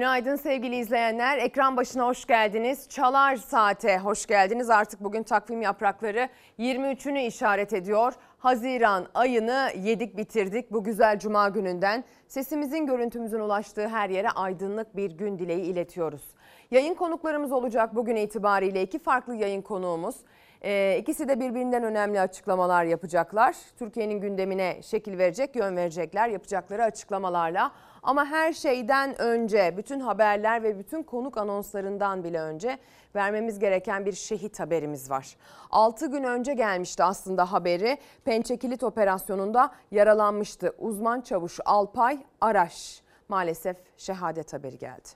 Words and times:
Günaydın 0.00 0.36
sevgili 0.36 0.76
izleyenler. 0.76 1.38
Ekran 1.38 1.76
başına 1.76 2.06
hoş 2.06 2.26
geldiniz. 2.26 2.88
Çalar 2.88 3.36
Saate 3.36 3.98
hoş 3.98 4.26
geldiniz. 4.26 4.70
Artık 4.70 5.00
bugün 5.00 5.22
takvim 5.22 5.62
yaprakları 5.62 6.28
23'ünü 6.58 7.18
işaret 7.18 7.72
ediyor. 7.72 8.12
Haziran 8.38 9.06
ayını 9.14 9.70
yedik 9.76 10.16
bitirdik 10.16 10.72
bu 10.72 10.84
güzel 10.84 11.18
cuma 11.18 11.48
gününden. 11.48 12.04
Sesimizin 12.28 12.86
görüntümüzün 12.86 13.40
ulaştığı 13.40 13.88
her 13.88 14.10
yere 14.10 14.30
aydınlık 14.30 14.96
bir 14.96 15.10
gün 15.10 15.38
dileği 15.38 15.62
iletiyoruz. 15.62 16.22
Yayın 16.70 16.94
konuklarımız 16.94 17.52
olacak 17.52 17.94
bugün 17.94 18.16
itibariyle 18.16 18.82
iki 18.82 18.98
farklı 18.98 19.34
yayın 19.34 19.62
konuğumuz. 19.62 20.16
Ee, 20.64 20.98
ikisi 21.00 21.28
de 21.28 21.40
birbirinden 21.40 21.84
önemli 21.84 22.20
açıklamalar 22.20 22.84
yapacaklar. 22.84 23.56
Türkiye'nin 23.78 24.20
gündemine 24.20 24.82
şekil 24.82 25.18
verecek, 25.18 25.56
yön 25.56 25.76
verecekler 25.76 26.28
yapacakları 26.28 26.84
açıklamalarla. 26.84 27.72
Ama 28.02 28.26
her 28.26 28.52
şeyden 28.52 29.20
önce 29.20 29.74
bütün 29.76 30.00
haberler 30.00 30.62
ve 30.62 30.78
bütün 30.78 31.02
konuk 31.02 31.38
anonslarından 31.38 32.24
bile 32.24 32.40
önce 32.40 32.78
vermemiz 33.14 33.58
gereken 33.58 34.06
bir 34.06 34.12
şehit 34.12 34.60
haberimiz 34.60 35.10
var. 35.10 35.36
6 35.70 36.06
gün 36.06 36.24
önce 36.24 36.54
gelmişti 36.54 37.04
aslında 37.04 37.52
haberi. 37.52 37.98
Pençekilit 38.24 38.82
operasyonunda 38.82 39.70
yaralanmıştı. 39.90 40.74
Uzman 40.78 41.20
çavuş 41.20 41.58
Alpay 41.64 42.18
Araş 42.40 43.02
maalesef 43.28 43.76
şehadet 43.96 44.52
haberi 44.52 44.78
geldi. 44.78 45.08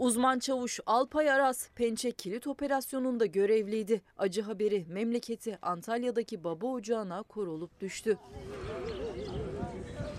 Uzman 0.00 0.38
çavuş 0.38 0.80
Alpay 0.86 1.30
Aras 1.30 1.68
Pençe 1.74 2.10
Kilit 2.10 2.46
Operasyonu'nda 2.46 3.26
görevliydi. 3.26 4.02
Acı 4.18 4.42
haberi 4.42 4.86
memleketi 4.88 5.58
Antalya'daki 5.62 6.44
baba 6.44 6.66
ocağına 6.66 7.22
korulup 7.22 7.80
düştü. 7.80 8.18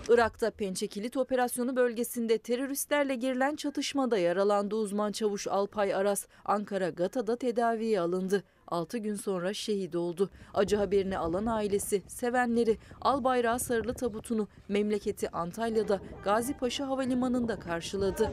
Irak'ta 0.08 0.50
Pençe 0.50 0.86
Kilit 0.86 1.16
Operasyonu 1.16 1.76
bölgesinde 1.76 2.38
teröristlerle 2.38 3.14
girilen 3.14 3.56
çatışmada 3.56 4.18
yaralandı 4.18 4.74
uzman 4.74 5.12
çavuş 5.12 5.46
Alpay 5.46 5.94
Aras. 5.94 6.26
Ankara 6.44 6.88
Gata'da 6.88 7.36
tedaviye 7.36 8.00
alındı. 8.00 8.44
6 8.72 8.98
gün 8.98 9.14
sonra 9.14 9.54
şehit 9.54 9.96
oldu. 9.96 10.30
Acı 10.54 10.76
haberini 10.76 11.18
alan 11.18 11.46
ailesi, 11.46 12.02
sevenleri 12.06 12.78
al 13.00 13.24
bayrağı 13.24 13.58
sarılı 13.58 13.94
tabutunu 13.94 14.48
memleketi 14.68 15.30
Antalya'da 15.30 16.00
Gazi 16.24 16.54
Paşa 16.54 16.88
Havalimanı'nda 16.88 17.58
karşıladı. 17.58 18.32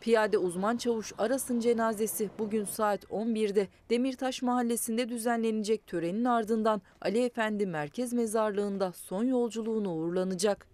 Piyade 0.00 0.38
uzman 0.38 0.76
çavuş 0.76 1.12
Aras'ın 1.18 1.60
cenazesi 1.60 2.30
bugün 2.38 2.64
saat 2.64 3.04
11'de 3.04 3.68
Demirtaş 3.90 4.42
Mahallesi'nde 4.42 5.08
düzenlenecek 5.08 5.86
törenin 5.86 6.24
ardından 6.24 6.82
Ali 7.00 7.24
Efendi 7.24 7.66
Merkez 7.66 8.12
Mezarlığı'nda 8.12 8.92
son 8.92 9.24
yolculuğunu 9.24 9.94
uğurlanacak. 9.94 10.66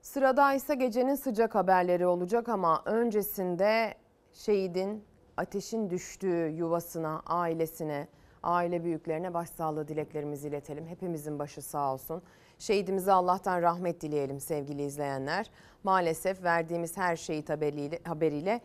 Sırada 0.00 0.54
ise 0.54 0.74
gecenin 0.74 1.14
sıcak 1.14 1.54
haberleri 1.54 2.06
olacak 2.06 2.48
ama 2.48 2.82
öncesinde 2.84 3.94
şehidin 4.32 5.04
ateşin 5.36 5.90
düştüğü 5.90 6.48
yuvasına, 6.56 7.22
ailesine, 7.26 8.08
aile 8.42 8.84
büyüklerine 8.84 9.34
başsağlığı 9.34 9.88
dileklerimizi 9.88 10.48
iletelim. 10.48 10.86
Hepimizin 10.86 11.38
başı 11.38 11.62
sağ 11.62 11.92
olsun. 11.92 12.22
Şehidimize 12.58 13.12
Allah'tan 13.12 13.62
rahmet 13.62 14.00
dileyelim 14.00 14.40
sevgili 14.40 14.82
izleyenler. 14.82 15.50
Maalesef 15.84 16.42
verdiğimiz 16.42 16.96
her 16.96 17.16
şehit 17.16 17.50
haberiyle, 17.50 17.98
haberiyle 18.04 18.60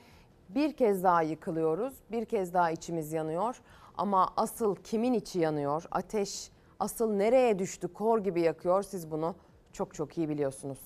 bir 0.49 0.73
kez 0.73 1.03
daha 1.03 1.21
yıkılıyoruz. 1.21 1.93
Bir 2.11 2.25
kez 2.25 2.53
daha 2.53 2.71
içimiz 2.71 3.13
yanıyor. 3.13 3.61
Ama 3.97 4.33
asıl 4.37 4.75
kimin 4.75 5.13
içi 5.13 5.39
yanıyor? 5.39 5.83
Ateş 5.91 6.51
asıl 6.79 7.13
nereye 7.13 7.59
düştü? 7.59 7.93
Kor 7.93 8.19
gibi 8.19 8.41
yakıyor. 8.41 8.83
Siz 8.83 9.11
bunu 9.11 9.35
çok 9.73 9.93
çok 9.93 10.17
iyi 10.17 10.29
biliyorsunuz. 10.29 10.79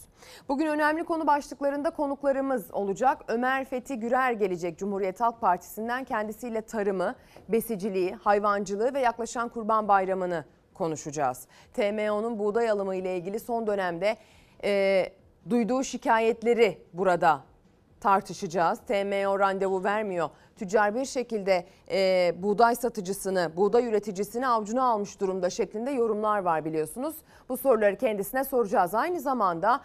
Bugün 0.50 0.66
önemli 0.68 1.04
konu 1.04 1.28
başlıklarında 1.28 1.90
konuklarımız 1.90 2.74
olacak. 2.74 3.22
Ömer 3.28 3.66
Fethi 3.66 4.00
Gürer 4.00 4.32
gelecek 4.32 4.78
Cumhuriyet 4.78 5.22
Halk 5.22 5.42
Partisi'nden 5.42 6.04
kendisiyle 6.04 6.62
tarımı, 6.62 7.16
besiciliği, 7.50 8.14
hayvancılığı 8.14 8.94
ve 8.94 9.00
yaklaşan 9.00 9.50
Kurban 9.50 9.88
Bayramı'nı 9.88 10.46
konuşacağız. 10.74 11.48
TMO'nun 11.74 12.40
buğday 12.40 12.70
alımı 12.70 12.96
ile 12.96 13.18
ilgili 13.18 13.40
son 13.40 13.68
dönemde 13.68 14.18
e, 14.64 15.06
duyduğu 15.50 15.84
şikayetleri 15.84 16.82
burada 16.94 17.44
tartışacağız. 18.00 18.80
TMO 18.80 19.40
randevu 19.40 19.84
vermiyor. 19.84 20.30
Tüccar 20.56 20.96
bir 20.96 21.06
şekilde 21.06 21.66
e, 21.92 22.34
buğday 22.44 22.76
satıcısını, 22.76 23.52
buğday 23.58 23.86
üreticisini 23.86 24.48
avcuna 24.48 24.84
almış 24.84 25.20
durumda 25.20 25.50
şeklinde 25.50 25.92
yorumlar 25.92 26.40
var 26.40 26.66
biliyorsunuz. 26.66 27.16
Bu 27.50 27.58
soruları 27.58 27.98
kendisine 27.98 28.44
soracağız. 28.44 28.94
Aynı 28.94 29.20
zamanda 29.20 29.82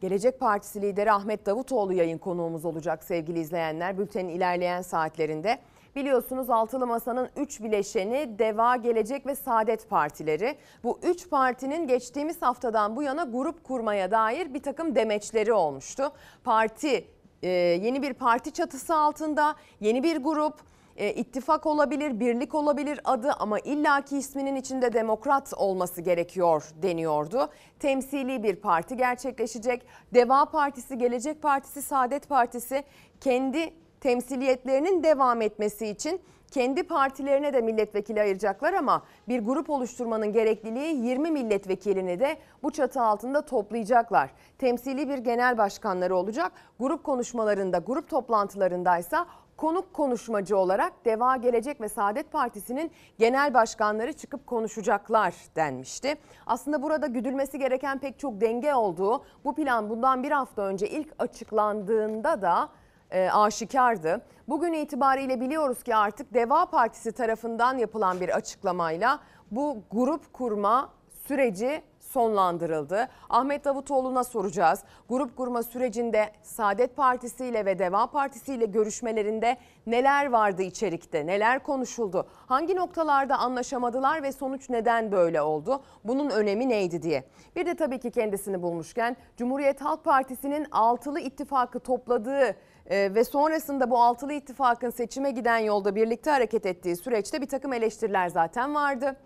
Gelecek 0.00 0.40
Partisi 0.40 0.82
lideri 0.82 1.12
Ahmet 1.12 1.46
Davutoğlu 1.46 1.92
yayın 1.92 2.18
konuğumuz 2.18 2.64
olacak 2.64 3.04
sevgili 3.04 3.40
izleyenler. 3.40 3.98
Bültenin 3.98 4.28
ilerleyen 4.28 4.82
saatlerinde. 4.82 5.58
Biliyorsunuz 5.96 6.50
Altılı 6.50 6.86
Masa'nın 6.86 7.28
3 7.36 7.62
bileşeni 7.62 8.38
Deva, 8.38 8.76
Gelecek 8.76 9.26
ve 9.26 9.34
Saadet 9.34 9.88
Partileri. 9.88 10.56
Bu 10.84 10.98
3 11.02 11.30
partinin 11.30 11.86
geçtiğimiz 11.86 12.42
haftadan 12.42 12.96
bu 12.96 13.02
yana 13.02 13.24
grup 13.24 13.64
kurmaya 13.64 14.10
dair 14.10 14.54
bir 14.54 14.62
takım 14.62 14.94
demeçleri 14.94 15.52
olmuştu. 15.52 16.12
Parti 16.44 17.04
e, 17.44 17.48
yeni 17.82 18.02
bir 18.02 18.12
parti 18.12 18.52
çatısı 18.52 18.94
altında 18.94 19.54
yeni 19.80 20.02
bir 20.02 20.16
grup 20.16 20.54
e, 20.96 21.12
ittifak 21.12 21.66
olabilir, 21.66 22.20
birlik 22.20 22.54
olabilir 22.54 23.00
adı 23.04 23.32
ama 23.32 23.58
illaki 23.58 24.18
isminin 24.18 24.56
içinde 24.56 24.92
demokrat 24.92 25.54
olması 25.56 26.00
gerekiyor 26.00 26.68
deniyordu. 26.82 27.48
Temsili 27.78 28.42
bir 28.42 28.56
parti 28.56 28.96
gerçekleşecek. 28.96 29.86
Deva 30.14 30.44
Partisi, 30.44 30.98
Gelecek 30.98 31.42
Partisi, 31.42 31.82
Saadet 31.82 32.28
Partisi 32.28 32.84
kendi 33.20 33.72
temsiliyetlerinin 34.04 35.02
devam 35.02 35.42
etmesi 35.42 35.86
için 35.86 36.20
kendi 36.50 36.82
partilerine 36.82 37.52
de 37.52 37.60
milletvekili 37.60 38.20
ayıracaklar 38.20 38.72
ama 38.72 39.02
bir 39.28 39.40
grup 39.40 39.70
oluşturmanın 39.70 40.32
gerekliliği 40.32 41.06
20 41.06 41.30
milletvekilini 41.30 42.20
de 42.20 42.36
bu 42.62 42.70
çatı 42.70 43.02
altında 43.02 43.42
toplayacaklar. 43.42 44.30
Temsili 44.58 45.08
bir 45.08 45.18
genel 45.18 45.58
başkanları 45.58 46.16
olacak. 46.16 46.52
Grup 46.80 47.04
konuşmalarında, 47.04 47.78
grup 47.78 48.08
toplantılarındaysa 48.08 49.26
konuk 49.56 49.94
konuşmacı 49.94 50.56
olarak 50.56 51.04
Deva 51.04 51.36
Gelecek 51.36 51.80
ve 51.80 51.88
Saadet 51.88 52.32
Partisi'nin 52.32 52.90
genel 53.18 53.54
başkanları 53.54 54.12
çıkıp 54.12 54.46
konuşacaklar 54.46 55.34
denmişti. 55.56 56.14
Aslında 56.46 56.82
burada 56.82 57.06
güdülmesi 57.06 57.58
gereken 57.58 57.98
pek 57.98 58.18
çok 58.18 58.40
denge 58.40 58.74
olduğu 58.74 59.24
bu 59.44 59.54
plan 59.54 59.90
bundan 59.90 60.22
bir 60.22 60.30
hafta 60.30 60.62
önce 60.62 60.88
ilk 60.88 61.14
açıklandığında 61.18 62.42
da 62.42 62.68
e, 63.14 63.30
aşikardı. 63.30 64.20
Bugün 64.48 64.72
itibariyle 64.72 65.40
biliyoruz 65.40 65.82
ki 65.82 65.96
artık 65.96 66.34
Deva 66.34 66.66
Partisi 66.66 67.12
tarafından 67.12 67.78
yapılan 67.78 68.20
bir 68.20 68.36
açıklamayla 68.36 69.18
bu 69.50 69.82
grup 69.90 70.32
kurma 70.32 70.90
süreci 71.26 71.82
sonlandırıldı. 72.00 73.08
Ahmet 73.30 73.64
Davutoğlu'na 73.64 74.24
soracağız. 74.24 74.82
Grup 75.08 75.36
kurma 75.36 75.62
sürecinde 75.62 76.32
Saadet 76.42 76.96
Partisi 76.96 77.46
ile 77.46 77.64
ve 77.64 77.78
Deva 77.78 78.06
Partisi 78.06 78.54
ile 78.54 78.64
görüşmelerinde 78.64 79.56
neler 79.86 80.30
vardı 80.30 80.62
içerikte, 80.62 81.26
neler 81.26 81.62
konuşuldu, 81.62 82.26
hangi 82.46 82.76
noktalarda 82.76 83.38
anlaşamadılar 83.38 84.22
ve 84.22 84.32
sonuç 84.32 84.70
neden 84.70 85.12
böyle 85.12 85.42
oldu, 85.42 85.82
bunun 86.04 86.30
önemi 86.30 86.68
neydi 86.68 87.02
diye. 87.02 87.24
Bir 87.56 87.66
de 87.66 87.74
tabii 87.74 87.98
ki 87.98 88.10
kendisini 88.10 88.62
bulmuşken 88.62 89.16
Cumhuriyet 89.36 89.80
Halk 89.80 90.04
Partisi'nin 90.04 90.66
altılı 90.70 91.20
ittifakı 91.20 91.80
topladığı 91.80 92.56
ee, 92.90 93.10
ve 93.14 93.24
sonrasında 93.24 93.90
bu 93.90 94.02
altılı 94.02 94.32
ittifakın 94.32 94.90
seçime 94.90 95.30
giden 95.30 95.58
yolda 95.58 95.94
birlikte 95.94 96.30
hareket 96.30 96.66
ettiği 96.66 96.96
süreçte 96.96 97.40
bir 97.40 97.48
takım 97.48 97.72
eleştiriler 97.72 98.28
zaten 98.28 98.74
vardı. 98.74 99.16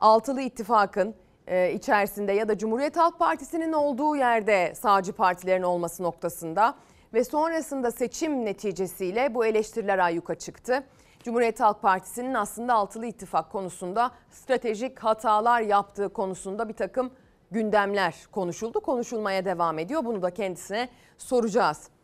Altılı 0.00 0.40
ittifakın 0.40 1.14
e, 1.46 1.72
içerisinde 1.72 2.32
ya 2.32 2.48
da 2.48 2.58
Cumhuriyet 2.58 2.96
Halk 2.96 3.18
Partisi'nin 3.18 3.72
olduğu 3.72 4.16
yerde 4.16 4.74
sağcı 4.74 5.12
partilerin 5.12 5.62
olması 5.62 6.02
noktasında 6.02 6.74
ve 7.14 7.24
sonrasında 7.24 7.90
seçim 7.90 8.44
neticesiyle 8.44 9.34
bu 9.34 9.46
eleştiriler 9.46 9.98
ayyuka 9.98 10.34
çıktı. 10.34 10.84
Cumhuriyet 11.22 11.60
Halk 11.60 11.82
Partisi'nin 11.82 12.34
aslında 12.34 12.74
altılı 12.74 13.06
ittifak 13.06 13.52
konusunda 13.52 14.10
stratejik 14.30 14.98
hatalar 14.98 15.60
yaptığı 15.60 16.08
konusunda 16.08 16.68
bir 16.68 16.74
takım 16.74 17.10
gündemler 17.50 18.14
konuşuldu. 18.32 18.80
Konuşulmaya 18.80 19.44
devam 19.44 19.78
ediyor. 19.78 20.04
Bunu 20.04 20.22
da 20.22 20.30
kendisine 20.30 20.88
soracağız. 21.18 21.95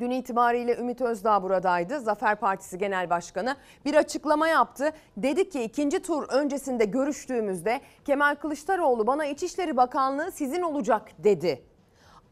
Dün 0.00 0.10
itibariyle 0.10 0.76
Ümit 0.76 1.00
Özdağ 1.00 1.42
buradaydı. 1.42 2.00
Zafer 2.00 2.36
Partisi 2.36 2.78
Genel 2.78 3.10
Başkanı 3.10 3.56
bir 3.84 3.94
açıklama 3.94 4.48
yaptı. 4.48 4.92
Dedi 5.16 5.48
ki 5.48 5.62
ikinci 5.62 6.02
tur 6.02 6.28
öncesinde 6.28 6.84
görüştüğümüzde 6.84 7.80
Kemal 8.04 8.34
Kılıçdaroğlu 8.34 9.06
bana 9.06 9.26
İçişleri 9.26 9.76
Bakanlığı 9.76 10.32
sizin 10.32 10.62
olacak 10.62 11.08
dedi. 11.18 11.62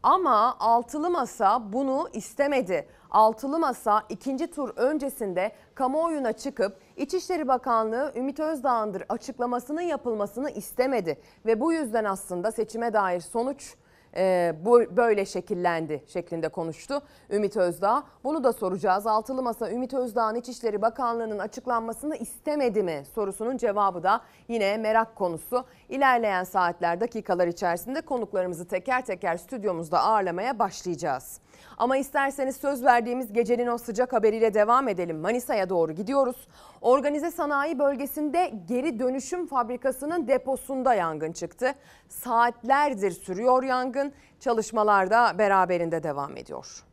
Ama 0.03 0.55
altılı 0.59 1.09
masa 1.09 1.73
bunu 1.73 2.09
istemedi. 2.13 2.87
Altılı 3.11 3.59
Masa 3.59 4.03
ikinci 4.09 4.47
tur 4.47 4.69
öncesinde 4.75 5.51
kamuoyuna 5.75 6.33
çıkıp 6.33 6.77
İçişleri 6.97 7.47
Bakanlığı 7.47 8.13
Ümit 8.15 8.39
Özdağ'ındır 8.39 9.03
açıklamasının 9.09 9.81
yapılmasını 9.81 10.49
istemedi. 10.49 11.21
Ve 11.45 11.59
bu 11.59 11.73
yüzden 11.73 12.05
aslında 12.05 12.51
seçime 12.51 12.93
dair 12.93 13.19
sonuç 13.19 13.75
e, 14.15 14.55
bu 14.65 14.97
böyle 14.97 15.25
şekillendi 15.25 16.03
şeklinde 16.07 16.49
konuştu 16.49 17.01
Ümit 17.29 17.57
Özdağ. 17.57 18.03
Bunu 18.23 18.43
da 18.43 18.53
soracağız. 18.53 19.07
Altılı 19.07 19.41
Masa 19.41 19.71
Ümit 19.71 19.93
Özdağ'ın 19.93 20.35
İçişleri 20.35 20.81
Bakanlığı'nın 20.81 21.39
açıklanmasını 21.39 22.15
istemedi 22.17 22.83
mi 22.83 23.03
sorusunun 23.15 23.57
cevabı 23.57 24.03
da 24.03 24.21
yine 24.47 24.77
merak 24.77 25.15
konusu. 25.15 25.65
İlerleyen 25.89 26.43
saatler 26.43 27.01
dakikalar 27.01 27.47
içerisinde 27.47 28.01
konuklarımızı 28.01 28.67
teker 28.67 29.05
teker 29.05 29.37
stüdyomuzda 29.37 29.99
ağırlamaya 29.99 30.59
başlayacağız. 30.59 31.39
Ama 31.77 31.97
isterseniz 31.97 32.55
söz 32.55 32.83
verdiğimiz 32.83 33.33
gecenin 33.33 33.67
o 33.67 33.77
sıcak 33.77 34.13
haberiyle 34.13 34.53
devam 34.53 34.87
edelim. 34.87 35.19
Manisa'ya 35.19 35.69
doğru 35.69 35.91
gidiyoruz. 35.91 36.47
Organize 36.81 37.31
sanayi 37.31 37.79
bölgesinde 37.79 38.53
geri 38.67 38.99
dönüşüm 38.99 39.47
fabrikasının 39.47 40.27
deposunda 40.27 40.93
yangın 40.93 41.31
çıktı. 41.31 41.73
Saatlerdir 42.09 43.11
sürüyor 43.11 43.63
yangın. 43.63 44.13
Çalışmalar 44.39 45.09
da 45.09 45.37
beraberinde 45.37 46.03
devam 46.03 46.37
ediyor. 46.37 46.83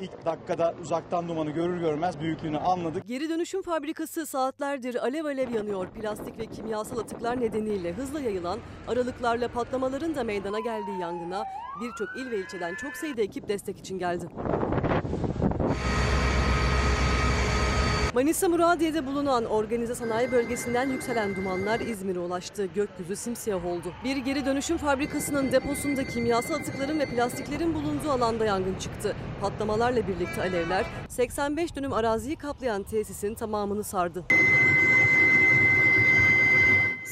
İlk 0.00 0.24
dakikada 0.24 0.74
uzaktan 0.82 1.28
dumanı 1.28 1.50
görür 1.50 1.80
görmez 1.80 2.20
büyüklüğünü 2.20 2.58
anladık. 2.58 3.06
Geri 3.08 3.28
dönüşüm 3.28 3.62
fabrikası 3.62 4.26
saatlerdir 4.26 5.04
alev 5.04 5.24
alev 5.24 5.54
yanıyor. 5.54 5.88
Plastik 5.88 6.38
ve 6.38 6.46
kimyasal 6.46 6.98
atıklar 6.98 7.40
nedeniyle 7.40 7.92
hızla 7.92 8.20
yayılan, 8.20 8.58
aralıklarla 8.88 9.48
patlamaların 9.48 10.14
da 10.14 10.24
meydana 10.24 10.60
geldiği 10.60 11.00
yangına 11.00 11.44
birçok 11.80 12.08
il 12.16 12.30
ve 12.30 12.38
ilçeden 12.38 12.74
çok 12.74 12.96
sayıda 12.96 13.22
ekip 13.22 13.48
destek 13.48 13.78
için 13.78 13.98
geldi. 13.98 14.26
Manisa 18.14 18.48
Muradiye'de 18.48 19.06
bulunan 19.06 19.44
organize 19.44 19.94
sanayi 19.94 20.32
bölgesinden 20.32 20.88
yükselen 20.88 21.36
dumanlar 21.36 21.80
İzmir'e 21.80 22.18
ulaştı. 22.18 22.66
Gökyüzü 22.66 23.16
simsiyah 23.16 23.66
oldu. 23.66 23.92
Bir 24.04 24.16
geri 24.16 24.46
dönüşüm 24.46 24.76
fabrikasının 24.76 25.52
deposunda 25.52 26.04
kimyasal 26.04 26.54
atıkların 26.54 26.98
ve 26.98 27.06
plastiklerin 27.06 27.74
bulunduğu 27.74 28.10
alanda 28.10 28.44
yangın 28.44 28.74
çıktı. 28.74 29.16
Patlamalarla 29.40 30.08
birlikte 30.08 30.42
alevler 30.42 30.86
85 31.08 31.76
dönüm 31.76 31.92
araziyi 31.92 32.36
kaplayan 32.36 32.82
tesisin 32.82 33.34
tamamını 33.34 33.84
sardı. 33.84 34.24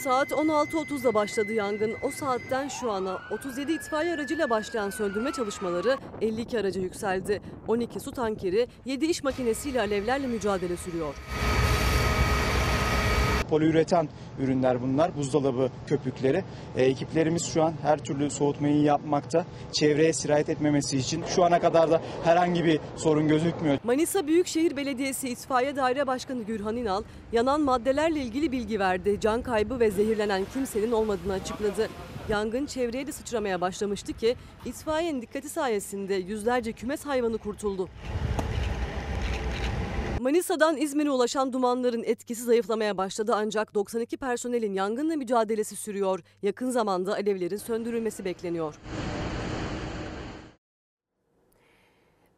Saat 0.05 0.31
16.30'da 0.33 1.15
başladı 1.15 1.53
yangın. 1.53 1.95
O 2.03 2.11
saatten 2.11 2.69
şu 2.69 2.91
ana 2.91 3.19
37 3.31 3.73
itfaiye 3.73 4.15
aracıyla 4.15 4.51
başlayan 4.51 4.91
söndürme 4.91 5.33
çalışmaları 5.33 5.97
52 6.21 6.59
araca 6.59 6.81
yükseldi. 6.81 7.43
12 7.69 8.01
su 8.01 8.13
tankeri, 8.13 8.69
7 8.85 9.07
iş 9.07 9.23
makinesiyle 9.25 9.81
alevlerle 9.81 10.27
mücadele 10.27 10.77
sürüyor. 10.77 11.15
Poliüreten 13.51 14.09
ürünler 14.41 14.83
bunlar, 14.83 15.17
buzdolabı 15.17 15.71
köpükleri. 15.87 16.45
E, 16.77 16.85
ekiplerimiz 16.85 17.45
şu 17.45 17.63
an 17.63 17.75
her 17.83 17.99
türlü 17.99 18.31
soğutmayı 18.31 18.83
yapmakta. 18.83 19.45
Çevreye 19.73 20.13
sirayet 20.13 20.49
etmemesi 20.49 20.99
için 20.99 21.25
şu 21.25 21.45
ana 21.45 21.61
kadar 21.61 21.91
da 21.91 22.03
herhangi 22.25 22.65
bir 22.65 22.81
sorun 22.97 23.29
gözükmüyor. 23.29 23.79
Manisa 23.85 24.27
Büyükşehir 24.27 24.77
Belediyesi 24.77 25.29
İtfaiye 25.29 25.77
Daire 25.77 26.07
Başkanı 26.07 26.43
Gürhan 26.43 26.77
İnal, 26.77 27.03
yanan 27.33 27.61
maddelerle 27.61 28.21
ilgili 28.21 28.53
bilgi 28.53 28.79
verdi. 28.81 29.19
Can 29.21 29.43
kaybı 29.43 29.81
ve 29.81 29.91
zehirlenen 29.91 30.45
kimsenin 30.53 30.93
olmadığını 30.93 31.33
açıkladı. 31.33 31.89
Yangın 32.29 32.67
çevreye 32.67 33.07
de 33.07 33.13
sıçramaya 33.13 33.61
başlamıştı 33.61 34.13
ki 34.13 34.37
itfaiyenin 34.65 35.23
dikkati 35.23 35.49
sayesinde 35.49 36.15
yüzlerce 36.15 36.73
kümes 36.73 37.07
hayvanı 37.07 37.39
kurtuldu. 37.39 37.89
Manisa'dan 40.29 40.77
İzmir'e 40.77 41.11
ulaşan 41.11 41.53
dumanların 41.53 42.03
etkisi 42.03 42.43
zayıflamaya 42.43 42.97
başladı 42.97 43.33
ancak 43.37 43.75
92 43.75 44.17
personelin 44.17 44.73
yangınla 44.73 45.17
mücadelesi 45.17 45.77
sürüyor. 45.77 46.21
Yakın 46.43 46.71
zamanda 46.71 47.13
alevlerin 47.13 47.57
söndürülmesi 47.57 48.25
bekleniyor. 48.25 48.75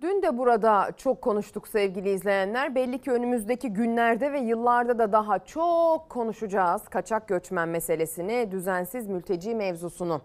Dün 0.01 0.23
de 0.23 0.39
burada 0.39 0.91
çok 0.97 1.23
konuştuk 1.23 1.69
sevgili 1.69 2.11
izleyenler. 2.13 2.75
Belli 2.75 2.99
ki 3.01 3.11
önümüzdeki 3.11 3.69
günlerde 3.69 4.33
ve 4.33 4.41
yıllarda 4.41 4.99
da 4.99 5.13
daha 5.13 5.39
çok 5.39 6.09
konuşacağız 6.11 6.83
kaçak 6.91 7.29
göçmen 7.29 7.69
meselesini, 7.69 8.49
düzensiz 8.51 9.07
mülteci 9.07 9.55
mevzusunu. 9.55 10.21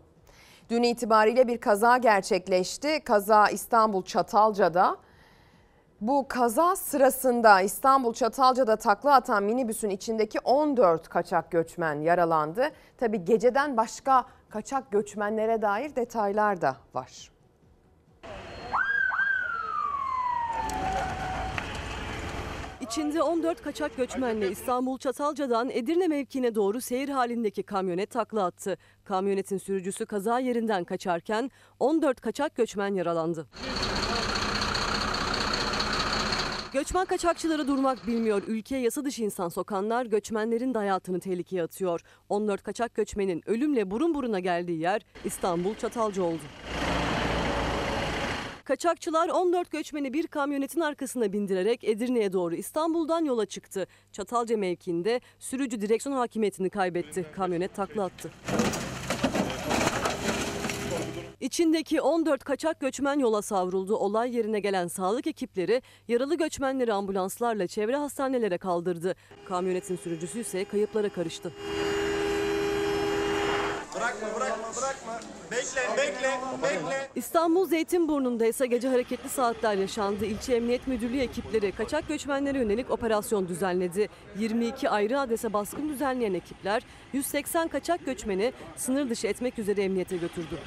Dün 0.69 0.83
itibariyle 0.83 1.47
bir 1.47 1.57
kaza 1.57 1.97
gerçekleşti. 1.97 3.00
Kaza 3.00 3.50
İstanbul 3.50 4.03
Çatalca'da. 4.03 5.05
Bu 6.01 6.27
kaza 6.27 6.75
sırasında 6.75 7.62
İstanbul 7.62 8.13
Çatalca'da 8.13 8.75
takla 8.75 9.13
atan 9.13 9.44
minibüsün 9.44 9.89
içindeki 9.89 10.39
14 10.39 11.09
kaçak 11.09 11.51
göçmen 11.51 12.01
yaralandı. 12.01 12.69
Tabi 12.97 13.25
geceden 13.25 13.77
başka 13.77 14.25
kaçak 14.50 14.92
göçmenlere 14.92 15.62
dair 15.62 15.95
detaylar 15.95 16.62
da 16.62 16.77
var. 16.94 17.31
İçinde 22.81 23.21
14 23.21 23.62
kaçak 23.63 23.98
göçmenle 23.98 24.51
İstanbul 24.51 24.98
Çatalca'dan 24.98 25.69
Edirne 25.69 26.07
mevkine 26.07 26.56
doğru 26.56 26.81
seyir 26.81 27.09
halindeki 27.09 27.63
kamyonet 27.63 28.12
takla 28.12 28.45
attı. 28.45 28.77
Kamyonetin 29.03 29.57
sürücüsü 29.57 30.06
kaza 30.06 30.39
yerinden 30.39 30.83
kaçarken 30.83 31.51
14 31.80 32.21
kaçak 32.21 32.56
göçmen 32.56 32.94
yaralandı. 32.94 33.48
Göçmen 36.75 37.06
kaçakçıları 37.06 37.68
durmak 37.68 38.07
bilmiyor. 38.07 38.44
Ülkeye 38.48 38.81
yasa 38.81 39.06
dışı 39.06 39.24
insan 39.24 39.50
sokanlar 39.50 40.06
göçmenlerin 40.06 40.74
de 40.74 40.77
hayatını 40.77 41.19
tehlikeye 41.19 41.63
atıyor. 41.63 42.01
14 42.30 42.63
kaçak 42.63 42.95
göçmenin 42.95 43.50
ölümle 43.50 43.92
burun 43.92 44.13
buruna 44.13 44.39
geldiği 44.39 44.80
yer 44.80 45.01
İstanbul 45.25 45.75
Çatalca 45.75 46.24
oldu. 46.24 46.42
Kaçakçılar 48.63 49.30
14 49.30 49.72
göçmeni 49.72 50.13
bir 50.13 50.27
kamyonetin 50.27 50.82
arkasına 50.82 51.34
bindirerek 51.34 51.84
Edirne'ye 51.84 52.34
doğru 52.34 52.55
İstanbul'dan 52.55 53.25
yola 53.25 53.46
çıktı. 53.46 53.88
Çatalca 54.12 54.58
mevkiinde 54.58 55.22
sürücü 55.39 55.82
direksiyon 55.82 56.17
hakimiyetini 56.17 56.70
kaybetti. 56.70 57.25
Kamyonet 57.36 57.75
takla 57.75 58.03
attı. 58.03 58.32
İçindeki 61.46 62.02
14 62.02 62.44
kaçak 62.44 62.80
göçmen 62.80 63.20
yola 63.20 63.42
savruldu. 63.42 63.96
Olay 63.96 64.36
yerine 64.36 64.60
gelen 64.60 64.88
sağlık 64.88 65.28
ekipleri 65.28 65.82
yaralı 66.08 66.38
göçmenleri 66.38 66.94
ambulanslarla 66.94 67.68
çevre 67.68 67.96
hastanelere 67.96 68.58
kaldırdı. 68.58 69.16
Kamyonetin 69.46 69.96
sürücüsü 69.96 70.40
ise 70.40 70.66
kayıplara 70.66 71.10
karıştı. 71.10 71.52
Bırakma 74.05 74.27
bırakma 74.35 74.67
bırakma. 74.77 75.19
Bekle 75.51 75.97
bekle 75.97 76.29
bekle. 76.63 77.09
İstanbul 77.15 77.67
Zeytinburnu'nda 77.67 78.45
ise 78.45 78.67
gece 78.67 78.88
hareketli 78.88 79.29
saatler 79.29 79.75
yaşandı. 79.75 80.25
İlçe 80.25 80.53
Emniyet 80.53 80.88
Müdürlüğü 80.88 81.19
ekipleri 81.19 81.71
kaçak 81.71 82.07
göçmenlere 82.07 82.57
yönelik 82.57 82.91
operasyon 82.91 83.47
düzenledi. 83.47 84.09
22 84.39 84.89
ayrı 84.89 85.19
adrese 85.19 85.53
baskın 85.53 85.89
düzenleyen 85.89 86.33
ekipler 86.33 86.83
180 87.13 87.67
kaçak 87.67 88.05
göçmeni 88.05 88.53
sınır 88.75 89.09
dışı 89.09 89.27
etmek 89.27 89.59
üzere 89.59 89.83
emniyete 89.83 90.17
götürdü. 90.17 90.59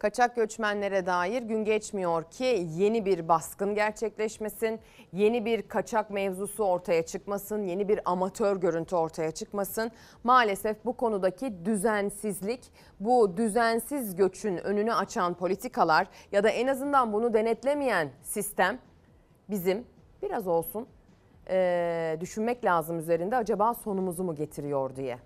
Kaçak 0.00 0.36
göçmenlere 0.36 1.06
dair 1.06 1.42
gün 1.42 1.64
geçmiyor 1.64 2.24
ki 2.24 2.66
yeni 2.76 3.04
bir 3.04 3.28
baskın 3.28 3.74
gerçekleşmesin, 3.74 4.80
yeni 5.12 5.44
bir 5.44 5.62
kaçak 5.62 6.10
mevzusu 6.10 6.64
ortaya 6.64 7.06
çıkmasın, 7.06 7.62
yeni 7.62 7.88
bir 7.88 8.00
amatör 8.04 8.56
görüntü 8.56 8.96
ortaya 8.96 9.30
çıkmasın. 9.30 9.90
Maalesef 10.24 10.84
bu 10.84 10.92
konudaki 10.96 11.64
düzensizlik, 11.64 12.72
bu 13.00 13.36
düzensiz 13.36 14.16
göçün 14.16 14.56
önünü 14.56 14.94
açan 14.94 15.34
politikalar 15.34 16.06
ya 16.32 16.44
da 16.44 16.48
en 16.48 16.66
azından 16.66 17.12
bunu 17.12 17.34
denetlemeyen 17.34 18.10
sistem 18.22 18.78
bizim 19.50 19.84
biraz 20.22 20.46
olsun 20.46 20.86
eee, 21.50 22.16
düşünmek 22.20 22.64
lazım 22.64 22.98
üzerinde 22.98 23.36
acaba 23.36 23.74
sonumuzu 23.74 24.24
mu 24.24 24.34
getiriyor 24.34 24.96
diye 24.96 25.18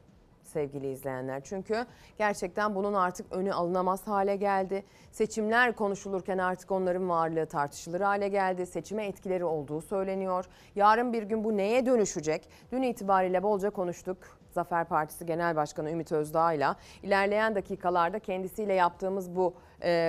sevgili 0.55 0.93
izleyenler. 0.93 1.41
Çünkü 1.45 1.87
gerçekten 2.19 2.75
bunun 2.75 2.95
artık 2.95 3.33
önü 3.33 3.53
alınamaz 3.53 4.07
hale 4.07 4.37
geldi. 4.37 4.85
Seçimler 5.13 5.73
konuşulurken 5.73 6.39
artık 6.39 6.71
onların 6.71 7.09
varlığı 7.09 7.47
tartışılır 7.47 8.01
hale 8.01 8.29
geldi. 8.29 8.67
Seçime 8.67 9.07
etkileri 9.07 9.45
olduğu 9.45 9.81
söyleniyor. 9.81 10.45
Yarın 10.77 11.13
bir 11.13 11.23
gün 11.23 11.45
bu 11.45 11.57
neye 11.57 11.87
dönüşecek? 11.87 12.49
Dün 12.73 12.83
itibariyle 12.83 13.43
bolca 13.43 13.71
konuştuk. 13.71 14.19
Zafer 14.51 14.85
Partisi 14.85 15.27
Genel 15.27 15.57
Başkanı 15.57 15.91
Ümit 15.91 16.13
Özdağ'la 16.13 16.77
ilerleyen 17.03 17.55
dakikalarda 17.55 18.19
kendisiyle 18.19 18.75
yaptığımız 18.75 19.37
bu 19.37 19.55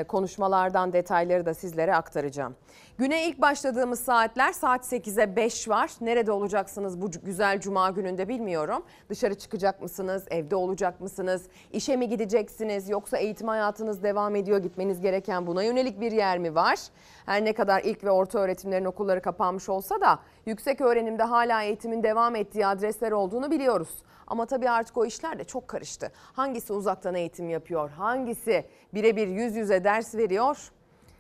konuşmalardan 0.08 0.94
detayları 0.94 1.46
da 1.46 1.54
sizlere 1.54 1.96
aktaracağım. 1.96 2.56
Güne 2.98 3.28
ilk 3.28 3.42
başladığımız 3.42 4.00
saatler 4.00 4.54
saat 4.54 4.94
8'e 4.94 5.36
5 5.36 5.70
var. 5.70 5.92
Nerede 6.02 6.32
olacaksınız 6.32 7.02
bu 7.02 7.12
güzel 7.12 7.60
cuma 7.60 7.90
gününde 7.90 8.28
bilmiyorum. 8.28 8.84
Dışarı 9.10 9.36
çıkacak 9.36 9.82
mısınız? 9.82 10.26
Evde 10.30 10.56
olacak 10.56 11.02
mısınız? 11.02 11.44
İşe 11.72 11.98
mi 11.98 12.10
gideceksiniz? 12.10 12.90
Yoksa 12.90 13.18
eğitim 13.18 13.48
hayatınız 13.48 14.04
devam 14.04 14.36
ediyor 14.36 14.58
gitmeniz 14.58 15.02
gereken 15.02 15.48
buna 15.48 15.64
yönelik 15.64 16.02
bir 16.02 16.12
yer 16.12 16.38
mi 16.38 16.56
var? 16.56 16.80
Her 17.26 17.46
ne 17.46 17.54
kadar 17.54 17.82
ilk 17.84 18.04
ve 18.04 18.12
orta 18.12 18.40
öğretimlerin 18.40 18.86
okulları 18.86 19.22
kapanmış 19.22 19.70
olsa 19.70 20.02
da 20.02 20.20
yüksek 20.46 20.82
öğrenimde 20.82 21.24
hala 21.24 21.64
eğitimin 21.64 22.04
devam 22.04 22.36
ettiği 22.36 22.68
adresler 22.68 23.12
olduğunu 23.12 23.52
biliyoruz. 23.52 23.90
Ama 24.28 24.46
tabii 24.46 24.70
artık 24.70 24.98
o 24.98 25.06
işler 25.06 25.40
de 25.40 25.44
çok 25.44 25.68
karıştı. 25.68 26.12
Hangisi 26.34 26.74
uzaktan 26.74 27.16
eğitim 27.16 27.50
yapıyor? 27.50 27.90
Hangisi 27.90 28.66
birebir 28.94 29.28
yüz 29.28 29.56
yüze 29.56 29.84
ders 29.84 30.16
veriyor? 30.16 30.72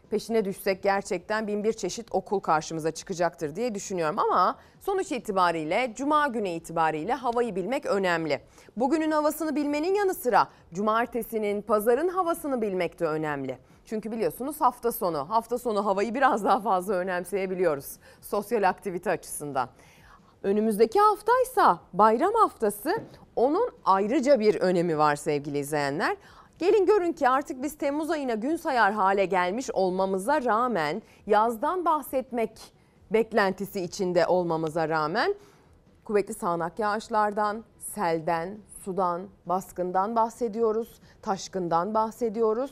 Peşine 0.09 0.45
düşsek 0.45 0.83
gerçekten 0.83 1.47
bin 1.47 1.63
bir 1.63 1.73
çeşit 1.73 2.07
okul 2.11 2.39
karşımıza 2.39 2.91
çıkacaktır 2.91 3.55
diye 3.55 3.75
düşünüyorum. 3.75 4.19
Ama 4.19 4.57
sonuç 4.79 5.11
itibariyle 5.11 5.93
cuma 5.95 6.27
günü 6.27 6.49
itibariyle 6.49 7.13
havayı 7.13 7.55
bilmek 7.55 7.85
önemli. 7.85 8.41
Bugünün 8.77 9.11
havasını 9.11 9.55
bilmenin 9.55 9.95
yanı 9.95 10.13
sıra 10.13 10.47
cumartesinin, 10.73 11.61
pazarın 11.61 12.07
havasını 12.07 12.61
bilmek 12.61 12.99
de 12.99 13.05
önemli. 13.05 13.57
Çünkü 13.85 14.11
biliyorsunuz 14.11 14.61
hafta 14.61 14.91
sonu, 14.91 15.29
hafta 15.29 15.57
sonu 15.57 15.85
havayı 15.85 16.15
biraz 16.15 16.43
daha 16.43 16.59
fazla 16.59 16.93
önemseyebiliyoruz 16.93 17.97
sosyal 18.21 18.69
aktivite 18.69 19.11
açısından. 19.11 19.69
Önümüzdeki 20.43 20.99
haftaysa 20.99 21.79
bayram 21.93 22.33
haftası 22.33 23.03
onun 23.35 23.69
ayrıca 23.85 24.39
bir 24.39 24.55
önemi 24.55 24.97
var 24.97 25.15
sevgili 25.15 25.57
izleyenler. 25.57 26.17
Gelin 26.59 26.85
görün 26.85 27.13
ki 27.13 27.29
artık 27.29 27.63
biz 27.63 27.77
Temmuz 27.77 28.11
ayına 28.11 28.33
gün 28.33 28.55
sayar 28.55 28.93
hale 28.93 29.25
gelmiş 29.25 29.71
olmamıza 29.71 30.43
rağmen 30.43 31.01
yazdan 31.27 31.85
bahsetmek 31.85 32.51
beklentisi 33.11 33.81
içinde 33.81 34.27
olmamıza 34.27 34.89
rağmen 34.89 35.35
kuvvetli 36.03 36.33
sağanak 36.33 36.79
yağışlardan, 36.79 37.63
selden, 37.79 38.57
sudan, 38.83 39.21
baskından 39.45 40.15
bahsediyoruz, 40.15 40.99
taşkından 41.21 41.93
bahsediyoruz. 41.93 42.71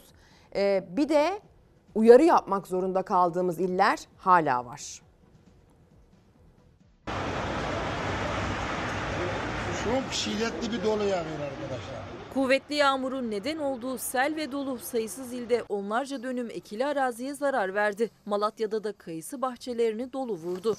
Ee, 0.56 0.84
bir 0.90 1.10
de 1.10 1.40
uyarı 1.96 2.24
yapmak 2.24 2.68
zorunda 2.68 3.02
kaldığımız 3.04 3.60
iller 3.60 4.00
hala 4.18 4.66
var. 4.66 5.02
Çok 9.84 10.14
şiddetli 10.14 10.72
bir 10.72 10.84
dolu 10.84 11.04
yağıyor 11.04 11.40
arkadaşlar. 11.40 12.04
Kuvvetli 12.34 12.76
yağmurun 12.76 13.32
neden 13.32 13.58
olduğu 13.58 13.98
sel 13.98 14.36
ve 14.36 14.52
dolu 14.52 14.78
sayısız 14.78 15.34
ilde 15.34 15.64
onlarca 15.70 16.24
dönüm 16.24 16.50
ekili 16.50 16.86
araziye 16.86 17.34
zarar 17.34 17.74
verdi. 17.76 18.10
Malatya'da 18.26 18.84
da 18.84 18.94
kayısı 18.94 19.42
bahçelerini 19.42 20.14
dolu 20.14 20.34
vurdu. 20.34 20.76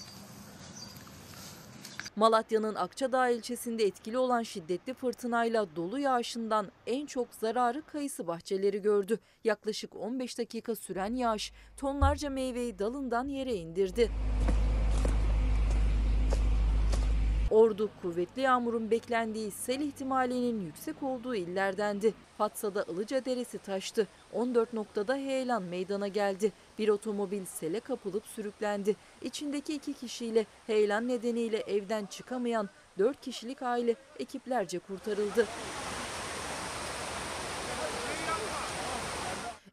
Malatya'nın 2.17 2.75
Akçadağ 2.75 3.29
ilçesinde 3.29 3.85
etkili 3.85 4.19
olan 4.19 4.43
şiddetli 4.43 4.95
fırtınayla 4.95 5.77
dolu 5.77 5.99
yağışından 5.99 6.73
en 6.87 7.07
çok 7.07 7.35
zararı 7.35 7.83
kayısı 7.83 8.27
bahçeleri 8.27 8.83
gördü. 8.83 9.19
Yaklaşık 9.45 9.97
15 9.97 10.39
dakika 10.39 10.75
süren 10.75 11.15
yağış 11.15 11.53
tonlarca 11.77 12.31
meyveyi 12.31 12.79
dalından 12.79 13.29
yere 13.29 13.55
indirdi. 13.55 14.11
Ordu 17.51 17.91
kuvvetli 18.03 18.43
yağmurun 18.43 18.91
beklendiği 18.91 19.51
sel 19.51 19.81
ihtimalinin 19.81 20.61
yüksek 20.61 21.03
olduğu 21.03 21.35
illerdendi. 21.35 22.15
Fatsa'da 22.39 22.85
Ilıca 22.93 23.25
Deresi 23.25 23.59
taştı. 23.59 24.07
14 24.33 24.73
noktada 24.73 25.17
heyelan 25.17 25.63
meydana 25.63 26.09
geldi. 26.09 26.53
Bir 26.79 26.89
otomobil 26.89 27.45
sele 27.45 27.81
kapılıp 27.81 28.27
sürüklendi. 28.27 28.97
İçindeki 29.23 29.75
iki 29.75 29.93
kişiyle 29.93 30.47
heyelan 30.67 31.09
nedeniyle 31.09 31.59
evden 31.59 32.07
çıkamayan 32.07 32.69
4 32.99 33.21
kişilik 33.21 33.63
aile 33.63 33.95
ekiplerce 34.19 34.79
kurtarıldı. 34.79 35.47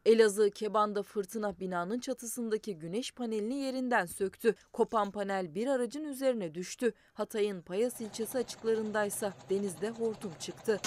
Elazığ 0.06 0.50
Keban'da 0.50 1.02
fırtına 1.02 1.60
binanın 1.60 1.98
çatısındaki 1.98 2.78
güneş 2.78 3.12
panelini 3.12 3.54
yerinden 3.54 4.06
söktü. 4.06 4.54
Kopan 4.72 5.10
panel 5.10 5.54
bir 5.54 5.66
aracın 5.66 6.04
üzerine 6.04 6.54
düştü. 6.54 6.92
Hatay'ın 7.14 7.62
Payas 7.62 8.00
ilçesi 8.00 8.38
açıklarındaysa 8.38 9.32
denizde 9.50 9.90
hortum 9.90 10.32
çıktı. 10.40 10.80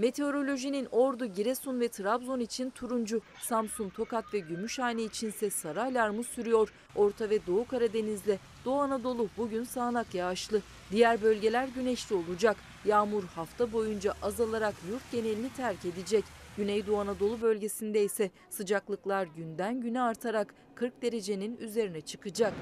Meteorolojinin 0.00 0.88
Ordu, 0.92 1.26
Giresun 1.26 1.80
ve 1.80 1.88
Trabzon 1.88 2.40
için 2.40 2.70
turuncu, 2.70 3.20
Samsun, 3.40 3.88
Tokat 3.88 4.34
ve 4.34 4.38
Gümüşhane 4.38 5.02
içinse 5.02 5.50
sarı 5.50 5.82
alarmı 5.82 6.24
sürüyor. 6.24 6.72
Orta 6.96 7.30
ve 7.30 7.46
Doğu 7.46 7.66
Karadeniz'de 7.66 8.38
Doğu 8.64 8.80
Anadolu 8.80 9.28
bugün 9.36 9.64
sağanak 9.64 10.14
yağışlı. 10.14 10.60
Diğer 10.90 11.22
bölgeler 11.22 11.68
güneşli 11.74 12.14
olacak. 12.14 12.56
Yağmur 12.84 13.24
hafta 13.24 13.72
boyunca 13.72 14.14
azalarak 14.22 14.74
yurt 14.90 15.12
genelini 15.12 15.50
terk 15.56 15.84
edecek. 15.84 16.24
Güneydoğu 16.56 16.98
Anadolu 16.98 17.42
bölgesinde 17.42 18.04
ise 18.04 18.30
sıcaklıklar 18.50 19.28
günden 19.36 19.80
güne 19.80 20.00
artarak 20.00 20.54
40 20.74 21.02
derecenin 21.02 21.56
üzerine 21.56 22.00
çıkacak. 22.00 22.52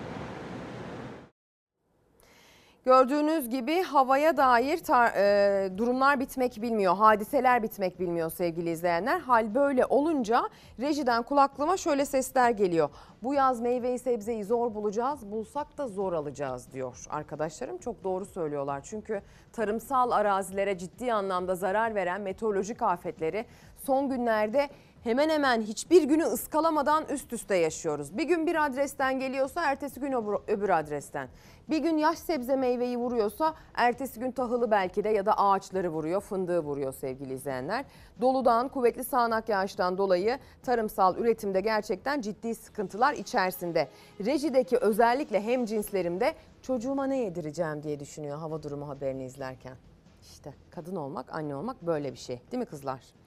Gördüğünüz 2.89 3.49
gibi 3.49 3.83
havaya 3.83 4.37
dair 4.37 4.79
e, 5.17 5.79
durumlar 5.79 6.21
bitmek 6.21 6.63
bilmiyor, 6.63 6.97
hadiseler 6.97 7.63
bitmek 7.63 8.01
bilmiyor 8.01 8.31
sevgili 8.31 8.71
izleyenler. 8.71 9.21
Hal 9.21 9.55
böyle 9.55 9.87
olunca 9.87 10.49
rejiden 10.81 11.23
kulaklığıma 11.23 11.77
şöyle 11.77 12.05
sesler 12.05 12.51
geliyor. 12.51 12.89
Bu 13.23 13.35
yaz 13.35 13.61
meyveyi 13.61 13.99
sebzeyi 13.99 14.45
zor 14.45 14.75
bulacağız, 14.75 15.33
bulsak 15.33 15.79
da 15.79 15.89
zor 15.89 16.13
alacağız 16.13 16.73
diyor 16.73 17.05
arkadaşlarım. 17.11 17.79
Çok 17.79 18.05
doğru 18.05 18.25
söylüyorlar 18.25 18.81
çünkü 18.85 19.23
tarımsal 19.53 20.11
arazilere 20.11 20.79
ciddi 20.79 21.13
anlamda 21.13 21.55
zarar 21.55 21.95
veren 21.95 22.21
meteorolojik 22.21 22.83
afetleri 22.83 23.45
son 23.77 24.09
günlerde 24.09 24.69
hemen 25.05 25.29
hemen 25.29 25.63
hiçbir 25.63 26.03
günü 26.03 26.25
ıskalamadan 26.25 27.05
üst 27.09 27.33
üste 27.33 27.57
yaşıyoruz. 27.57 28.19
Bir 28.19 28.25
gün 28.25 28.47
bir 28.47 28.67
adresten 28.67 29.19
geliyorsa 29.19 29.65
ertesi 29.65 30.01
gün 30.01 30.13
öbür, 30.49 30.69
adresten. 30.69 31.29
Bir 31.71 31.79
gün 31.79 31.97
yaş 31.97 32.19
sebze 32.19 32.57
meyveyi 32.57 32.97
vuruyorsa 32.97 33.55
ertesi 33.75 34.21
gün 34.21 34.31
tahılı 34.31 34.71
belki 34.71 35.05
de 35.05 35.09
ya 35.09 35.27
da 35.27 35.39
ağaçları 35.39 35.89
vuruyor, 35.89 36.21
fındığı 36.21 36.61
vuruyor 36.61 36.93
sevgili 36.93 37.35
izleyenler. 37.35 37.85
Doludan, 38.21 38.69
kuvvetli 38.69 39.05
sağanak 39.05 39.49
yağıştan 39.49 39.99
dolayı 39.99 40.39
tarımsal 40.63 41.17
üretimde 41.17 41.61
gerçekten 41.61 42.21
ciddi 42.21 42.55
sıkıntılar 42.55 43.15
içerisinde. 43.15 43.89
Rejideki 44.25 44.77
özellikle 44.77 45.41
hem 45.41 45.65
cinslerimde 45.65 46.35
çocuğuma 46.63 47.07
ne 47.07 47.19
yedireceğim 47.19 47.83
diye 47.83 48.01
düşünüyor 48.01 48.39
hava 48.39 48.63
durumu 48.63 48.89
haberini 48.89 49.25
izlerken. 49.25 49.77
İşte 50.23 50.55
kadın 50.71 50.97
olmak, 50.97 51.35
anne 51.35 51.57
olmak 51.57 51.83
böyle 51.83 52.13
bir 52.13 52.19
şey 52.19 52.41
değil 52.53 52.59
mi 52.59 52.67
kızlar? 52.67 53.18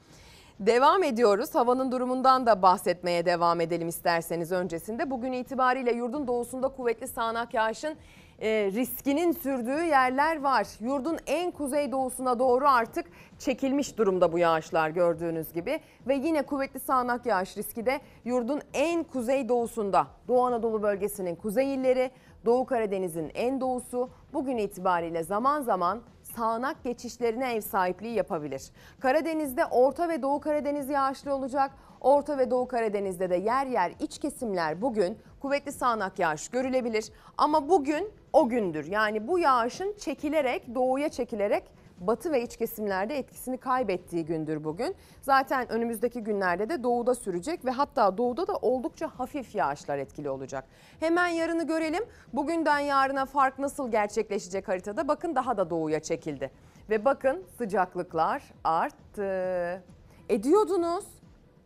Devam 0.59 1.03
ediyoruz. 1.03 1.55
Havanın 1.55 1.91
durumundan 1.91 2.45
da 2.45 2.61
bahsetmeye 2.61 3.25
devam 3.25 3.61
edelim 3.61 3.87
isterseniz 3.87 4.51
öncesinde. 4.51 5.11
Bugün 5.11 5.31
itibariyle 5.31 5.91
yurdun 5.91 6.27
doğusunda 6.27 6.67
kuvvetli 6.67 7.07
sağanak 7.07 7.53
yağışın 7.53 7.95
e, 8.41 8.71
riskinin 8.73 9.31
sürdüğü 9.31 9.83
yerler 9.83 10.41
var. 10.41 10.67
Yurdun 10.79 11.17
en 11.27 11.51
kuzey 11.51 11.91
doğusuna 11.91 12.39
doğru 12.39 12.69
artık 12.69 13.05
çekilmiş 13.39 13.97
durumda 13.97 14.33
bu 14.33 14.39
yağışlar 14.39 14.89
gördüğünüz 14.89 15.53
gibi. 15.53 15.79
Ve 16.07 16.15
yine 16.15 16.41
kuvvetli 16.41 16.79
sağanak 16.79 17.25
yağış 17.25 17.57
riski 17.57 17.85
de 17.85 17.99
yurdun 18.25 18.61
en 18.73 19.03
kuzey 19.03 19.49
doğusunda. 19.49 20.07
Doğu 20.27 20.45
Anadolu 20.45 20.83
bölgesinin 20.83 21.35
kuzey 21.35 21.73
illeri, 21.73 22.11
Doğu 22.45 22.65
Karadeniz'in 22.65 23.31
en 23.33 23.61
doğusu 23.61 24.09
bugün 24.33 24.57
itibariyle 24.57 25.23
zaman 25.23 25.61
zaman 25.61 26.01
sağanak 26.35 26.83
geçişlerine 26.83 27.53
ev 27.53 27.61
sahipliği 27.61 28.15
yapabilir. 28.15 28.71
Karadeniz'de 28.99 29.65
Orta 29.65 30.09
ve 30.09 30.21
Doğu 30.21 30.39
Karadeniz 30.39 30.89
yağışlı 30.89 31.35
olacak. 31.35 31.71
Orta 32.01 32.37
ve 32.37 32.51
Doğu 32.51 32.67
Karadeniz'de 32.67 33.29
de 33.29 33.35
yer 33.35 33.65
yer 33.65 33.91
iç 33.99 34.19
kesimler 34.19 34.81
bugün 34.81 35.17
kuvvetli 35.39 35.71
sağanak 35.71 36.19
yağış 36.19 36.49
görülebilir. 36.49 37.11
Ama 37.37 37.69
bugün 37.69 38.09
o 38.33 38.49
gündür. 38.49 38.85
Yani 38.85 39.27
bu 39.27 39.39
yağışın 39.39 39.95
çekilerek 39.99 40.75
doğuya 40.75 41.09
çekilerek 41.09 41.63
batı 42.01 42.31
ve 42.31 42.43
iç 42.43 42.57
kesimlerde 42.57 43.17
etkisini 43.17 43.57
kaybettiği 43.57 44.25
gündür 44.25 44.63
bugün. 44.63 44.95
Zaten 45.21 45.71
önümüzdeki 45.71 46.23
günlerde 46.23 46.69
de 46.69 46.83
doğuda 46.83 47.15
sürecek 47.15 47.65
ve 47.65 47.71
hatta 47.71 48.17
doğuda 48.17 48.47
da 48.47 48.55
oldukça 48.55 49.07
hafif 49.07 49.55
yağışlar 49.55 49.97
etkili 49.97 50.29
olacak. 50.29 50.65
Hemen 50.99 51.27
yarını 51.27 51.67
görelim. 51.67 52.03
Bugünden 52.33 52.79
yarına 52.79 53.25
fark 53.25 53.59
nasıl 53.59 53.91
gerçekleşecek 53.91 54.67
haritada? 54.67 55.07
Bakın 55.07 55.35
daha 55.35 55.57
da 55.57 55.69
doğuya 55.69 55.99
çekildi. 55.99 56.51
Ve 56.89 57.05
bakın 57.05 57.43
sıcaklıklar 57.57 58.43
arttı. 58.63 59.83
E 60.29 60.43
diyordunuz 60.43 61.05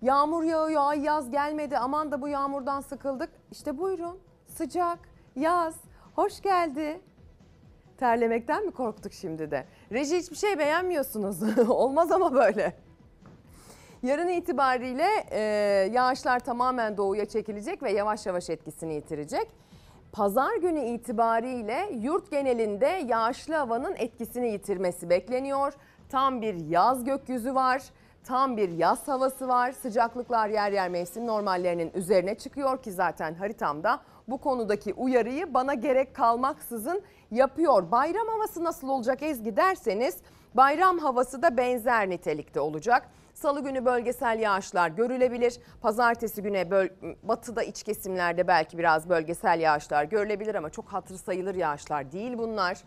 yağmur 0.01 0.43
yağıyor 0.43 0.81
ay 0.85 0.99
yaz 0.99 1.31
gelmedi 1.31 1.77
aman 1.77 2.11
da 2.11 2.21
bu 2.21 2.27
yağmurdan 2.27 2.81
sıkıldık. 2.81 3.29
İşte 3.51 3.77
buyurun 3.77 4.19
sıcak 4.47 4.99
yaz 5.35 5.75
hoş 6.15 6.41
geldi. 6.41 7.01
Terlemekten 7.97 8.65
mi 8.65 8.71
korktuk 8.71 9.13
şimdi 9.13 9.51
de? 9.51 9.65
Reji 9.91 10.17
hiçbir 10.17 10.35
şey 10.35 10.59
beğenmiyorsunuz. 10.59 11.59
Olmaz 11.69 12.11
ama 12.11 12.33
böyle. 12.33 12.73
Yarın 14.03 14.27
itibariyle 14.27 15.07
e, 15.31 15.41
yağışlar 15.93 16.39
tamamen 16.39 16.97
doğuya 16.97 17.25
çekilecek 17.25 17.83
ve 17.83 17.91
yavaş 17.91 18.25
yavaş 18.25 18.49
etkisini 18.49 18.93
yitirecek. 18.93 19.47
Pazar 20.11 20.55
günü 20.55 20.79
itibariyle 20.79 21.89
yurt 22.01 22.31
genelinde 22.31 23.03
yağışlı 23.07 23.55
havanın 23.55 23.95
etkisini 23.95 24.51
yitirmesi 24.51 25.09
bekleniyor. 25.09 25.73
Tam 26.09 26.41
bir 26.41 26.55
yaz 26.69 27.03
gökyüzü 27.03 27.55
var. 27.55 27.81
Tam 28.23 28.57
bir 28.57 28.69
yaz 28.69 29.07
havası 29.07 29.47
var. 29.47 29.71
Sıcaklıklar 29.71 30.49
yer 30.49 30.71
yer 30.71 30.89
mevsim 30.89 31.27
normallerinin 31.27 31.91
üzerine 31.93 32.35
çıkıyor 32.35 32.83
ki 32.83 32.91
zaten 32.91 33.33
haritamda 33.33 34.01
bu 34.27 34.37
konudaki 34.37 34.93
uyarıyı 34.93 35.53
bana 35.53 35.73
gerek 35.73 36.15
kalmaksızın 36.15 37.01
yapıyor. 37.31 37.91
Bayram 37.91 38.27
havası 38.27 38.63
nasıl 38.63 38.89
olacak 38.89 39.23
Ezgi 39.23 39.57
derseniz 39.57 40.17
bayram 40.53 40.99
havası 40.99 41.41
da 41.41 41.57
benzer 41.57 42.09
nitelikte 42.09 42.59
olacak. 42.59 43.09
Salı 43.33 43.63
günü 43.63 43.85
bölgesel 43.85 44.39
yağışlar 44.39 44.89
görülebilir. 44.89 45.59
Pazartesi 45.81 46.41
güne 46.41 46.71
batıda 47.23 47.63
iç 47.63 47.83
kesimlerde 47.83 48.47
belki 48.47 48.77
biraz 48.77 49.09
bölgesel 49.09 49.59
yağışlar 49.59 50.03
görülebilir 50.03 50.55
ama 50.55 50.69
çok 50.69 50.87
hatır 50.87 51.15
sayılır 51.15 51.55
yağışlar 51.55 52.11
değil 52.11 52.37
bunlar. 52.37 52.77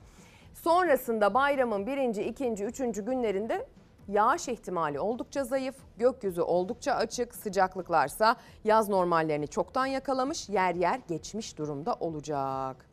Sonrasında 0.55 1.35
bayramın 1.35 1.87
birinci, 1.87 2.23
ikinci, 2.23 2.65
üçüncü 2.65 3.05
günlerinde 3.05 3.67
yağış 4.09 4.49
ihtimali 4.49 5.01
oldukça 5.01 5.45
zayıf, 5.45 5.77
gökyüzü 5.99 6.43
oldukça 6.43 6.93
açık, 6.93 7.35
sıcaklıklarsa 7.35 8.37
yaz 8.65 8.89
normallerini 8.89 9.49
çoktan 9.49 9.87
yakalamış, 9.87 10.49
yer 10.49 10.75
yer 10.75 11.01
geçmiş 11.09 11.59
durumda 11.59 11.95
olacak. 12.01 12.88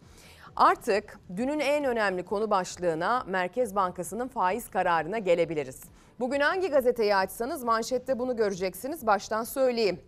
Artık 0.55 1.19
dünün 1.37 1.59
en 1.59 1.83
önemli 1.83 2.25
konu 2.25 2.49
başlığına 2.49 3.23
Merkez 3.27 3.75
Bankası'nın 3.75 4.27
faiz 4.27 4.69
kararına 4.69 5.19
gelebiliriz. 5.19 5.81
Bugün 6.19 6.39
hangi 6.39 6.69
gazeteyi 6.69 7.15
açsanız 7.15 7.63
manşette 7.63 8.19
bunu 8.19 8.35
göreceksiniz. 8.35 9.07
Baştan 9.07 9.43
söyleyeyim. 9.43 9.99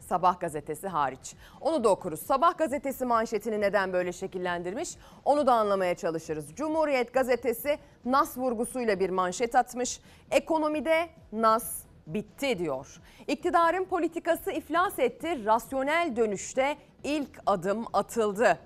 Sabah 0.00 0.40
gazetesi 0.40 0.88
hariç. 0.88 1.34
Onu 1.60 1.84
da 1.84 1.88
okuruz. 1.88 2.20
Sabah 2.20 2.58
gazetesi 2.58 3.04
manşetini 3.04 3.60
neden 3.60 3.92
böyle 3.92 4.12
şekillendirmiş? 4.12 4.96
Onu 5.24 5.46
da 5.46 5.54
anlamaya 5.54 5.94
çalışırız. 5.94 6.54
Cumhuriyet 6.54 7.14
gazetesi 7.14 7.78
NAS 8.04 8.38
vurgusuyla 8.38 9.00
bir 9.00 9.10
manşet 9.10 9.54
atmış. 9.54 10.00
Ekonomide 10.30 11.08
NAS 11.32 11.82
bitti 12.06 12.58
diyor. 12.58 13.00
İktidarın 13.26 13.84
politikası 13.84 14.50
iflas 14.52 14.98
etti. 14.98 15.44
Rasyonel 15.44 16.16
dönüşte 16.16 16.76
ilk 17.04 17.40
adım 17.46 17.84
atıldı 17.92 18.58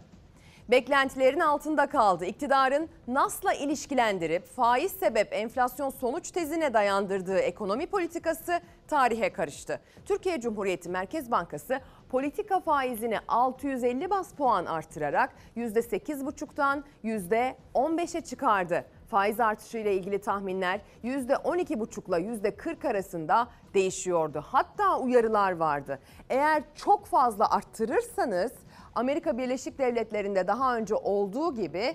beklentilerin 0.71 1.41
altında 1.41 1.87
kaldı. 1.87 2.25
İktidarın 2.25 2.89
NAS'la 3.09 3.53
ilişkilendirip 3.53 4.47
faiz 4.47 4.93
sebep 4.93 5.33
enflasyon 5.33 5.91
sonuç 5.91 6.31
tezine 6.31 6.75
dayandırdığı 6.75 7.39
ekonomi 7.39 7.87
politikası 7.87 8.61
tarihe 8.89 9.33
karıştı. 9.33 9.81
Türkiye 10.05 10.41
Cumhuriyeti 10.41 10.89
Merkez 10.89 11.31
Bankası 11.31 11.81
politika 12.09 12.61
faizini 12.61 13.19
650 13.29 14.11
bas 14.11 14.35
puan 14.35 14.67
artırarak 14.67 15.35
%8,5'tan 15.57 16.83
%15'e 17.05 18.21
çıkardı. 18.21 18.85
Faiz 19.11 19.41
artışı 19.41 19.79
ile 19.79 19.95
ilgili 19.95 20.21
tahminler 20.21 20.81
%12,5 21.05 22.09
ile 22.09 22.51
%40 22.51 22.89
arasında 22.89 23.49
değişiyordu. 23.75 24.45
Hatta 24.47 24.99
uyarılar 24.99 25.53
vardı. 25.53 25.99
Eğer 26.29 26.63
çok 26.75 27.07
fazla 27.07 27.51
arttırırsanız 27.51 28.53
Amerika 28.95 29.39
Birleşik 29.39 29.79
Devletleri'nde 29.79 30.47
daha 30.47 30.77
önce 30.77 30.95
olduğu 30.95 31.55
gibi 31.55 31.95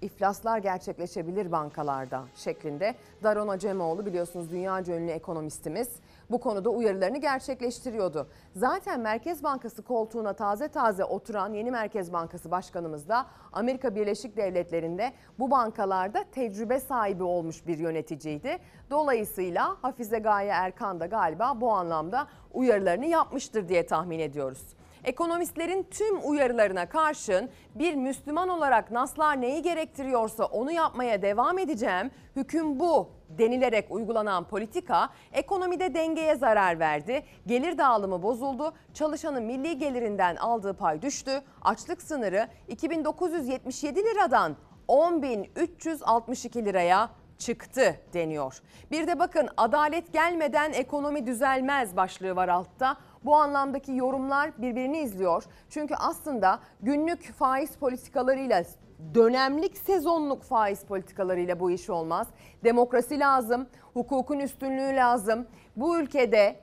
iflaslar 0.00 0.58
gerçekleşebilir 0.58 1.52
bankalarda 1.52 2.24
şeklinde. 2.34 2.94
Daron 3.22 3.48
Acemoğlu 3.48 4.06
biliyorsunuz 4.06 4.50
dünya 4.50 4.80
ünlü 4.80 5.10
ekonomistimiz 5.10 5.88
bu 6.30 6.40
konuda 6.40 6.70
uyarılarını 6.70 7.18
gerçekleştiriyordu. 7.18 8.28
Zaten 8.56 9.00
Merkez 9.00 9.42
Bankası 9.42 9.82
koltuğuna 9.82 10.32
taze 10.32 10.68
taze 10.68 11.04
oturan 11.04 11.52
yeni 11.52 11.70
Merkez 11.70 12.12
Bankası 12.12 12.50
Başkanımız 12.50 13.08
da 13.08 13.26
Amerika 13.52 13.94
Birleşik 13.94 14.36
Devletleri'nde 14.36 15.12
bu 15.38 15.50
bankalarda 15.50 16.24
tecrübe 16.32 16.80
sahibi 16.80 17.22
olmuş 17.22 17.66
bir 17.66 17.78
yöneticiydi. 17.78 18.58
Dolayısıyla 18.90 19.76
Hafize 19.82 20.18
Gaye 20.18 20.50
Erkan 20.50 21.00
da 21.00 21.06
galiba 21.06 21.60
bu 21.60 21.72
anlamda 21.72 22.26
uyarılarını 22.52 23.06
yapmıştır 23.06 23.68
diye 23.68 23.86
tahmin 23.86 24.18
ediyoruz. 24.18 24.66
Ekonomistlerin 25.04 25.86
tüm 25.90 26.30
uyarılarına 26.30 26.88
karşın 26.88 27.50
bir 27.74 27.94
Müslüman 27.94 28.48
olarak 28.48 28.90
naslar 28.90 29.40
neyi 29.40 29.62
gerektiriyorsa 29.62 30.44
onu 30.44 30.72
yapmaya 30.72 31.22
devam 31.22 31.58
edeceğim. 31.58 32.10
Hüküm 32.36 32.80
bu 32.80 33.10
denilerek 33.28 33.86
uygulanan 33.90 34.44
politika 34.44 35.08
ekonomide 35.32 35.94
dengeye 35.94 36.36
zarar 36.36 36.78
verdi. 36.78 37.22
Gelir 37.46 37.78
dağılımı 37.78 38.22
bozuldu. 38.22 38.72
Çalışanın 38.94 39.42
milli 39.42 39.78
gelirinden 39.78 40.36
aldığı 40.36 40.74
pay 40.74 41.02
düştü. 41.02 41.42
Açlık 41.62 42.02
sınırı 42.02 42.48
2977 42.68 44.04
liradan 44.04 44.56
10.362 44.88 46.64
liraya 46.64 47.10
çıktı 47.38 47.96
deniyor. 48.12 48.62
Bir 48.90 49.06
de 49.06 49.18
bakın 49.18 49.48
adalet 49.56 50.12
gelmeden 50.12 50.72
ekonomi 50.72 51.26
düzelmez 51.26 51.96
başlığı 51.96 52.36
var 52.36 52.48
altta. 52.48 52.96
Bu 53.24 53.36
anlamdaki 53.36 53.96
yorumlar 53.96 54.62
birbirini 54.62 54.98
izliyor. 54.98 55.44
Çünkü 55.70 55.94
aslında 55.94 56.58
günlük 56.82 57.32
faiz 57.32 57.76
politikalarıyla 57.76 58.64
dönemlik 59.14 59.78
sezonluk 59.78 60.42
faiz 60.42 60.84
politikalarıyla 60.84 61.60
bu 61.60 61.70
iş 61.70 61.90
olmaz. 61.90 62.28
Demokrasi 62.64 63.20
lazım, 63.20 63.66
hukukun 63.94 64.38
üstünlüğü 64.38 64.96
lazım. 64.96 65.46
Bu 65.76 65.98
ülkede 65.98 66.56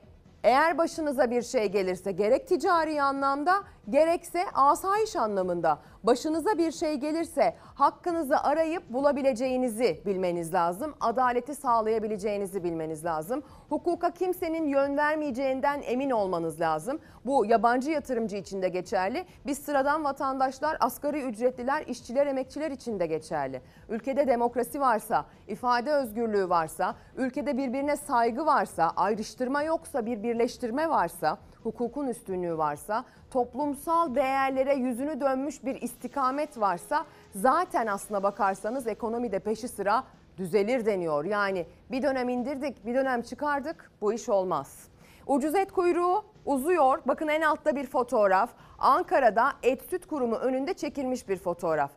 eğer 0.44 0.78
başınıza 0.78 1.30
bir 1.30 1.42
şey 1.42 1.66
gelirse 1.72 2.12
gerek 2.12 2.48
ticari 2.48 3.02
anlamda 3.02 3.54
gerekse 3.88 4.44
asayiş 4.54 5.16
anlamında 5.16 5.78
başınıza 6.02 6.58
bir 6.58 6.72
şey 6.72 6.94
gelirse 6.94 7.54
hakkınızı 7.74 8.40
arayıp 8.40 8.90
bulabileceğinizi 8.90 10.02
bilmeniz 10.06 10.54
lazım. 10.54 10.94
Adaleti 11.00 11.54
sağlayabileceğinizi 11.54 12.64
bilmeniz 12.64 13.04
lazım. 13.04 13.42
Hukuka 13.68 14.10
kimsenin 14.10 14.68
yön 14.68 14.96
vermeyeceğinden 14.96 15.82
emin 15.84 16.10
olmanız 16.10 16.60
lazım. 16.60 17.00
Bu 17.26 17.46
yabancı 17.46 17.90
yatırımcı 17.90 18.36
için 18.36 18.62
de 18.62 18.68
geçerli. 18.68 19.24
Biz 19.46 19.58
sıradan 19.58 20.04
vatandaşlar, 20.04 20.76
asgari 20.80 21.22
ücretliler, 21.22 21.86
işçiler, 21.86 22.26
emekçiler 22.26 22.70
için 22.70 23.00
de 23.00 23.06
geçerli. 23.06 23.62
Ülkede 23.88 24.26
demokrasi 24.26 24.80
varsa, 24.80 25.24
ifade 25.48 25.92
özgürlüğü 25.92 26.48
varsa, 26.48 26.94
ülkede 27.16 27.56
birbirine 27.56 27.96
saygı 27.96 28.46
varsa, 28.46 28.92
ayrıştırma 28.96 29.62
yoksa, 29.62 30.06
bir 30.06 30.22
birleştirme 30.22 30.88
varsa, 30.88 31.38
hukukun 31.62 32.06
üstünlüğü 32.06 32.58
varsa, 32.58 33.04
toplumsal 33.30 34.14
değerlere 34.14 34.74
yüzünü 34.74 35.20
dönmüş 35.20 35.64
bir 35.64 35.82
istikamet 35.82 36.60
varsa 36.60 37.06
zaten 37.34 37.86
aslına 37.86 38.22
bakarsanız 38.22 38.86
ekonomide 38.86 39.38
peşi 39.38 39.68
sıra 39.68 40.04
düzelir 40.38 40.86
deniyor. 40.86 41.24
Yani 41.24 41.66
bir 41.90 42.02
dönem 42.02 42.28
indirdik, 42.28 42.86
bir 42.86 42.94
dönem 42.94 43.22
çıkardık 43.22 43.90
bu 44.00 44.12
iş 44.12 44.28
olmaz. 44.28 44.88
Ucuz 45.26 45.54
et 45.54 45.72
kuyruğu 45.72 46.24
uzuyor. 46.46 46.98
Bakın 47.06 47.28
en 47.28 47.40
altta 47.40 47.76
bir 47.76 47.86
fotoğraf. 47.86 48.50
Ankara'da 48.78 49.52
et 49.62 49.82
süt 49.90 50.06
kurumu 50.06 50.36
önünde 50.36 50.74
çekilmiş 50.74 51.28
bir 51.28 51.36
fotoğraf. 51.36 51.90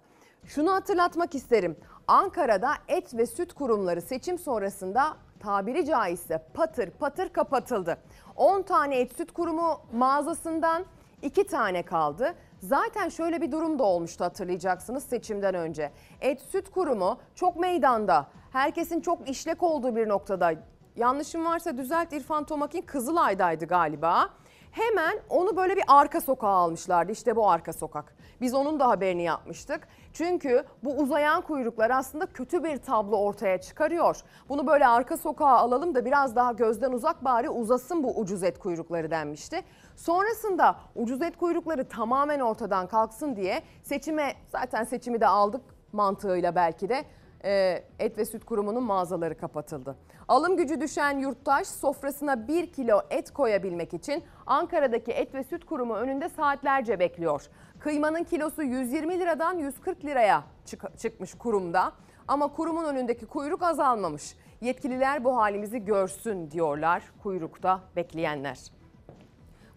Şunu 0.45 0.73
hatırlatmak 0.73 1.35
isterim. 1.35 1.75
Ankara'da 2.07 2.71
et 2.87 3.17
ve 3.17 3.25
süt 3.25 3.53
kurumları 3.53 4.01
seçim 4.01 4.37
sonrasında 4.37 5.17
tabiri 5.43 5.85
caizse 5.85 6.45
patır 6.53 6.89
patır 6.89 7.29
kapatıldı. 7.29 7.97
10 8.35 8.61
tane 8.61 8.99
et 8.99 9.17
süt 9.17 9.31
kurumu 9.31 9.79
mağazasından 9.93 10.85
2 11.21 11.47
tane 11.47 11.83
kaldı. 11.83 12.35
Zaten 12.59 13.09
şöyle 13.09 13.41
bir 13.41 13.51
durum 13.51 13.79
da 13.79 13.83
olmuştu 13.83 14.23
hatırlayacaksınız 14.23 15.03
seçimden 15.03 15.55
önce. 15.55 15.91
Et 16.21 16.41
Süt 16.41 16.69
Kurumu 16.71 17.17
çok 17.35 17.59
meydanda, 17.59 18.27
herkesin 18.51 19.01
çok 19.01 19.29
işlek 19.29 19.63
olduğu 19.63 19.95
bir 19.95 20.09
noktada. 20.09 20.53
Yanlışım 20.95 21.45
varsa 21.45 21.77
düzelt 21.77 22.13
İrfan 22.13 22.43
Tomak'in 22.43 22.81
Kızılay'daydı 22.81 23.65
galiba. 23.65 24.29
Hemen 24.71 25.19
onu 25.29 25.57
böyle 25.57 25.75
bir 25.75 25.83
arka 25.87 26.21
sokağa 26.21 26.47
almışlardı. 26.47 27.11
İşte 27.11 27.35
bu 27.35 27.49
arka 27.49 27.73
sokak. 27.73 28.15
Biz 28.41 28.53
onun 28.53 28.79
da 28.79 28.87
haberini 28.87 29.23
yapmıştık. 29.23 29.87
Çünkü 30.13 30.65
bu 30.83 30.93
uzayan 30.93 31.41
kuyruklar 31.41 31.89
aslında 31.89 32.25
kötü 32.25 32.63
bir 32.63 32.77
tablo 32.77 33.17
ortaya 33.17 33.61
çıkarıyor. 33.61 34.21
Bunu 34.49 34.67
böyle 34.67 34.87
arka 34.87 35.17
sokağa 35.17 35.57
alalım 35.57 35.95
da 35.95 36.05
biraz 36.05 36.35
daha 36.35 36.51
gözden 36.51 36.91
uzak 36.91 37.23
bari 37.23 37.49
uzasın 37.49 38.03
bu 38.03 38.19
ucuz 38.19 38.43
et 38.43 38.59
kuyrukları 38.59 39.11
denmişti. 39.11 39.61
Sonrasında 39.95 40.75
ucuz 40.95 41.21
et 41.21 41.37
kuyrukları 41.37 41.87
tamamen 41.87 42.39
ortadan 42.39 42.87
kalksın 42.87 43.35
diye 43.35 43.61
seçime 43.83 44.33
zaten 44.51 44.83
seçimi 44.83 45.21
de 45.21 45.27
aldık 45.27 45.61
mantığıyla 45.91 46.55
belki 46.55 46.89
de 46.89 47.05
e, 47.45 47.83
Et 47.99 48.17
ve 48.17 48.25
Süt 48.25 48.45
Kurumu'nun 48.45 48.83
mağazaları 48.83 49.37
kapatıldı. 49.37 49.95
Alım 50.27 50.57
gücü 50.57 50.81
düşen 50.81 51.17
yurttaş 51.17 51.67
sofrasına 51.67 52.47
1 52.47 52.71
kilo 52.71 53.01
et 53.09 53.31
koyabilmek 53.31 53.93
için 53.93 54.23
Ankara'daki 54.45 55.11
Et 55.11 55.33
ve 55.33 55.43
Süt 55.43 55.65
Kurumu 55.65 55.95
önünde 55.95 56.29
saatlerce 56.29 56.99
bekliyor. 56.99 57.49
Kıymanın 57.83 58.23
kilosu 58.23 58.63
120 58.63 59.19
liradan 59.19 59.57
140 59.57 60.05
liraya 60.05 60.43
çık- 60.65 60.99
çıkmış 60.99 61.33
kurumda 61.33 61.91
ama 62.27 62.47
kurumun 62.47 62.83
önündeki 62.85 63.25
kuyruk 63.25 63.63
azalmamış. 63.63 64.35
Yetkililer 64.61 65.23
bu 65.23 65.37
halimizi 65.37 65.85
görsün 65.85 66.51
diyorlar 66.51 67.03
kuyrukta 67.23 67.79
bekleyenler. 67.95 68.59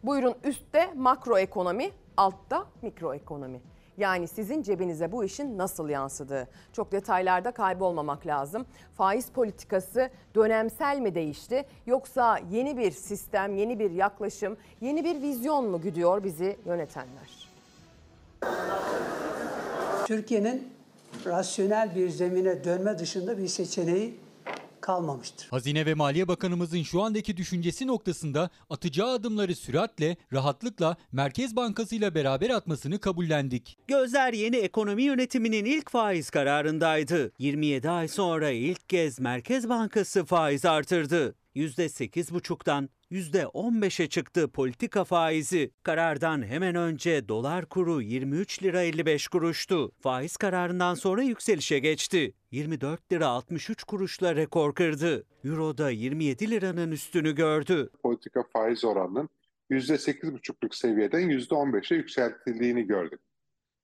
Buyurun 0.05 0.35
üstte 0.45 0.93
makroekonomi, 0.95 1.91
altta 2.17 2.67
mikroekonomi. 2.83 3.61
Yani 3.97 4.29
sizin 4.29 4.63
cebinize 4.63 5.13
bu 5.13 5.25
işin 5.25 5.59
nasıl 5.59 5.89
yansıdığı. 5.89 6.49
Çok 6.73 6.93
detaylarda 6.93 7.51
kaybolmamak 7.53 8.27
lazım. 8.27 8.67
Faiz 8.95 9.29
politikası 9.31 10.11
dönemsel 10.35 10.99
mi 11.01 11.15
değişti 11.15 11.65
yoksa 11.87 12.39
yeni 12.51 12.77
bir 12.77 12.91
sistem, 12.91 13.57
yeni 13.57 13.79
bir 13.79 13.91
yaklaşım, 13.91 14.57
yeni 14.81 15.05
bir 15.05 15.23
vizyon 15.23 15.65
mu 15.71 15.81
güdüyor 15.81 16.25
bizi 16.25 16.57
yönetenler? 16.67 17.46
Türkiye'nin 20.07 20.69
rasyonel 21.27 21.95
bir 21.97 22.11
zemine 22.11 22.65
dönme 22.65 22.99
dışında 22.99 23.39
bir 23.39 23.49
seçeneği 23.49 24.15
kalmamıştır. 24.81 25.49
Hazine 25.51 25.87
ve 25.87 25.95
Maliye 25.95 26.29
Bakanımızın 26.29 26.83
şu 26.83 27.03
andaki 27.03 27.37
düşüncesi 27.37 27.87
noktasında 27.87 28.51
atacağı 28.71 29.09
adımları 29.09 29.55
süratle, 29.55 30.17
rahatlıkla 30.33 30.97
Merkez 31.13 31.57
Bankası 31.57 31.95
ile 31.95 32.15
beraber 32.15 32.51
atmasını 32.51 32.99
kabullendik. 32.99 33.79
Gözler 33.89 34.33
yeni 34.33 34.57
ekonomi 34.57 35.03
yönetiminin 35.03 35.65
ilk 35.65 35.91
faiz 35.91 36.31
kararındaydı. 36.31 37.33
27 37.39 37.91
ay 37.91 38.09
sonra 38.09 38.51
ilk 38.51 38.89
kez 38.89 39.21
Merkez 39.21 39.69
Bankası 39.69 40.25
faiz 40.25 40.65
artırdı. 40.65 41.35
%8,5'tan 41.57 42.89
%15'e 43.11 44.07
çıktı 44.09 44.49
politika 44.49 45.05
faizi. 45.05 45.71
Karardan 45.83 46.43
hemen 46.43 46.75
önce 46.75 47.29
dolar 47.29 47.67
kuru 47.67 48.03
23 48.03 48.63
lira 48.63 48.83
55 48.83 49.29
kuruştu. 49.29 49.93
Faiz 50.01 50.37
kararından 50.37 50.95
sonra 50.95 51.23
yükselişe 51.23 51.79
geçti. 51.79 52.35
24 52.51 53.13
lira 53.13 53.27
63 53.27 53.85
kuruşla 53.85 54.37
rekor 54.37 54.75
kırdı. 54.75 55.25
Euro 55.45 55.79
da 55.79 55.91
27 55.91 56.51
liranın 56.51 56.91
üstünü 56.91 57.35
gördü. 57.35 57.91
politika 58.03 58.43
faiz 58.53 58.85
oranının 58.85 59.29
%8,5'luk 59.71 60.75
seviyeden 60.77 61.23
%15'e 61.23 61.97
yükseltildiğini 61.97 62.87
gördük. 62.87 63.21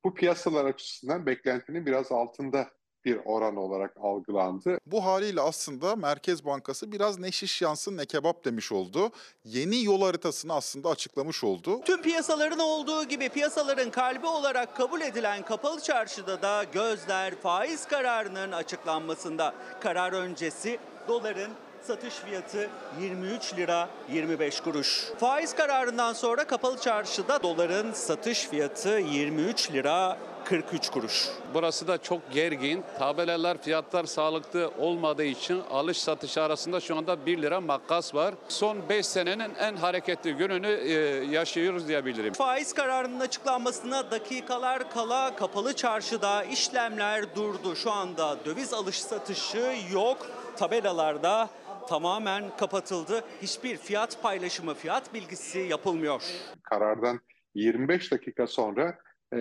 Bu 0.04 0.14
piyasalar 0.14 0.64
açısından 0.64 1.26
beklentinin 1.26 1.86
biraz 1.86 2.12
altında 2.12 2.70
bir 3.04 3.20
oran 3.24 3.56
olarak 3.56 3.94
algılandı. 4.00 4.78
Bu 4.86 5.04
haliyle 5.04 5.40
aslında 5.40 5.96
Merkez 5.96 6.44
Bankası 6.44 6.92
biraz 6.92 7.18
ne 7.18 7.32
şiş 7.32 7.62
yansın 7.62 7.96
ne 7.96 8.06
kebap 8.06 8.44
demiş 8.44 8.72
oldu. 8.72 9.10
Yeni 9.44 9.84
yol 9.84 10.02
haritasını 10.02 10.54
aslında 10.54 10.88
açıklamış 10.88 11.44
oldu. 11.44 11.80
Tüm 11.84 12.02
piyasaların 12.02 12.58
olduğu 12.58 13.04
gibi 13.04 13.28
piyasaların 13.28 13.90
kalbi 13.90 14.26
olarak 14.26 14.76
kabul 14.76 15.00
edilen 15.00 15.44
kapalı 15.44 15.80
çarşıda 15.80 16.42
da 16.42 16.64
gözler 16.64 17.34
faiz 17.34 17.86
kararının 17.88 18.52
açıklanmasında. 18.52 19.54
Karar 19.80 20.12
öncesi 20.12 20.78
doların 21.08 21.50
satış 21.82 22.14
fiyatı 22.14 22.70
23 23.00 23.54
lira 23.56 23.88
25 24.12 24.60
kuruş. 24.60 25.04
Faiz 25.18 25.54
kararından 25.54 26.12
sonra 26.12 26.46
kapalı 26.46 26.80
çarşıda 26.80 27.42
doların 27.42 27.92
satış 27.92 28.46
fiyatı 28.46 28.88
23 28.88 29.72
lira 29.72 30.18
43 30.52 30.90
kuruş. 30.90 31.28
Burası 31.54 31.88
da 31.88 31.98
çok 31.98 32.32
gergin. 32.32 32.84
Tabelalar 32.98 33.62
fiyatlar 33.62 34.04
sağlıklı 34.04 34.70
olmadığı 34.78 35.24
için 35.24 35.62
alış 35.70 35.98
satış 35.98 36.38
arasında 36.38 36.80
şu 36.80 36.96
anda 36.96 37.26
1 37.26 37.42
lira 37.42 37.60
makas 37.60 38.14
var. 38.14 38.34
Son 38.48 38.88
5 38.88 39.06
senenin 39.06 39.54
en 39.54 39.76
hareketli 39.76 40.32
gününü 40.32 40.68
e, 40.68 40.92
yaşıyoruz 41.24 41.88
diyebilirim. 41.88 42.32
Faiz 42.32 42.72
kararının 42.72 43.20
açıklanmasına 43.20 44.10
dakikalar 44.10 44.90
kala 44.90 45.36
kapalı 45.36 45.76
çarşıda 45.76 46.44
işlemler 46.44 47.36
durdu. 47.36 47.76
Şu 47.76 47.92
anda 47.92 48.36
döviz 48.44 48.74
alış 48.74 49.02
satışı 49.02 49.74
yok. 49.92 50.26
Tabelalarda 50.56 51.48
tamamen 51.88 52.56
kapatıldı. 52.56 53.24
Hiçbir 53.42 53.76
fiyat 53.76 54.22
paylaşımı, 54.22 54.74
fiyat 54.74 55.14
bilgisi 55.14 55.58
yapılmıyor. 55.58 56.22
Karardan 56.62 57.20
25 57.54 58.12
dakika 58.12 58.46
sonra 58.46 58.98
e, 59.32 59.38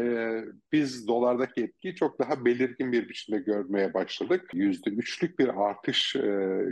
biz 0.72 1.08
dolardaki 1.08 1.62
etkiyi 1.62 1.96
çok 1.96 2.20
daha 2.20 2.46
belirgin 2.46 2.92
bir 2.92 3.10
biçimde 3.10 3.40
görmeye 3.40 3.94
başladık. 3.94 4.50
%3'lük 4.54 5.40
bir 5.40 5.70
artış 5.70 6.16
e, 6.16 6.20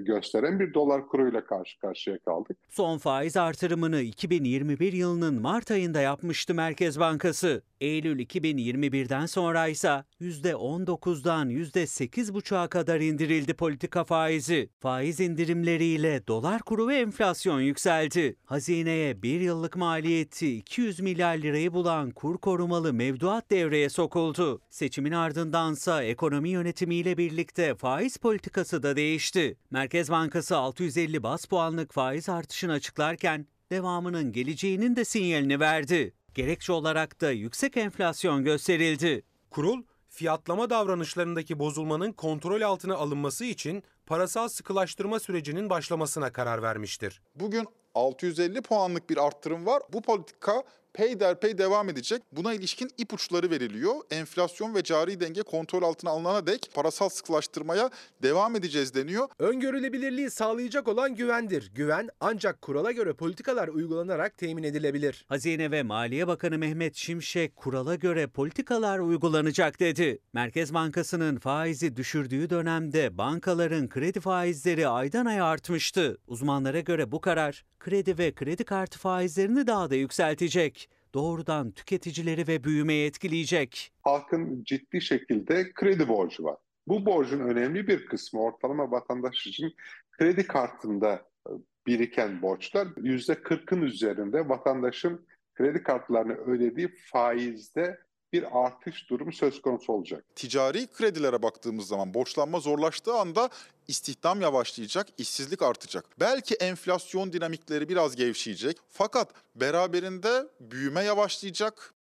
gösteren 0.06 0.60
bir 0.60 0.74
dolar 0.74 1.08
kuruyla 1.08 1.46
karşı 1.46 1.80
karşıya 1.80 2.20
kaldık. 2.20 2.58
Son 2.70 2.98
faiz 2.98 3.38
artırımını 3.38 4.02
2021 4.02 4.94
yılının 4.94 5.42
Mart 5.42 5.72
ayında 5.72 6.02
yapmıştı 6.02 6.54
Merkez 6.54 7.00
Bankası. 7.00 7.62
Eylül 7.82 8.20
2021'den 8.20 9.26
sonra 9.26 9.68
ise 9.68 10.04
%19'dan 10.22 11.50
%8,5'a 11.50 12.68
kadar 12.68 13.00
indirildi 13.00 13.54
politika 13.54 14.04
faizi. 14.04 14.70
Faiz 14.80 15.20
indirimleriyle 15.20 16.28
dolar 16.28 16.62
kuru 16.62 16.88
ve 16.88 16.96
enflasyon 16.96 17.62
yükseldi. 17.62 18.36
Hazineye 18.46 19.22
bir 19.22 19.42
yıllık 19.42 19.76
maliyeti 19.76 20.56
200 20.56 21.00
milyar 21.00 21.38
lirayı 21.38 21.74
bulan 21.74 22.12
kur 22.12 22.38
korumalı 22.38 22.94
mevduat 22.94 23.09
devreye 23.52 23.90
sokuldu. 23.90 24.62
Seçimin 24.70 25.12
ardındansa 25.12 26.04
ekonomi 26.04 26.50
yönetimiyle 26.50 27.18
birlikte 27.18 27.76
faiz 27.76 28.18
politikası 28.18 28.84
da 28.84 28.96
değişti. 28.96 29.58
Merkez 29.72 30.12
Bankası 30.12 30.58
650 30.58 31.24
bas 31.24 31.46
puanlık 31.46 31.94
faiz 31.94 32.30
artışını 32.30 32.72
açıklarken 32.72 33.46
devamının 33.72 34.32
geleceğinin 34.32 34.96
de 34.96 35.06
sinyalini 35.06 35.60
verdi. 35.60 36.14
Gerekçe 36.34 36.74
olarak 36.74 37.22
da 37.22 37.32
yüksek 37.32 37.78
enflasyon 37.78 38.44
gösterildi. 38.44 39.24
Kurul, 39.50 39.84
fiyatlama 40.10 40.70
davranışlarındaki 40.70 41.60
bozulmanın 41.60 42.12
kontrol 42.12 42.62
altına 42.62 42.96
alınması 42.96 43.46
için 43.46 43.84
parasal 44.06 44.48
sıkılaştırma 44.48 45.20
sürecinin 45.20 45.70
başlamasına 45.70 46.32
karar 46.32 46.62
vermiştir. 46.62 47.22
Bugün 47.36 47.68
650 47.96 48.62
puanlık 48.62 49.10
bir 49.10 49.26
arttırım 49.28 49.66
var. 49.66 49.84
Bu 49.94 50.02
politika 50.02 50.64
peyderpey 50.94 51.58
devam 51.58 51.90
edecek. 51.90 52.22
Buna 52.32 52.54
ilişkin 52.54 52.90
ipuçları 52.98 53.50
veriliyor. 53.52 53.96
Enflasyon 54.12 54.76
ve 54.76 54.84
cari 54.84 55.20
denge 55.20 55.42
kontrol 55.42 55.84
altına 55.84 56.10
alınana 56.10 56.48
dek 56.48 56.70
parasal 56.74 57.10
sıkılaştırmaya 57.10 57.90
devam 58.24 58.56
edeceğiz 58.56 58.94
deniyor. 58.94 59.28
Öngörülebilirliği 59.40 60.30
sağlayacak 60.30 60.88
olan 60.88 61.16
güvendir. 61.16 61.72
Güven 61.76 62.10
ancak 62.20 62.62
kurala 62.62 62.92
göre 62.92 63.14
politikalar 63.14 63.68
uygulanarak 63.68 64.38
temin 64.38 64.64
edilebilir. 64.64 65.26
Hazine 65.28 65.72
ve 65.72 65.84
Maliye 65.84 66.28
Bakanı 66.28 66.58
Mehmet 66.58 66.96
Şimşek 66.96 67.56
kurala 67.56 67.96
göre 67.96 68.28
politikalar 68.28 69.00
uygulanacak 69.00 69.80
dedi. 69.80 70.20
Merkez 70.34 70.74
Bankası'nın 70.74 71.38
faizi 71.38 71.98
düşürdüğü 71.98 72.50
dönemde 72.50 73.18
bankaların 73.18 73.90
kredi 73.90 74.20
faizleri 74.20 74.88
aydan 74.88 75.26
aya 75.26 75.46
artmıştı. 75.46 76.18
Uzmanlara 76.28 76.80
göre 76.80 77.12
bu 77.12 77.22
karar 77.22 77.66
kredi 77.80 78.18
ve 78.18 78.32
kredi 78.32 78.64
kartı 78.64 79.00
faizlerini 79.00 79.68
daha 79.68 79.90
da 79.90 79.96
yükseltecek. 79.96 80.79
Doğrudan 81.14 81.72
tüketicileri 81.72 82.48
ve 82.48 82.64
büyümeyi 82.64 83.08
etkileyecek. 83.08 83.92
Halkın 84.02 84.64
ciddi 84.64 85.02
şekilde 85.02 85.74
kredi 85.74 86.08
borcu 86.08 86.44
var. 86.44 86.58
Bu 86.88 87.06
borcun 87.06 87.40
önemli 87.40 87.88
bir 87.88 88.06
kısmı 88.06 88.42
ortalama 88.42 88.92
vatandaş 88.92 89.48
için 89.48 89.76
kredi 90.12 90.48
kartında 90.48 91.14
e, 91.48 91.52
biriken 91.88 92.42
borçlar 92.42 92.88
%40'ın 92.88 93.82
üzerinde 93.82 94.50
vatandaşın 94.50 95.26
kredi 95.56 95.84
kartlarını 95.84 96.34
ödediği 96.34 96.96
faizde 97.12 98.00
bir 98.34 98.66
artış 98.66 99.10
durumu 99.10 99.32
söz 99.32 99.62
konusu 99.62 99.94
olacak. 99.94 100.26
Ticari 100.36 100.88
kredilere 100.88 101.42
baktığımız 101.42 101.88
zaman 101.88 102.14
borçlanma 102.14 102.60
zorlaştığı 102.60 103.14
anda 103.14 103.50
istihdam 103.88 104.42
yavaşlayacak, 104.42 105.08
işsizlik 105.18 105.62
artacak. 105.62 106.06
Belki 106.20 106.56
enflasyon 106.56 107.34
dinamikleri 107.34 107.90
biraz 107.90 108.16
gevşeyecek 108.16 108.78
fakat 108.90 109.34
beraberinde 109.56 110.48
büyüme 110.60 111.04
yavaşlayacak, 111.04 111.94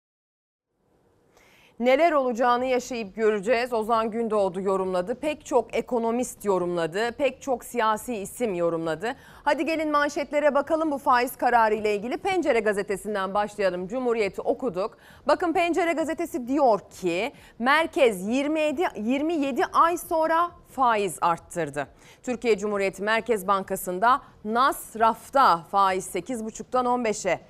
Neler 1.80 2.12
olacağını 2.12 2.64
yaşayıp 2.64 3.16
göreceğiz. 3.16 3.72
Ozan 3.72 4.10
Gündoğdu 4.10 4.60
yorumladı. 4.60 5.14
Pek 5.14 5.46
çok 5.46 5.76
ekonomist 5.76 6.44
yorumladı. 6.44 7.12
Pek 7.12 7.42
çok 7.42 7.64
siyasi 7.64 8.14
isim 8.14 8.54
yorumladı. 8.54 9.14
Hadi 9.44 9.64
gelin 9.64 9.90
manşetlere 9.90 10.54
bakalım 10.54 10.90
bu 10.90 10.98
faiz 10.98 11.36
kararı 11.36 11.74
ile 11.74 11.94
ilgili. 11.96 12.16
Pencere 12.16 12.60
gazetesinden 12.60 13.34
başlayalım. 13.34 13.88
Cumhuriyeti 13.88 14.40
okuduk. 14.40 14.98
Bakın 15.26 15.52
Pencere 15.52 15.92
gazetesi 15.92 16.48
diyor 16.48 16.80
ki 17.00 17.32
merkez 17.58 18.28
27 18.28 18.82
27 18.96 19.64
ay 19.72 19.96
sonra 19.96 20.50
faiz 20.70 21.18
arttırdı. 21.20 21.86
Türkiye 22.22 22.58
Cumhuriyeti 22.58 23.02
Merkez 23.02 23.46
Bankası'nda 23.46 24.22
nas 24.44 24.96
rafta 24.98 25.58
faiz 25.70 26.14
8,5'tan 26.14 26.84
15'e. 26.84 27.40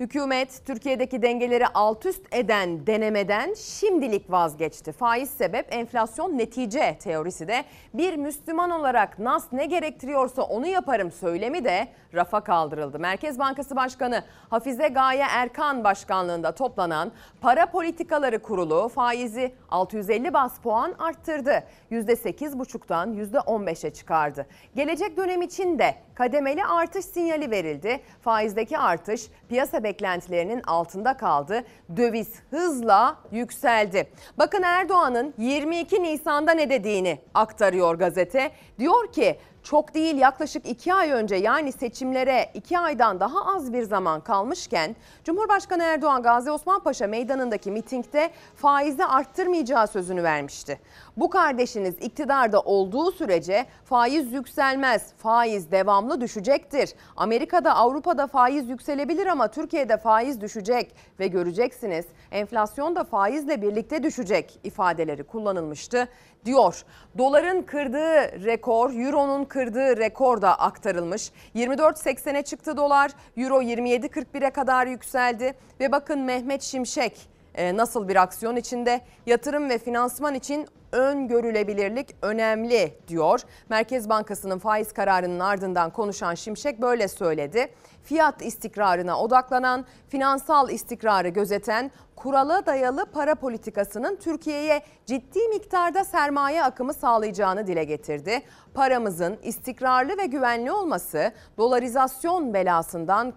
Hükümet 0.00 0.66
Türkiye'deki 0.66 1.22
dengeleri 1.22 1.66
alt 1.66 2.06
üst 2.06 2.34
eden 2.34 2.86
denemeden 2.86 3.54
şimdilik 3.54 4.30
vazgeçti. 4.30 4.92
Faiz 4.92 5.30
sebep 5.30 5.66
enflasyon 5.74 6.38
netice 6.38 6.98
teorisi 7.00 7.48
de 7.48 7.64
bir 7.94 8.16
Müslüman 8.16 8.70
olarak 8.70 9.18
nas 9.18 9.52
ne 9.52 9.66
gerektiriyorsa 9.66 10.42
onu 10.42 10.66
yaparım 10.66 11.10
söylemi 11.12 11.64
de 11.64 11.88
rafa 12.14 12.40
kaldırıldı. 12.40 12.98
Merkez 12.98 13.38
Bankası 13.38 13.76
Başkanı 13.76 14.24
Hafize 14.50 14.88
Gaye 14.88 15.24
Erkan 15.30 15.84
başkanlığında 15.84 16.52
toplanan 16.52 17.12
Para 17.40 17.66
Politikaları 17.66 18.42
Kurulu 18.42 18.88
faizi 18.88 19.54
650 19.68 20.32
bas 20.32 20.58
puan 20.58 20.94
arttırdı. 20.98 21.64
%8,5'tan 21.90 23.30
%15'e 23.30 23.90
çıkardı. 23.90 24.46
Gelecek 24.74 25.16
dönem 25.16 25.42
için 25.42 25.78
de 25.78 25.94
kademeli 26.18 26.64
artış 26.64 27.04
sinyali 27.04 27.50
verildi. 27.50 28.00
Faizdeki 28.20 28.78
artış 28.78 29.26
piyasa 29.48 29.84
beklentilerinin 29.84 30.62
altında 30.62 31.16
kaldı. 31.16 31.64
Döviz 31.96 32.28
hızla 32.50 33.16
yükseldi. 33.32 34.10
Bakın 34.38 34.62
Erdoğan'ın 34.62 35.34
22 35.38 36.02
Nisan'da 36.02 36.52
ne 36.52 36.70
dediğini 36.70 37.18
aktarıyor 37.34 37.94
gazete. 37.94 38.50
Diyor 38.78 39.12
ki 39.12 39.38
çok 39.62 39.94
değil 39.94 40.16
yaklaşık 40.16 40.66
iki 40.66 40.94
ay 40.94 41.10
önce 41.10 41.36
yani 41.36 41.72
seçimlere 41.72 42.50
iki 42.54 42.78
aydan 42.78 43.20
daha 43.20 43.54
az 43.54 43.72
bir 43.72 43.82
zaman 43.82 44.20
kalmışken 44.20 44.96
Cumhurbaşkanı 45.24 45.82
Erdoğan 45.82 46.22
Gazi 46.22 46.50
Osman 46.50 46.80
Paşa 46.80 47.06
meydanındaki 47.06 47.70
mitingde 47.70 48.30
faizi 48.56 49.04
arttırmayacağı 49.04 49.86
sözünü 49.88 50.22
vermişti. 50.22 50.80
Bu 51.18 51.30
kardeşiniz 51.30 51.94
iktidarda 52.00 52.60
olduğu 52.60 53.12
sürece 53.12 53.66
faiz 53.84 54.32
yükselmez, 54.32 55.12
faiz 55.16 55.72
devamlı 55.72 56.20
düşecektir. 56.20 56.94
Amerika'da 57.16 57.76
Avrupa'da 57.76 58.26
faiz 58.26 58.68
yükselebilir 58.68 59.26
ama 59.26 59.48
Türkiye'de 59.48 59.96
faiz 59.96 60.40
düşecek 60.40 60.94
ve 61.20 61.26
göreceksiniz 61.26 62.06
enflasyon 62.30 62.96
da 62.96 63.04
faizle 63.04 63.62
birlikte 63.62 64.02
düşecek 64.02 64.60
ifadeleri 64.64 65.22
kullanılmıştı 65.22 66.08
diyor. 66.44 66.84
Doların 67.18 67.62
kırdığı 67.62 68.44
rekor, 68.44 68.90
euronun 68.90 69.44
kırdığı 69.44 69.96
rekor 69.96 70.42
da 70.42 70.58
aktarılmış. 70.58 71.32
24.80'e 71.54 72.42
çıktı 72.42 72.76
dolar, 72.76 73.10
euro 73.36 73.62
27.41'e 73.62 74.50
kadar 74.50 74.86
yükseldi 74.86 75.54
ve 75.80 75.92
bakın 75.92 76.20
Mehmet 76.20 76.62
Şimşek 76.62 77.28
e, 77.54 77.76
nasıl 77.76 78.08
bir 78.08 78.16
aksiyon 78.16 78.56
içinde 78.56 79.00
yatırım 79.26 79.70
ve 79.70 79.78
finansman 79.78 80.34
için 80.34 80.66
öngörülebilirlik 80.92 82.16
önemli 82.22 82.98
diyor. 83.08 83.40
Merkez 83.68 84.08
Bankası'nın 84.08 84.58
faiz 84.58 84.92
kararının 84.92 85.40
ardından 85.40 85.90
konuşan 85.90 86.34
Şimşek 86.34 86.82
böyle 86.82 87.08
söyledi. 87.08 87.68
Fiyat 88.02 88.42
istikrarına 88.42 89.20
odaklanan, 89.20 89.84
finansal 90.08 90.70
istikrarı 90.70 91.28
gözeten, 91.28 91.90
kurala 92.16 92.66
dayalı 92.66 93.06
para 93.06 93.34
politikasının 93.34 94.16
Türkiye'ye 94.16 94.82
ciddi 95.06 95.48
miktarda 95.48 96.04
sermaye 96.04 96.64
akımı 96.64 96.94
sağlayacağını 96.94 97.66
dile 97.66 97.84
getirdi. 97.84 98.42
Paramızın 98.74 99.38
istikrarlı 99.42 100.18
ve 100.18 100.26
güvenli 100.26 100.72
olması 100.72 101.32
dolarizasyon 101.58 102.54
belasından 102.54 103.32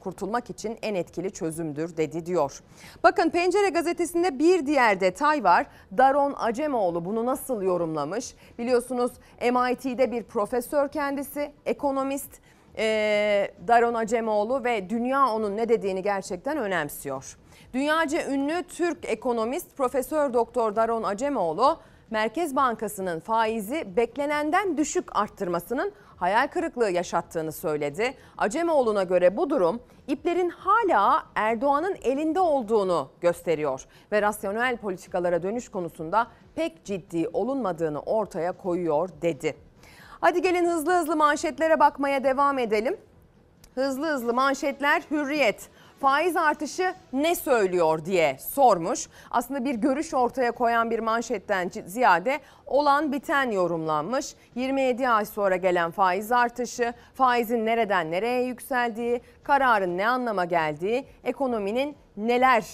kurtulmak 0.00 0.50
için 0.50 0.78
en 0.82 0.94
etkili 0.94 1.30
çözümdür 1.30 1.96
dedi 1.96 2.26
diyor. 2.26 2.62
Bakın 3.02 3.30
Pencere 3.30 3.68
gazetesinde 3.68 4.38
bir 4.38 4.66
diğer 4.66 5.00
detay 5.00 5.44
var. 5.44 5.66
Daron 5.98 6.34
Acemoğlu 6.38 6.87
bunu 6.94 7.26
nasıl 7.26 7.62
yorumlamış? 7.62 8.34
Biliyorsunuz 8.58 9.12
MIT'de 9.40 10.12
bir 10.12 10.22
profesör 10.22 10.88
kendisi, 10.88 11.52
ekonomist. 11.66 12.40
Ee, 12.80 13.50
Daron 13.68 13.94
Acemoğlu 13.94 14.64
ve 14.64 14.90
dünya 14.90 15.26
onun 15.26 15.56
ne 15.56 15.68
dediğini 15.68 16.02
gerçekten 16.02 16.58
önemsiyor. 16.58 17.38
Dünyaca 17.74 18.30
ünlü 18.30 18.62
Türk 18.62 18.98
ekonomist 19.04 19.76
Profesör 19.76 20.34
Doktor 20.34 20.76
Daron 20.76 21.02
Acemoğlu 21.02 21.78
Merkez 22.10 22.56
Bankası'nın 22.56 23.20
faizi 23.20 23.96
beklenenden 23.96 24.76
düşük 24.76 25.16
arttırmasının 25.16 25.92
hayal 26.16 26.48
kırıklığı 26.48 26.90
yaşattığını 26.90 27.52
söyledi. 27.52 28.14
Acemoğlu'na 28.38 29.02
göre 29.02 29.36
bu 29.36 29.50
durum 29.50 29.80
iplerin 30.06 30.50
hala 30.50 31.26
Erdoğan'ın 31.34 31.96
elinde 32.02 32.40
olduğunu 32.40 33.10
gösteriyor 33.20 33.84
ve 34.12 34.22
rasyonel 34.22 34.76
politikalara 34.76 35.42
dönüş 35.42 35.68
konusunda 35.68 36.26
pek 36.58 36.84
ciddi 36.84 37.28
olunmadığını 37.32 38.00
ortaya 38.00 38.52
koyuyor 38.52 39.08
dedi. 39.22 39.56
Hadi 40.20 40.42
gelin 40.42 40.66
hızlı 40.66 40.92
hızlı 40.92 41.16
manşetlere 41.16 41.80
bakmaya 41.80 42.24
devam 42.24 42.58
edelim. 42.58 42.96
Hızlı 43.74 44.06
hızlı 44.06 44.34
manşetler 44.34 45.02
Hürriyet 45.10 45.70
faiz 46.00 46.36
artışı 46.36 46.94
ne 47.12 47.34
söylüyor 47.34 48.04
diye 48.04 48.36
sormuş. 48.38 49.08
Aslında 49.30 49.64
bir 49.64 49.74
görüş 49.74 50.14
ortaya 50.14 50.52
koyan 50.52 50.90
bir 50.90 50.98
manşetten 50.98 51.70
ziyade 51.86 52.40
olan 52.66 53.12
biten 53.12 53.50
yorumlanmış. 53.50 54.34
27 54.54 55.08
ay 55.08 55.24
sonra 55.24 55.56
gelen 55.56 55.90
faiz 55.90 56.32
artışı, 56.32 56.94
faizin 57.14 57.66
nereden 57.66 58.10
nereye 58.10 58.42
yükseldiği, 58.42 59.20
kararın 59.42 59.98
ne 59.98 60.08
anlama 60.08 60.44
geldiği, 60.44 61.04
ekonominin 61.24 61.96
neler, 62.18 62.64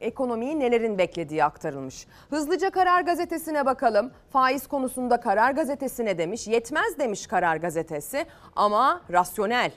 ekonomiyi 0.00 0.60
nelerin 0.60 0.98
beklediği 0.98 1.44
aktarılmış. 1.44 2.06
Hızlıca 2.30 2.70
Karar 2.70 3.00
Gazetesi'ne 3.00 3.66
bakalım. 3.66 4.10
Faiz 4.30 4.66
konusunda 4.66 5.20
Karar 5.20 5.50
Gazetesi 5.50 6.04
ne 6.04 6.18
demiş? 6.18 6.48
Yetmez 6.48 6.98
demiş 6.98 7.26
Karar 7.26 7.56
Gazetesi 7.56 8.26
ama 8.56 9.00
rasyonel 9.12 9.70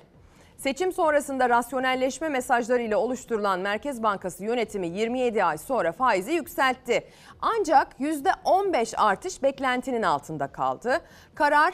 Seçim 0.61 0.91
sonrasında 0.91 1.49
rasyonelleşme 1.49 2.29
mesajlarıyla 2.29 2.97
oluşturulan 2.97 3.59
Merkez 3.59 4.03
Bankası 4.03 4.43
yönetimi 4.43 4.87
27 4.87 5.43
ay 5.43 5.57
sonra 5.57 5.91
faizi 5.91 6.31
yükseltti. 6.31 7.03
Ancak 7.41 7.87
%15 7.99 8.97
artış 8.97 9.43
beklentinin 9.43 10.01
altında 10.01 10.47
kaldı. 10.47 11.01
Karar 11.35 11.73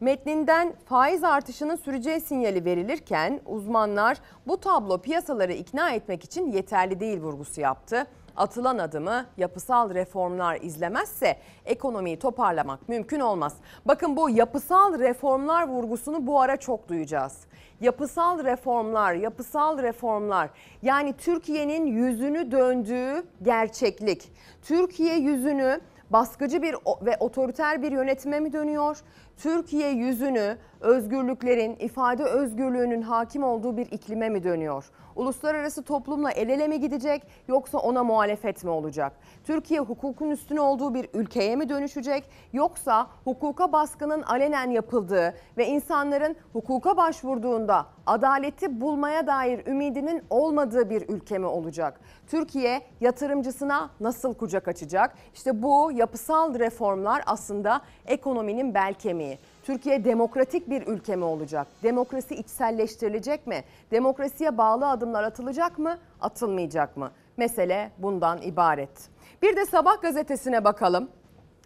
metninden 0.00 0.74
faiz 0.84 1.24
artışının 1.24 1.76
süreceği 1.76 2.20
sinyali 2.20 2.64
verilirken 2.64 3.40
uzmanlar 3.46 4.18
bu 4.46 4.60
tablo 4.60 4.98
piyasaları 4.98 5.52
ikna 5.52 5.90
etmek 5.90 6.24
için 6.24 6.52
yeterli 6.52 7.00
değil 7.00 7.20
vurgusu 7.20 7.60
yaptı. 7.60 8.06
Atılan 8.36 8.78
adımı 8.78 9.26
yapısal 9.36 9.94
reformlar 9.94 10.58
izlemezse 10.60 11.36
ekonomiyi 11.64 12.18
toparlamak 12.18 12.88
mümkün 12.88 13.20
olmaz. 13.20 13.56
Bakın 13.84 14.16
bu 14.16 14.30
yapısal 14.30 14.98
reformlar 14.98 15.68
vurgusunu 15.68 16.26
bu 16.26 16.40
ara 16.40 16.56
çok 16.56 16.88
duyacağız 16.88 17.50
yapısal 17.80 18.44
reformlar, 18.44 19.14
yapısal 19.14 19.82
reformlar 19.82 20.50
yani 20.82 21.12
Türkiye'nin 21.12 21.86
yüzünü 21.86 22.50
döndüğü 22.50 23.24
gerçeklik. 23.42 24.32
Türkiye 24.62 25.18
yüzünü 25.18 25.80
baskıcı 26.10 26.62
bir 26.62 26.74
ve 27.02 27.16
otoriter 27.20 27.82
bir 27.82 27.92
yönetime 27.92 28.40
mi 28.40 28.52
dönüyor? 28.52 28.98
Türkiye 29.42 29.90
yüzünü 29.90 30.58
özgürlüklerin, 30.80 31.76
ifade 31.78 32.24
özgürlüğünün 32.24 33.02
hakim 33.02 33.42
olduğu 33.42 33.76
bir 33.76 33.86
iklime 33.86 34.28
mi 34.28 34.42
dönüyor? 34.42 34.90
Uluslararası 35.16 35.82
toplumla 35.82 36.30
el 36.30 36.48
ele 36.48 36.68
mi 36.68 36.80
gidecek 36.80 37.22
yoksa 37.48 37.78
ona 37.78 38.04
muhalefet 38.04 38.64
mi 38.64 38.70
olacak? 38.70 39.12
Türkiye 39.44 39.80
hukukun 39.80 40.30
üstüne 40.30 40.60
olduğu 40.60 40.94
bir 40.94 41.08
ülkeye 41.14 41.56
mi 41.56 41.68
dönüşecek 41.68 42.24
yoksa 42.52 43.06
hukuka 43.24 43.72
baskının 43.72 44.22
alenen 44.22 44.70
yapıldığı 44.70 45.34
ve 45.56 45.66
insanların 45.66 46.36
hukuka 46.52 46.96
başvurduğunda 46.96 47.86
adaleti 48.06 48.80
bulmaya 48.80 49.26
dair 49.26 49.66
ümidinin 49.66 50.22
olmadığı 50.30 50.90
bir 50.90 51.08
ülke 51.08 51.38
mi 51.38 51.46
olacak? 51.46 52.00
Türkiye 52.26 52.82
yatırımcısına 53.00 53.90
nasıl 54.00 54.34
kucak 54.34 54.68
açacak? 54.68 55.14
İşte 55.34 55.62
bu 55.62 55.92
yapısal 55.92 56.58
reformlar 56.58 57.22
aslında 57.26 57.80
ekonominin 58.06 58.74
bel 58.74 58.94
kemiği. 58.94 59.38
Türkiye 59.62 60.04
demokratik 60.04 60.70
bir 60.70 60.86
ülke 60.86 61.16
mi 61.16 61.24
olacak? 61.24 61.66
Demokrasi 61.82 62.34
içselleştirilecek 62.34 63.46
mi? 63.46 63.64
Demokrasiye 63.90 64.58
bağlı 64.58 64.88
adımlar 64.88 65.24
atılacak 65.24 65.78
mı? 65.78 65.98
Atılmayacak 66.20 66.96
mı? 66.96 67.10
Mesele 67.36 67.90
bundan 67.98 68.42
ibaret. 68.42 69.08
Bir 69.42 69.56
de 69.56 69.66
Sabah 69.66 70.02
gazetesine 70.02 70.64
bakalım. 70.64 71.08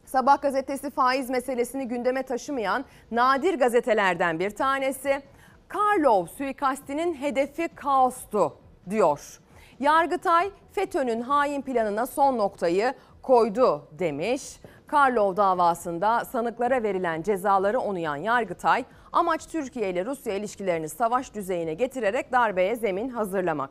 Sabah 0.05 0.43
gazetesi 0.43 0.91
faiz 0.91 1.31
meselesini 1.31 1.89
gündeme 1.89 2.23
taşımayan 2.23 2.85
nadir 3.11 3.59
gazetelerden 3.59 4.39
bir 4.39 4.51
tanesi. 4.51 5.23
Karlov 5.69 6.27
suikastinin 6.27 7.15
hedefi 7.15 7.69
kaostu 7.69 8.57
diyor. 8.91 9.41
Yargıtay 9.81 10.51
FETÖ'nün 10.73 11.21
hain 11.21 11.63
planına 11.63 12.07
son 12.07 12.39
noktayı 12.39 12.95
koydu 13.23 13.89
demiş. 13.93 14.61
Karlov 14.87 15.37
davasında 15.37 16.25
sanıklara 16.25 16.83
verilen 16.83 17.23
cezaları 17.23 17.81
onayan 17.81 18.17
Yargıtay, 18.17 18.85
amaç 19.13 19.47
Türkiye 19.47 19.91
ile 19.91 20.05
Rusya 20.05 20.35
ilişkilerini 20.35 20.89
savaş 20.89 21.35
düzeyine 21.35 21.75
getirerek 21.75 22.33
darbeye 22.33 22.77
zemin 22.77 23.09
hazırlamak. 23.09 23.71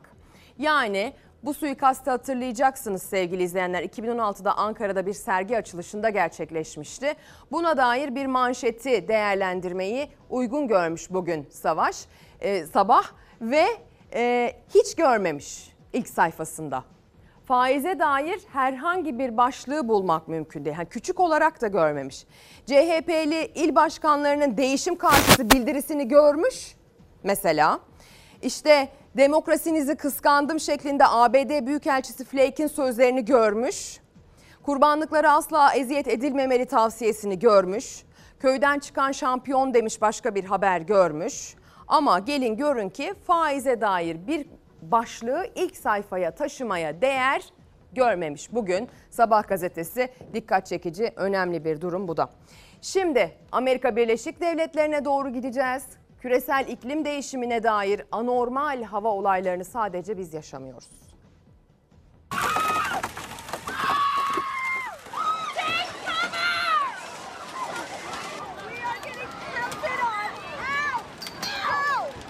Yani 0.58 1.13
bu 1.43 1.54
suikastı 1.54 2.12
hatırlayacaksınız 2.12 3.04
sevgili 3.04 3.43
izleyenler. 3.43 3.84
2016'da 3.84 4.58
Ankara'da 4.58 5.06
bir 5.06 5.13
sergi 5.13 5.58
açılışında 5.58 6.10
gerçekleşmişti. 6.10 7.13
Buna 7.52 7.78
dair 7.78 8.15
bir 8.15 8.26
manşeti 8.26 9.08
değerlendirmeyi 9.08 10.10
uygun 10.30 10.67
görmüş 10.67 11.10
bugün 11.10 11.47
Savaş, 11.49 12.06
e, 12.39 12.65
Sabah 12.65 13.04
ve 13.41 13.65
e, 14.13 14.54
hiç 14.76 14.95
görmemiş 14.95 15.76
ilk 15.93 16.10
sayfasında. 16.10 16.93
Faize 17.54 18.00
dair 18.00 18.39
herhangi 18.54 19.20
bir 19.20 19.38
başlığı 19.38 19.88
bulmak 19.88 20.28
mümkün 20.28 20.66
değil. 20.66 20.76
Yani 20.78 20.89
küçük 20.89 21.20
olarak 21.20 21.62
da 21.62 21.68
görmemiş. 21.68 22.26
CHP'li 22.66 23.52
il 23.56 23.76
başkanlarının 23.76 24.58
değişim 24.58 24.96
karşıtı 24.96 25.52
bildirisini 25.52 26.08
görmüş 26.08 26.76
mesela. 27.24 27.80
İşte 28.42 28.89
demokrasinizi 29.18 29.96
kıskandım 29.96 30.60
şeklinde 30.60 31.04
ABD 31.08 31.66
Büyükelçisi 31.66 32.26
Flake'in 32.26 32.68
sözlerini 32.68 33.26
görmüş. 33.26 34.00
Kurbanlıklara 34.63 35.34
asla 35.34 35.74
eziyet 35.74 36.08
edilmemeli 36.08 36.66
tavsiyesini 36.66 37.39
görmüş. 37.39 38.04
Köyden 38.39 38.80
çıkan 38.80 39.12
şampiyon 39.12 39.74
demiş 39.74 40.02
başka 40.02 40.36
bir 40.36 40.44
haber 40.44 40.82
görmüş. 40.82 41.56
Ama 41.88 42.20
gelin 42.20 42.58
görün 42.58 42.89
ki 42.89 43.13
faize 43.28 43.82
dair 43.82 44.28
bir 44.28 44.48
başlığı 44.91 45.48
ilk 45.56 45.78
sayfaya 45.78 46.32
taşımaya 46.32 47.02
değer 47.02 47.43
görmemiş. 47.93 48.54
Bugün 48.54 48.89
Sabah 49.10 49.48
gazetesi 49.48 50.10
dikkat 50.34 50.65
çekici 50.65 51.13
önemli 51.15 51.65
bir 51.65 51.82
durum 51.82 52.08
bu 52.08 52.17
da. 52.17 52.30
Şimdi 52.82 53.32
Amerika 53.52 53.96
Birleşik 53.96 54.41
Devletleri'ne 54.41 55.06
doğru 55.06 55.30
gideceğiz. 55.30 55.84
Küresel 56.22 56.65
iklim 56.67 57.06
değişimine 57.06 57.63
dair 57.63 58.02
anormal 58.12 58.84
hava 58.84 59.10
olaylarını 59.10 59.65
sadece 59.65 60.17
biz 60.17 60.34
yaşamıyoruz. 60.34 60.89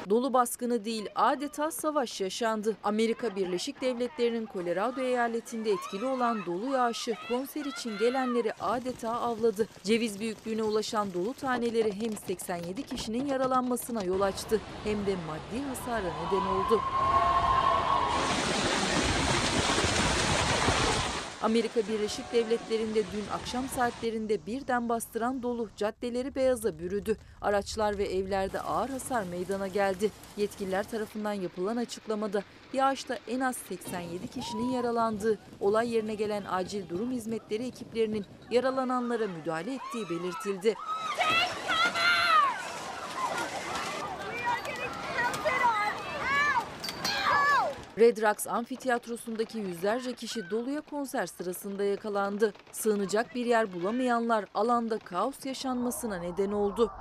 Dolu 0.10 0.34
baskını 0.34 0.86
değil 0.86 1.06
adeta 1.16 1.72
savaş 1.72 2.22
yaşandı. 2.22 2.78
Amerika 2.84 3.36
Birleşik 3.36 3.82
Devletleri'nin 3.82 4.48
Colorado 4.54 5.02
eyaletinde 5.02 5.72
etkili 5.72 6.06
olan 6.06 6.46
dolu 6.46 6.66
yağışı 6.74 7.16
konser 7.28 7.66
için 7.66 7.98
gelenleri 7.98 8.54
adeta 8.54 9.12
avladı. 9.12 9.68
Ceviz 9.84 10.20
büyüklüğüne 10.20 10.64
ulaşan 10.64 11.14
dolu 11.14 11.34
taneleri 11.34 12.02
hem 12.02 12.18
87 12.18 12.84
kişinin 12.84 13.26
yaralanmasına 13.26 14.04
yol 14.04 14.22
açtı 14.22 14.62
hem 14.84 15.06
de 15.06 15.16
maddi 15.16 15.64
hasara 15.70 16.12
neden 16.26 16.46
oldu. 16.46 16.82
Amerika 21.44 21.82
Birleşik 21.88 22.34
Devletleri'nde 22.34 23.04
dün 23.14 23.24
akşam 23.34 23.68
saatlerinde 23.68 24.46
birden 24.46 24.90
bastıran 24.90 25.44
dolu 25.44 25.70
caddeleri 25.78 26.36
beyaza 26.36 26.80
bürüdü. 26.80 27.18
Araçlar 27.42 27.98
ve 27.98 28.04
evlerde 28.04 28.62
ağır 28.62 28.90
hasar 28.90 29.24
meydana 29.24 29.68
geldi. 29.68 30.12
Yetkililer 30.38 30.90
tarafından 30.90 31.34
yapılan 31.34 31.78
açıklamada 31.78 32.44
yağışta 32.74 33.18
en 33.28 33.40
az 33.40 33.58
87 33.58 34.28
kişinin 34.28 34.70
yaralandığı, 34.72 35.40
olay 35.60 35.94
yerine 35.94 36.16
gelen 36.16 36.44
acil 36.50 36.90
durum 36.90 37.12
hizmetleri 37.12 37.66
ekiplerinin 37.66 38.26
yaralananlara 38.52 39.28
müdahale 39.28 39.74
ettiği 39.74 40.10
belirtildi. 40.10 40.76
Red 48.00 48.22
Rocks 48.22 48.48
Amfiteyatrosu'ndaki 48.48 49.58
yüzlerce 49.58 50.14
kişi 50.14 50.50
doluya 50.50 50.82
konser 50.82 51.26
sırasında 51.26 51.84
yakalandı. 51.84 52.54
Sığınacak 52.72 53.36
bir 53.36 53.46
yer 53.46 53.74
bulamayanlar 53.74 54.46
alanda 54.54 54.98
kaos 55.00 55.46
yaşanmasına 55.46 56.18
neden 56.18 56.52
oldu. 56.52 56.92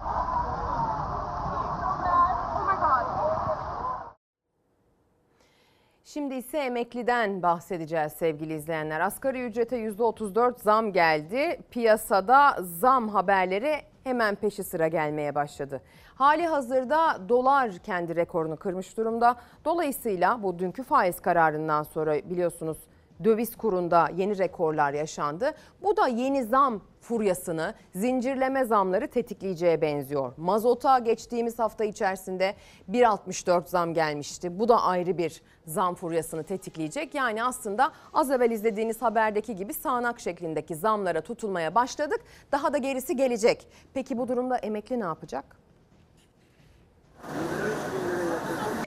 Şimdi 6.04 6.34
ise 6.34 6.58
emekliden 6.58 7.42
bahsedeceğiz 7.42 8.12
sevgili 8.12 8.54
izleyenler. 8.54 9.00
Asgari 9.00 9.44
ücrete 9.44 9.76
%34 9.76 10.60
zam 10.62 10.92
geldi. 10.92 11.60
Piyasada 11.70 12.56
zam 12.60 13.08
haberleri 13.08 13.91
hemen 14.04 14.34
peşi 14.34 14.64
sıra 14.64 14.88
gelmeye 14.88 15.34
başladı. 15.34 15.80
Hali 16.14 16.46
hazırda 16.46 17.28
dolar 17.28 17.78
kendi 17.78 18.16
rekorunu 18.16 18.56
kırmış 18.56 18.96
durumda. 18.96 19.36
Dolayısıyla 19.64 20.42
bu 20.42 20.58
dünkü 20.58 20.82
faiz 20.82 21.20
kararından 21.20 21.82
sonra 21.82 22.14
biliyorsunuz 22.14 22.78
döviz 23.24 23.56
kurunda 23.56 24.08
yeni 24.16 24.38
rekorlar 24.38 24.92
yaşandı. 24.92 25.52
Bu 25.82 25.96
da 25.96 26.08
yeni 26.08 26.44
zam 26.44 26.80
furyasını, 27.00 27.74
zincirleme 27.94 28.64
zamları 28.64 29.08
tetikleyeceğe 29.08 29.82
benziyor. 29.82 30.32
Mazota 30.36 30.98
geçtiğimiz 30.98 31.58
hafta 31.58 31.84
içerisinde 31.84 32.54
1.64 32.90 33.68
zam 33.68 33.94
gelmişti. 33.94 34.58
Bu 34.58 34.68
da 34.68 34.82
ayrı 34.82 35.18
bir 35.18 35.42
zam 35.66 35.94
furyasını 35.94 36.42
tetikleyecek. 36.42 37.14
Yani 37.14 37.44
aslında 37.44 37.92
az 38.14 38.30
evvel 38.30 38.50
izlediğiniz 38.50 39.02
haberdeki 39.02 39.56
gibi 39.56 39.74
sağanak 39.74 40.20
şeklindeki 40.20 40.74
zamlara 40.74 41.20
tutulmaya 41.20 41.74
başladık. 41.74 42.20
Daha 42.52 42.72
da 42.72 42.78
gerisi 42.78 43.16
gelecek. 43.16 43.66
Peki 43.94 44.18
bu 44.18 44.28
durumda 44.28 44.56
emekli 44.56 45.00
ne 45.00 45.04
yapacak? 45.04 45.56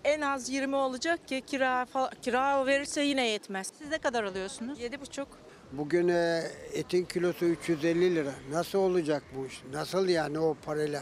En 0.05 0.21
az 0.21 0.49
20 0.49 0.75
olacak 0.75 1.27
ki 1.27 1.41
kira 1.47 1.83
fa- 1.83 2.09
kira 2.21 2.65
verirse 2.65 3.01
yine 3.01 3.27
yetmez. 3.27 3.71
Siz 3.77 3.89
ne 3.89 3.97
kadar 3.97 4.23
alıyorsunuz? 4.23 4.79
7,5. 4.79 5.25
Bugün 5.71 6.07
e, 6.07 6.41
etin 6.73 7.05
kilosu 7.05 7.45
350 7.45 8.15
lira. 8.15 8.31
Nasıl 8.51 8.79
olacak 8.79 9.23
bu 9.37 9.45
iş? 9.45 9.63
Nasıl 9.73 10.07
yani 10.09 10.39
o 10.39 10.55
parayla 10.65 11.01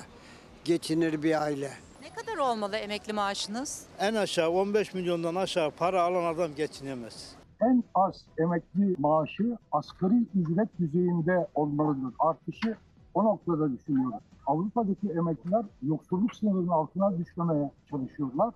geçinir 0.66 1.24
bir 1.24 1.42
aile? 1.42 1.72
Ne 2.02 2.10
kadar 2.14 2.38
olmalı 2.38 2.76
emekli 2.78 3.14
maaşınız? 3.14 3.86
En 4.00 4.16
aşağı 4.16 4.50
15 4.50 4.94
milyondan 4.94 5.36
aşağı 5.36 5.72
para 5.72 6.04
alan 6.04 6.34
adam 6.34 6.56
geçinemez. 6.56 7.36
en 7.62 7.84
az 7.96 8.26
emekli 8.38 8.96
maaşı 9.00 9.58
asgari 9.72 10.16
ücret 10.36 10.70
düzeyinde 10.80 11.48
olmalıdır. 11.56 12.14
Artışı 12.20 12.78
o 13.14 13.24
noktada 13.24 13.78
düşünüyoruz. 13.78 14.20
Avrupa'daki 14.48 15.08
emekliler 15.18 15.66
yoksulluk 15.88 16.36
sınırının 16.36 16.68
altına 16.68 17.18
düşmemeye 17.18 17.72
çalışıyorlar. 17.90 18.54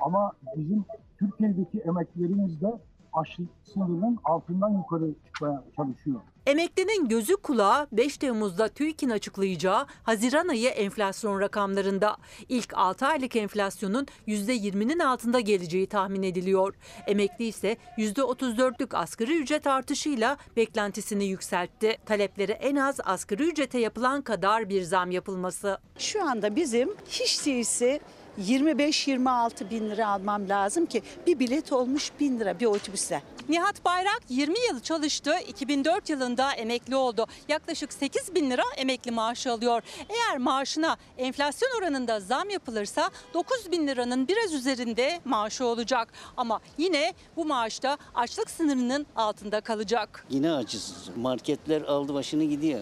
Ama 0.00 0.32
bizim 0.56 0.84
Türkiye'deki 1.18 1.78
emeklilerimiz 1.78 2.60
de 2.60 2.78
açlık 3.12 3.48
sınırının 3.62 4.18
altından 4.24 4.70
yukarı 4.70 5.14
çıkmaya 5.26 5.64
çalışıyor. 5.76 6.20
Emeklinin 6.46 7.08
gözü 7.08 7.36
kulağı 7.36 7.86
5 7.92 8.18
Temmuz'da 8.18 8.68
TÜİK'in 8.68 9.10
açıklayacağı 9.10 9.86
Haziran 10.02 10.48
ayı 10.48 10.68
enflasyon 10.68 11.40
rakamlarında. 11.40 12.16
İlk 12.48 12.74
6 12.74 13.06
aylık 13.06 13.36
enflasyonun 13.36 14.06
%20'nin 14.26 14.98
altında 14.98 15.40
geleceği 15.40 15.86
tahmin 15.86 16.22
ediliyor. 16.22 16.74
Emekli 17.06 17.44
ise 17.44 17.76
%34'lük 17.98 18.96
asgari 18.96 19.38
ücret 19.38 19.66
artışıyla 19.66 20.36
beklentisini 20.56 21.24
yükseltti. 21.24 21.96
Talepleri 22.06 22.52
en 22.52 22.76
az 22.76 23.00
asgari 23.04 23.42
ücrete 23.42 23.78
yapılan 23.78 24.22
kadar 24.22 24.68
bir 24.68 24.82
zam 24.82 25.10
yapılması. 25.10 25.78
Şu 25.98 26.30
anda 26.30 26.56
bizim 26.56 26.88
hiç 27.08 27.46
değilse 27.46 28.00
25-26 28.46 29.70
bin 29.70 29.90
lira 29.90 30.08
almam 30.08 30.48
lazım 30.48 30.86
ki 30.86 31.02
bir 31.26 31.38
bilet 31.38 31.72
olmuş 31.72 32.10
bin 32.20 32.40
lira 32.40 32.60
bir 32.60 32.66
otobüste. 32.66 33.22
Nihat 33.48 33.84
Bayrak 33.84 34.22
20 34.28 34.58
yıl 34.68 34.80
çalıştı. 34.80 35.34
2004 35.48 36.10
yılında 36.10 36.52
emekli 36.52 36.96
oldu. 36.96 37.26
Yaklaşık 37.48 37.92
8 37.92 38.34
bin 38.34 38.50
lira 38.50 38.62
emekli 38.76 39.10
maaşı 39.10 39.52
alıyor. 39.52 39.82
Eğer 40.08 40.38
maaşına 40.38 40.96
enflasyon 41.18 41.70
oranında 41.78 42.20
zam 42.20 42.50
yapılırsa 42.50 43.10
9 43.34 43.72
bin 43.72 43.86
liranın 43.86 44.28
biraz 44.28 44.54
üzerinde 44.54 45.20
maaşı 45.24 45.64
olacak. 45.64 46.12
Ama 46.36 46.60
yine 46.78 47.14
bu 47.36 47.44
maaşta 47.44 47.98
açlık 48.14 48.50
sınırının 48.50 49.06
altında 49.16 49.60
kalacak. 49.60 50.26
Yine 50.30 50.52
acısız. 50.52 51.10
Marketler 51.16 51.82
aldı 51.82 52.14
başını 52.14 52.44
gidiyor. 52.44 52.80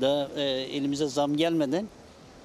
Daha 0.00 0.28
e, 0.36 0.42
elimize 0.42 1.06
zam 1.06 1.36
gelmeden 1.36 1.86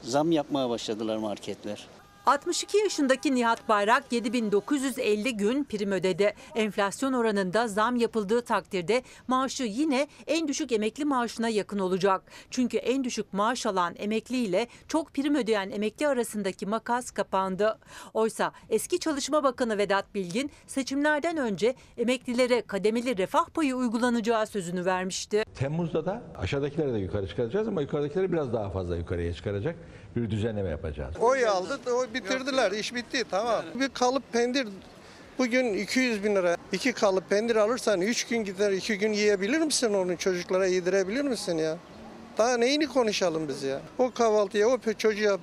zam 0.04 0.32
yapmaya 0.32 0.70
başladılar 0.70 1.18
marketler. 1.18 1.88
62 2.26 2.78
yaşındaki 2.78 3.36
Nihat 3.36 3.70
Bayrak 3.70 4.12
7950 4.12 5.38
gün 5.38 5.64
prim 5.64 5.92
ödedi. 5.92 6.34
Enflasyon 6.56 7.14
oranında 7.14 7.68
zam 7.68 7.96
yapıldığı 7.96 8.42
takdirde 8.42 9.04
maaşı 9.28 9.64
yine 9.64 10.08
en 10.28 10.48
düşük 10.48 10.72
emekli 10.72 11.06
maaşına 11.06 11.50
yakın 11.50 11.80
olacak. 11.80 12.22
Çünkü 12.52 12.78
en 12.78 13.04
düşük 13.04 13.34
maaş 13.34 13.66
alan 13.66 13.94
emekli 13.98 14.38
ile 14.38 14.68
çok 14.88 15.14
prim 15.14 15.36
ödeyen 15.36 15.70
emekli 15.70 16.08
arasındaki 16.08 16.66
makas 16.66 17.12
kapandı. 17.12 17.80
Oysa 18.14 18.52
eski 18.70 19.00
Çalışma 19.00 19.44
Bakanı 19.44 19.78
Vedat 19.78 20.16
Bilgin 20.16 20.52
seçimlerden 20.68 21.38
önce 21.38 21.76
emeklilere 21.98 22.62
kademeli 22.62 23.18
refah 23.18 23.46
payı 23.50 23.76
uygulanacağı 23.76 24.48
sözünü 24.48 24.86
vermişti. 24.86 25.44
Temmuz'da 25.56 26.06
da 26.06 26.24
aşağıdakileri 26.38 26.94
de 26.94 26.98
yukarı 26.98 27.28
çıkaracağız 27.28 27.68
ama 27.68 27.82
yukarıdakileri 27.82 28.32
biraz 28.32 28.54
daha 28.54 28.70
fazla 28.70 28.98
yukarıya 28.98 29.34
çıkaracak 29.34 29.76
bir 30.16 30.30
düzenleme 30.30 30.70
yapacağız. 30.70 31.16
Oy 31.22 31.48
aldı, 31.48 31.80
o 31.92 32.14
bitirdiler, 32.14 32.72
iş 32.72 32.96
bitti 32.96 33.24
tamam. 33.32 33.64
Bir 33.80 33.90
kalıp 33.90 34.34
pendir 34.34 34.68
bugün 35.40 35.74
200 35.74 36.24
bin 36.24 36.36
lira. 36.36 36.56
İki 36.72 36.94
kalıp 36.94 37.30
pendir 37.30 37.56
alırsan 37.56 38.02
3 38.02 38.28
gün 38.28 38.44
gider, 38.44 38.72
2 38.72 38.98
gün 38.98 39.14
yiyebilir 39.14 39.60
misin 39.62 39.94
onu 39.94 40.18
çocuklara 40.18 40.66
yedirebilir 40.68 41.24
misin 41.24 41.58
ya? 41.58 41.78
Daha 42.38 42.58
neyini 42.58 42.88
konuşalım 42.88 43.48
biz 43.48 43.64
ya? 43.64 43.82
O 44.00 44.12
kahvaltıya, 44.12 44.68
o 44.68 44.78
çocuğa 44.98 45.38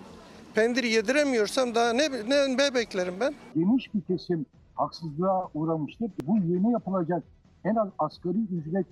pendir 0.54 0.84
yediremiyorsam 0.84 1.74
daha 1.74 1.92
ne, 1.92 2.08
ne, 2.28 2.56
ne 2.56 2.74
beklerim 2.74 3.14
ben? 3.20 3.34
Geniş 3.54 3.94
bir 3.94 4.00
kesim 4.00 4.46
haksızlığa 4.74 5.48
uğramıştır. 5.54 6.10
Bu 6.26 6.36
yeni 6.36 6.72
yapılacak 6.72 7.22
en 7.64 7.74
az 7.74 7.88
asgari 7.98 8.38
ücret 8.38 8.86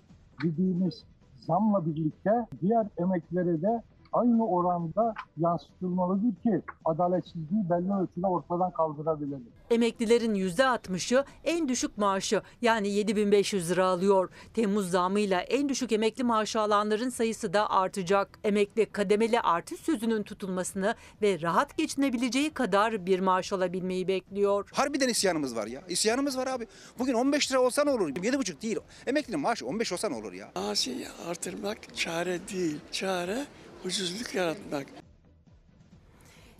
dediğimiz 0.45 1.05
zamla 1.47 1.87
birlikte 1.87 2.31
diğer 2.63 2.87
emeklere 2.99 3.63
de 3.63 3.83
aynı 4.13 4.47
oranda 4.47 5.15
yansıtılmalıdır 5.37 6.43
ki 6.43 6.63
adaletsizliği 6.85 7.71
belli 7.71 7.93
ölçüde 8.03 8.27
ortadan 8.27 8.71
kaldırabilelim. 8.71 9.47
Emeklilerin 9.71 10.35
%60'ı 10.35 11.25
en 11.45 11.69
düşük 11.69 11.99
maaşı 11.99 12.43
yani 12.63 12.89
7500 12.89 13.71
lira 13.71 13.87
alıyor. 13.87 14.31
Temmuz 14.55 14.91
zamıyla 14.91 15.41
en 15.41 15.69
düşük 15.69 15.93
emekli 15.93 16.25
maaşı 16.25 16.61
alanların 16.61 17.09
sayısı 17.09 17.53
da 17.53 17.71
artacak. 17.71 18.39
Emekli 18.45 18.87
kademeli 18.87 19.41
artış 19.41 19.81
sözünün 19.81 20.23
tutulmasını 20.23 20.95
ve 21.23 21.41
rahat 21.43 21.77
geçinebileceği 21.77 22.51
kadar 22.51 23.07
bir 23.07 23.21
maaş 23.21 23.53
alabilmeyi 23.53 24.09
bekliyor. 24.09 24.69
Harbiden 24.73 25.09
isyanımız 25.09 25.57
var 25.57 25.67
ya. 25.67 25.83
İsyanımız 25.89 26.39
var 26.39 26.47
abi. 26.47 26.67
Bugün 26.99 27.15
15 27.15 27.51
lira 27.53 27.61
olsa 27.61 27.85
ne 27.85 27.91
olur? 27.91 28.09
7,5 28.09 28.63
değil. 28.63 28.79
Emeklinin 29.07 29.41
maaşı 29.41 29.67
15 29.67 29.93
olsa 29.93 30.09
ne 30.09 30.17
olur 30.17 30.33
ya? 30.33 30.49
Maaşı 30.57 30.95
artırmak 31.31 31.97
çare 31.97 32.39
değil. 32.53 32.79
Çare 32.93 33.45
ucuzluk 33.85 34.35
yaratmak. 34.35 34.87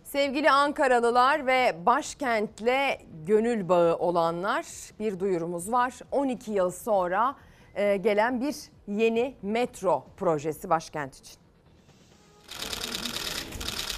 Sevgili 0.05 0.51
Ankaralılar 0.51 1.47
ve 1.47 1.77
başkentle 1.87 3.01
gönül 3.27 3.69
bağı 3.69 3.97
olanlar 3.97 4.67
bir 4.99 5.21
duyurumuz 5.21 5.73
var. 5.73 5.95
12 6.13 6.53
yıl 6.53 6.71
sonra 6.71 7.37
e, 7.75 7.97
gelen 7.97 8.41
bir 8.41 8.57
yeni 8.89 9.35
metro 9.43 10.05
projesi 10.17 10.71
başkent 10.71 11.17
için. 11.17 11.37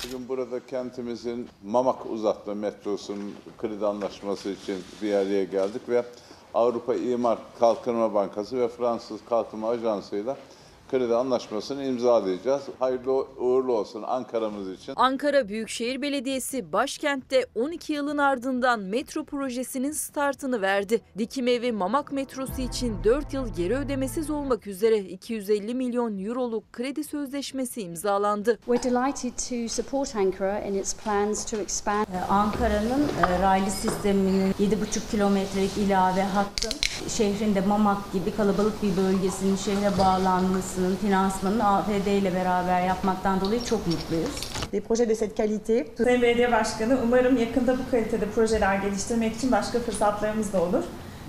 Bugün 0.07 0.29
burada 0.29 0.67
kentimizin 0.67 1.49
Mamak 1.65 2.07
uzatma 2.07 2.55
metrosunun 2.55 3.35
kredi 3.59 3.87
anlaşması 3.87 4.51
için 4.51 4.85
bir 5.03 5.15
araya 5.15 5.45
geldik 5.45 5.89
ve 5.89 6.05
Avrupa 6.55 6.95
İmar 6.95 7.39
Kalkınma 7.61 8.15
Bankası 8.15 8.61
ve 8.61 8.69
Fransız 8.69 9.21
Kalkınma 9.29 9.69
Ajansı 9.69 10.17
ile 10.17 10.37
kredi 10.91 11.15
anlaşmasını 11.15 11.85
imzalayacağız. 11.85 12.63
Hayırlı 12.79 13.13
uğurlu 13.13 13.73
olsun 13.73 14.03
Ankara'mız 14.07 14.71
için. 14.71 14.93
Ankara 14.97 15.49
Büyükşehir 15.49 16.03
Belediyesi 16.03 16.73
başkentte 16.73 17.47
12 17.55 17.93
yılın 17.93 18.19
ardından 18.19 18.81
metro 18.81 19.25
projesinin 19.25 19.93
startını 19.93 20.63
verdi. 20.63 21.01
Dikim 21.19 21.49
Evi 21.49 21.73
Mamak 21.73 22.13
metrosu 22.13 22.63
için 22.63 23.05
4 23.05 23.35
yıl 23.35 23.55
geri 23.55 23.77
ödemesiz 23.77 24.31
olmak 24.31 24.67
üzere 24.67 24.99
250 24.99 25.75
milyon 25.75 26.25
euroluk 26.25 26.73
kredi 26.73 27.05
sözleşmesi 27.05 27.83
imzalandı. 27.83 28.59
We're 28.67 28.83
delighted 28.83 29.33
to 29.33 29.69
support 29.75 30.17
Ankara 30.17 30.61
in 30.61 30.75
its 30.75 30.97
plans 30.97 31.51
to 31.51 31.57
expand. 31.57 32.07
Ankara'nın 32.29 33.09
raylı 33.43 33.71
sisteminin 33.71 34.53
7,5 34.53 35.11
kilometrelik 35.11 35.79
ilave 35.79 36.23
hattın 36.23 36.73
şehrin 37.09 37.55
de 37.55 37.61
Mamak 37.61 38.13
gibi 38.13 38.31
kalabalık 38.37 38.83
bir 38.83 38.97
bölgesinin 38.97 39.57
şehre 39.57 39.99
bağlanmasının 40.81 40.97
finansmanını 40.97 41.69
AFD 41.69 42.07
ile 42.07 42.35
beraber 42.35 42.87
yapmaktan 42.87 43.41
dolayı 43.41 43.65
çok 43.65 43.87
mutluyuz. 43.87 44.31
Des 44.73 44.83
projets 44.83 45.09
de 45.09 45.15
cette 45.15 45.35
qualité. 45.43 45.87
Sayın 46.05 46.23
Belediye 46.23 46.53
Başkanı 46.53 46.99
umarım 47.05 47.37
yakında 47.37 47.79
bu 47.79 47.91
kalitede 47.91 48.27
projeler 48.27 48.77
geliştirmek 48.77 49.37
için 49.37 49.53
başka 49.53 49.79
fırsatlarımız 49.79 50.53
da 50.53 50.63
olur. 50.63 50.85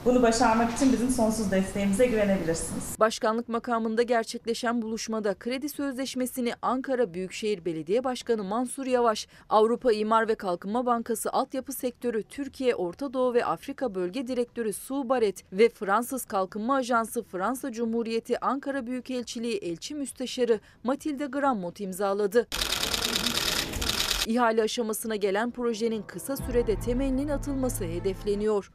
Bunu 0.05 0.21
başarmak 0.21 0.73
için 0.73 0.93
bizim 0.93 1.09
sonsuz 1.09 1.51
desteğimize 1.51 2.05
güvenebilirsiniz. 2.05 2.95
Başkanlık 2.99 3.49
makamında 3.49 4.01
gerçekleşen 4.01 4.81
buluşmada 4.81 5.33
kredi 5.33 5.69
sözleşmesini 5.69 6.53
Ankara 6.61 7.13
Büyükşehir 7.13 7.65
Belediye 7.65 8.03
Başkanı 8.03 8.43
Mansur 8.43 8.85
Yavaş, 8.85 9.27
Avrupa 9.49 9.91
İmar 9.91 10.27
ve 10.27 10.35
Kalkınma 10.35 10.85
Bankası 10.85 11.31
Altyapı 11.31 11.73
Sektörü 11.73 12.23
Türkiye, 12.23 12.75
Orta 12.75 13.13
Doğu 13.13 13.33
ve 13.33 13.45
Afrika 13.45 13.95
Bölge 13.95 14.27
Direktörü 14.27 14.73
Su 14.73 15.09
Baret 15.09 15.43
ve 15.53 15.69
Fransız 15.69 16.25
Kalkınma 16.25 16.75
Ajansı 16.75 17.23
Fransa 17.23 17.71
Cumhuriyeti 17.71 18.45
Ankara 18.45 18.87
Büyükelçiliği 18.87 19.57
Elçi 19.57 19.95
Müsteşarı 19.95 20.59
Matilde 20.83 21.25
Grammont 21.25 21.79
imzaladı. 21.79 22.47
İhale 24.27 24.61
aşamasına 24.61 25.15
gelen 25.15 25.51
projenin 25.51 26.01
kısa 26.01 26.37
sürede 26.37 26.79
temelinin 26.79 27.27
atılması 27.27 27.83
hedefleniyor. 27.83 28.71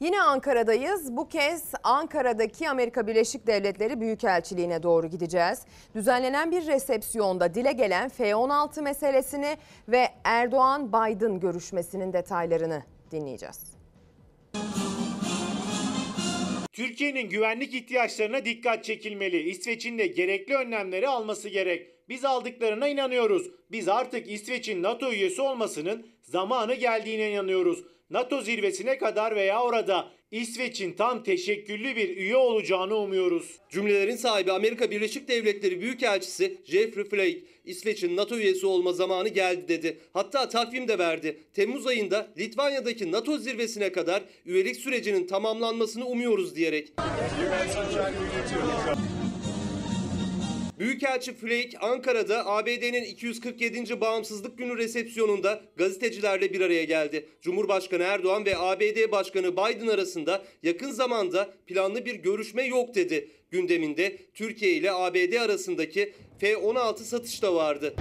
Yine 0.00 0.22
Ankara'dayız. 0.22 1.16
Bu 1.16 1.28
kez 1.28 1.72
Ankara'daki 1.82 2.70
Amerika 2.70 3.06
Birleşik 3.06 3.46
Devletleri 3.46 4.00
Büyükelçiliğine 4.00 4.82
doğru 4.82 5.06
gideceğiz. 5.06 5.58
Düzenlenen 5.94 6.50
bir 6.50 6.66
resepsiyonda 6.66 7.54
dile 7.54 7.72
gelen 7.72 8.08
F-16 8.08 8.82
meselesini 8.82 9.56
ve 9.88 10.08
Erdoğan-Biden 10.24 11.40
görüşmesinin 11.40 12.12
detaylarını 12.12 12.82
dinleyeceğiz. 13.10 13.64
Türkiye'nin 16.72 17.28
güvenlik 17.28 17.74
ihtiyaçlarına 17.74 18.44
dikkat 18.44 18.84
çekilmeli. 18.84 19.50
İsveç'in 19.50 19.98
de 19.98 20.06
gerekli 20.06 20.54
önlemleri 20.54 21.08
alması 21.08 21.48
gerek. 21.48 22.08
Biz 22.08 22.24
aldıklarına 22.24 22.88
inanıyoruz. 22.88 23.50
Biz 23.70 23.88
artık 23.88 24.30
İsveç'in 24.30 24.82
NATO 24.82 25.12
üyesi 25.12 25.42
olmasının 25.42 26.06
zamanı 26.22 26.74
geldiğine 26.74 27.30
inanıyoruz. 27.30 27.84
NATO 28.10 28.40
zirvesine 28.40 28.98
kadar 28.98 29.36
veya 29.36 29.62
orada 29.62 30.10
İsveç'in 30.30 30.92
tam 30.92 31.22
teşekküllü 31.22 31.96
bir 31.96 32.16
üye 32.16 32.36
olacağını 32.36 32.96
umuyoruz. 32.96 33.58
Cümlelerin 33.70 34.16
sahibi 34.16 34.52
Amerika 34.52 34.90
Birleşik 34.90 35.28
Devletleri 35.28 35.80
Büyükelçisi 35.80 36.58
Jeffrey 36.64 37.04
Flake, 37.04 37.42
İsveç'in 37.64 38.16
NATO 38.16 38.36
üyesi 38.36 38.66
olma 38.66 38.92
zamanı 38.92 39.28
geldi 39.28 39.68
dedi. 39.68 39.98
Hatta 40.12 40.48
takvim 40.48 40.88
de 40.88 40.98
verdi. 40.98 41.38
Temmuz 41.54 41.86
ayında 41.86 42.32
Litvanya'daki 42.38 43.12
NATO 43.12 43.38
zirvesine 43.38 43.92
kadar 43.92 44.22
üyelik 44.46 44.76
sürecinin 44.76 45.26
tamamlanmasını 45.26 46.06
umuyoruz 46.06 46.56
diyerek. 46.56 46.92
Büyükelçi 50.78 51.34
Flake 51.34 51.78
Ankara'da 51.80 52.46
ABD'nin 52.46 53.04
247. 53.04 54.00
Bağımsızlık 54.00 54.58
Günü 54.58 54.76
resepsiyonunda 54.76 55.62
gazetecilerle 55.76 56.52
bir 56.52 56.60
araya 56.60 56.84
geldi. 56.84 57.28
Cumhurbaşkanı 57.42 58.02
Erdoğan 58.02 58.46
ve 58.46 58.58
ABD 58.58 59.12
Başkanı 59.12 59.52
Biden 59.52 59.86
arasında 59.86 60.44
yakın 60.62 60.90
zamanda 60.90 61.54
planlı 61.66 62.06
bir 62.06 62.14
görüşme 62.14 62.62
yok 62.62 62.94
dedi. 62.94 63.28
Gündeminde 63.50 64.16
Türkiye 64.34 64.72
ile 64.72 64.92
ABD 64.92 65.32
arasındaki 65.32 66.12
F-16 66.38 66.98
satış 66.98 67.42
da 67.42 67.54
vardı. 67.54 67.94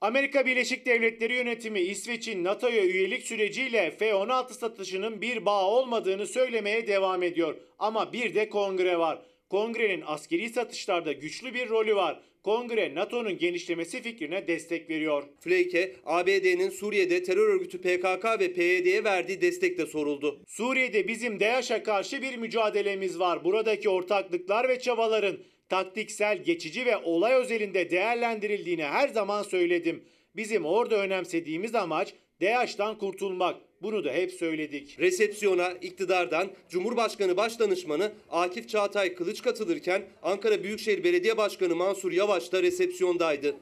Amerika 0.00 0.46
Birleşik 0.46 0.86
Devletleri 0.86 1.34
yönetimi 1.34 1.80
İsveç'in 1.80 2.44
NATO'ya 2.44 2.84
üyelik 2.84 3.22
süreciyle 3.22 3.90
F-16 3.90 4.52
satışının 4.52 5.20
bir 5.20 5.46
bağ 5.46 5.70
olmadığını 5.70 6.26
söylemeye 6.26 6.86
devam 6.86 7.22
ediyor. 7.22 7.56
Ama 7.78 8.12
bir 8.12 8.34
de 8.34 8.48
kongre 8.48 8.98
var. 8.98 9.22
Kongrenin 9.50 10.02
askeri 10.06 10.48
satışlarda 10.48 11.12
güçlü 11.12 11.54
bir 11.54 11.68
rolü 11.68 11.96
var. 11.96 12.20
Kongre 12.42 12.94
NATO'nun 12.94 13.38
genişlemesi 13.38 14.02
fikrine 14.02 14.48
destek 14.48 14.90
veriyor. 14.90 15.24
Flake, 15.40 15.96
ABD'nin 16.04 16.70
Suriye'de 16.70 17.22
terör 17.22 17.48
örgütü 17.48 17.78
PKK 17.78 18.40
ve 18.40 18.52
PYD'ye 18.52 19.04
verdiği 19.04 19.40
destek 19.40 19.78
de 19.78 19.86
soruldu. 19.86 20.40
Suriye'de 20.46 21.08
bizim 21.08 21.40
DAEŞ'e 21.40 21.82
karşı 21.82 22.22
bir 22.22 22.36
mücadelemiz 22.36 23.18
var. 23.18 23.44
Buradaki 23.44 23.88
ortaklıklar 23.88 24.68
ve 24.68 24.78
çabaların 24.80 25.38
taktiksel, 25.68 26.42
geçici 26.42 26.86
ve 26.86 26.96
olay 26.96 27.34
özelinde 27.34 27.90
değerlendirildiğini 27.90 28.84
her 28.84 29.08
zaman 29.08 29.42
söyledim. 29.42 30.04
Bizim 30.36 30.66
orada 30.66 30.96
önemsediğimiz 30.96 31.74
amaç 31.74 32.14
DAEŞ'tan 32.40 32.98
kurtulmak. 32.98 33.56
Bunu 33.82 34.04
da 34.04 34.12
hep 34.12 34.32
söyledik. 34.32 35.00
Resepsiyona 35.00 35.68
iktidardan 35.70 36.48
Cumhurbaşkanı 36.68 37.36
Başdanışmanı 37.36 38.12
Akif 38.30 38.68
Çağatay 38.68 39.14
Kılıç 39.14 39.42
katılırken 39.42 40.02
Ankara 40.22 40.62
Büyükşehir 40.62 41.04
Belediye 41.04 41.36
Başkanı 41.36 41.76
Mansur 41.76 42.12
Yavaş 42.12 42.52
da 42.52 42.62
resepsiyondaydı. 42.62 43.56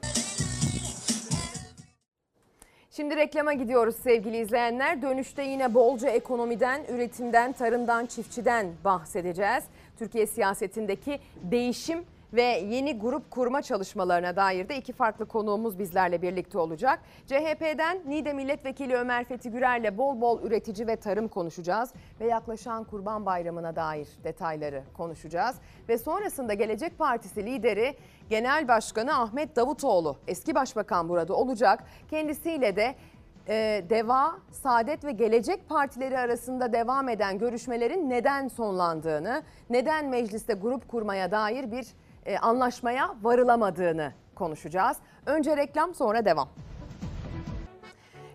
Şimdi 2.91 3.15
reklama 3.15 3.53
gidiyoruz 3.53 3.95
sevgili 3.95 4.37
izleyenler. 4.37 5.01
Dönüşte 5.01 5.43
yine 5.43 5.73
bolca 5.73 6.09
ekonomiden, 6.09 6.85
üretimden, 6.89 7.53
tarımdan, 7.53 8.05
çiftçiden 8.05 8.73
bahsedeceğiz. 8.83 9.63
Türkiye 9.99 10.27
siyasetindeki 10.27 11.19
değişim 11.51 11.99
ve 12.35 12.43
yeni 12.43 12.99
grup 12.99 13.31
kurma 13.31 13.61
çalışmalarına 13.61 14.35
dair 14.35 14.69
de 14.69 14.77
iki 14.77 14.93
farklı 14.93 15.25
konuğumuz 15.25 15.79
bizlerle 15.79 16.21
birlikte 16.21 16.57
olacak. 16.57 16.99
CHP'den 17.25 18.01
NİDE 18.07 18.33
Milletvekili 18.33 18.95
Ömer 18.95 19.23
Fethi 19.23 19.51
Gürer'le 19.51 19.97
bol 19.97 20.21
bol 20.21 20.41
üretici 20.41 20.87
ve 20.87 20.95
tarım 20.95 21.27
konuşacağız 21.27 21.93
ve 22.19 22.27
yaklaşan 22.27 22.83
Kurban 22.83 23.25
Bayramı'na 23.25 23.75
dair 23.75 24.07
detayları 24.23 24.83
konuşacağız. 24.93 25.55
Ve 25.89 25.97
sonrasında 25.97 26.53
Gelecek 26.53 26.97
Partisi 26.97 27.45
lideri 27.45 27.95
Genel 28.29 28.67
Başkanı 28.67 29.19
Ahmet 29.19 29.55
Davutoğlu, 29.55 30.17
eski 30.27 30.55
başbakan 30.55 31.09
burada 31.09 31.33
olacak. 31.33 31.83
Kendisiyle 32.09 32.75
de 32.75 32.95
e, 33.47 33.83
DEVA, 33.89 34.35
Saadet 34.51 35.05
ve 35.05 35.11
Gelecek 35.11 35.69
Partileri 35.69 36.17
arasında 36.17 36.73
devam 36.73 37.09
eden 37.09 37.39
görüşmelerin 37.39 38.09
neden 38.09 38.47
sonlandığını, 38.47 39.43
neden 39.69 40.09
mecliste 40.09 40.53
grup 40.53 40.87
kurmaya 40.87 41.31
dair 41.31 41.71
bir 41.71 41.87
e, 42.25 42.37
anlaşmaya 42.37 43.15
varılamadığını 43.21 44.13
konuşacağız. 44.35 44.97
Önce 45.25 45.57
reklam 45.57 45.95
sonra 45.95 46.25
devam. 46.25 46.49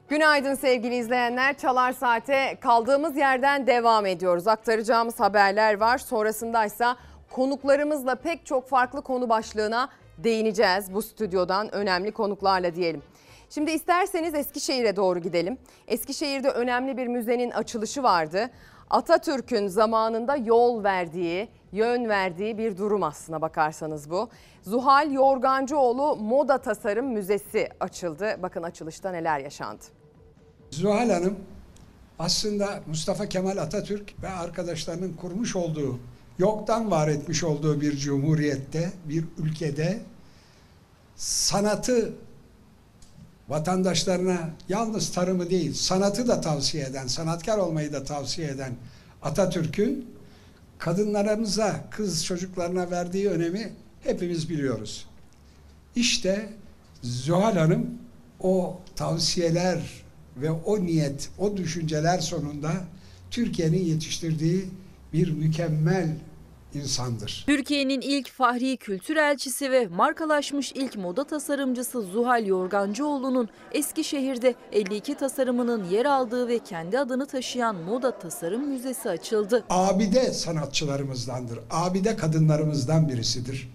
Günaydın 0.09 0.55
sevgili 0.55 0.97
izleyenler. 0.97 1.59
Çalar 1.59 1.93
Saat'e 1.93 2.59
kaldığımız 2.61 3.17
yerden 3.17 3.67
devam 3.67 4.07
ediyoruz. 4.07 4.47
Aktaracağımız 4.49 5.21
haberler 5.21 5.81
var. 5.81 5.99
Sonrasındaysa 5.99 6.97
konuklarımızla 7.31 8.15
pek 8.15 8.47
çok 8.47 8.69
farklı 8.69 9.03
konu 9.03 9.29
başlığına 9.29 9.89
değineceğiz 10.19 10.95
bu 10.95 11.03
stüdyodan 11.03 11.75
önemli 11.75 12.13
konuklarla 12.13 12.75
diyelim. 12.75 13.03
Şimdi 13.51 13.71
isterseniz 13.71 14.35
Eskişehir'e 14.35 14.97
doğru 14.97 15.19
gidelim. 15.19 15.59
Eskişehir'de 15.89 16.51
önemli 16.51 16.97
bir 16.97 17.07
müzenin 17.07 17.51
açılışı 17.51 18.03
vardı. 18.03 18.51
Atatürk'ün 18.91 19.67
zamanında 19.67 20.37
yol 20.37 20.85
verdiği, 20.85 21.49
yön 21.73 22.09
verdiği 22.09 22.59
bir 22.59 22.77
durum 22.77 23.03
aslına 23.03 23.43
bakarsanız 23.43 24.11
bu. 24.11 24.29
Zuhal 24.63 25.13
Yorgancıoğlu 25.13 26.17
Moda 26.17 26.59
Tasarım 26.59 27.07
Müzesi 27.07 27.69
açıldı. 27.81 28.37
Bakın 28.43 28.63
açılışta 28.63 29.11
neler 29.11 29.41
yaşandı. 29.41 29.85
Zuhal 30.71 31.11
Hanım 31.11 31.37
aslında 32.19 32.81
Mustafa 32.87 33.29
Kemal 33.29 33.57
Atatürk 33.57 34.23
ve 34.23 34.29
arkadaşlarının 34.29 35.13
kurmuş 35.13 35.57
olduğu, 35.57 35.99
yoktan 36.39 36.91
var 36.91 37.09
etmiş 37.09 37.45
olduğu 37.45 37.81
bir 37.81 37.97
cumhuriyette, 37.97 38.93
bir 39.05 39.25
ülkede 39.39 40.01
sanatı 41.17 42.13
vatandaşlarına 43.49 44.51
yalnız 44.69 45.13
tarımı 45.13 45.51
değil, 45.51 45.75
sanatı 45.75 46.29
da 46.29 46.41
tavsiye 46.41 46.85
eden, 46.85 47.07
sanatkar 47.07 47.59
olmayı 47.59 47.93
da 47.93 48.05
tavsiye 48.05 48.49
eden 48.49 48.73
Atatürk'ün 49.23 50.20
kadınlarımıza, 50.81 51.85
kız 51.91 52.25
çocuklarına 52.25 52.91
verdiği 52.91 53.29
önemi 53.29 53.73
hepimiz 54.01 54.51
biliyoruz. 54.51 55.07
İşte 55.97 56.49
Zuhal 57.03 57.57
Hanım 57.57 57.87
o 58.41 58.81
tavsiyeler 58.97 59.81
ve 60.37 60.51
o 60.51 60.81
niyet, 60.81 61.31
o 61.39 61.57
düşünceler 61.57 62.19
sonunda 62.19 62.73
Türkiye'nin 63.31 63.85
yetiştirdiği 63.85 64.65
bir 65.13 65.31
mükemmel 65.31 66.17
insandır. 66.75 67.45
Türkiye'nin 67.47 68.01
ilk 68.01 68.31
fahri 68.31 68.77
kültür 68.77 69.17
elçisi 69.17 69.71
ve 69.71 69.87
markalaşmış 69.87 70.73
ilk 70.73 70.97
moda 70.97 71.25
tasarımcısı 71.25 72.03
Zuhal 72.03 72.47
Yorgancıoğlu'nun 72.47 73.49
Eskişehir'de 73.73 74.55
52 74.73 75.15
tasarımının 75.15 75.85
yer 75.85 76.07
aldığı 76.07 76.49
ve 76.49 76.59
kendi 76.59 76.99
adını 76.99 77.27
taşıyan 77.27 77.77
Moda 77.77 78.19
Tasarım 78.19 78.69
Müzesi 78.69 79.11
açıldı. 79.11 79.65
Abide 79.71 80.33
sanatçılarımızdandır. 80.33 81.59
Abide 81.71 82.17
kadınlarımızdan 82.17 83.09
birisidir. 83.09 83.69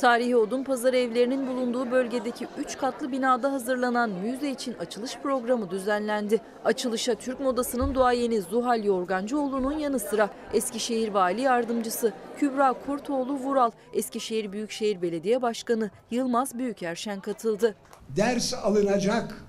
Tarihi 0.00 0.36
odun 0.36 0.64
pazarı 0.64 0.96
evlerinin 0.96 1.46
bulunduğu 1.46 1.90
bölgedeki 1.90 2.48
3 2.58 2.78
katlı 2.78 3.12
binada 3.12 3.52
hazırlanan 3.52 4.10
müze 4.10 4.50
için 4.50 4.74
açılış 4.74 5.16
programı 5.22 5.70
düzenlendi. 5.70 6.40
Açılışa 6.64 7.14
Türk 7.14 7.40
modasının 7.40 7.94
duayeni 7.94 8.40
Zuhal 8.40 8.84
Yorgancıoğlu'nun 8.84 9.78
yanı 9.78 9.98
sıra 9.98 10.30
Eskişehir 10.52 11.08
Vali 11.08 11.40
Yardımcısı 11.40 12.12
Kübra 12.38 12.74
Kurtoğlu 12.86 13.32
Vural, 13.32 13.70
Eskişehir 13.92 14.52
Büyükşehir 14.52 15.02
Belediye 15.02 15.42
Başkanı 15.42 15.90
Yılmaz 16.10 16.58
Büyükerşen 16.58 17.20
katıldı. 17.20 17.74
Ders 18.16 18.54
alınacak 18.54 19.44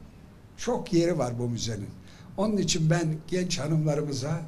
çok 0.57 0.93
yeri 0.93 1.17
var 1.17 1.33
bu 1.39 1.49
müzenin. 1.49 1.89
Onun 2.37 2.57
için 2.57 2.89
ben 2.89 3.15
genç 3.27 3.59
hanımlarımıza 3.59 4.41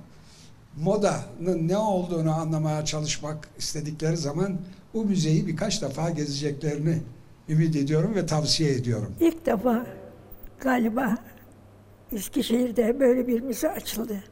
modanın 0.77 1.67
ne 1.67 1.77
olduğunu 1.77 2.33
anlamaya 2.33 2.85
çalışmak 2.85 3.49
istedikleri 3.57 4.17
zaman 4.17 4.57
bu 4.93 5.05
müzeyi 5.05 5.47
birkaç 5.47 5.81
defa 5.81 6.09
gezeceklerini 6.09 7.01
ümit 7.49 7.75
ediyorum 7.75 8.15
ve 8.15 8.25
tavsiye 8.25 8.73
ediyorum. 8.73 9.15
İlk 9.19 9.45
defa 9.45 9.85
galiba 10.59 11.15
Eskişehir'de 12.11 12.99
böyle 12.99 13.27
bir 13.27 13.41
müze 13.41 13.71
açıldı. 13.71 14.23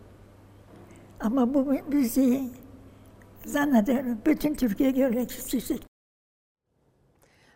Ama 1.19 1.53
bu 1.53 1.63
müzeyi 1.87 2.51
zannederim 3.45 4.17
bütün 4.25 4.55
Türkiye 4.55 4.91
görmek 4.91 5.31
isteyecek. 5.31 5.81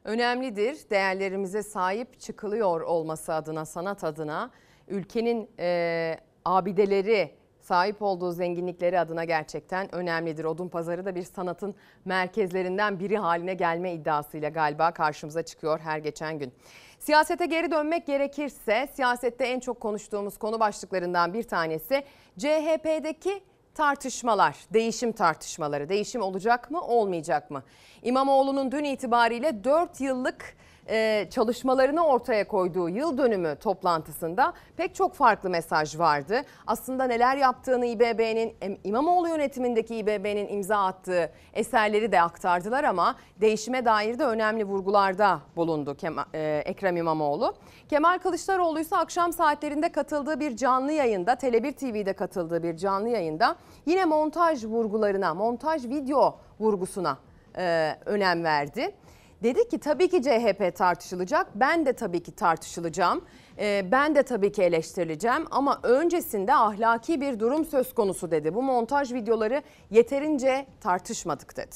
Önemlidir 0.03 0.77
değerlerimize 0.89 1.63
sahip 1.63 2.19
çıkılıyor 2.19 2.81
olması 2.81 3.33
adına, 3.33 3.65
sanat 3.65 4.03
adına, 4.03 4.51
ülkenin 4.87 5.49
e, 5.59 6.17
abideleri, 6.45 7.31
sahip 7.65 8.01
olduğu 8.01 8.31
zenginlikleri 8.31 8.99
adına 8.99 9.23
gerçekten 9.23 9.95
önemlidir. 9.95 10.43
Odun 10.43 10.67
pazarı 10.67 11.05
da 11.05 11.15
bir 11.15 11.23
sanatın 11.23 11.75
merkezlerinden 12.05 12.99
biri 12.99 13.17
haline 13.17 13.53
gelme 13.53 13.93
iddiasıyla 13.93 14.49
galiba 14.49 14.91
karşımıza 14.91 15.43
çıkıyor 15.43 15.79
her 15.79 15.97
geçen 15.97 16.39
gün. 16.39 16.53
Siyasete 16.99 17.45
geri 17.45 17.71
dönmek 17.71 18.07
gerekirse 18.07 18.87
siyasette 18.93 19.45
en 19.45 19.59
çok 19.59 19.79
konuştuğumuz 19.79 20.37
konu 20.37 20.59
başlıklarından 20.59 21.33
bir 21.33 21.43
tanesi 21.43 22.03
CHP'deki 22.37 23.43
tartışmalar, 23.73 24.57
değişim 24.73 25.11
tartışmaları. 25.11 25.89
Değişim 25.89 26.21
olacak 26.21 26.71
mı, 26.71 26.81
olmayacak 26.81 27.51
mı? 27.51 27.63
İmamoğlu'nun 28.03 28.71
dün 28.71 28.83
itibariyle 28.83 29.63
4 29.63 30.01
yıllık 30.01 30.55
e, 30.89 31.27
çalışmalarını 31.29 32.05
ortaya 32.05 32.47
koyduğu 32.47 32.89
yıl 32.89 33.17
dönümü 33.17 33.55
toplantısında 33.55 34.53
pek 34.77 34.95
çok 34.95 35.13
farklı 35.13 35.49
mesaj 35.49 35.99
vardı. 35.99 36.41
Aslında 36.67 37.03
neler 37.03 37.37
yaptığını 37.37 37.85
İBB'nin 37.85 38.53
İmamoğlu 38.83 39.27
yönetimindeki 39.29 39.95
İBB'nin 39.95 40.47
imza 40.47 40.85
attığı 40.85 41.31
eserleri 41.53 42.11
de 42.11 42.21
aktardılar 42.21 42.83
ama 42.83 43.15
değişime 43.41 43.85
dair 43.85 44.19
de 44.19 44.25
önemli 44.25 44.63
vurgularda 44.63 45.39
bulundu 45.55 45.97
e, 46.33 46.61
Ekrem 46.65 46.97
İmamoğlu. 46.97 47.55
Kemal 47.89 48.19
Kılıçdaroğlu 48.19 48.79
ise 48.79 48.97
akşam 48.97 49.33
saatlerinde 49.33 49.91
katıldığı 49.91 50.39
bir 50.39 50.55
canlı 50.55 50.91
yayında, 50.91 51.33
Tele1 51.33 51.73
TV'de 51.73 52.13
katıldığı 52.13 52.63
bir 52.63 52.77
canlı 52.77 53.09
yayında 53.09 53.55
yine 53.85 54.05
montaj 54.05 54.65
vurgularına, 54.65 55.33
montaj 55.33 55.85
video 55.85 56.39
vurgusuna 56.59 57.17
e, 57.57 57.95
önem 58.05 58.43
verdi. 58.43 58.95
Dedi 59.43 59.67
ki 59.69 59.79
tabii 59.79 60.09
ki 60.09 60.21
CHP 60.23 60.75
tartışılacak. 60.75 61.47
Ben 61.55 61.85
de 61.85 61.93
tabii 61.93 62.23
ki 62.23 62.31
tartışılacağım. 62.31 63.25
Ee, 63.59 63.85
ben 63.91 64.15
de 64.15 64.23
tabii 64.23 64.51
ki 64.51 64.63
eleştirileceğim 64.63 65.45
ama 65.51 65.79
öncesinde 65.83 66.55
ahlaki 66.55 67.21
bir 67.21 67.39
durum 67.39 67.65
söz 67.65 67.93
konusu 67.93 68.31
dedi. 68.31 68.53
Bu 68.53 68.61
montaj 68.61 69.13
videoları 69.13 69.63
yeterince 69.91 70.65
tartışmadık 70.81 71.57
dedi. 71.57 71.75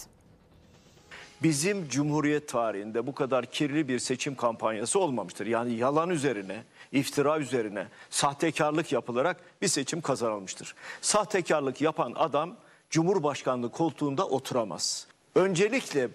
Bizim 1.44 1.90
Cumhuriyet 1.90 2.48
tarihinde 2.48 3.08
bu 3.08 3.16
kadar 3.16 3.46
kirli 3.46 3.88
bir 3.88 4.00
seçim 4.00 4.36
kampanyası 4.36 5.00
olmamıştır. 5.00 5.46
Yani 5.46 5.74
yalan 5.74 6.10
üzerine, 6.10 6.64
iftira 6.92 7.40
üzerine, 7.40 7.88
sahtekarlık 8.10 8.92
yapılarak 8.92 9.38
bir 9.62 9.68
seçim 9.68 10.02
kazanılmıştır. 10.02 10.76
Sahtekarlık 11.02 11.82
yapan 11.82 12.14
adam 12.16 12.56
Cumhurbaşkanlığı 12.90 13.72
koltuğunda 13.72 14.28
oturamaz. 14.28 15.08
Öncelikle 15.36 16.10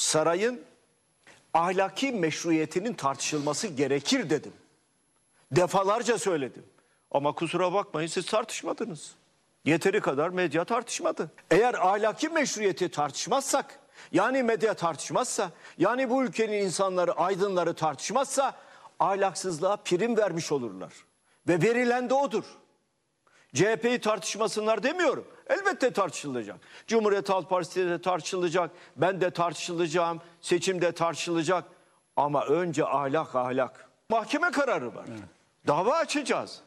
sarayın 0.00 0.62
ahlaki 1.54 2.12
meşruiyetinin 2.12 2.94
tartışılması 2.94 3.66
gerekir 3.66 4.30
dedim. 4.30 4.52
Defalarca 5.52 6.18
söyledim. 6.18 6.64
Ama 7.10 7.32
kusura 7.32 7.72
bakmayın 7.72 8.08
siz 8.08 8.26
tartışmadınız. 8.26 9.14
Yeteri 9.64 10.00
kadar 10.00 10.28
medya 10.28 10.64
tartışmadı. 10.64 11.30
Eğer 11.50 11.74
ahlaki 11.74 12.28
meşruiyeti 12.28 12.90
tartışmazsak, 12.90 13.78
yani 14.12 14.42
medya 14.42 14.74
tartışmazsa, 14.74 15.50
yani 15.78 16.10
bu 16.10 16.24
ülkenin 16.24 16.62
insanları, 16.64 17.12
aydınları 17.12 17.74
tartışmazsa 17.74 18.56
ahlaksızlığa 18.98 19.76
prim 19.76 20.16
vermiş 20.16 20.52
olurlar. 20.52 20.92
Ve 21.48 21.62
verilen 21.62 22.10
de 22.10 22.14
odur. 22.14 22.44
CHP'yi 23.54 24.00
tartışmasınlar 24.00 24.82
demiyorum. 24.82 25.26
Elbette 25.50 25.92
tartışılacak. 25.92 26.56
Cumhuriyet 26.86 27.28
Halk 27.28 27.50
Partisi 27.50 27.88
de 27.88 28.02
tartışılacak. 28.02 28.70
Ben 28.96 29.20
de 29.20 29.30
tartışılacağım. 29.30 30.20
Seçimde 30.40 30.92
tartışılacak. 30.92 31.64
Ama 32.16 32.44
önce 32.44 32.86
ahlak 32.86 33.34
ahlak. 33.34 33.88
Mahkeme 34.08 34.50
kararı 34.50 34.94
var. 34.94 35.04
Evet. 35.08 35.20
Dava 35.66 35.94
açacağız. 35.94 36.60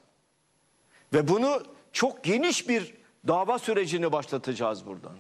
Ve 1.14 1.28
bunu 1.28 1.64
çok 1.92 2.24
geniş 2.24 2.70
bir 2.70 2.94
dava 3.28 3.60
sürecini 3.60 4.12
başlatacağız 4.12 4.86
buradan. 4.86 5.18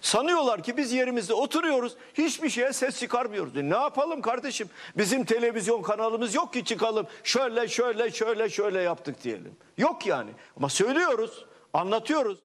Sanıyorlar 0.00 0.62
ki 0.62 0.76
biz 0.76 0.92
yerimizde 0.92 1.34
oturuyoruz, 1.34 1.96
hiçbir 2.14 2.50
şeye 2.50 2.72
ses 2.72 3.00
çıkarmıyoruz. 3.00 3.56
E 3.56 3.70
ne 3.70 3.76
yapalım 3.76 4.22
kardeşim? 4.22 4.68
Bizim 4.96 5.24
televizyon 5.24 5.82
kanalımız 5.82 6.34
yok 6.34 6.52
ki 6.52 6.64
çıkalım. 6.64 7.06
Şöyle 7.24 7.68
şöyle 7.68 8.10
şöyle 8.10 8.50
şöyle 8.50 8.80
yaptık 8.80 9.24
diyelim. 9.24 9.56
Yok 9.78 10.06
yani. 10.06 10.30
Ama 10.56 10.68
söylüyoruz, 10.68 11.46
anlatıyoruz. 11.72 12.45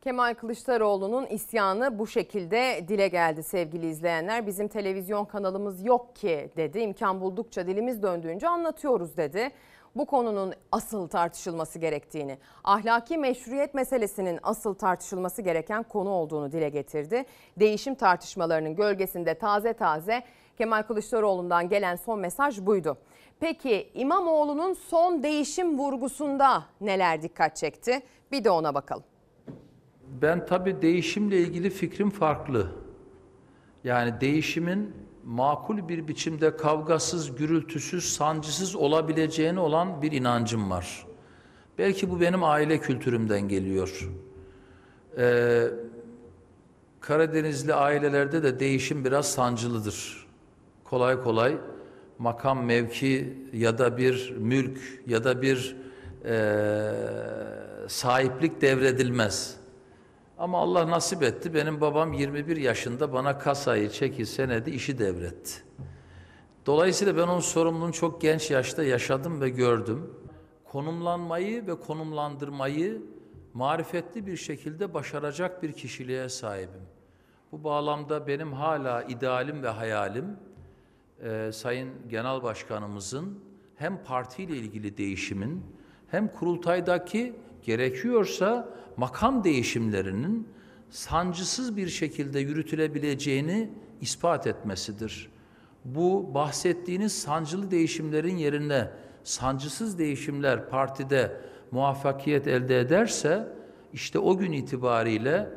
Kemal 0.00 0.34
Kılıçdaroğlu'nun 0.34 1.26
isyanı 1.26 1.98
bu 1.98 2.06
şekilde 2.06 2.84
dile 2.88 3.08
geldi 3.08 3.42
sevgili 3.42 3.88
izleyenler. 3.88 4.46
Bizim 4.46 4.68
televizyon 4.68 5.24
kanalımız 5.24 5.84
yok 5.84 6.16
ki 6.16 6.50
dedi. 6.56 6.78
İmkan 6.78 7.20
buldukça 7.20 7.66
dilimiz 7.66 8.02
döndüğünce 8.02 8.48
anlatıyoruz 8.48 9.16
dedi. 9.16 9.50
Bu 9.96 10.06
konunun 10.06 10.54
asıl 10.72 11.08
tartışılması 11.08 11.78
gerektiğini, 11.78 12.38
ahlaki 12.64 13.18
meşruiyet 13.18 13.74
meselesinin 13.74 14.38
asıl 14.42 14.74
tartışılması 14.74 15.42
gereken 15.42 15.82
konu 15.82 16.10
olduğunu 16.10 16.52
dile 16.52 16.68
getirdi. 16.68 17.24
Değişim 17.56 17.94
tartışmalarının 17.94 18.76
gölgesinde 18.76 19.34
taze 19.34 19.72
taze 19.72 20.22
Kemal 20.58 20.82
Kılıçdaroğlu'ndan 20.82 21.68
gelen 21.68 21.96
son 21.96 22.18
mesaj 22.18 22.60
buydu. 22.60 22.98
Peki 23.40 23.90
İmamoğlu'nun 23.94 24.72
son 24.72 25.22
değişim 25.22 25.78
vurgusunda 25.78 26.64
neler 26.80 27.22
dikkat 27.22 27.56
çekti? 27.56 28.02
Bir 28.32 28.44
de 28.44 28.50
ona 28.50 28.74
bakalım. 28.74 29.09
Ben 30.22 30.46
tabii 30.46 30.82
değişimle 30.82 31.38
ilgili 31.38 31.70
fikrim 31.70 32.10
farklı. 32.10 32.66
Yani 33.84 34.20
değişimin 34.20 34.94
makul 35.24 35.88
bir 35.88 36.08
biçimde 36.08 36.56
kavgasız, 36.56 37.36
gürültüsüz, 37.36 38.12
sancısız 38.12 38.76
olabileceğine 38.76 39.60
olan 39.60 40.02
bir 40.02 40.12
inancım 40.12 40.70
var. 40.70 41.06
Belki 41.78 42.10
bu 42.10 42.20
benim 42.20 42.44
aile 42.44 42.78
kültürümden 42.78 43.48
geliyor. 43.48 44.08
Ee, 45.18 45.66
Karadenizli 47.00 47.74
ailelerde 47.74 48.42
de 48.42 48.60
değişim 48.60 49.04
biraz 49.04 49.32
sancılıdır. 49.32 50.26
Kolay 50.84 51.22
kolay 51.22 51.56
makam 52.18 52.64
mevki 52.64 53.38
ya 53.52 53.78
da 53.78 53.96
bir 53.98 54.34
mülk 54.38 54.78
ya 55.06 55.24
da 55.24 55.42
bir 55.42 55.76
e, 56.24 56.92
sahiplik 57.88 58.60
devredilmez. 58.60 59.59
Ama 60.40 60.58
Allah 60.58 60.90
nasip 60.90 61.22
etti. 61.22 61.54
Benim 61.54 61.80
babam 61.80 62.12
21 62.12 62.56
yaşında 62.56 63.12
bana 63.12 63.38
kasayı, 63.38 63.90
çeki, 63.90 64.26
senedi 64.26 64.70
işi 64.70 64.98
devretti. 64.98 65.52
Dolayısıyla 66.66 67.16
ben 67.16 67.22
onun 67.22 67.40
sorumluluğunu 67.40 67.92
çok 67.92 68.20
genç 68.20 68.50
yaşta 68.50 68.82
yaşadım 68.82 69.40
ve 69.40 69.48
gördüm. 69.48 70.14
Konumlanmayı 70.64 71.66
ve 71.66 71.80
konumlandırmayı 71.80 73.02
marifetli 73.54 74.26
bir 74.26 74.36
şekilde 74.36 74.94
başaracak 74.94 75.62
bir 75.62 75.72
kişiliğe 75.72 76.28
sahibim. 76.28 76.82
Bu 77.52 77.64
bağlamda 77.64 78.26
benim 78.26 78.52
hala 78.52 79.02
idealim 79.02 79.62
ve 79.62 79.68
hayalim 79.68 80.36
e, 81.22 81.50
Sayın 81.52 81.90
Genel 82.08 82.42
Başkanımızın 82.42 83.38
hem 83.76 84.04
partiyle 84.04 84.56
ilgili 84.56 84.96
değişimin 84.96 85.64
hem 86.10 86.28
kurultaydaki 86.28 87.36
gerekiyorsa 87.62 88.79
makam 88.96 89.44
değişimlerinin 89.44 90.48
sancısız 90.90 91.76
bir 91.76 91.88
şekilde 91.88 92.40
yürütülebileceğini 92.40 93.70
ispat 94.00 94.46
etmesidir. 94.46 95.30
Bu 95.84 96.34
bahsettiğiniz 96.34 97.12
sancılı 97.12 97.70
değişimlerin 97.70 98.36
yerine 98.36 98.90
sancısız 99.24 99.98
değişimler 99.98 100.68
partide 100.68 101.40
muvaffakiyet 101.70 102.46
elde 102.46 102.80
ederse 102.80 103.48
işte 103.92 104.18
o 104.18 104.38
gün 104.38 104.52
itibariyle 104.52 105.48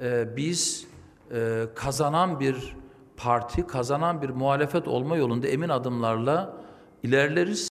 e, 0.00 0.36
biz 0.36 0.86
e, 1.30 1.62
kazanan 1.74 2.40
bir 2.40 2.76
parti, 3.16 3.66
kazanan 3.66 4.22
bir 4.22 4.30
muhalefet 4.30 4.88
olma 4.88 5.16
yolunda 5.16 5.46
emin 5.46 5.68
adımlarla 5.68 6.56
ilerleriz. 7.02 7.71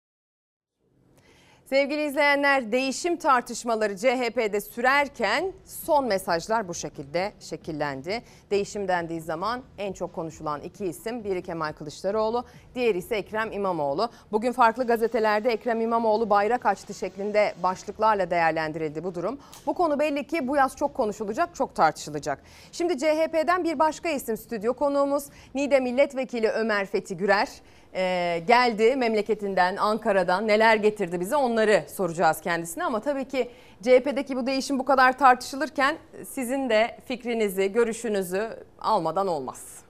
Sevgili 1.66 2.06
izleyenler 2.06 2.72
değişim 2.72 3.18
tartışmaları 3.18 3.98
CHP'de 3.98 4.62
sürerken 4.62 5.54
son 5.66 6.06
mesajlar 6.06 6.68
bu 6.68 6.74
şekilde 6.74 7.34
şekillendi. 7.40 8.24
Değişim 8.52 8.88
dendiği 8.88 9.22
zaman 9.22 9.62
en 9.78 9.94
çok 9.94 10.14
konuşulan 10.14 10.62
iki 10.62 10.86
isim 10.86 11.24
biri 11.24 11.42
Kemal 11.44 11.74
Kılıçdaroğlu, 11.74 12.46
diğeri 12.76 12.98
ise 12.98 13.16
Ekrem 13.16 13.52
İmamoğlu. 13.52 14.10
Bugün 14.32 14.52
farklı 14.52 14.88
gazetelerde 14.88 15.52
Ekrem 15.52 15.82
İmamoğlu 15.82 16.30
bayrak 16.30 16.66
açtı 16.66 16.94
şeklinde 16.94 17.54
başlıklarla 17.64 18.30
değerlendirildi 18.30 19.04
bu 19.04 19.16
durum. 19.16 19.40
Bu 19.66 19.74
konu 19.74 20.00
belli 20.00 20.28
ki 20.28 20.48
bu 20.48 20.56
yaz 20.56 20.76
çok 20.76 20.94
konuşulacak, 20.94 21.56
çok 21.56 21.76
tartışılacak. 21.76 22.44
Şimdi 22.72 22.98
CHP'den 22.98 23.64
bir 23.64 23.80
başka 23.80 24.10
isim 24.10 24.38
stüdyo 24.38 24.74
konuğumuz 24.74 25.26
Niğde 25.56 25.80
Milletvekili 25.80 26.50
Ömer 26.50 26.86
Fethi 26.86 27.18
Gürer 27.18 27.50
e, 27.96 28.44
geldi 28.48 28.96
memleketinden, 28.96 29.76
Ankara'dan 29.76 30.48
neler 30.48 30.76
getirdi 30.76 31.20
bize 31.20 31.36
onları 31.36 31.84
soracağız 31.88 32.42
kendisine. 32.42 32.84
Ama 32.84 33.00
tabii 33.00 33.26
ki 33.26 33.50
CHP'deki 33.82 34.36
bu 34.36 34.48
değişim 34.48 34.80
bu 34.80 34.86
kadar 34.86 35.18
tartışılırken 35.18 35.98
sizin 36.28 36.70
de 36.70 36.98
fikrinizi, 37.06 37.72
görüşünüzü 37.72 38.50
almadan 38.82 39.28
olmaz. 39.28 39.84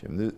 Şimdi 0.00 0.30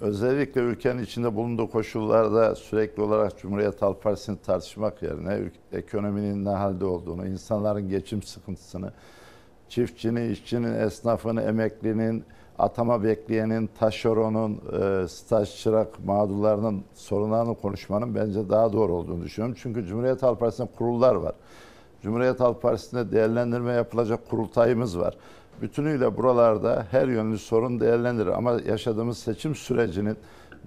özellikle 0.00 0.60
ülkenin 0.60 1.02
içinde 1.02 1.36
bulunduğu 1.36 1.70
koşullarda 1.70 2.54
sürekli 2.54 3.02
olarak 3.02 3.38
Cumhuriyet 3.38 3.82
Halk 3.82 4.02
Partisi'ni 4.02 4.38
tartışmak 4.38 5.02
yerine 5.02 5.38
ekonominin 5.72 6.44
ne 6.44 6.50
halde 6.50 6.84
olduğunu, 6.84 7.26
insanların 7.26 7.88
geçim 7.88 8.22
sıkıntısını, 8.22 8.92
çiftçinin, 9.68 10.30
işçinin, 10.30 10.74
esnafın, 10.74 11.36
emeklinin, 11.36 12.24
atama 12.60 13.04
bekleyenin, 13.04 13.70
taşeronun, 13.78 14.60
e, 14.80 15.08
staj 15.08 15.56
çırak 15.56 16.04
mağdurlarının 16.04 16.82
sorunlarını 16.94 17.54
konuşmanın 17.54 18.14
bence 18.14 18.48
daha 18.48 18.72
doğru 18.72 18.92
olduğunu 18.92 19.24
düşünüyorum. 19.24 19.56
Çünkü 19.62 19.86
Cumhuriyet 19.86 20.22
Halk 20.22 20.40
Partisi'nde 20.40 20.68
kurullar 20.78 21.14
var. 21.14 21.34
Cumhuriyet 22.02 22.40
Halk 22.40 22.62
Partisi'nde 22.62 23.12
değerlendirme 23.12 23.72
yapılacak 23.72 24.30
kurultayımız 24.30 24.98
var. 24.98 25.16
Bütünüyle 25.62 26.16
buralarda 26.16 26.86
her 26.90 27.08
yönlü 27.08 27.38
sorun 27.38 27.80
değerlendirir 27.80 28.30
ama 28.30 28.52
yaşadığımız 28.66 29.18
seçim 29.18 29.54
sürecinin 29.54 30.16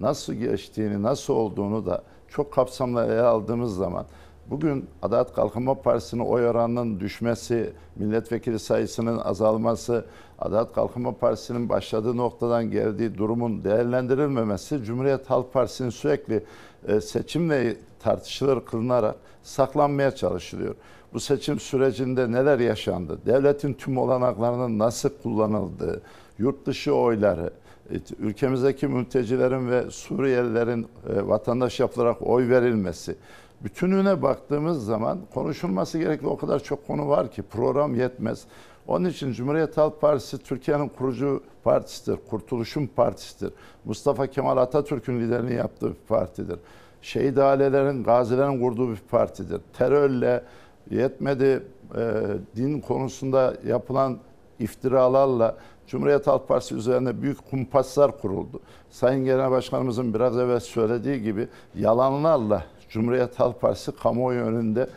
nasıl 0.00 0.34
geçtiğini, 0.34 1.02
nasıl 1.02 1.34
olduğunu 1.34 1.86
da 1.86 2.02
çok 2.28 2.52
kapsamlı 2.52 3.04
ele 3.04 3.20
aldığımız 3.20 3.76
zaman 3.76 4.06
Bugün 4.50 4.88
Adalet 5.02 5.32
Kalkınma 5.32 5.82
Partisi'nin 5.82 6.22
oy 6.22 6.48
oranının 6.48 7.00
düşmesi, 7.00 7.72
milletvekili 7.96 8.58
sayısının 8.58 9.18
azalması, 9.18 10.04
Adalet 10.38 10.72
Kalkınma 10.72 11.12
Partisi'nin 11.12 11.68
başladığı 11.68 12.16
noktadan 12.16 12.70
geldiği 12.70 13.18
durumun 13.18 13.64
değerlendirilmemesi, 13.64 14.84
Cumhuriyet 14.84 15.30
Halk 15.30 15.52
Partisi'nin 15.52 15.90
sürekli 15.90 16.44
e, 16.88 17.00
seçimle 17.00 17.76
tartışılır 18.00 18.64
kılınarak 18.64 19.16
saklanmaya 19.42 20.10
çalışılıyor. 20.10 20.74
Bu 21.12 21.20
seçim 21.20 21.60
sürecinde 21.60 22.32
neler 22.32 22.58
yaşandı? 22.58 23.18
Devletin 23.26 23.74
tüm 23.74 23.98
olanaklarının 23.98 24.78
nasıl 24.78 25.10
kullanıldığı, 25.22 26.02
yurt 26.38 26.66
dışı 26.66 26.94
oyları, 26.94 27.50
e, 27.90 27.94
ülkemizdeki 28.18 28.86
mültecilerin 28.88 29.70
ve 29.70 29.90
Suriyelilerin 29.90 30.86
e, 31.08 31.28
vatandaş 31.28 31.80
yapılarak 31.80 32.16
oy 32.22 32.48
verilmesi, 32.48 33.16
bütününe 33.64 34.22
baktığımız 34.22 34.84
zaman 34.84 35.18
konuşulması 35.34 35.98
gerekli 35.98 36.26
o 36.26 36.36
kadar 36.36 36.62
çok 36.62 36.86
konu 36.86 37.08
var 37.08 37.30
ki 37.30 37.42
program 37.42 37.94
yetmez. 37.94 38.44
Onun 38.86 39.08
için 39.08 39.32
Cumhuriyet 39.32 39.76
Halk 39.76 40.00
Partisi 40.00 40.38
Türkiye'nin 40.38 40.88
kurucu 40.88 41.42
partisidir, 41.64 42.18
kurtuluşun 42.30 42.86
partisidir. 42.86 43.52
Mustafa 43.84 44.26
Kemal 44.26 44.56
Atatürk'ün 44.56 45.20
liderini 45.20 45.54
yaptığı 45.54 45.90
bir 45.90 46.06
partidir. 46.08 46.58
Şehit 47.02 47.38
ailelerin, 47.38 48.04
gazilerin 48.04 48.60
kurduğu 48.60 48.90
bir 48.90 49.00
partidir. 49.10 49.60
Terörle 49.78 50.44
yetmedi 50.90 51.62
e, 51.96 52.22
din 52.56 52.80
konusunda 52.80 53.54
yapılan 53.66 54.18
iftiralarla 54.58 55.56
Cumhuriyet 55.86 56.26
Halk 56.26 56.48
Partisi 56.48 56.74
üzerine 56.74 57.22
büyük 57.22 57.50
kumpaslar 57.50 58.20
kuruldu. 58.20 58.60
Sayın 58.90 59.24
Genel 59.24 59.50
Başkanımızın 59.50 60.14
biraz 60.14 60.38
evvel 60.38 60.60
söylediği 60.60 61.22
gibi 61.22 61.48
yalanlarla 61.74 62.64
Cumhuriyet 62.94 63.40
Halk 63.40 63.60
Partisi 63.60 63.92
kamuoyu 63.92 64.40
önünde 64.40 64.88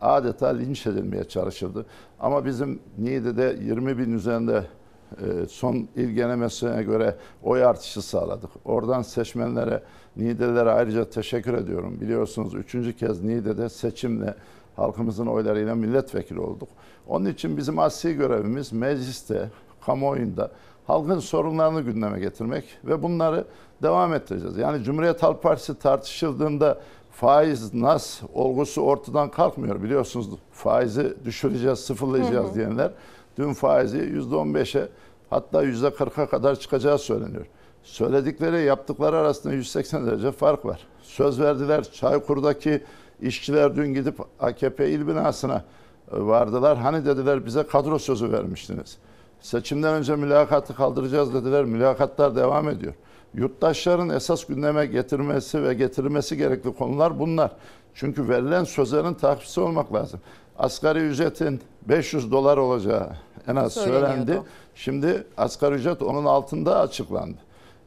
adeta 0.00 0.46
linç 0.46 0.86
edilmeye 0.86 1.24
çalışıldı. 1.24 1.86
Ama 2.20 2.44
bizim 2.44 2.80
Niğde'de 2.98 3.56
20 3.62 3.98
bin 3.98 4.12
üzerinde 4.12 4.66
e, 5.10 5.46
son 5.48 5.88
il 5.96 6.08
genemesine 6.08 6.82
göre 6.82 7.16
oy 7.42 7.64
artışı 7.64 8.02
sağladık. 8.02 8.50
Oradan 8.64 9.02
seçmenlere, 9.02 9.82
Niğdelilere 10.16 10.70
ayrıca 10.70 11.10
teşekkür 11.10 11.54
ediyorum. 11.54 12.00
Biliyorsunuz 12.00 12.54
üçüncü 12.54 12.96
kez 12.96 13.22
Niğde'de 13.22 13.68
seçimle 13.68 14.34
halkımızın 14.76 15.26
oylarıyla 15.26 15.74
milletvekili 15.74 16.40
olduk. 16.40 16.68
Onun 17.06 17.26
için 17.26 17.56
bizim 17.56 17.78
asli 17.78 18.16
görevimiz 18.16 18.72
mecliste, 18.72 19.50
kamuoyunda 19.86 20.50
halkın 20.86 21.18
sorunlarını 21.18 21.80
gündeme 21.80 22.20
getirmek 22.20 22.64
ve 22.84 23.02
bunları 23.02 23.44
devam 23.82 24.14
ettireceğiz. 24.14 24.56
Yani 24.56 24.82
Cumhuriyet 24.84 25.22
Halk 25.22 25.42
Partisi 25.42 25.78
tartışıldığında 25.78 26.80
faiz, 27.20 27.74
nas 27.74 28.20
olgusu 28.34 28.82
ortadan 28.82 29.30
kalkmıyor. 29.30 29.82
Biliyorsunuz 29.82 30.28
faizi 30.52 31.14
düşüreceğiz, 31.24 31.78
sıfırlayacağız 31.78 32.46
hı 32.46 32.50
hı. 32.50 32.54
diyenler 32.54 32.90
dün 33.38 33.52
faizi 33.52 33.98
%15'e 33.98 34.88
hatta 35.30 35.64
%40'a 35.64 36.26
kadar 36.26 36.56
çıkacağı 36.56 36.98
söyleniyor. 36.98 37.46
Söyledikleri 37.82 38.64
yaptıkları 38.64 39.16
arasında 39.16 39.54
180 39.54 40.06
derece 40.06 40.32
fark 40.32 40.64
var. 40.64 40.86
Söz 41.02 41.40
verdiler 41.40 41.92
Çaykur'daki 41.92 42.82
işçiler 43.20 43.76
dün 43.76 43.94
gidip 43.94 44.14
AKP 44.40 44.90
il 44.90 45.06
binasına 45.06 45.64
e, 46.12 46.20
vardılar. 46.20 46.78
Hani 46.78 47.06
dediler 47.06 47.46
bize 47.46 47.62
kadro 47.62 47.98
sözü 47.98 48.32
vermiştiniz. 48.32 48.98
Seçimden 49.40 49.94
önce 49.94 50.16
mülakatı 50.16 50.74
kaldıracağız 50.74 51.34
dediler. 51.34 51.64
Mülakatlar 51.64 52.36
devam 52.36 52.68
ediyor 52.68 52.94
yurttaşların 53.34 54.08
esas 54.08 54.44
gündeme 54.44 54.86
getirmesi 54.86 55.62
ve 55.62 55.74
getirilmesi 55.74 56.36
gerekli 56.36 56.74
konular 56.74 57.18
bunlar. 57.18 57.50
Çünkü 57.94 58.28
verilen 58.28 58.64
sözlerin 58.64 59.14
takipçisi 59.14 59.60
olmak 59.60 59.94
lazım. 59.94 60.20
Asgari 60.58 60.98
ücretin 60.98 61.60
500 61.88 62.32
dolar 62.32 62.56
olacağı 62.56 63.08
en 63.48 63.56
az 63.56 63.72
söylendi. 63.72 64.42
Şimdi 64.74 65.24
asgari 65.36 65.74
ücret 65.74 66.02
onun 66.02 66.24
altında 66.24 66.80
açıklandı. 66.80 67.38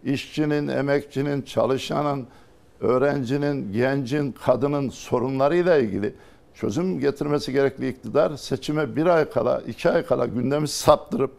işçinin, 0.03 0.67
emekçinin, 0.67 1.41
çalışanın, 1.41 2.27
öğrencinin, 2.81 3.73
gencin, 3.73 4.31
kadının 4.31 4.89
sorunlarıyla 4.89 5.77
ilgili 5.77 6.13
çözüm 6.53 6.99
getirmesi 6.99 7.51
gerekli 7.51 7.89
iktidar 7.89 8.37
seçime 8.37 8.95
bir 8.95 9.05
ay 9.05 9.29
kala, 9.29 9.61
iki 9.67 9.89
ay 9.89 10.05
kala 10.05 10.25
gündemi 10.25 10.67
saptırıp 10.67 11.31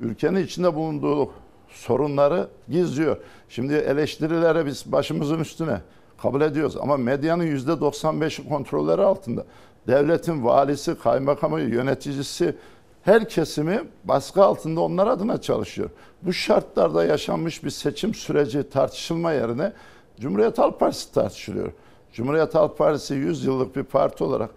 ülkenin 0.00 0.44
içinde 0.44 0.74
bulunduğu 0.74 1.30
sorunları 1.76 2.48
gizliyor. 2.68 3.16
Şimdi 3.48 3.74
eleştirilere 3.74 4.66
biz 4.66 4.92
başımızın 4.92 5.40
üstüne 5.40 5.80
kabul 6.22 6.40
ediyoruz 6.40 6.76
ama 6.76 6.96
medyanın 6.96 7.44
yüzde 7.44 7.72
95'i 7.72 8.48
kontrolleri 8.48 9.02
altında. 9.02 9.44
Devletin 9.86 10.44
valisi, 10.44 10.98
kaymakamı, 10.98 11.60
yöneticisi 11.60 12.56
her 13.02 13.28
kesimi 13.28 13.80
baskı 14.04 14.44
altında 14.44 14.80
onlar 14.80 15.06
adına 15.06 15.40
çalışıyor. 15.40 15.90
Bu 16.22 16.32
şartlarda 16.32 17.04
yaşanmış 17.04 17.64
bir 17.64 17.70
seçim 17.70 18.14
süreci 18.14 18.70
tartışılma 18.70 19.32
yerine 19.32 19.72
Cumhuriyet 20.20 20.58
Halk 20.58 20.80
Partisi 20.80 21.12
tartışılıyor. 21.12 21.72
Cumhuriyet 22.12 22.54
Halk 22.54 22.78
Partisi 22.78 23.14
100 23.14 23.44
yıllık 23.44 23.76
bir 23.76 23.82
parti 23.82 24.24
olarak 24.24 24.50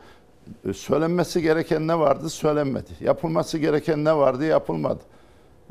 e, 0.70 0.74
söylenmesi 0.74 1.42
gereken 1.42 1.88
ne 1.88 2.00
vardı 2.00 2.30
söylenmedi. 2.30 2.90
Yapılması 3.00 3.58
gereken 3.58 4.06
ne 4.06 4.18
vardı 4.18 4.46
yapılmadı. 4.46 5.00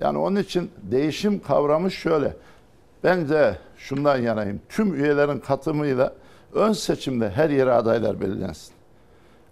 Yani 0.00 0.18
onun 0.18 0.36
için 0.36 0.70
değişim 0.82 1.42
kavramı 1.42 1.90
şöyle. 1.90 2.36
Ben 3.04 3.28
de 3.28 3.58
şundan 3.76 4.16
yanayım. 4.16 4.60
Tüm 4.68 4.94
üyelerin 4.94 5.38
katımıyla 5.38 6.14
ön 6.52 6.72
seçimde 6.72 7.30
her 7.30 7.50
yere 7.50 7.72
adaylar 7.72 8.20
belirlensin. 8.20 8.74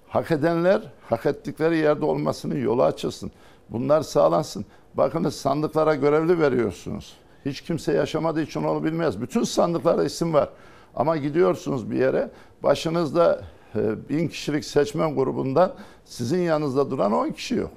Hak 0.08 0.30
edenler 0.30 0.82
hak 1.08 1.26
ettikleri 1.26 1.76
yerde 1.76 2.04
olmasının 2.04 2.60
yolu 2.60 2.82
açılsın. 2.82 3.30
Bunlar 3.70 4.02
sağlansın. 4.02 4.64
Bakınız 4.94 5.36
sandıklara 5.36 5.94
görevli 5.94 6.40
veriyorsunuz. 6.40 7.16
Hiç 7.44 7.60
kimse 7.60 7.92
yaşamadığı 7.92 8.42
için 8.42 8.64
onu 8.64 8.84
bilmez. 8.84 9.20
Bütün 9.20 9.42
sandıklarda 9.42 10.04
isim 10.04 10.34
var. 10.34 10.48
Ama 10.94 11.16
gidiyorsunuz 11.16 11.90
bir 11.90 11.96
yere 11.96 12.30
başınızda 12.62 13.44
e, 13.74 14.08
bin 14.08 14.28
kişilik 14.28 14.64
seçmen 14.64 15.14
grubundan 15.14 15.72
sizin 16.04 16.40
yanınızda 16.40 16.90
duran 16.90 17.12
10 17.12 17.30
kişi 17.30 17.54
yok. 17.54 17.70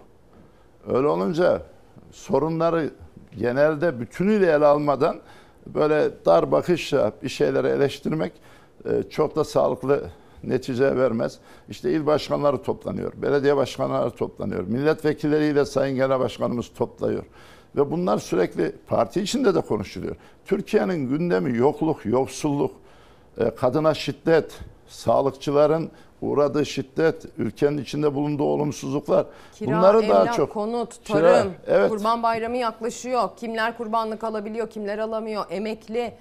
Öyle 0.87 1.07
olunca 1.07 1.61
sorunları 2.11 2.89
genelde 3.37 3.99
bütünüyle 3.99 4.45
ele 4.45 4.65
almadan 4.65 5.19
böyle 5.67 6.25
dar 6.25 6.51
bakışla 6.51 7.11
bir 7.23 7.29
şeyleri 7.29 7.67
eleştirmek 7.67 8.33
e, 8.85 9.03
çok 9.09 9.35
da 9.35 9.43
sağlıklı 9.43 10.09
netice 10.43 10.95
vermez. 10.95 11.39
İşte 11.69 11.91
il 11.91 12.05
başkanları 12.05 12.63
toplanıyor, 12.63 13.13
belediye 13.21 13.57
başkanları 13.57 14.11
toplanıyor, 14.11 14.67
milletvekilleriyle 14.67 15.65
Sayın 15.65 15.95
Genel 15.95 16.19
Başkanımız 16.19 16.73
topluyor. 16.77 17.23
Ve 17.75 17.91
bunlar 17.91 18.17
sürekli 18.17 18.75
parti 18.87 19.21
içinde 19.21 19.55
de 19.55 19.61
konuşuluyor. 19.61 20.15
Türkiye'nin 20.45 21.09
gündemi 21.09 21.57
yokluk, 21.57 22.05
yoksulluk, 22.05 22.71
e, 23.37 23.49
kadına 23.49 23.93
şiddet, 23.93 24.59
sağlıkçıların 24.89 25.91
uğradığı 26.21 26.65
şiddet, 26.65 27.25
ülkenin 27.37 27.77
içinde 27.77 28.15
bulunduğu 28.15 28.43
olumsuzluklar. 28.43 29.25
Kira, 29.53 29.77
bunları 29.77 30.01
emlak, 30.01 30.25
daha 30.25 30.33
çok 30.35 30.53
konut, 30.53 31.03
Kira, 31.03 31.19
tarım, 31.19 31.53
evet. 31.67 31.89
kurban 31.89 32.23
bayramı 32.23 32.57
yaklaşıyor. 32.57 33.29
Kimler 33.37 33.77
kurbanlık 33.77 34.23
alabiliyor, 34.23 34.69
kimler 34.69 34.97
alamıyor, 34.97 35.45
emekli, 35.49 36.13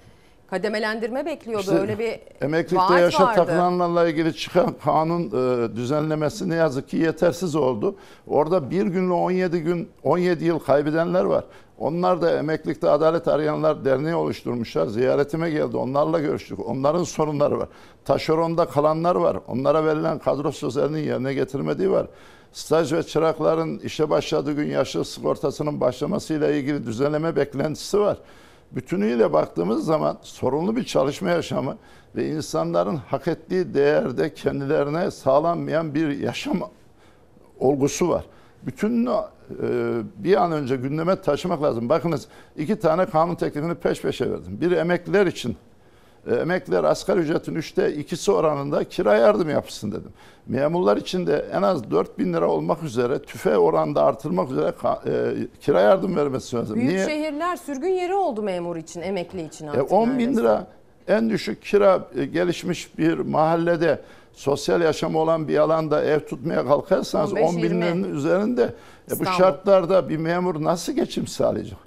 kademelendirme 0.49 1.25
bekliyordu. 1.25 1.61
İşte 1.61 1.79
Öyle 1.79 1.99
bir 1.99 2.19
Emeklilikte 2.41 2.99
yaşa 2.99 3.23
vardı. 3.23 3.35
takılanlarla 3.35 4.07
ilgili 4.07 4.35
çıkan 4.35 4.75
kanun 4.85 5.27
e, 5.27 5.75
düzenlemesi 5.75 6.49
ne 6.49 6.55
yazık 6.55 6.89
ki 6.89 6.97
yetersiz 6.97 7.55
oldu. 7.55 7.95
Orada 8.27 8.71
bir 8.71 8.85
günle 8.85 9.13
17 9.13 9.59
gün 9.59 9.89
17 10.03 10.45
yıl 10.45 10.59
kaybedenler 10.59 11.23
var. 11.23 11.43
Onlar 11.79 12.21
da 12.21 12.37
Emeklilikte 12.37 12.89
Adalet 12.89 13.27
Arayanlar 13.27 13.85
Derneği 13.85 14.15
oluşturmuşlar. 14.15 14.87
Ziyaretime 14.87 15.49
geldi. 15.49 15.77
Onlarla 15.77 16.19
görüştük. 16.19 16.59
Onların 16.67 17.03
sorunları 17.03 17.59
var. 17.59 17.67
Taşeronda 18.05 18.65
kalanlar 18.65 19.15
var. 19.15 19.37
Onlara 19.47 19.85
verilen 19.85 20.19
kadro 20.19 20.51
sözlerinin 20.51 21.03
yerine 21.03 21.33
getirmediği 21.33 21.91
var. 21.91 22.07
Staj 22.51 22.93
ve 22.93 23.03
çırakların 23.03 23.79
işe 23.79 24.09
başladığı 24.09 24.53
gün 24.53 24.67
yaşlı 24.67 25.05
sigortasının 25.05 25.81
başlamasıyla 25.81 26.51
ilgili 26.51 26.85
düzenleme 26.85 27.35
beklentisi 27.35 27.99
var 27.99 28.17
bütünüyle 28.71 29.33
baktığımız 29.33 29.85
zaman 29.85 30.17
sorunlu 30.21 30.75
bir 30.75 30.83
çalışma 30.83 31.29
yaşamı 31.29 31.77
ve 32.15 32.29
insanların 32.29 32.95
hak 32.95 33.27
ettiği 33.27 33.73
değerde 33.73 34.33
kendilerine 34.33 35.11
sağlanmayan 35.11 35.95
bir 35.95 36.19
yaşam 36.19 36.59
olgusu 37.59 38.09
var. 38.09 38.25
Bütününü 38.63 39.09
e, 39.09 39.38
bir 40.17 40.41
an 40.43 40.51
önce 40.51 40.75
gündeme 40.75 41.15
taşımak 41.21 41.63
lazım. 41.63 41.89
Bakınız 41.89 42.27
iki 42.57 42.79
tane 42.79 43.05
kanun 43.05 43.35
teklifini 43.35 43.75
peş 43.75 44.01
peşe 44.01 44.31
verdim. 44.31 44.57
Biri 44.61 44.75
emekliler 44.75 45.25
için. 45.25 45.57
E, 46.27 46.35
emekliler 46.35 46.83
asgari 46.83 47.19
ücretin 47.19 47.55
üçte 47.55 47.93
ikisi 47.93 48.31
oranında 48.31 48.83
kira 48.83 49.15
yardım 49.15 49.49
yapsın 49.49 49.91
dedim. 49.91 50.11
Memurlar 50.47 50.97
için 50.97 51.27
de 51.27 51.45
en 51.53 51.61
az 51.61 51.91
4 51.91 52.19
bin 52.19 52.33
lira 52.33 52.47
olmak 52.49 52.83
üzere 52.83 53.19
tüfe 53.21 53.57
oranında 53.57 54.03
artırmak 54.03 54.51
üzere 54.51 54.73
e, 55.07 55.33
kira 55.61 55.81
yardım 55.81 56.15
vermesi 56.15 56.55
lazım. 56.55 56.75
Büyük 56.75 56.89
Niye? 56.89 57.05
şehirler 57.05 57.55
sürgün 57.55 57.89
yeri 57.89 58.13
oldu 58.13 58.41
memur 58.41 58.75
için, 58.75 59.01
emekli 59.01 59.41
için 59.45 59.67
E, 59.67 59.69
artık. 59.69 59.91
10 59.91 60.19
bin 60.19 60.35
lira 60.37 60.67
en 61.07 61.29
düşük 61.29 61.61
kira 61.61 62.07
e, 62.15 62.25
gelişmiş 62.25 62.97
bir 62.97 63.17
mahallede 63.17 63.99
sosyal 64.33 64.81
yaşamı 64.81 65.19
olan 65.19 65.47
bir 65.47 65.57
alanda 65.57 66.03
ev 66.03 66.19
tutmaya 66.19 66.65
kalkarsanız 66.67 67.33
10 67.33 67.37
15-20. 67.37 67.63
bin 67.63 67.81
liranın 67.81 68.15
üzerinde 68.15 68.73
e, 69.09 69.11
bu 69.11 69.13
İstanbul. 69.13 69.37
şartlarda 69.37 70.09
bir 70.09 70.17
memur 70.17 70.63
nasıl 70.63 70.93
geçim 70.93 71.27
sağlayacak? 71.27 71.79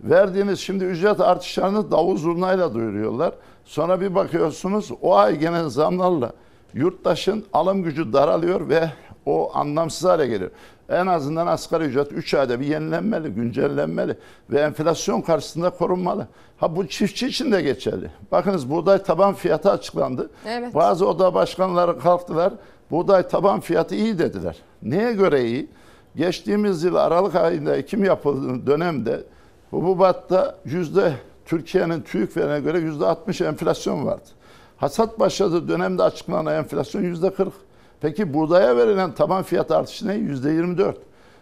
Verdiğiniz 0.00 0.60
şimdi 0.60 0.84
ücret 0.84 1.20
artışlarını 1.20 1.90
davul 1.90 2.16
zurnayla 2.16 2.74
duyuruyorlar. 2.74 3.34
Sonra 3.64 4.00
bir 4.00 4.14
bakıyorsunuz 4.14 4.90
o 5.02 5.16
ay 5.16 5.38
gelen 5.38 5.68
zamlarla 5.68 6.32
yurttaşın 6.74 7.44
alım 7.52 7.82
gücü 7.82 8.12
daralıyor 8.12 8.68
ve 8.68 8.90
o 9.26 9.50
anlamsız 9.54 10.04
hale 10.04 10.26
geliyor. 10.26 10.50
En 10.88 11.06
azından 11.06 11.46
asgari 11.46 11.84
ücret 11.84 12.12
3 12.12 12.34
ayda 12.34 12.60
bir 12.60 12.66
yenilenmeli, 12.66 13.28
güncellenmeli 13.28 14.16
ve 14.50 14.60
enflasyon 14.60 15.20
karşısında 15.20 15.70
korunmalı. 15.70 16.26
Ha 16.56 16.76
bu 16.76 16.86
çiftçi 16.88 17.26
için 17.26 17.52
de 17.52 17.62
geçerli. 17.62 18.10
Bakınız 18.32 18.70
buğday 18.70 19.02
taban 19.02 19.34
fiyatı 19.34 19.70
açıklandı. 19.70 20.30
Evet. 20.48 20.74
Bazı 20.74 21.08
oda 21.08 21.34
başkanları 21.34 21.98
kalktılar. 21.98 22.52
Buğday 22.90 23.28
taban 23.28 23.60
fiyatı 23.60 23.94
iyi 23.94 24.18
dediler. 24.18 24.56
Neye 24.82 25.12
göre 25.12 25.44
iyi? 25.44 25.68
Geçtiğimiz 26.16 26.84
yıl 26.84 26.94
Aralık 26.94 27.34
ayında 27.34 27.76
ekim 27.76 28.04
yapıldığı 28.04 28.66
dönemde 28.66 29.22
hububatta 29.70 30.56
yüzde 30.64 31.12
Türkiye'nin 31.46 32.00
TÜİK 32.00 32.36
verine 32.36 32.60
göre 32.60 32.78
yüzde 32.78 33.06
60 33.06 33.40
enflasyon 33.40 34.06
vardı. 34.06 34.28
Hasat 34.76 35.20
başladığı 35.20 35.68
dönemde 35.68 36.02
açıklanan 36.02 36.54
enflasyon 36.54 37.02
yüzde 37.02 37.34
40. 37.34 37.52
Peki 38.00 38.34
buğdaya 38.34 38.76
verilen 38.76 39.14
taban 39.14 39.42
fiyat 39.42 39.70
artışı 39.70 40.08
ne? 40.08 40.14
Yüzde 40.14 40.50
24. 40.50 40.98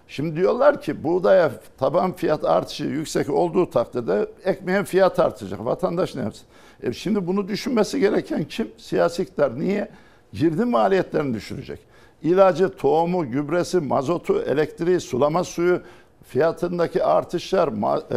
Şimdi 0.08 0.36
diyorlar 0.36 0.82
ki 0.82 1.04
buğdaya 1.04 1.50
taban 1.78 2.12
fiyat 2.12 2.44
artışı 2.44 2.84
yüksek 2.84 3.30
olduğu 3.30 3.70
takdirde 3.70 4.26
ekmeğin 4.44 4.84
fiyat 4.84 5.18
artacak. 5.18 5.64
Vatandaş 5.64 6.14
ne 6.14 6.22
yapsın? 6.22 6.46
E 6.82 6.92
şimdi 6.92 7.26
bunu 7.26 7.48
düşünmesi 7.48 8.00
gereken 8.00 8.44
kim? 8.44 8.68
Siyasi 8.76 9.22
iktidar. 9.22 9.60
Niye? 9.60 9.88
Girdi 10.32 10.64
maliyetlerini 10.64 11.34
düşürecek. 11.34 11.91
İlacı, 12.22 12.76
tohumu, 12.76 13.30
gübresi, 13.30 13.80
mazotu, 13.80 14.42
elektriği, 14.42 15.00
sulama 15.00 15.44
suyu, 15.44 15.82
fiyatındaki 16.24 17.04
artışlar, 17.04 17.68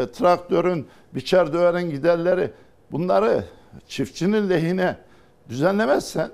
e, 0.02 0.12
traktörün, 0.12 0.88
biçer 1.16 1.54
döverin 1.54 1.90
giderleri 1.90 2.52
bunları 2.92 3.46
çiftçinin 3.88 4.50
lehine 4.50 4.98
düzenlemezsen 5.50 6.30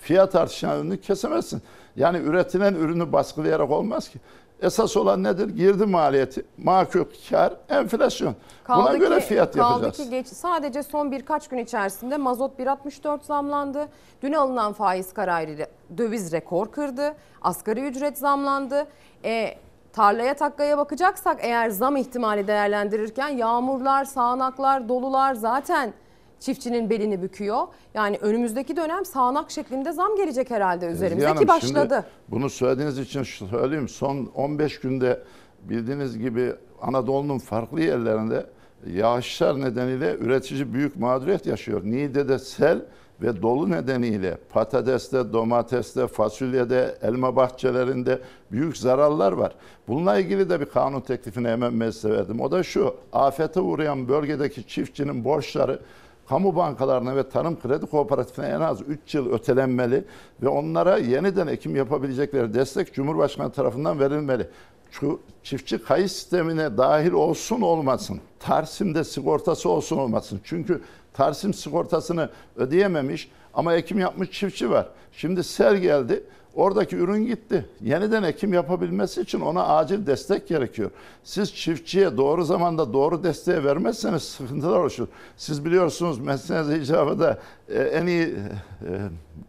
fiyat 0.00 0.34
artışlarını 0.34 1.00
kesemezsin. 1.00 1.62
Yani 1.96 2.18
üretilen 2.18 2.74
ürünü 2.74 3.12
baskılayarak 3.12 3.70
olmaz 3.70 4.08
ki. 4.08 4.18
Esas 4.62 4.96
olan 4.96 5.22
nedir? 5.24 5.48
Girdi 5.48 5.86
maliyeti, 5.86 6.44
makul 6.58 7.04
kar, 7.30 7.52
enflasyon. 7.68 8.34
Buna 8.68 8.96
göre 8.96 9.20
fiyat 9.20 9.56
kaldı 9.56 9.68
yapacağız. 9.84 9.96
ki 9.96 10.10
geç, 10.10 10.26
sadece 10.26 10.82
son 10.82 11.12
birkaç 11.12 11.48
gün 11.48 11.58
içerisinde 11.58 12.16
mazot 12.16 12.58
1.64 12.58 13.24
zamlandı. 13.24 13.88
Dün 14.22 14.32
alınan 14.32 14.72
faiz 14.72 15.12
kararıyla 15.12 15.66
döviz 15.98 16.32
rekor 16.32 16.72
kırdı. 16.72 17.14
Asgari 17.42 17.80
ücret 17.80 18.18
zamlandı. 18.18 18.86
E, 19.24 19.54
tarlaya 19.92 20.34
takkaya 20.34 20.78
bakacaksak 20.78 21.38
eğer 21.40 21.70
zam 21.70 21.96
ihtimali 21.96 22.46
değerlendirirken 22.46 23.28
yağmurlar, 23.28 24.04
sağanaklar, 24.04 24.88
dolular 24.88 25.34
zaten 25.34 25.92
çiftçinin 26.40 26.90
belini 26.90 27.22
büküyor. 27.22 27.66
Yani 27.94 28.18
önümüzdeki 28.20 28.76
dönem 28.76 29.04
sağanak 29.04 29.50
şeklinde 29.50 29.92
zam 29.92 30.16
gelecek 30.16 30.50
herhalde 30.50 30.86
üzerimize 30.86 31.26
ki 31.26 31.26
Hanım, 31.26 31.38
şimdi 31.38 31.48
başladı. 31.48 32.04
bunu 32.28 32.50
söylediğiniz 32.50 32.98
için 32.98 33.22
söyleyeyim. 33.22 33.88
Son 33.88 34.30
15 34.34 34.80
günde 34.80 35.22
bildiğiniz 35.62 36.18
gibi 36.18 36.52
Anadolu'nun 36.82 37.38
farklı 37.38 37.80
yerlerinde 37.80 38.46
yağışlar 38.86 39.60
nedeniyle 39.60 40.16
üretici 40.16 40.72
büyük 40.74 40.96
mağduriyet 40.96 41.46
yaşıyor. 41.46 41.80
Niğde'de 41.84 42.38
sel 42.38 42.82
ve 43.22 43.42
dolu 43.42 43.70
nedeniyle 43.70 44.38
patateste, 44.52 45.32
domateste, 45.32 46.06
fasulyede, 46.06 46.98
elma 47.02 47.36
bahçelerinde 47.36 48.18
büyük 48.52 48.76
zararlar 48.76 49.32
var. 49.32 49.54
Bununla 49.88 50.18
ilgili 50.18 50.50
de 50.50 50.60
bir 50.60 50.66
kanun 50.66 51.00
teklifini 51.00 51.48
hemen 51.48 51.74
meclise 51.74 52.10
verdim. 52.10 52.40
O 52.40 52.50
da 52.50 52.62
şu, 52.62 52.94
afete 53.12 53.60
uğrayan 53.60 54.08
bölgedeki 54.08 54.66
çiftçinin 54.66 55.24
borçları 55.24 55.80
kamu 56.28 56.56
bankalarına 56.56 57.16
ve 57.16 57.28
tarım 57.28 57.60
kredi 57.60 57.86
kooperatifine 57.86 58.46
en 58.46 58.60
az 58.60 58.80
3 58.88 59.14
yıl 59.14 59.32
ötelenmeli 59.32 60.04
ve 60.42 60.48
onlara 60.48 60.98
yeniden 60.98 61.46
ekim 61.46 61.76
yapabilecekleri 61.76 62.54
destek 62.54 62.94
Cumhurbaşkanı 62.94 63.52
tarafından 63.52 64.00
verilmeli. 64.00 64.48
Şu 64.90 65.20
çiftçi 65.42 65.82
kayıt 65.82 66.10
sistemine 66.10 66.78
dahil 66.78 67.12
olsun 67.12 67.60
olmasın, 67.60 68.20
Tarsim'de 68.38 69.04
sigortası 69.04 69.68
olsun 69.68 69.98
olmasın. 69.98 70.40
Çünkü 70.44 70.80
Tarsim 71.12 71.54
sigortasını 71.54 72.30
ödeyememiş 72.56 73.30
ama 73.54 73.74
ekim 73.74 73.98
yapmış 73.98 74.30
çiftçi 74.30 74.70
var. 74.70 74.88
Şimdi 75.12 75.44
sel 75.44 75.76
geldi. 75.76 76.24
Oradaki 76.56 76.96
ürün 76.96 77.26
gitti. 77.26 77.66
Yeniden 77.80 78.22
ekim 78.22 78.52
yapabilmesi 78.52 79.20
için 79.20 79.40
ona 79.40 79.66
acil 79.66 80.06
destek 80.06 80.48
gerekiyor. 80.48 80.90
Siz 81.24 81.54
çiftçiye 81.54 82.16
doğru 82.16 82.44
zamanda 82.44 82.92
doğru 82.92 83.22
desteği 83.24 83.64
vermezseniz 83.64 84.22
sıkıntılar 84.22 84.78
oluşur. 84.78 85.06
Siz 85.36 85.64
biliyorsunuz 85.64 86.18
mesleğiniz 86.18 86.70
icabında 86.70 87.38
e, 87.68 87.82
en 87.82 88.06
iyi 88.06 88.22
e, 88.22 88.90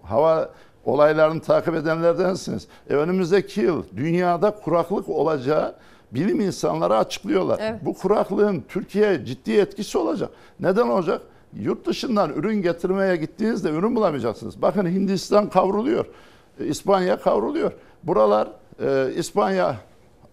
hava 0.04 0.50
olaylarını 0.86 1.42
takip 1.42 1.76
edenlerdensiniz. 1.76 2.68
E, 2.90 2.94
önümüzdeki 2.94 3.62
yıl 3.62 3.84
dünyada 3.98 4.52
kuraklık 4.52 5.10
olacağı 5.10 5.76
bilim 6.12 6.42
insanları 6.42 6.98
açıklıyorlar. 6.98 7.60
Evet. 7.62 7.86
Bu 7.86 7.94
kuraklığın 7.94 8.64
Türkiye'ye 8.70 9.26
ciddi 9.26 9.54
etkisi 9.54 9.98
olacak. 9.98 10.30
Neden 10.60 10.88
olacak? 10.88 11.22
Yurt 11.54 11.88
dışından 11.88 12.34
ürün 12.34 12.62
getirmeye 12.62 13.16
gittiğinizde 13.16 13.70
ürün 13.70 13.96
bulamayacaksınız. 13.96 14.62
Bakın 14.62 14.86
Hindistan 14.86 15.50
kavruluyor. 15.50 16.06
İspanya 16.60 17.20
kavruluyor. 17.20 17.72
Buralar 18.04 18.48
e, 18.80 19.14
İspanya 19.16 19.76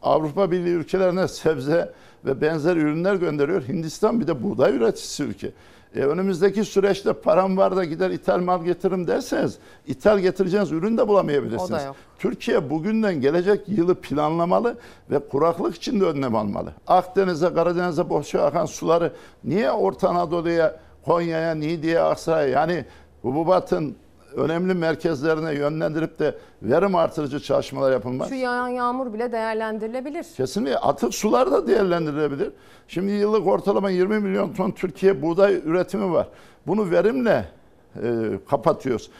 Avrupa 0.02 0.50
Birliği 0.50 0.74
ülkelerine 0.74 1.28
sebze 1.28 1.92
ve 2.24 2.40
benzer 2.40 2.76
ürünler 2.76 3.14
gönderiyor. 3.14 3.62
Hindistan 3.62 4.20
bir 4.20 4.26
de 4.26 4.42
buğday 4.42 4.76
üreticisi 4.76 5.22
ülke. 5.22 5.52
E, 5.96 6.00
önümüzdeki 6.00 6.64
süreçte 6.64 7.12
param 7.12 7.56
var 7.56 7.76
da 7.76 7.84
gider 7.84 8.10
ithal 8.10 8.40
mal 8.40 8.64
getiririm 8.64 9.06
derseniz 9.06 9.58
ithal 9.86 10.18
getireceğiniz 10.18 10.72
ürün 10.72 10.98
de 10.98 11.08
bulamayabilirsiniz. 11.08 11.70
O 11.70 11.74
da 11.74 11.82
yok. 11.82 11.96
Türkiye 12.18 12.70
bugünden 12.70 13.20
gelecek 13.20 13.68
yılı 13.68 13.94
planlamalı 13.94 14.76
ve 15.10 15.18
kuraklık 15.18 15.74
için 15.74 16.00
de 16.00 16.04
önlem 16.04 16.34
almalı. 16.34 16.72
Akdeniz'e, 16.86 17.54
Karadeniz'e 17.54 18.10
boşa 18.10 18.42
akan 18.44 18.66
suları 18.66 19.12
niye 19.44 19.70
Orta 19.70 20.08
Anadolu'ya, 20.08 20.80
Konya'ya, 21.04 21.54
Niğde'ye, 21.54 22.00
Aksaray'a 22.00 22.48
yani 22.48 22.84
hububatın 23.22 23.96
önemli 24.36 24.74
merkezlerine 24.74 25.54
yönlendirip 25.54 26.18
de 26.18 26.34
verim 26.62 26.94
artırıcı 26.94 27.40
çalışmalar 27.40 27.92
yapılmaz. 27.92 28.28
Şu 28.28 28.34
yağan 28.34 28.68
yağmur 28.68 29.12
bile 29.12 29.32
değerlendirilebilir. 29.32 30.26
Kesinlikle 30.36 30.78
atık 30.78 31.14
sular 31.14 31.50
da 31.52 31.66
değerlendirilebilir. 31.66 32.50
Şimdi 32.88 33.12
yıllık 33.12 33.46
ortalama 33.46 33.90
20 33.90 34.18
milyon 34.18 34.52
ton 34.52 34.70
Türkiye 34.70 35.22
buğday 35.22 35.54
üretimi 35.64 36.12
var. 36.12 36.28
Bunu 36.66 36.90
verimle 36.90 37.44
e, 38.02 38.38
kapatıyoruz. 38.50 39.10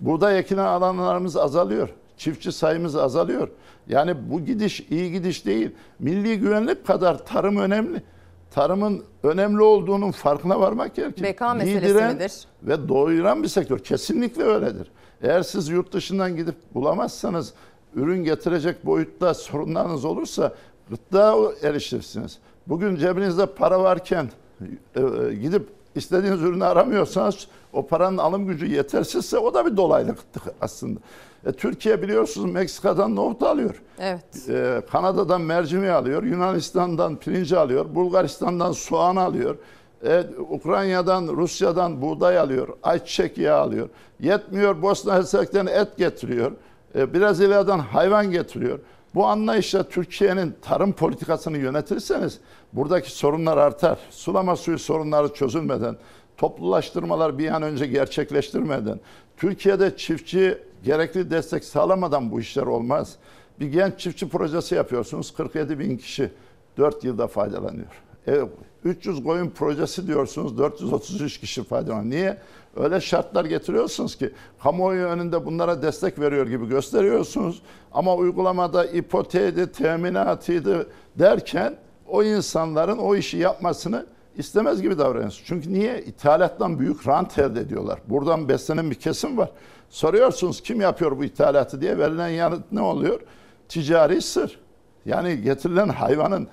Buğday 0.00 0.38
ekilen 0.38 0.64
alanlarımız 0.64 1.36
azalıyor. 1.36 1.88
Çiftçi 2.16 2.52
sayımız 2.52 2.96
azalıyor. 2.96 3.48
Yani 3.88 4.14
bu 4.30 4.40
gidiş 4.44 4.80
iyi 4.90 5.12
gidiş 5.12 5.46
değil. 5.46 5.70
Milli 5.98 6.38
güvenlik 6.38 6.86
kadar 6.86 7.26
tarım 7.26 7.56
önemli. 7.56 8.02
Tarımın 8.50 9.04
önemli 9.22 9.62
olduğunun 9.62 10.10
farkına 10.10 10.60
varmak 10.60 10.94
gerekir. 10.94 11.22
Beka 11.22 11.54
meselesi 11.54 12.14
midir? 12.14 12.32
Ve 12.62 12.88
doyuran 12.88 13.42
bir 13.42 13.48
sektör. 13.48 13.78
Kesinlikle 13.78 14.42
öyledir. 14.42 14.90
Eğer 15.22 15.42
siz 15.42 15.68
yurt 15.68 15.92
dışından 15.92 16.36
gidip 16.36 16.54
bulamazsanız 16.74 17.52
ürün 17.94 18.24
getirecek 18.24 18.86
boyutta 18.86 19.34
sorunlarınız 19.34 20.04
olursa 20.04 20.54
gıda 20.90 21.36
erişirsiniz. 21.62 22.38
Bugün 22.66 22.96
cebinizde 22.96 23.46
para 23.46 23.82
varken 23.82 24.30
e, 24.60 25.00
e, 25.00 25.34
gidip 25.34 25.68
istediğiniz 25.94 26.42
ürünü 26.42 26.64
aramıyorsanız 26.64 27.48
o 27.72 27.86
paranın 27.86 28.18
alım 28.18 28.46
gücü 28.46 28.66
yetersizse 28.66 29.38
o 29.38 29.54
da 29.54 29.66
bir 29.66 29.76
dolaylıktır 29.76 30.42
aslında. 30.60 31.00
E, 31.46 31.52
Türkiye 31.52 32.02
biliyorsunuz 32.02 32.52
Meksika'dan 32.52 33.16
nohut 33.16 33.42
alıyor. 33.42 33.82
Evet. 33.98 34.48
E, 34.48 34.82
Kanada'dan 34.90 35.40
mercimeği 35.40 35.92
alıyor, 35.92 36.22
Yunanistan'dan 36.22 37.16
pirinci 37.16 37.58
alıyor, 37.58 37.94
Bulgaristan'dan 37.94 38.72
soğan 38.72 39.16
alıyor. 39.16 39.56
E, 40.04 40.24
Ukrayna'dan, 40.50 41.28
Rusya'dan 41.28 42.02
buğday 42.02 42.38
alıyor, 42.38 42.68
ayçiçek 42.82 43.38
yağı 43.38 43.60
alıyor. 43.60 43.88
Yetmiyor 44.20 44.82
Bosna 44.82 45.14
Hersek'ten 45.14 45.66
et 45.66 45.96
getiriyor. 45.96 46.52
E, 46.94 47.14
Brezilya'dan 47.14 47.78
hayvan 47.78 48.30
getiriyor. 48.30 48.78
Bu 49.14 49.26
anlayışla 49.26 49.88
Türkiye'nin 49.88 50.54
tarım 50.62 50.92
politikasını 50.92 51.58
yönetirseniz 51.58 52.38
buradaki 52.72 53.10
sorunlar 53.10 53.56
artar. 53.56 53.98
Sulama 54.10 54.56
suyu 54.56 54.78
sorunları 54.78 55.34
çözülmeden, 55.34 55.96
toplulaştırmalar 56.38 57.38
bir 57.38 57.48
an 57.48 57.62
önce 57.62 57.86
gerçekleştirmeden, 57.86 59.00
Türkiye'de 59.36 59.96
çiftçi 59.96 60.58
gerekli 60.84 61.30
destek 61.30 61.64
sağlamadan 61.64 62.30
bu 62.30 62.40
işler 62.40 62.62
olmaz. 62.62 63.16
Bir 63.60 63.66
genç 63.66 64.00
çiftçi 64.00 64.28
projesi 64.28 64.74
yapıyorsunuz, 64.74 65.34
47 65.34 65.78
bin 65.78 65.96
kişi 65.96 66.30
4 66.78 67.04
yılda 67.04 67.26
faydalanıyor. 67.26 68.02
E, 68.28 68.40
300 68.84 69.24
koyun 69.24 69.50
projesi 69.50 70.06
diyorsunuz, 70.06 70.58
433 70.58 71.40
kişi 71.40 71.64
faydalanıyor. 71.64 72.10
Niye? 72.10 72.38
Öyle 72.76 73.00
şartlar 73.00 73.44
getiriyorsunuz 73.44 74.16
ki 74.16 74.30
kamuoyu 74.62 75.04
önünde 75.06 75.46
bunlara 75.46 75.82
destek 75.82 76.20
veriyor 76.20 76.46
gibi 76.46 76.68
gösteriyorsunuz. 76.68 77.62
Ama 77.92 78.14
uygulamada 78.14 78.84
ipoteğiydi, 78.84 79.72
teminatıydı 79.72 80.86
derken 81.18 81.76
o 82.08 82.22
insanların 82.22 82.98
o 82.98 83.16
işi 83.16 83.38
yapmasını 83.38 84.06
istemez 84.38 84.82
gibi 84.82 84.98
davranıyorsunuz. 84.98 85.44
Çünkü 85.46 85.72
niye? 85.72 86.02
İthalattan 86.02 86.78
büyük 86.78 87.08
rant 87.08 87.38
elde 87.38 87.60
ediyorlar. 87.60 87.98
Buradan 88.06 88.48
beslenen 88.48 88.90
bir 88.90 88.94
kesim 88.94 89.38
var. 89.38 89.50
Soruyorsunuz 89.90 90.60
kim 90.60 90.80
yapıyor 90.80 91.18
bu 91.18 91.24
ithalatı 91.24 91.80
diye 91.80 91.98
verilen 91.98 92.28
yanıt 92.28 92.72
ne 92.72 92.80
oluyor? 92.80 93.20
Ticari 93.68 94.22
sır. 94.22 94.58
Yani 95.06 95.42
getirilen 95.42 95.88
hayvanın 95.88 96.48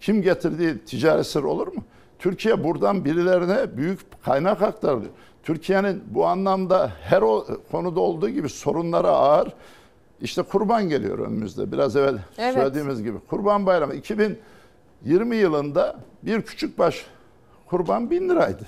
kim 0.00 0.22
getirdiği 0.22 0.78
ticari 0.78 1.24
sır 1.24 1.42
olur 1.42 1.66
mu? 1.66 1.84
Türkiye 2.18 2.64
buradan 2.64 3.04
birilerine 3.04 3.76
büyük 3.76 4.22
kaynak 4.24 4.62
aktarılıyor. 4.62 5.10
Türkiye'nin 5.42 6.02
bu 6.10 6.26
anlamda 6.26 6.92
her 7.02 7.22
o 7.22 7.46
konuda 7.70 8.00
olduğu 8.00 8.28
gibi 8.28 8.48
sorunları 8.48 9.08
ağır. 9.08 9.48
İşte 10.20 10.42
kurban 10.42 10.88
geliyor 10.88 11.18
önümüzde. 11.18 11.72
Biraz 11.72 11.96
evvel 11.96 12.18
Evet. 12.38 12.54
söylediğimiz 12.54 13.02
gibi. 13.02 13.18
Kurban 13.30 13.66
bayramı 13.66 13.94
2020 13.94 15.36
yılında 15.36 15.96
bir 16.22 16.42
küçük 16.42 16.78
baş 16.78 17.06
kurban 17.70 18.10
bin 18.10 18.28
liraydı. 18.28 18.66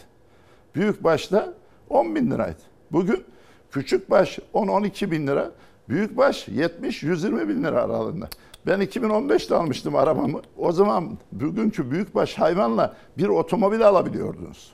Büyük 0.75 1.05
başta 1.05 1.53
10 1.89 2.15
bin 2.15 2.31
liraydı. 2.31 2.61
Bugün 2.93 3.25
küçük 3.71 4.11
baş 4.11 4.39
10-12 4.55 5.11
bin 5.11 5.27
lira, 5.27 5.51
büyük 5.89 6.17
baş 6.17 6.49
70-120 6.49 7.49
bin 7.49 7.65
lira 7.65 7.83
aralığında. 7.83 8.29
Ben 8.67 8.81
2015'te 8.81 9.55
almıştım 9.55 9.97
arabamı. 9.97 10.41
O 10.57 10.73
zaman 10.73 11.19
bugünkü 11.33 11.91
büyükbaş 11.91 12.39
hayvanla 12.39 12.95
bir 13.19 13.29
otomobil 13.29 13.89
alabiliyordunuz. 13.89 14.73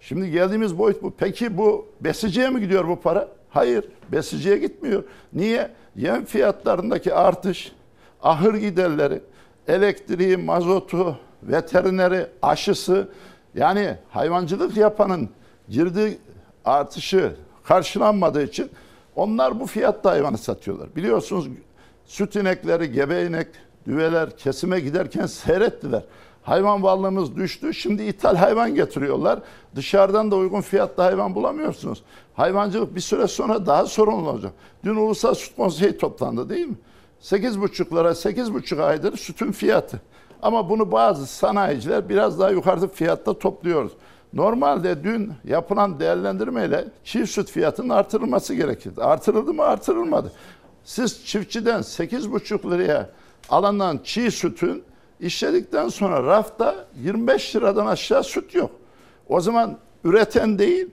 Şimdi 0.00 0.30
geldiğimiz 0.30 0.78
boyut 0.78 1.02
bu. 1.02 1.14
Peki 1.18 1.58
bu 1.58 1.86
besiciye 2.00 2.50
mi 2.50 2.60
gidiyor 2.60 2.88
bu 2.88 3.00
para? 3.00 3.28
Hayır, 3.50 3.84
besiciye 4.12 4.58
gitmiyor. 4.58 5.04
Niye? 5.32 5.70
Yem 5.96 6.24
fiyatlarındaki 6.24 7.14
artış, 7.14 7.72
ahır 8.22 8.54
giderleri, 8.54 9.22
elektriği, 9.68 10.36
mazotu, 10.36 11.16
veterineri, 11.42 12.26
aşısı 12.42 13.08
yani 13.54 13.96
hayvancılık 14.10 14.76
yapanın 14.76 15.28
girdi 15.68 16.18
artışı 16.64 17.36
karşılanmadığı 17.64 18.42
için 18.42 18.70
onlar 19.16 19.60
bu 19.60 19.66
fiyatta 19.66 20.10
hayvanı 20.10 20.38
satıyorlar. 20.38 20.96
Biliyorsunuz 20.96 21.48
süt 22.06 22.36
inekleri, 22.36 22.92
gebe 22.92 23.26
inek, 23.26 23.48
düveler 23.86 24.36
kesime 24.36 24.80
giderken 24.80 25.26
seyrettiler. 25.26 26.02
Hayvan 26.42 26.82
varlığımız 26.82 27.36
düştü. 27.36 27.74
Şimdi 27.74 28.02
ithal 28.02 28.36
hayvan 28.36 28.74
getiriyorlar. 28.74 29.38
Dışarıdan 29.76 30.30
da 30.30 30.36
uygun 30.36 30.60
fiyatta 30.60 31.04
hayvan 31.04 31.34
bulamıyorsunuz. 31.34 32.02
Hayvancılık 32.34 32.94
bir 32.94 33.00
süre 33.00 33.26
sonra 33.26 33.66
daha 33.66 33.86
sorunlu 33.86 34.30
olacak. 34.30 34.52
Dün 34.84 34.96
Ulusal 34.96 35.34
Süt 35.34 35.56
Konseyi 35.56 35.98
toplandı 35.98 36.48
değil 36.48 36.66
mi? 36.66 36.76
8,5 37.22 37.96
lira, 37.96 38.10
8,5 38.10 38.82
aydır 38.82 39.16
sütün 39.16 39.52
fiyatı. 39.52 40.00
Ama 40.42 40.68
bunu 40.68 40.92
bazı 40.92 41.26
sanayiciler 41.26 42.08
biraz 42.08 42.38
daha 42.38 42.50
yukarıda 42.50 42.88
fiyatta 42.88 43.38
topluyoruz. 43.38 43.92
Normalde 44.32 45.04
dün 45.04 45.32
yapılan 45.44 46.00
değerlendirmeyle 46.00 46.84
çift 47.04 47.30
süt 47.30 47.50
fiyatının 47.50 47.88
artırılması 47.88 48.54
gerekirdi. 48.54 49.02
Artırıldı 49.02 49.54
mı? 49.54 49.62
Artırılmadı. 49.62 50.32
Siz 50.84 51.26
çiftçiden 51.26 51.80
8,5 51.80 52.70
liraya 52.70 53.10
alınan 53.48 54.00
çiğ 54.04 54.30
sütün 54.30 54.82
işledikten 55.20 55.88
sonra 55.88 56.22
rafta 56.22 56.86
25 57.02 57.56
liradan 57.56 57.86
aşağı 57.86 58.24
süt 58.24 58.54
yok. 58.54 58.70
O 59.28 59.40
zaman 59.40 59.78
üreten 60.04 60.58
değil, 60.58 60.88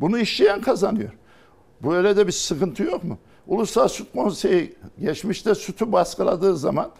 Bunu 0.00 0.18
işleyen 0.18 0.60
kazanıyor. 0.60 1.10
Bu 1.82 1.94
öyle 1.94 2.16
de 2.16 2.26
bir 2.26 2.32
sıkıntı 2.32 2.82
yok 2.82 3.04
mu? 3.04 3.18
Ulusal 3.46 3.88
Süt 3.88 4.12
Konseyi 4.12 4.74
geçmişte 5.00 5.54
sütü 5.54 5.92
baskıladığı 5.92 6.56
zaman 6.56 6.90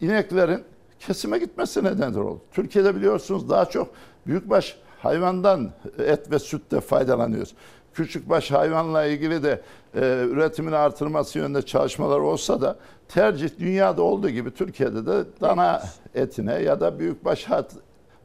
ineklerin 0.00 0.64
kesime 1.00 1.38
gitmesi 1.38 1.84
nedendir 1.84 2.18
oldu. 2.18 2.40
Türkiye'de 2.52 2.96
biliyorsunuz 2.96 3.50
daha 3.50 3.64
çok 3.64 3.88
büyükbaş 4.26 4.76
hayvandan 4.98 5.70
et 5.98 6.30
ve 6.30 6.38
sütte 6.38 6.80
faydalanıyoruz. 6.80 7.54
Küçükbaş 7.94 8.50
hayvanla 8.50 9.04
ilgili 9.04 9.42
de 9.42 9.60
e, 9.94 10.00
üretimin 10.30 10.72
artırması 10.72 11.38
yönünde 11.38 11.62
çalışmalar 11.62 12.18
olsa 12.18 12.60
da 12.60 12.76
tercih 13.08 13.50
dünyada 13.58 14.02
olduğu 14.02 14.30
gibi 14.30 14.50
Türkiye'de 14.50 15.06
de 15.06 15.24
dana 15.40 15.82
etine 16.14 16.62
ya 16.62 16.80
da 16.80 16.98
büyükbaş 16.98 17.46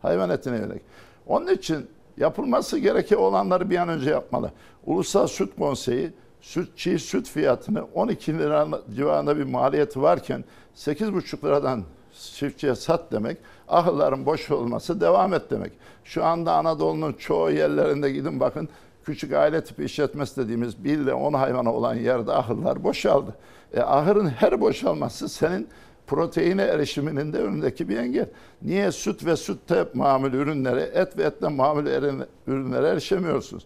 hayvan 0.02 0.30
etine 0.30 0.58
yönelik. 0.58 0.82
Onun 1.28 1.48
için 1.48 1.88
yapılması 2.18 2.78
gereken 2.78 3.18
olanları 3.18 3.70
bir 3.70 3.78
an 3.78 3.90
önce 3.90 4.10
yapmalı. 4.10 4.52
Ulusal 4.86 5.28
Süt 5.28 5.56
Konseyi 5.60 6.12
süt, 6.42 6.78
çiğ 6.78 7.00
süt 7.00 7.30
fiyatını 7.30 7.84
12 7.94 8.38
lira 8.40 8.68
civarında 8.96 9.38
bir 9.38 9.44
maliyeti 9.44 10.02
varken 10.02 10.44
8,5 10.76 11.46
liradan 11.46 11.84
çiftçiye 12.16 12.76
sat 12.76 13.12
demek, 13.12 13.38
ahırların 13.68 14.26
boş 14.26 14.52
olması 14.52 15.02
devam 15.02 15.34
et 15.34 15.52
demek. 15.52 15.72
Şu 16.04 16.26
anda 16.26 16.54
Anadolu'nun 16.54 17.14
çoğu 17.14 17.52
yerlerinde 17.52 18.12
gidin 18.12 18.40
bakın 18.40 18.70
küçük 19.06 19.34
aile 19.34 19.64
tipi 19.64 19.84
işletmesi 19.84 20.38
dediğimiz 20.38 20.84
1 20.84 20.98
ile 20.98 21.14
10 21.14 21.34
hayvana 21.34 21.74
olan 21.74 21.96
yerde 21.96 22.32
ahırlar 22.32 22.84
boşaldı. 22.84 23.36
E, 23.74 23.82
ahırın 23.82 24.28
her 24.28 24.62
boşalması 24.62 25.30
senin 25.30 25.68
proteine 26.08 26.62
erişiminin 26.62 27.34
de 27.34 27.38
önündeki 27.38 27.90
bir 27.90 27.98
engel. 27.98 28.30
Niye 28.62 28.92
süt 28.92 29.26
ve 29.26 29.36
sütte 29.36 29.86
mamul 29.94 30.34
ürünlere, 30.34 30.82
et 30.82 31.18
ve 31.18 31.24
etle 31.24 31.48
eren- 31.48 32.26
ürünlere 32.48 32.88
erişemiyorsunuz? 32.88 33.66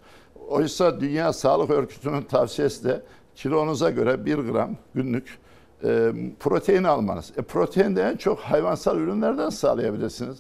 Oysa 0.50 1.02
Dünya 1.02 1.34
Sağlık 1.34 1.70
Örgütü'nün 1.70 2.22
tavsiyesi 2.22 2.84
de 2.84 3.02
kilonuza 3.36 3.90
göre 3.90 4.26
1 4.26 4.38
gram 4.38 4.76
günlük 4.96 5.38
e, 5.84 6.12
protein 6.40 6.84
almanız. 6.84 7.32
E, 7.38 7.42
protein 7.42 7.96
de 7.96 8.02
en 8.04 8.18
çok 8.18 8.40
hayvansal 8.40 8.98
ürünlerden 8.98 9.50
sağlayabilirsiniz. 9.50 10.38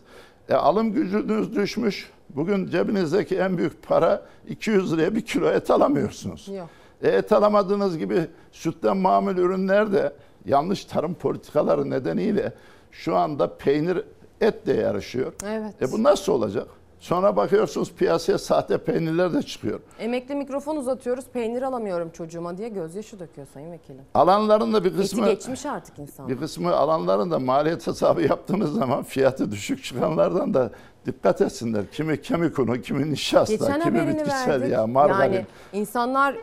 E, 0.49 0.53
alım 0.53 0.93
gücünüz 0.93 1.55
düşmüş. 1.55 2.11
Bugün 2.29 2.67
cebinizdeki 2.67 3.35
en 3.35 3.57
büyük 3.57 3.83
para 3.83 4.25
200 4.47 4.93
liraya 4.93 5.15
bir 5.15 5.21
kilo 5.21 5.49
et 5.49 5.71
alamıyorsunuz. 5.71 6.47
Yok. 6.47 6.69
E, 7.01 7.09
et 7.09 7.31
alamadığınız 7.31 7.97
gibi 7.97 8.27
sütten 8.51 8.97
mamul 8.97 9.37
ürünler 9.37 9.91
de 9.91 10.13
yanlış 10.45 10.85
tarım 10.85 11.13
politikaları 11.13 11.89
nedeniyle 11.89 12.53
şu 12.91 13.15
anda 13.15 13.57
peynir 13.57 14.03
et 14.41 14.67
de 14.67 14.73
yarışıyor. 14.73 15.33
Evet. 15.47 15.81
E 15.81 15.91
bu 15.91 16.03
nasıl 16.03 16.33
olacak? 16.33 16.67
Sonra 16.99 17.35
bakıyorsunuz 17.35 17.93
piyasaya 17.93 18.37
sahte 18.37 18.77
peynirler 18.77 19.33
de 19.33 19.43
çıkıyor. 19.43 19.79
Emekli 19.99 20.35
mikrofon 20.35 20.75
uzatıyoruz. 20.75 21.25
Peynir 21.33 21.61
alamıyorum 21.61 22.09
çocuğuma 22.09 22.57
diye 22.57 22.69
gözyaşı 22.69 23.19
döküyor 23.19 23.47
Sayın 23.53 23.71
Vekilim. 23.71 24.01
Alanların 24.13 24.73
da 24.73 24.83
bir 24.83 24.89
Eti 24.89 24.97
kısmı 24.97 25.25
geçmiş 25.25 25.65
artık 25.65 25.99
insan. 25.99 26.27
bir 26.27 26.37
kısmı 26.37 26.75
alanların 26.75 27.31
da 27.31 27.39
maliyet 27.39 27.87
hesabı 27.87 28.21
yaptığınız 28.21 28.73
zaman 28.73 29.03
fiyatı 29.03 29.51
düşük 29.51 29.83
çıkanlardan 29.83 30.53
da 30.53 30.71
dikkat 31.05 31.41
etsinler. 31.41 31.83
Kimi 31.91 32.21
kemik 32.21 32.59
unu, 32.59 32.81
kimi 32.81 33.11
nişasta, 33.11 33.53
Geçen 33.55 33.81
kimi 33.81 34.07
bitkisel 34.07 34.49
verdik. 34.49 34.71
yağ, 34.71 34.87
margarin. 34.87 35.33
Yani 35.33 35.45
insanlar 35.73 36.33
e, 36.33 36.39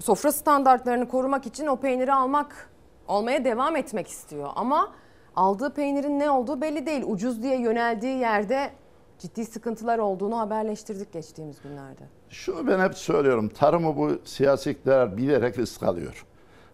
sofra 0.00 0.32
standartlarını 0.32 1.08
korumak 1.08 1.46
için 1.46 1.66
o 1.66 1.76
peyniri 1.76 2.12
almak, 2.12 2.70
almaya 3.08 3.44
devam 3.44 3.76
etmek 3.76 4.08
istiyor. 4.08 4.48
Ama 4.56 4.88
aldığı 5.36 5.74
peynirin 5.74 6.18
ne 6.18 6.30
olduğu 6.30 6.60
belli 6.60 6.86
değil. 6.86 7.02
Ucuz 7.06 7.42
diye 7.42 7.60
yöneldiği 7.60 8.18
yerde 8.18 8.70
ciddi 9.20 9.44
sıkıntılar 9.44 9.98
olduğunu 9.98 10.38
haberleştirdik 10.38 11.12
geçtiğimiz 11.12 11.56
günlerde. 11.62 12.02
Şunu 12.28 12.66
ben 12.66 12.80
hep 12.80 12.94
söylüyorum. 12.94 13.48
Tarımı 13.48 13.96
bu 13.96 14.18
siyasi 14.24 14.70
iktidar 14.70 15.16
bilerek 15.16 15.58
risk 15.58 15.82
alıyor. 15.82 16.26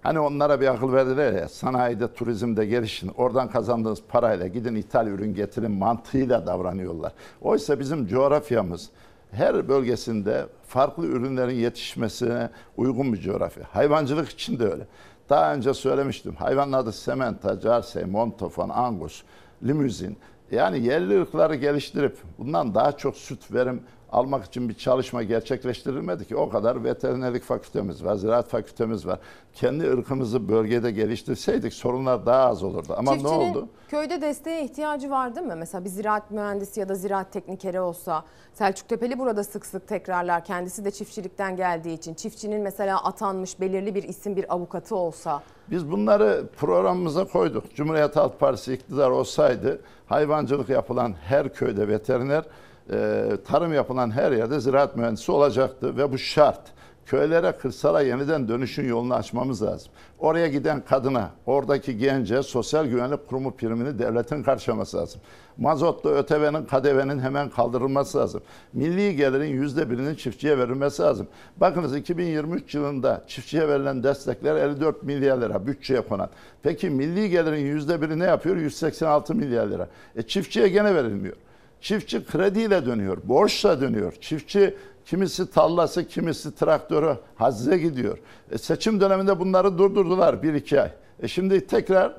Hani 0.03 0.21
onlara 0.21 0.61
bir 0.61 0.67
akıl 0.67 0.93
verdiler 0.93 1.33
ya 1.33 1.49
sanayide, 1.49 2.15
turizmde 2.15 2.67
gelişin. 2.67 3.09
Oradan 3.17 3.51
kazandığınız 3.51 4.03
parayla 4.09 4.47
gidin 4.47 4.75
ithal 4.75 5.07
ürün 5.07 5.35
getirin 5.35 5.71
mantığıyla 5.71 6.47
davranıyorlar. 6.47 7.13
Oysa 7.41 7.81
bizim 7.81 8.07
coğrafyamız 8.07 8.91
her 9.31 9.69
bölgesinde 9.69 10.47
farklı 10.67 11.07
ürünlerin 11.07 11.55
yetişmesine 11.55 12.51
uygun 12.77 13.13
bir 13.13 13.21
coğrafya. 13.21 13.65
Hayvancılık 13.73 14.29
için 14.29 14.59
de 14.59 14.65
öyle. 14.65 14.87
Daha 15.29 15.55
önce 15.55 15.75
söylemiştim. 15.75 16.35
Hayvanın 16.35 16.73
adı 16.73 16.93
sementa, 16.93 17.61
carsey, 17.61 18.05
montofon, 18.05 18.69
angus, 18.69 19.23
limuzin. 19.63 20.17
Yani 20.51 20.87
yerli 20.87 21.21
ırkları 21.21 21.55
geliştirip 21.55 22.17
bundan 22.39 22.75
daha 22.75 22.93
çok 22.93 23.17
süt 23.17 23.53
verim 23.53 23.83
almak 24.13 24.45
için 24.45 24.69
bir 24.69 24.75
çalışma 24.75 25.23
gerçekleştirilmedi 25.23 26.25
ki. 26.29 26.37
O 26.37 26.49
kadar 26.49 26.85
veterinerlik 26.85 27.43
fakültemiz 27.43 28.05
var, 28.05 28.15
ziraat 28.15 28.49
fakültemiz 28.49 29.07
var. 29.07 29.19
Kendi 29.53 29.91
ırkımızı 29.91 30.49
bölgede 30.49 30.91
geliştirseydik 30.91 31.73
sorunlar 31.73 32.27
daha 32.27 32.45
az 32.45 32.63
olurdu. 32.63 32.95
Ama 32.97 33.13
ne 33.13 33.19
Çiftçinin 33.19 33.51
oldu? 33.51 33.69
köyde 33.89 34.21
desteğe 34.21 34.65
ihtiyacı 34.65 35.11
var 35.11 35.37
değil 35.37 35.47
mi? 35.47 35.55
Mesela 35.55 35.85
bir 35.85 35.89
ziraat 35.91 36.31
mühendisi 36.31 36.81
ya 36.81 36.89
da 36.89 36.95
ziraat 36.95 37.33
teknikeri 37.33 37.81
olsa 37.81 38.25
Selçuk 38.53 38.89
Tepeli 38.89 39.19
burada 39.19 39.45
sık 39.45 39.67
sık 39.67 39.89
tekrarlar. 39.89 40.45
Kendisi 40.45 40.85
de 40.85 40.91
çiftçilikten 40.91 41.57
geldiği 41.57 41.95
için 41.95 42.15
çiftçinin 42.15 42.61
mesela 42.63 43.05
atanmış 43.05 43.61
belirli 43.61 43.95
bir 43.95 44.03
isim 44.03 44.37
bir 44.37 44.55
avukatı 44.55 44.97
olsa 44.97 45.43
Biz 45.71 45.91
bunları 45.91 46.45
programımıza 46.57 47.25
koyduk. 47.25 47.75
Cumhuriyet 47.75 48.17
Halk 48.17 48.41
Partisi 48.41 48.75
iktidar 48.75 49.11
olsaydı 49.11 49.81
hayvancılık 50.07 50.69
yapılan 50.69 51.15
her 51.25 51.55
köyde 51.55 51.89
veteriner, 51.89 52.45
e, 52.93 53.29
tarım 53.47 53.75
yapılan 53.75 54.11
her 54.11 54.33
yerde 54.33 54.61
ziraat 54.61 54.97
mühendisi 54.97 55.33
olacaktı 55.33 55.97
ve 55.97 56.13
bu 56.13 56.19
şart. 56.19 56.61
Köylere, 57.07 57.53
kırsala 57.53 58.01
yeniden 58.01 58.49
dönüşün 58.49 58.89
yolunu 58.89 59.15
açmamız 59.15 59.63
lazım. 59.63 59.93
Oraya 60.19 60.47
giden 60.47 60.81
kadına, 60.81 61.31
oradaki 61.47 61.99
gence 61.99 62.43
sosyal 62.43 62.87
güvenlik 62.87 63.29
kurumu 63.29 63.57
primini 63.57 63.99
devletin 63.99 64.43
karşılaması 64.43 64.97
lazım. 64.97 65.21
Mazotlu 65.57 66.11
ötevenin, 66.11 66.65
kadevenin 66.65 67.19
hemen 67.19 67.51
kaldırılması 67.51 68.19
lazım. 68.19 68.43
Milli 68.73 69.17
gelirin 69.17 69.47
yüzde 69.47 69.91
birinin 69.91 70.15
çiftçiye 70.15 70.59
verilmesi 70.59 71.03
lazım. 71.03 71.27
Bakınız 71.57 71.97
2023 71.97 72.75
yılında 72.75 73.25
çiftçiye 73.27 73.69
verilen 73.69 74.03
destekler 74.03 74.57
54 74.57 75.03
milyar 75.03 75.41
lira 75.41 75.67
bütçeye 75.67 76.01
konan. 76.01 76.29
Peki 76.63 76.91
milli 76.91 77.31
gelirin 77.31 77.67
yüzde 77.67 78.03
biri 78.03 78.19
ne 78.19 78.25
yapıyor? 78.25 78.57
186 78.57 79.35
milyar 79.35 79.67
lira. 79.67 79.89
E 80.17 80.23
çiftçiye 80.23 80.69
gene 80.69 80.95
verilmiyor. 80.95 81.37
Çiftçi 81.81 82.25
krediyle 82.25 82.87
dönüyor, 82.87 83.19
borçla 83.25 83.81
dönüyor. 83.81 84.13
Çiftçi 84.21 84.75
kimisi 85.07 85.51
tallası, 85.51 86.09
kimisi 86.09 86.55
traktörü 86.55 87.17
hazize 87.35 87.79
gidiyor. 87.79 88.19
E 88.51 88.59
seçim 88.59 89.01
döneminde 89.01 89.41
bunları 89.41 89.79
durdurdular 89.79 90.43
bir 90.43 90.55
iki 90.55 90.81
ay. 90.81 90.91
E 91.23 91.29
şimdi 91.29 91.67
tekrar 91.67 92.17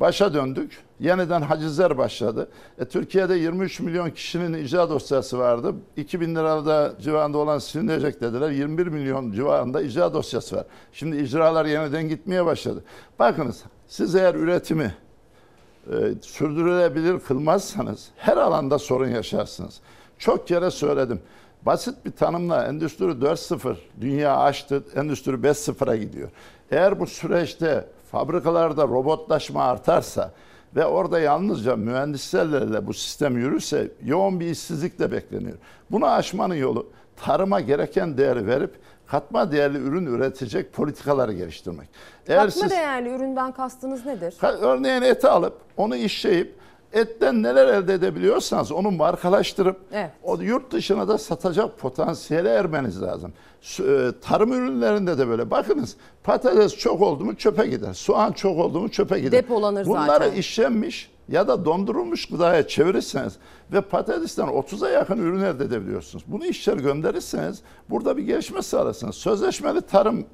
başa 0.00 0.34
döndük. 0.34 0.78
Yeniden 1.00 1.42
hacizler 1.42 1.98
başladı. 1.98 2.48
E 2.78 2.84
Türkiye'de 2.84 3.34
23 3.34 3.80
milyon 3.80 4.10
kişinin 4.10 4.64
icra 4.64 4.90
dosyası 4.90 5.38
vardı. 5.38 5.74
2000 5.96 6.34
lirada 6.34 6.94
civarında 7.00 7.38
olan 7.38 7.58
silinecek 7.58 8.20
dediler. 8.20 8.50
21 8.50 8.86
milyon 8.86 9.32
civarında 9.32 9.82
icra 9.82 10.14
dosyası 10.14 10.56
var. 10.56 10.66
Şimdi 10.92 11.16
icralar 11.16 11.64
yeniden 11.64 12.08
gitmeye 12.08 12.46
başladı. 12.46 12.84
Bakınız 13.18 13.62
siz 13.88 14.14
eğer 14.14 14.34
üretimi 14.34 14.94
e, 15.86 15.94
sürdürülebilir 16.22 17.20
kılmazsanız 17.20 18.08
her 18.16 18.36
alanda 18.36 18.78
sorun 18.78 19.08
yaşarsınız. 19.08 19.80
Çok 20.18 20.48
kere 20.48 20.70
söyledim. 20.70 21.20
Basit 21.68 22.04
bir 22.04 22.10
tanımla 22.10 22.66
Endüstri 22.66 23.04
4.0 23.04 23.76
dünya 24.00 24.36
açtı, 24.36 24.84
Endüstri 24.96 25.32
5.0'a 25.32 25.96
gidiyor. 25.96 26.28
Eğer 26.70 27.00
bu 27.00 27.06
süreçte 27.06 27.84
fabrikalarda 28.12 28.82
robotlaşma 28.82 29.64
artarsa 29.64 30.32
ve 30.76 30.86
orada 30.86 31.20
yalnızca 31.20 31.76
mühendislerle 31.76 32.86
bu 32.86 32.94
sistem 32.94 33.38
yürürse 33.38 33.90
yoğun 34.04 34.40
bir 34.40 34.46
işsizlik 34.46 34.98
de 34.98 35.12
bekleniyor. 35.12 35.56
Bunu 35.90 36.06
aşmanın 36.06 36.54
yolu 36.54 36.86
tarıma 37.16 37.60
gereken 37.60 38.18
değeri 38.18 38.46
verip 38.46 38.74
katma 39.06 39.52
değerli 39.52 39.78
ürün 39.78 40.06
üretecek 40.06 40.72
politikaları 40.72 41.32
geliştirmek. 41.32 41.88
katma 42.26 42.70
değerli 42.70 43.08
üründen 43.08 43.52
kastınız 43.52 44.06
nedir? 44.06 44.34
Örneğin 44.42 45.02
eti 45.02 45.28
alıp 45.28 45.60
onu 45.76 45.96
işleyip 45.96 46.57
etten 46.92 47.42
neler 47.42 47.66
elde 47.68 47.94
edebiliyorsanız 47.94 48.72
onu 48.72 48.90
markalaştırıp 48.90 49.76
Evet. 49.92 50.10
o 50.22 50.36
yurt 50.40 50.72
dışına 50.72 51.08
da 51.08 51.18
satacak 51.18 51.78
potansiyele 51.78 52.48
ermeniz 52.48 53.02
lazım. 53.02 53.32
E, 53.80 54.08
Tarım 54.22 54.52
ürünlerinde 54.52 55.18
de 55.18 55.28
böyle. 55.28 55.50
Bakınız 55.50 55.96
patates 56.24 56.76
çok 56.76 57.02
oldu 57.02 57.24
mu 57.24 57.34
çöpe 57.36 57.66
gider. 57.66 57.92
Soğan 57.92 58.32
çok 58.32 58.58
oldu 58.58 58.80
mu 58.80 58.88
çöpe 58.88 59.18
gider. 59.20 59.32
Depolanır 59.32 59.86
Bunları 59.86 60.24
zaten. 60.24 60.32
işlenmiş 60.32 61.10
ya 61.28 61.48
da 61.48 61.64
dondurulmuş 61.64 62.26
gıdaya 62.26 62.68
çevirirseniz 62.68 63.32
ve 63.72 63.80
patatesten 63.80 64.46
30'a 64.46 64.88
yakın 64.88 65.18
ürün 65.18 65.40
elde 65.40 65.64
edebiliyorsunuz. 65.64 66.24
Bunu 66.26 66.46
işler 66.46 66.76
gönderirseniz 66.76 67.62
burada 67.90 68.16
bir 68.16 68.22
gelişme 68.22 68.62
sağlarsınız. 68.62 69.14
Sözleşmeli 69.16 69.80
tarım 69.80 70.24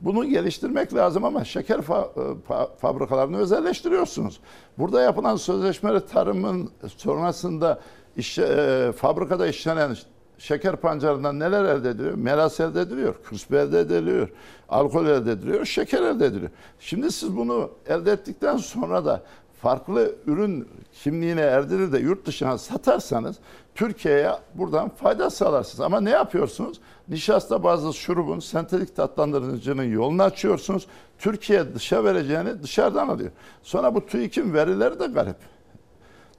bunu 0.00 0.24
geliştirmek 0.28 0.94
lazım 0.94 1.24
ama 1.24 1.44
şeker 1.44 1.78
fa- 1.78 2.08
e, 2.14 2.36
fa- 2.48 2.76
fabrikalarını 2.76 3.38
özelleştiriyorsunuz. 3.38 4.40
Burada 4.78 5.02
yapılan 5.02 5.36
sözleşmeli 5.36 6.06
tarımın 6.06 6.70
sonrasında 6.96 7.80
işe, 8.16 8.42
e, 8.42 8.92
fabrikada 8.92 9.46
işlenen 9.46 9.96
şeker 10.38 10.76
pancarından 10.76 11.38
neler 11.38 11.64
elde 11.64 11.88
ediliyor? 11.90 12.14
Melas 12.14 12.60
elde 12.60 12.80
ediliyor, 12.80 13.14
küspe 13.24 13.58
elde 13.58 13.80
ediliyor, 13.80 14.28
alkol 14.68 15.06
elde 15.06 15.32
ediliyor, 15.32 15.64
şeker 15.64 16.02
elde 16.02 16.26
ediliyor. 16.26 16.50
Şimdi 16.80 17.12
siz 17.12 17.36
bunu 17.36 17.70
elde 17.86 18.12
ettikten 18.12 18.56
sonra 18.56 19.04
da 19.04 19.22
farklı 19.62 20.14
ürün 20.26 20.68
kimliğine 20.92 21.40
erdirir 21.40 21.92
de 21.92 21.98
yurt 21.98 22.26
dışına 22.26 22.58
satarsanız 22.58 23.36
Türkiye'ye 23.74 24.30
buradan 24.54 24.88
fayda 24.88 25.30
sağlarsınız. 25.30 25.80
Ama 25.80 26.00
ne 26.00 26.10
yapıyorsunuz? 26.10 26.80
Nişasta 27.08 27.62
bazlı 27.62 27.94
şurubun, 27.94 28.40
sentetik 28.40 28.96
tatlandırıcının 28.96 29.84
yolunu 29.84 30.22
açıyorsunuz. 30.22 30.86
Türkiye 31.18 31.74
dışa 31.74 32.04
vereceğini 32.04 32.62
dışarıdan 32.62 33.08
alıyor. 33.08 33.30
Sonra 33.62 33.94
bu 33.94 34.06
TÜİK'in 34.06 34.54
verileri 34.54 35.00
de 35.00 35.06
garip. 35.06 35.36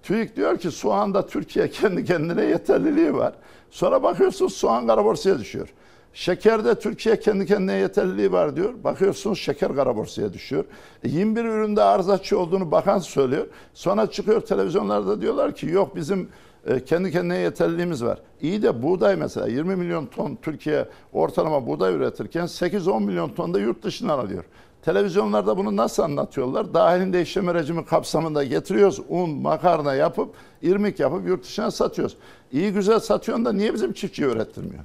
TÜİK 0.03 0.35
diyor 0.35 0.57
ki 0.57 0.71
soğanda 0.71 1.27
Türkiye 1.27 1.69
kendi 1.69 2.05
kendine 2.05 2.45
yeterliliği 2.45 3.13
var. 3.13 3.33
Sonra 3.69 4.03
bakıyorsunuz 4.03 4.53
soğan 4.53 4.87
kara 4.87 5.05
borsaya 5.05 5.39
düşüyor. 5.39 5.73
Şekerde 6.13 6.79
Türkiye 6.79 7.19
kendi 7.19 7.45
kendine 7.45 7.73
yeterliliği 7.73 8.31
var 8.31 8.55
diyor. 8.55 8.73
Bakıyorsunuz 8.83 9.39
şeker 9.39 9.75
kara 9.75 9.97
borsaya 9.97 10.33
düşüyor. 10.33 10.65
E, 11.03 11.09
21 11.09 11.45
üründe 11.45 11.83
arz 11.83 12.09
açığı 12.09 12.39
olduğunu 12.39 12.71
bakan 12.71 12.99
söylüyor. 12.99 13.47
Sonra 13.73 14.11
çıkıyor 14.11 14.41
televizyonlarda 14.41 15.21
diyorlar 15.21 15.55
ki 15.55 15.65
yok 15.65 15.95
bizim 15.95 16.29
e, 16.65 16.83
kendi 16.83 17.11
kendine 17.11 17.37
yeterliliğimiz 17.37 18.03
var. 18.03 18.19
İyi 18.41 18.61
de 18.63 18.83
buğday 18.83 19.15
mesela 19.15 19.47
20 19.47 19.75
milyon 19.75 20.05
ton 20.05 20.37
Türkiye 20.41 20.87
ortalama 21.13 21.67
buğday 21.67 21.93
üretirken 21.93 22.45
8-10 22.45 23.03
milyon 23.03 23.29
ton 23.29 23.53
da 23.53 23.59
yurt 23.59 23.83
dışından 23.83 24.19
alıyor. 24.19 24.43
Televizyonlarda 24.81 25.57
bunu 25.57 25.75
nasıl 25.75 26.03
anlatıyorlar? 26.03 26.73
Dahilinde 26.73 27.21
işleme 27.21 27.53
rejimi 27.53 27.85
kapsamında 27.85 28.43
getiriyoruz. 28.43 29.01
Un, 29.09 29.29
makarna 29.29 29.93
yapıp, 29.95 30.29
irmik 30.61 30.99
yapıp 30.99 31.27
yurt 31.27 31.43
dışına 31.43 31.71
satıyoruz. 31.71 32.17
İyi 32.51 32.73
güzel 32.73 32.99
satıyorsun 32.99 33.45
da 33.45 33.53
niye 33.53 33.73
bizim 33.73 33.93
çiftçiye 33.93 34.29
ürettirmiyor? 34.29 34.83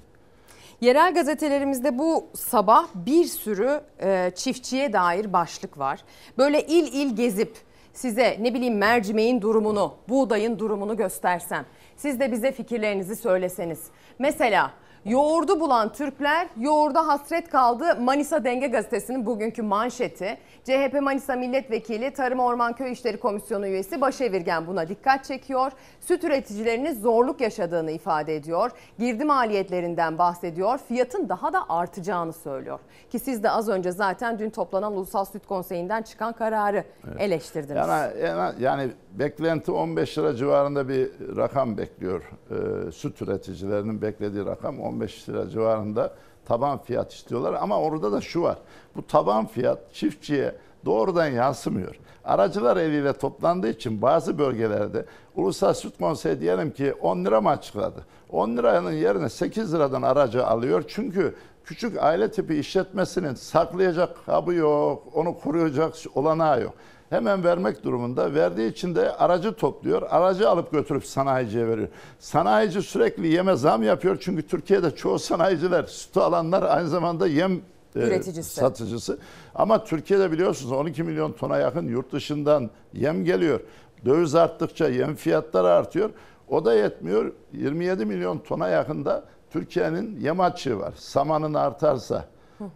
Yerel 0.81 1.15
gazetelerimizde 1.15 1.99
bu 1.99 2.29
sabah 2.35 2.87
bir 2.95 3.25
sürü 3.25 3.81
e, 4.03 4.31
çiftçiye 4.35 4.93
dair 4.93 5.33
başlık 5.33 5.79
var. 5.79 6.05
Böyle 6.39 6.67
il 6.67 6.93
il 6.93 7.17
gezip 7.17 7.57
size 7.93 8.37
ne 8.41 8.55
bileyim 8.55 8.79
mercimeğin 8.79 9.41
durumunu, 9.41 9.95
buğdayın 10.09 10.59
durumunu 10.59 10.97
göstersem, 10.97 11.67
siz 11.97 12.21
de 12.21 12.33
bize 12.33 12.53
fikirlerinizi 12.53 13.17
söyleseniz. 13.17 13.85
Mesela 14.19 14.73
yoğurdu 15.07 15.61
bulan 15.61 15.93
Türkler 15.93 16.47
yoğurda 16.57 17.09
hasret 17.09 17.51
kaldı 17.51 17.85
Manisa 18.01 18.45
Denge 18.45 18.67
Gazetesi'nin 18.67 19.27
bugünkü 19.27 19.63
manşeti. 19.63 20.39
CHP 20.65 21.01
Manisa 21.03 21.37
Milletvekili 21.37 22.11
Tarım 22.11 22.41
Orman 22.41 22.73
Köy 22.73 22.93
İşleri 22.93 23.17
Komisyonu 23.17 23.67
üyesi 23.67 24.01
Başevirgen 24.01 24.67
buna 24.67 24.89
dikkat 24.89 25.25
çekiyor. 25.25 25.73
Süt 26.01 26.25
üreticilerinin 26.25 26.95
zorluk 27.01 27.41
yaşadığını 27.41 27.91
ifade 27.91 28.37
ediyor. 28.37 28.71
Girdi 28.99 29.25
maliyetlerinden 29.25 30.19
bahsediyor. 30.19 30.79
Fiyatın 30.89 31.29
daha 31.29 31.53
da 31.53 31.65
artacağını 31.69 32.33
söylüyor. 32.33 32.79
Ki 33.11 33.19
siz 33.19 33.43
de 33.43 33.51
az 33.51 33.69
önce 33.69 33.93
zaten 33.93 34.39
dün 34.39 34.51
toplanan 34.51 34.93
Ulusal 34.93 35.25
Süt 35.25 35.47
Konseyi'nden 35.47 36.03
çıkan 36.03 36.33
kararı 36.33 36.85
Evet. 37.09 37.21
eleştirdiniz. 37.21 37.89
Yani, 37.89 38.21
yani, 38.21 38.55
yani 38.59 38.91
beklenti 39.19 39.73
15 39.73 40.19
lira 40.19 40.37
civarında 40.37 40.89
bir 40.89 41.11
rakam 41.37 41.79
bekliyor. 41.79 42.23
Ee, 42.51 42.93
süt 42.93 43.23
üreticilerinin 43.23 44.03
beklediği 44.03 44.47
rakam 44.47 44.81
15 44.81 45.29
lira 45.29 45.49
civarında 45.49 46.15
taban 46.47 46.79
fiyat 46.79 47.13
istiyorlar. 47.13 47.57
Ama 47.61 47.81
orada 47.81 48.13
da 48.13 48.21
şu 48.21 48.43
var. 48.43 48.59
Bu 48.97 49.07
taban 49.07 49.47
fiyat 49.47 49.95
çiftçiye 49.95 50.55
doğrudan 50.85 51.27
yansımıyor. 51.27 51.97
Aracılar 52.25 52.77
eliyle 52.77 53.13
toplandığı 53.13 53.69
için 53.69 54.03
bazı 54.03 54.39
bölgelerde 54.39 55.05
Ulusal 55.37 55.75
Süt 55.75 55.99
Konseyi 55.99 56.41
diyelim 56.41 56.71
ki 56.71 56.93
10 56.93 57.25
lira 57.25 57.41
mı 57.41 57.49
açıkladı? 57.49 58.05
10 58.31 58.57
liranın 58.57 58.93
yerine 58.93 59.29
8 59.29 59.75
liradan 59.75 60.03
aracı 60.03 60.47
alıyor. 60.47 60.85
Çünkü 60.89 61.35
küçük 61.65 62.03
aile 62.03 62.31
tipi 62.31 62.55
işletmesinin 62.55 63.35
saklayacak 63.35 64.27
kabı 64.27 64.55
yok, 64.55 65.03
onu 65.15 65.39
koruyacak 65.39 65.95
olanağı 66.15 66.63
yok. 66.63 66.75
Hemen 67.11 67.45
vermek 67.45 67.85
durumunda. 67.85 68.35
Verdiği 68.35 68.71
için 68.71 68.95
de 68.95 69.13
aracı 69.17 69.53
topluyor. 69.53 70.03
Aracı 70.11 70.51
alıp 70.51 70.73
götürüp 70.73 71.05
sanayiciye 71.05 71.69
veriyor. 71.69 71.89
Sanayici 72.19 72.83
sürekli 72.83 73.29
yeme 73.29 73.57
zam 73.57 73.83
yapıyor. 73.83 74.17
Çünkü 74.21 74.43
Türkiye'de 74.47 74.91
çoğu 74.91 75.19
sanayiciler, 75.19 75.85
sütü 75.85 76.21
alanlar 76.21 76.63
aynı 76.63 76.89
zamanda 76.89 77.27
yem 77.27 77.53
e, 77.97 77.99
Üreticisi. 78.01 78.55
satıcısı. 78.55 79.19
Ama 79.55 79.85
Türkiye'de 79.85 80.33
biliyorsunuz 80.33 80.73
12 80.73 81.03
milyon 81.03 81.33
tona 81.33 81.57
yakın 81.59 81.89
yurt 81.89 82.13
dışından 82.13 82.71
yem 82.93 83.25
geliyor. 83.25 83.61
Döviz 84.05 84.35
arttıkça 84.35 84.89
yem 84.89 85.15
fiyatları 85.15 85.69
artıyor. 85.69 86.11
O 86.49 86.65
da 86.65 86.75
yetmiyor. 86.75 87.33
27 87.53 88.05
milyon 88.07 88.39
tona 88.39 88.69
yakında 88.69 89.25
Türkiye'nin 89.51 90.21
yem 90.21 90.41
açığı 90.41 90.79
var. 90.81 90.95
Samanın 90.97 91.55
artarsa, 91.55 92.25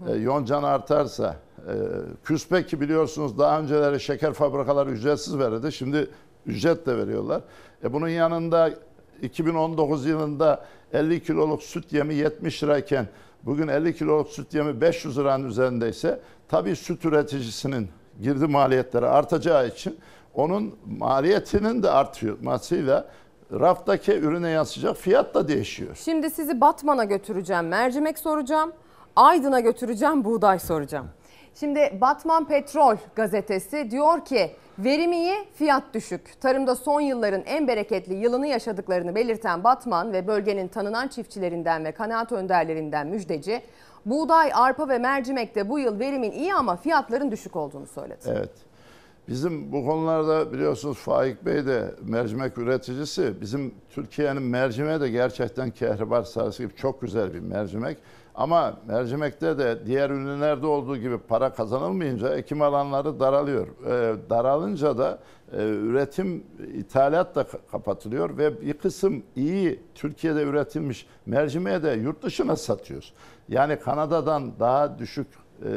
e, 0.08 0.12
yoncan 0.12 0.62
artarsa, 0.62 1.36
e, 1.68 1.74
küspe 2.24 2.66
ki 2.66 2.80
biliyorsunuz 2.80 3.38
daha 3.38 3.60
önceleri 3.60 4.00
şeker 4.00 4.32
fabrikaları 4.32 4.90
ücretsiz 4.90 5.38
verirdi. 5.38 5.72
Şimdi 5.72 6.10
ücret 6.46 6.86
de 6.86 6.96
veriyorlar. 6.96 7.42
E 7.84 7.92
bunun 7.92 8.08
yanında 8.08 8.70
2019 9.22 10.06
yılında 10.06 10.64
50 10.92 11.22
kiloluk 11.22 11.62
süt 11.62 11.92
yemi 11.92 12.14
70 12.14 12.62
lirayken 12.62 13.06
bugün 13.42 13.68
50 13.68 13.96
kiloluk 13.96 14.28
süt 14.28 14.54
yemi 14.54 14.80
500 14.80 15.18
liranın 15.18 15.48
üzerindeyse 15.48 16.20
tabii 16.48 16.76
süt 16.76 17.04
üreticisinin 17.04 17.88
girdi 18.22 18.46
maliyetleri 18.46 19.06
artacağı 19.06 19.68
için 19.68 19.98
onun 20.34 20.74
maliyetinin 20.98 21.82
de 21.82 21.90
artıyormasıyla 21.90 23.08
raftaki 23.52 24.12
ürüne 24.12 24.50
yansıyacak 24.50 24.96
fiyat 24.96 25.34
da 25.34 25.48
değişiyor. 25.48 25.98
Şimdi 26.04 26.30
sizi 26.30 26.60
Batman'a 26.60 27.04
götüreceğim, 27.04 27.68
mercimek 27.68 28.18
soracağım. 28.18 28.72
Aydın'a 29.16 29.60
götüreceğim, 29.60 30.24
buğday 30.24 30.58
soracağım. 30.58 31.06
Şimdi 31.60 31.98
Batman 32.00 32.48
Petrol 32.48 32.96
gazetesi 33.16 33.90
diyor 33.90 34.24
ki 34.24 34.50
verim 34.78 35.12
iyi, 35.12 35.34
fiyat 35.54 35.82
düşük. 35.94 36.40
Tarımda 36.40 36.76
son 36.76 37.00
yılların 37.00 37.42
en 37.46 37.68
bereketli 37.68 38.14
yılını 38.14 38.46
yaşadıklarını 38.46 39.14
belirten 39.14 39.64
Batman 39.64 40.12
ve 40.12 40.26
bölgenin 40.26 40.68
tanınan 40.68 41.08
çiftçilerinden 41.08 41.84
ve 41.84 41.92
kanaat 41.92 42.32
önderlerinden 42.32 43.06
müjdeci, 43.06 43.62
buğday, 44.06 44.50
arpa 44.54 44.88
ve 44.88 44.98
mercimekte 44.98 45.68
bu 45.68 45.78
yıl 45.78 45.98
verimin 45.98 46.32
iyi 46.32 46.54
ama 46.54 46.76
fiyatların 46.76 47.30
düşük 47.30 47.56
olduğunu 47.56 47.86
söyledi. 47.86 48.20
Evet. 48.26 48.52
Bizim 49.28 49.72
bu 49.72 49.84
konularda 49.84 50.52
biliyorsunuz 50.52 50.98
Faik 50.98 51.46
Bey 51.46 51.66
de 51.66 51.94
mercimek 52.02 52.58
üreticisi. 52.58 53.40
Bizim 53.40 53.74
Türkiye'nin 53.90 54.42
mercimeği 54.42 55.00
de 55.00 55.10
gerçekten 55.10 55.70
kehribar 55.70 56.22
sarısı 56.22 56.62
gibi 56.62 56.76
çok 56.76 57.00
güzel 57.00 57.34
bir 57.34 57.40
mercimek. 57.40 57.98
Ama 58.34 58.74
mercimekte 58.86 59.58
de 59.58 59.86
diğer 59.86 60.10
ürünlerde 60.10 60.66
olduğu 60.66 60.96
gibi 60.96 61.18
para 61.18 61.52
kazanılmayınca 61.52 62.36
ekim 62.36 62.62
alanları 62.62 63.20
daralıyor. 63.20 63.66
Ee, 63.86 64.16
daralınca 64.30 64.98
da 64.98 65.18
e, 65.52 65.62
üretim, 65.62 66.44
ithalat 66.74 67.34
da 67.34 67.42
ka- 67.42 67.58
kapatılıyor 67.70 68.38
ve 68.38 68.60
bir 68.60 68.72
kısım 68.72 69.22
iyi 69.36 69.80
Türkiye'de 69.94 70.42
üretilmiş 70.42 71.06
mercimeği 71.26 71.82
de 71.82 71.90
yurt 71.90 72.22
dışına 72.22 72.56
satıyoruz. 72.56 73.12
Yani 73.48 73.78
Kanada'dan 73.78 74.52
daha 74.60 74.98
düşük 74.98 75.26
e, 75.64 75.68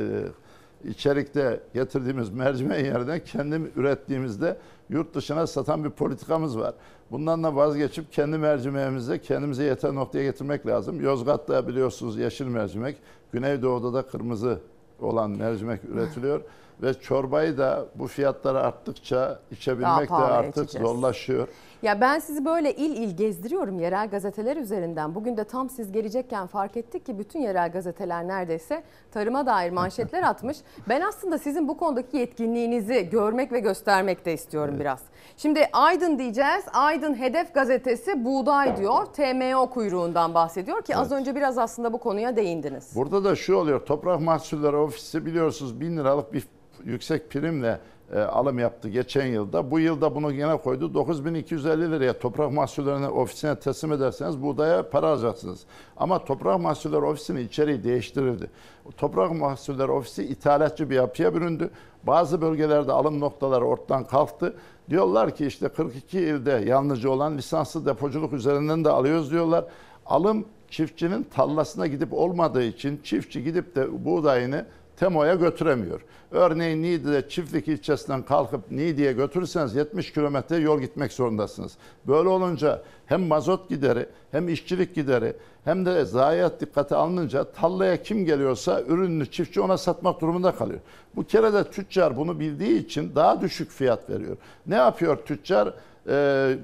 içerikte 0.85 1.59
getirdiğimiz 1.73 2.29
mercimeğin 2.29 2.85
yerine 2.85 3.23
kendim 3.23 3.71
ürettiğimizde 3.75 4.57
yurt 4.89 5.15
dışına 5.15 5.47
satan 5.47 5.83
bir 5.83 5.89
politikamız 5.89 6.59
var. 6.59 6.73
Bundan 7.11 7.43
da 7.43 7.55
vazgeçip 7.55 8.11
kendi 8.11 8.37
mercimeğimizi 8.37 9.21
kendimize 9.21 9.63
yeter 9.63 9.95
noktaya 9.95 10.23
getirmek 10.23 10.67
lazım. 10.67 11.01
Yozgat'ta 11.01 11.67
biliyorsunuz 11.67 12.17
yeşil 12.17 12.45
mercimek, 12.45 12.97
Güneydoğu'da 13.31 13.93
da 13.93 14.01
kırmızı 14.07 14.59
olan 14.99 15.31
mercimek 15.31 15.83
üretiliyor. 15.85 16.41
Ve 16.83 16.93
çorbayı 16.93 17.57
da 17.57 17.85
bu 17.95 18.07
fiyatları 18.07 18.59
arttıkça 18.59 19.39
içebilmek 19.51 20.09
de 20.09 20.13
artık 20.13 20.63
içeceğiz. 20.63 20.87
zorlaşıyor. 20.87 21.47
Ya 21.81 22.01
ben 22.01 22.19
sizi 22.19 22.45
böyle 22.45 22.75
il 22.75 22.97
il 22.97 23.17
gezdiriyorum 23.17 23.79
yerel 23.79 24.09
gazeteler 24.09 24.57
üzerinden. 24.57 25.15
Bugün 25.15 25.37
de 25.37 25.43
tam 25.43 25.69
siz 25.69 25.91
gelecekken 25.91 26.47
fark 26.47 26.77
ettik 26.77 27.05
ki 27.05 27.19
bütün 27.19 27.39
yerel 27.39 27.71
gazeteler 27.71 28.27
neredeyse 28.27 28.83
tarıma 29.11 29.45
dair 29.45 29.71
manşetler 29.71 30.23
atmış. 30.23 30.57
Ben 30.89 31.01
aslında 31.01 31.37
sizin 31.37 31.67
bu 31.67 31.77
konudaki 31.77 32.17
yetkinliğinizi 32.17 33.09
görmek 33.09 33.51
ve 33.51 33.59
göstermek 33.59 34.25
de 34.25 34.33
istiyorum 34.33 34.75
biraz. 34.79 34.99
Şimdi 35.37 35.65
Aydın 35.73 36.19
diyeceğiz. 36.19 36.65
Aydın 36.73 37.15
Hedef 37.19 37.53
gazetesi 37.53 38.25
buğday 38.25 38.77
diyor. 38.77 39.05
TMO 39.05 39.69
kuyruğundan 39.69 40.33
bahsediyor 40.33 40.81
ki 40.81 40.95
az 40.95 41.11
önce 41.11 41.35
biraz 41.35 41.57
aslında 41.57 41.93
bu 41.93 41.97
konuya 41.97 42.35
değindiniz. 42.35 42.95
Burada 42.95 43.23
da 43.23 43.35
şu 43.35 43.55
oluyor. 43.55 43.85
Toprak 43.85 44.21
Mahsulleri 44.21 44.75
Ofisi 44.75 45.25
biliyorsunuz 45.25 45.79
1000 45.81 45.97
liralık 45.97 46.33
bir 46.33 46.47
yüksek 46.85 47.29
primle 47.29 47.79
e, 48.13 48.19
alım 48.19 48.59
yaptı 48.59 48.89
geçen 48.89 49.25
yılda. 49.25 49.71
Bu 49.71 49.79
yılda 49.79 50.15
bunu 50.15 50.31
yine 50.31 50.57
koydu. 50.57 50.93
9250 50.93 51.91
liraya 51.91 52.19
toprak 52.19 52.51
mahsullerine 52.51 53.07
ofisine 53.07 53.59
teslim 53.59 53.91
ederseniz 53.91 54.41
buğdaya 54.43 54.89
para 54.89 55.07
alacaksınız. 55.07 55.59
Ama 55.97 56.25
toprak 56.25 56.59
mahsulleri 56.59 57.01
ofisinin 57.01 57.47
içeriği 57.47 57.83
değiştirildi. 57.83 58.49
Toprak 58.97 59.31
mahsulleri 59.31 59.91
ofisi 59.91 60.23
ithalatçı 60.23 60.89
bir 60.89 60.95
yapıya 60.95 61.35
büründü. 61.35 61.69
Bazı 62.03 62.41
bölgelerde 62.41 62.91
alım 62.91 63.19
noktaları 63.19 63.65
ortadan 63.65 64.03
kalktı. 64.03 64.55
Diyorlar 64.89 65.35
ki 65.35 65.45
işte 65.45 65.67
42 65.67 66.19
ilde 66.19 66.51
yalnızca 66.51 67.09
olan 67.09 67.37
lisanslı 67.37 67.85
depoculuk 67.85 68.33
üzerinden 68.33 68.85
de 68.85 68.89
alıyoruz 68.89 69.31
diyorlar. 69.31 69.65
Alım 70.05 70.45
çiftçinin 70.69 71.23
tallasına 71.23 71.87
gidip 71.87 72.13
olmadığı 72.13 72.63
için 72.63 73.01
çiftçi 73.03 73.43
gidip 73.43 73.75
de 73.75 74.05
buğdayını 74.05 74.65
TEMO'ya 75.03 75.35
götüremiyor. 75.35 76.01
Örneğin 76.31 76.83
Niğde'de 76.83 77.29
çiftlik 77.29 77.67
ilçesinden 77.67 78.21
kalkıp 78.21 78.71
Niğde'ye 78.71 79.13
götürürseniz 79.13 79.75
70 79.75 80.13
kilometre 80.13 80.57
yol 80.57 80.81
gitmek 80.81 81.13
zorundasınız. 81.13 81.77
Böyle 82.07 82.29
olunca 82.29 82.81
hem 83.05 83.27
mazot 83.27 83.69
gideri 83.69 84.05
hem 84.31 84.49
işçilik 84.49 84.95
gideri 84.95 85.33
hem 85.63 85.85
de 85.85 86.05
zayiat 86.05 86.61
dikkate 86.61 86.95
alınınca 86.95 87.43
tallaya 87.43 88.03
kim 88.03 88.25
geliyorsa 88.25 88.81
ürününü 88.81 89.31
çiftçi 89.31 89.61
ona 89.61 89.77
satmak 89.77 90.21
durumunda 90.21 90.55
kalıyor. 90.55 90.79
Bu 91.15 91.23
kere 91.23 91.53
de 91.53 91.63
tüccar 91.63 92.17
bunu 92.17 92.39
bildiği 92.39 92.85
için 92.85 93.15
daha 93.15 93.41
düşük 93.41 93.71
fiyat 93.71 94.09
veriyor. 94.09 94.37
Ne 94.67 94.75
yapıyor 94.75 95.17
tüccar? 95.25 95.73
Ee, 96.07 96.57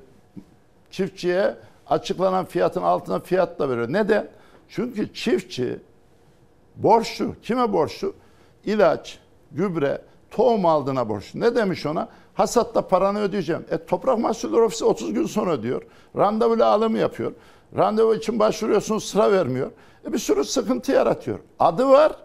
çiftçiye 0.91 1.55
açıklanan 1.87 2.45
fiyatın 2.45 2.81
altına 2.81 3.19
fiyat 3.19 3.59
da 3.59 3.69
veriyor. 3.69 3.93
Neden? 3.93 4.27
Çünkü 4.69 5.13
çiftçi 5.13 5.79
borçlu. 6.75 7.35
Kime 7.41 7.73
borçlu? 7.73 8.13
İlaç, 8.65 9.19
gübre, 9.51 10.01
tohum 10.31 10.65
aldığına 10.65 11.09
borçlu. 11.09 11.39
Ne 11.39 11.55
demiş 11.55 11.85
ona? 11.85 12.07
Hasatta 12.33 12.87
paranı 12.87 13.19
ödeyeceğim. 13.19 13.65
E 13.71 13.85
toprak 13.85 14.19
mahsulleri 14.19 14.61
ofisi 14.61 14.85
30 14.85 15.13
gün 15.13 15.25
sonra 15.25 15.51
ödüyor. 15.51 15.81
Randevulu 16.17 16.63
alımı 16.65 16.97
yapıyor. 16.97 17.31
Randevu 17.77 18.15
için 18.15 18.39
başvuruyorsunuz 18.39 19.03
sıra 19.03 19.31
vermiyor. 19.31 19.71
E 20.05 20.13
bir 20.13 20.17
sürü 20.17 20.43
sıkıntı 20.43 20.91
yaratıyor. 20.91 21.39
Adı 21.59 21.89
var. 21.89 22.15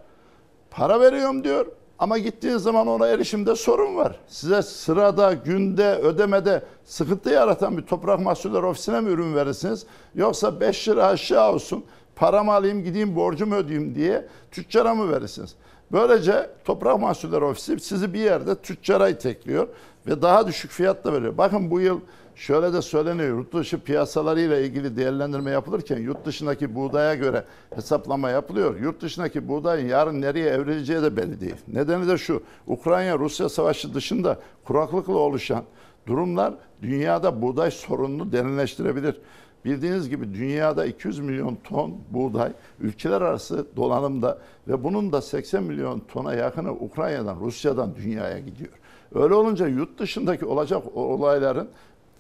Para 0.70 1.01
veriyorum 1.01 1.44
diyor. 1.44 1.66
Ama 1.98 2.19
gittiğiniz 2.19 2.62
zaman 2.62 2.86
ona 2.86 3.06
erişimde 3.06 3.56
sorun 3.56 3.97
var. 3.97 4.19
Size 4.27 4.62
sırada, 4.62 5.32
günde, 5.32 5.94
ödemede 5.94 6.62
sıkıntı 6.85 7.31
yaratan 7.31 7.77
bir 7.77 7.82
toprak 7.82 8.20
mahsulleri 8.20 8.66
ofisine 8.66 9.01
mi 9.01 9.11
ürün 9.11 9.35
verirsiniz? 9.35 9.86
Yoksa 10.15 10.61
5 10.61 10.89
lira 10.89 11.06
aşağı 11.06 11.52
olsun, 11.52 11.85
paramı 12.16 12.52
alayım 12.52 12.85
gideyim 12.85 13.16
borcumu 13.16 13.55
ödeyeyim 13.55 13.94
diye 13.94 14.27
tüccara 14.51 14.94
mı 14.94 15.12
verirsiniz? 15.12 15.55
Böylece 15.93 16.51
toprak 16.65 17.01
mahsulleri 17.01 17.44
ofisi 17.44 17.81
sizi 17.81 18.15
bir 18.15 18.20
yerde 18.20 18.55
tüccara 18.55 19.09
itekliyor 19.09 19.69
ve 20.06 20.23
daha 20.23 20.47
düşük 20.47 20.70
fiyatla 20.70 21.12
veriyor. 21.12 21.39
Bakın 21.39 21.70
bu 21.70 21.81
yıl 21.81 22.01
şöyle 22.35 22.73
de 22.73 22.82
söyleniyor. 22.82 23.28
Yurt 23.28 23.55
dışı 23.55 23.81
piyasalarıyla 23.81 24.59
ilgili 24.59 24.97
değerlendirme 24.97 25.51
yapılırken 25.51 25.98
yurt 25.98 26.27
dışındaki 26.27 26.74
buğdaya 26.74 27.15
göre 27.15 27.44
hesaplama 27.74 28.31
yapılıyor. 28.31 28.81
Yurt 28.81 29.02
dışındaki 29.02 29.48
buğdayın 29.48 29.89
yarın 29.89 30.20
nereye 30.20 30.51
evrileceği 30.51 31.02
de 31.02 31.16
belli 31.16 31.40
değil. 31.40 31.56
Nedeni 31.69 32.09
de 32.09 32.19
şu. 32.19 32.43
Ukrayna-Rusya 32.66 33.48
savaşı 33.48 33.94
dışında 33.94 34.39
kuraklıkla 34.65 35.15
oluşan 35.15 35.65
durumlar 36.06 36.55
dünyada 36.82 37.43
buğday 37.43 37.70
sorununu 37.70 38.32
derinleştirebilir. 38.32 39.20
Bildiğiniz 39.64 40.08
gibi 40.08 40.34
dünyada 40.34 40.86
200 40.86 41.18
milyon 41.18 41.58
ton 41.64 41.94
buğday 42.10 42.52
ülkeler 42.80 43.20
arası 43.20 43.66
dolanımda 43.76 44.38
ve 44.68 44.84
bunun 44.84 45.12
da 45.12 45.22
80 45.22 45.62
milyon 45.62 46.00
tona 46.00 46.34
yakını 46.34 46.72
Ukrayna'dan, 46.72 47.40
Rusya'dan 47.40 47.94
dünyaya 47.96 48.38
gidiyor. 48.38 48.72
Öyle 49.14 49.34
olunca 49.34 49.66
yurt 49.66 49.98
dışındaki 49.98 50.44
olacak 50.46 50.96
olayların 50.96 51.68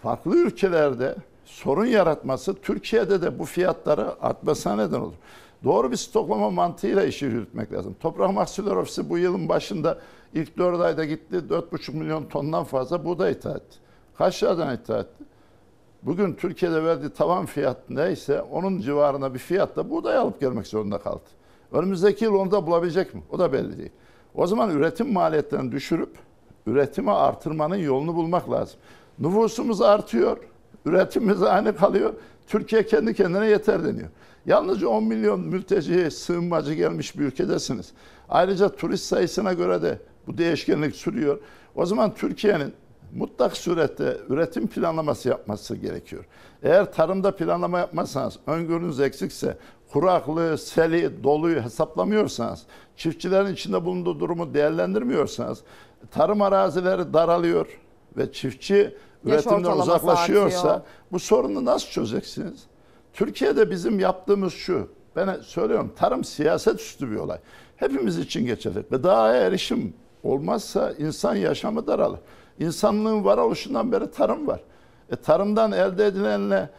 farklı 0.02 0.36
ülkelerde 0.36 1.14
sorun 1.44 1.86
yaratması 1.86 2.54
Türkiye'de 2.54 3.22
de 3.22 3.38
bu 3.38 3.44
fiyatları 3.44 4.22
artmasına 4.22 4.76
neden 4.76 5.00
olur. 5.00 5.14
Doğru 5.64 5.90
bir 5.90 5.96
stoklama 5.96 6.50
mantığıyla 6.50 7.04
işi 7.04 7.24
yürütmek 7.24 7.72
lazım. 7.72 7.96
Toprak 8.00 8.34
Mahsulleri 8.34 8.74
Ofisi 8.74 9.10
bu 9.10 9.18
yılın 9.18 9.48
başında 9.48 9.98
ilk 10.34 10.58
4 10.58 10.80
ayda 10.80 11.04
gitti 11.04 11.36
4,5 11.50 11.96
milyon 11.96 12.24
tondan 12.24 12.64
fazla 12.64 13.04
buğday 13.04 13.32
ithal 13.32 13.56
etti. 13.56 13.78
Kaç 14.18 14.42
liradan 14.42 14.74
ithal 14.74 15.00
etti? 15.00 15.24
Bugün 16.06 16.34
Türkiye'de 16.34 16.84
verdiği 16.84 17.10
tavan 17.10 17.46
fiyat 17.46 17.90
neyse 17.90 18.42
onun 18.42 18.80
civarında 18.80 19.34
bir 19.34 19.38
fiyatla 19.38 19.90
buğday 19.90 20.16
alıp 20.16 20.40
gelmek 20.40 20.66
zorunda 20.66 20.98
kaldı. 20.98 21.22
Önümüzdeki 21.72 22.24
yıl 22.24 22.34
onu 22.34 22.50
da 22.50 22.66
bulabilecek 22.66 23.14
mi? 23.14 23.22
O 23.30 23.38
da 23.38 23.52
belli 23.52 23.78
değil. 23.78 23.90
O 24.34 24.46
zaman 24.46 24.70
üretim 24.70 25.12
maliyetlerini 25.12 25.72
düşürüp 25.72 26.10
üretimi 26.66 27.10
artırmanın 27.10 27.76
yolunu 27.76 28.14
bulmak 28.14 28.50
lazım. 28.50 28.78
Nüfusumuz 29.18 29.82
artıyor, 29.82 30.36
üretimimiz 30.86 31.42
aynı 31.42 31.76
kalıyor. 31.76 32.14
Türkiye 32.46 32.86
kendi 32.86 33.14
kendine 33.14 33.46
yeter 33.46 33.84
deniyor. 33.84 34.08
Yalnızca 34.46 34.88
10 34.88 35.04
milyon 35.04 35.40
mülteci, 35.40 36.10
sığınmacı 36.10 36.74
gelmiş 36.74 37.18
bir 37.18 37.24
ülkedesiniz. 37.24 37.92
Ayrıca 38.28 38.68
turist 38.68 39.04
sayısına 39.04 39.52
göre 39.52 39.82
de 39.82 39.98
bu 40.26 40.38
değişkenlik 40.38 40.96
sürüyor. 40.96 41.38
O 41.74 41.86
zaman 41.86 42.14
Türkiye'nin 42.14 42.72
mutlak 43.14 43.56
surette 43.56 44.16
üretim 44.28 44.66
planlaması 44.66 45.28
yapması 45.28 45.76
gerekiyor. 45.76 46.24
Eğer 46.62 46.92
tarımda 46.92 47.36
planlama 47.36 47.78
yapmazsanız, 47.78 48.38
öngörünüz 48.46 49.00
eksikse, 49.00 49.56
kuraklığı, 49.92 50.58
seli, 50.58 51.24
doluyu 51.24 51.62
hesaplamıyorsanız, 51.62 52.62
çiftçilerin 52.96 53.52
içinde 53.52 53.84
bulunduğu 53.84 54.20
durumu 54.20 54.54
değerlendirmiyorsanız, 54.54 55.60
tarım 56.10 56.42
arazileri 56.42 57.12
daralıyor 57.12 57.80
ve 58.16 58.32
çiftçi 58.32 58.96
üretimden 59.24 59.78
uzaklaşıyorsa 59.78 60.70
artıyor. 60.70 60.86
bu 61.12 61.18
sorunu 61.18 61.64
nasıl 61.64 61.88
çözeceksiniz? 61.88 62.64
Türkiye'de 63.12 63.70
bizim 63.70 63.98
yaptığımız 63.98 64.52
şu, 64.52 64.88
ben 65.16 65.40
söylüyorum 65.40 65.92
tarım 65.96 66.24
siyaset 66.24 66.80
üstü 66.80 67.10
bir 67.10 67.16
olay. 67.16 67.38
Hepimiz 67.76 68.18
için 68.18 68.46
geçerli. 68.46 68.84
Gıdaya 68.90 69.42
erişim 69.42 69.94
olmazsa 70.22 70.92
insan 70.92 71.34
yaşamı 71.34 71.86
daralır. 71.86 72.20
İnsanlığın 72.58 73.24
varoluşundan 73.24 73.92
beri 73.92 74.10
tarım 74.10 74.46
var. 74.46 74.60
E, 75.12 75.16
tarımdan 75.16 75.72
elde 75.72 76.06
edilenle 76.06 76.70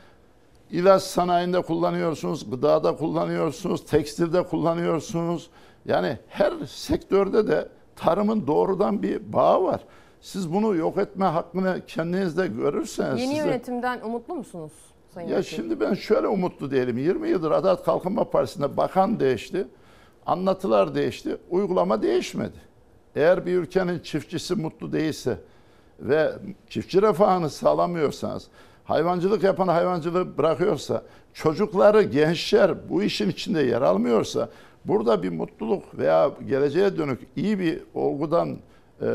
ilaç 0.71 1.03
sanayinde 1.03 1.61
kullanıyorsunuz, 1.61 2.49
gıdada 2.49 2.95
kullanıyorsunuz, 2.95 3.85
tekstilde 3.85 4.43
kullanıyorsunuz. 4.43 5.49
Yani 5.85 6.17
her 6.27 6.53
sektörde 6.67 7.47
de 7.47 7.69
tarımın 7.95 8.47
doğrudan 8.47 9.03
bir 9.03 9.33
bağı 9.33 9.63
var. 9.63 9.81
Siz 10.21 10.53
bunu 10.53 10.75
yok 10.75 10.97
etme 10.97 11.25
hakkını 11.25 11.81
kendinizde 11.87 12.47
görürseniz... 12.47 13.21
Yeni 13.21 13.35
size- 13.35 13.47
yönetimden 13.47 14.01
umutlu 14.01 14.35
musunuz 14.35 14.71
Sayın 15.13 15.29
ya 15.29 15.37
Vekil? 15.37 15.55
şimdi 15.55 15.79
ben 15.79 15.93
şöyle 15.93 16.27
umutlu 16.27 16.71
değilim. 16.71 16.97
20 16.97 17.29
yıldır 17.29 17.51
Adalet 17.51 17.83
Kalkınma 17.83 18.29
Partisi'nde 18.29 18.77
bakan 18.77 19.19
değişti, 19.19 19.67
anlatılar 20.25 20.95
değişti, 20.95 21.37
uygulama 21.49 22.01
değişmedi. 22.01 22.57
Eğer 23.15 23.45
bir 23.45 23.53
ülkenin 23.57 23.99
çiftçisi 23.99 24.55
mutlu 24.55 24.91
değilse 24.91 25.37
ve 25.99 26.33
çiftçi 26.69 27.01
refahını 27.01 27.49
sağlamıyorsanız, 27.49 28.47
hayvancılık 28.83 29.43
yapan 29.43 29.67
hayvancılığı 29.67 30.37
bırakıyorsa, 30.37 31.03
çocukları, 31.33 32.03
gençler 32.03 32.89
bu 32.89 33.03
işin 33.03 33.29
içinde 33.29 33.61
yer 33.61 33.81
almıyorsa, 33.81 34.49
burada 34.85 35.23
bir 35.23 35.29
mutluluk 35.29 35.97
veya 35.97 36.31
geleceğe 36.47 36.97
dönük 36.97 37.27
iyi 37.35 37.59
bir 37.59 37.81
olgudan 37.93 38.57
e, 39.01 39.07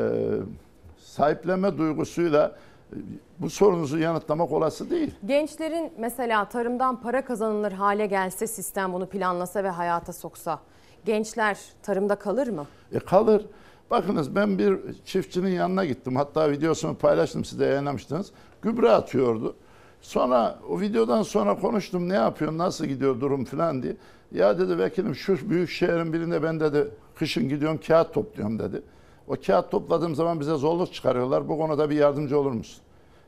sahiplenme 0.99 1.79
duygusuyla 1.79 2.57
e, 2.93 2.97
bu 3.39 3.51
sorunuzu 3.51 3.99
yanıtlamak 3.99 4.53
olası 4.53 4.91
değil. 4.91 5.15
Gençlerin 5.27 5.93
mesela 5.99 6.49
tarımdan 6.49 7.01
para 7.01 7.25
kazanılır 7.25 7.73
hale 7.73 8.07
gelse 8.07 8.47
sistem 8.47 8.93
bunu 8.93 9.07
planlasa 9.07 9.65
ve 9.65 9.71
hayata 9.71 10.13
soksa 10.13 10.59
gençler 11.05 11.59
tarımda 11.83 12.15
kalır 12.15 12.49
mı? 12.49 12.67
E 12.93 12.99
kalır. 12.99 13.47
Bakınız 13.91 14.35
ben 14.35 14.59
bir 14.59 14.79
çiftçinin 15.05 15.51
yanına 15.51 15.85
gittim. 15.85 16.17
Hatta 16.17 16.51
videosunu 16.51 16.95
paylaştım 16.95 17.45
size 17.45 17.65
yayınlamıştınız. 17.67 18.33
Gübre 18.63 18.91
atıyordu. 18.91 19.57
Sonra 20.01 20.59
o 20.69 20.81
videodan 20.81 21.23
sonra 21.23 21.59
konuştum 21.59 22.09
ne 22.09 22.15
yapıyor, 22.15 22.59
nasıl 22.59 22.87
gidiyor 22.87 23.21
durum 23.21 23.45
falan 23.45 23.83
diye. 23.83 23.97
Ya 24.33 24.59
dedi 24.59 24.79
vekilim 24.79 25.15
şu 25.15 25.51
büyük 25.51 25.71
şehrin 25.71 26.13
birinde 26.13 26.43
ben 26.43 26.61
dedi 26.61 26.89
kışın 27.15 27.49
gidiyorum 27.49 27.81
kağıt 27.87 28.15
topluyorum 28.15 28.59
dedi. 28.59 28.83
O 29.29 29.37
kağıt 29.47 29.71
topladığım 29.71 30.15
zaman 30.15 30.41
bize 30.41 30.55
zorluk 30.55 30.95
çıkarıyorlar. 30.95 31.49
Bu 31.49 31.59
konuda 31.59 31.91
bir 31.91 31.97
yardımcı 31.97 32.39
olur 32.39 32.53
musun? 32.53 32.83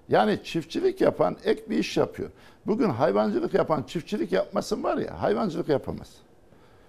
Yani 0.08 0.40
çiftçilik 0.44 1.00
yapan 1.00 1.36
ek 1.44 1.62
bir 1.70 1.78
iş 1.78 1.96
yapıyor. 1.96 2.30
Bugün 2.66 2.88
hayvancılık 2.88 3.54
yapan 3.54 3.82
çiftçilik 3.82 4.32
yapmasın 4.32 4.82
var 4.82 4.96
ya 4.96 5.22
hayvancılık 5.22 5.68
yapamaz. 5.68 6.21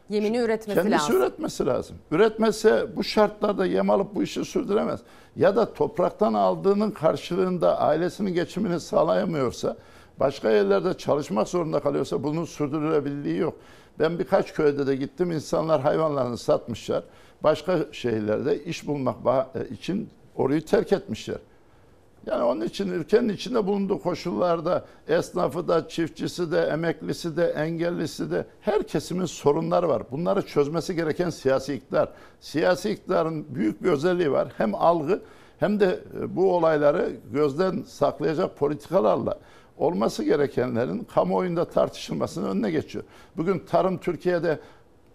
Yemini 0.10 0.38
üretmesi 0.38 0.82
Kendisi 0.82 1.02
lazım. 1.04 1.16
üretmesi 1.16 1.66
lazım. 1.66 1.96
Üretmese 2.12 2.88
bu 2.96 3.04
şartlarda 3.04 3.66
yem 3.66 3.90
alıp 3.90 4.16
bu 4.16 4.24
işi 4.24 4.46
sürdüremez. 4.46 5.00
Ya 5.36 5.56
da 5.56 5.74
topraktan 5.74 6.34
aldığının 6.34 6.92
karşılığında 6.92 7.80
ailesinin 7.82 8.34
geçimini 8.34 8.80
sağlayamıyorsa, 8.80 9.78
başka 10.20 10.52
yerlerde 10.52 10.94
çalışmak 10.94 11.48
zorunda 11.48 11.80
kalıyorsa 11.80 12.24
bunun 12.24 12.46
sürdürülebilirliği 12.46 13.38
yok. 13.38 13.54
Ben 14.00 14.20
birkaç 14.20 14.54
köyde 14.54 14.88
de 14.88 14.96
gittim, 14.96 15.32
insanlar 15.32 15.82
hayvanlarını 15.82 16.38
satmışlar. 16.38 17.04
Başka 17.44 17.80
şehirlerde 17.92 18.64
iş 18.64 18.88
bulmak 18.88 19.16
bah- 19.26 19.74
için 19.74 20.10
orayı 20.36 20.66
terk 20.66 20.94
etmişler. 20.94 21.38
Yani 22.26 22.44
onun 22.44 22.62
için 22.62 22.88
ülkenin 22.88 23.30
içinde 23.30 23.68
bulunduğu 23.68 24.02
koşullarda 24.02 24.86
esnafı 25.08 25.68
da, 25.68 25.88
çiftçisi 25.88 26.52
de, 26.52 26.62
emeklisi 26.62 27.38
de, 27.38 27.46
engellisi 27.46 28.32
de 28.32 28.46
her 28.62 28.84
kesimin 28.84 29.26
sorunları 29.26 29.90
var. 29.90 30.04
Bunları 30.12 30.42
çözmesi 30.46 30.96
gereken 30.96 31.30
siyasi 31.30 31.74
iktidar. 31.74 32.10
Siyasi 32.40 32.90
iktidarın 32.90 33.46
büyük 33.56 33.84
bir 33.84 33.90
özelliği 33.90 34.32
var. 34.32 34.54
Hem 34.58 34.76
algı 34.76 35.22
hem 35.60 35.80
de 35.80 36.00
e, 36.20 36.36
bu 36.36 36.56
olayları 36.56 37.12
gözden 37.34 37.84
saklayacak 37.88 38.58
politikalarla 38.58 39.40
olması 39.78 40.24
gerekenlerin 40.24 41.08
kamuoyunda 41.14 41.66
tartışılmasının 41.66 42.50
önüne 42.50 42.72
geçiyor. 42.72 43.04
Bugün 43.38 43.60
tarım 43.60 43.98
Türkiye'de 43.98 44.60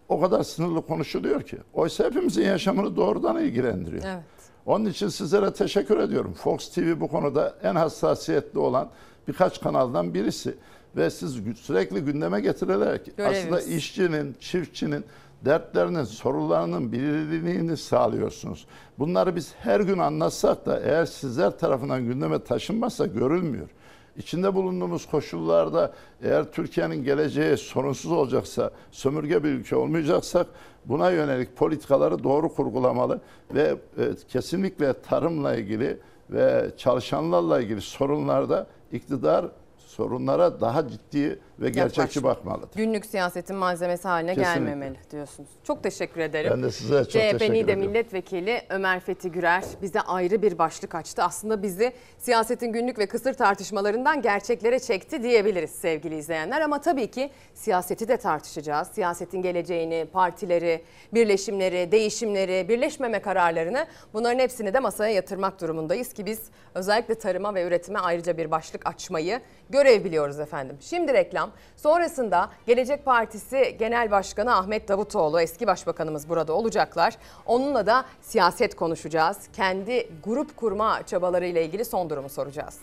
o 0.09 0.21
kadar 0.21 0.43
sınırlı 0.43 0.83
konuşuluyor 0.83 1.43
ki. 1.43 1.59
Oysa 1.75 2.05
hepimizin 2.05 2.45
yaşamını 2.45 2.97
doğrudan 2.97 3.39
ilgilendiriyor. 3.45 4.03
Evet. 4.07 4.38
Onun 4.69 4.85
için 4.85 5.09
sizlere 5.09 5.53
teşekkür 5.53 5.99
ediyorum. 5.99 6.33
Fox 6.33 6.69
TV 6.69 7.01
bu 7.01 7.09
konuda 7.09 7.55
en 7.63 7.75
hassasiyetli 7.75 8.59
olan 8.59 8.89
birkaç 9.29 9.61
kanaldan 9.61 10.15
birisi. 10.15 10.55
Ve 10.97 11.11
siz 11.11 11.37
sürekli 11.61 12.01
gündeme 12.01 12.41
getirerek 12.41 13.17
Görevimiz. 13.17 13.39
aslında 13.39 13.61
işçinin, 13.61 14.37
çiftçinin 14.41 15.05
dertlerinin, 15.45 16.05
sorunlarının 16.05 16.93
bilinirliğini 16.93 17.77
sağlıyorsunuz. 17.77 18.67
Bunları 18.99 19.37
biz 19.37 19.55
her 19.59 19.81
gün 19.81 19.99
anlatsak 19.99 20.67
da 20.67 20.81
eğer 20.81 21.07
sizler 21.07 21.59
tarafından 21.59 22.05
gündeme 22.05 22.45
taşınmazsa 22.45 23.07
görülmüyor. 23.07 23.69
İçinde 24.17 24.55
bulunduğumuz 24.55 25.07
koşullarda 25.07 25.93
eğer 26.23 26.53
Türkiye'nin 26.53 27.05
geleceği 27.05 27.57
sorunsuz 27.57 28.13
olacaksa, 28.13 28.71
sömürge 28.91 29.45
bir 29.45 29.49
ülke 29.49 29.77
olmayacaksak 29.77 30.47
buna 30.89 31.11
yönelik 31.11 31.57
politikaları 31.57 32.25
doğru 32.25 32.55
kurgulamalı 32.55 33.21
ve 33.55 33.77
e, 33.99 34.03
kesinlikle 34.29 34.93
tarımla 34.93 35.55
ilgili 35.57 35.99
ve 36.31 36.71
çalışanlarla 36.77 37.61
ilgili 37.61 37.81
sorunlarda 37.81 38.67
iktidar 38.93 39.47
sorunlara 39.79 40.61
daha 40.61 40.89
ciddi 40.89 41.39
ve 41.61 41.71
gerçekçi 41.71 42.01
Yaklaşım. 42.01 42.23
bakmalıdır. 42.25 42.77
Günlük 42.77 43.07
siyasetin 43.07 43.57
malzemesi 43.57 44.09
haline 44.09 44.35
Kesinlikle. 44.35 44.55
gelmemeli 44.61 44.97
diyorsunuz. 45.11 45.49
Çok 45.65 45.83
teşekkür 45.83 46.21
ederim. 46.21 46.51
Ben 46.55 46.63
de 46.63 46.71
size 46.71 46.95
çok 46.99 47.11
CHP 47.11 47.13
teşekkür 47.13 47.55
Niğde 47.55 47.61
ediyorum. 47.61 47.87
Milletvekili 47.87 48.63
Ömer 48.71 49.01
Fethi 49.01 49.33
Gürer 49.33 49.65
bize 49.83 50.01
ayrı 50.01 50.43
bir 50.43 50.59
başlık 50.59 50.95
açtı. 50.95 51.23
Aslında 51.23 51.63
bizi 51.63 51.93
siyasetin 52.19 52.73
günlük 52.73 52.99
ve 52.99 53.07
kısır 53.07 53.35
tartışmalarından 53.35 54.23
gerçeklere 54.23 54.79
çekti 54.79 55.23
diyebiliriz 55.23 55.71
sevgili 55.71 56.17
izleyenler. 56.17 56.61
Ama 56.61 56.81
tabii 56.81 57.11
ki 57.11 57.31
siyaseti 57.55 58.09
de 58.09 58.17
tartışacağız. 58.17 58.89
Siyasetin 58.89 59.43
geleceğini, 59.43 60.07
partileri, 60.13 60.85
birleşimleri, 61.15 61.93
değişimleri, 61.93 62.69
birleşmeme 62.69 63.23
kararlarını 63.23 63.87
bunların 64.15 64.39
hepsini 64.39 64.75
de 64.75 64.81
masaya 64.81 65.15
yatırmak 65.15 65.61
durumundayız 65.61 66.13
ki 66.13 66.27
biz 66.27 66.41
özellikle 66.75 67.15
tarıma 67.15 67.55
ve 67.55 67.63
üretime 67.67 67.99
ayrıca 67.99 68.39
bir 68.39 68.51
başlık 68.51 68.87
açmayı 68.87 69.41
görev 69.71 70.05
biliyoruz 70.05 70.41
efendim. 70.41 70.77
Şimdi 70.81 71.13
reklam. 71.13 71.48
Sonrasında 71.77 72.51
Gelecek 72.67 73.05
Partisi 73.05 73.77
Genel 73.79 74.11
Başkanı 74.11 74.57
Ahmet 74.57 74.89
Davutoğlu, 74.89 75.41
eski 75.41 75.67
başbakanımız 75.67 76.29
burada 76.29 76.53
olacaklar. 76.53 77.15
Onunla 77.47 77.87
da 77.87 78.05
siyaset 78.21 78.77
konuşacağız. 78.77 79.39
Kendi 79.53 80.11
grup 80.25 80.57
kurma 80.57 81.03
çabalarıyla 81.07 81.61
ilgili 81.61 81.85
son 81.85 82.11
durumu 82.11 82.29
soracağız. 82.29 82.79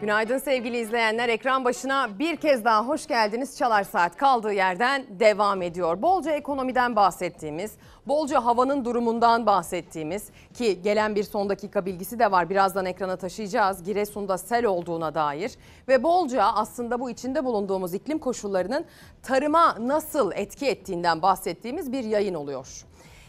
Günaydın 0.00 0.38
sevgili 0.38 0.76
izleyenler. 0.78 1.28
Ekran 1.28 1.64
başına 1.64 2.18
bir 2.18 2.36
kez 2.36 2.64
daha 2.64 2.86
hoş 2.86 3.06
geldiniz. 3.06 3.58
Çalar 3.58 3.84
Saat 3.84 4.16
kaldığı 4.16 4.52
yerden 4.52 5.06
devam 5.10 5.62
ediyor. 5.62 6.02
Bolca 6.02 6.30
ekonomiden 6.32 6.96
bahsettiğimiz, 6.96 7.72
bolca 8.06 8.44
havanın 8.44 8.84
durumundan 8.84 9.46
bahsettiğimiz 9.46 10.28
ki 10.54 10.82
gelen 10.82 11.14
bir 11.14 11.24
son 11.24 11.48
dakika 11.48 11.86
bilgisi 11.86 12.18
de 12.18 12.30
var. 12.30 12.50
Birazdan 12.50 12.86
ekrana 12.86 13.16
taşıyacağız. 13.16 13.82
Giresun'da 13.82 14.38
sel 14.38 14.64
olduğuna 14.64 15.14
dair 15.14 15.52
ve 15.88 16.02
bolca 16.02 16.44
aslında 16.44 17.00
bu 17.00 17.10
içinde 17.10 17.44
bulunduğumuz 17.44 17.94
iklim 17.94 18.18
koşullarının 18.18 18.84
tarıma 19.22 19.76
nasıl 19.80 20.32
etki 20.32 20.66
ettiğinden 20.66 21.22
bahsettiğimiz 21.22 21.92
bir 21.92 22.04
yayın 22.04 22.34
oluyor. 22.34 22.84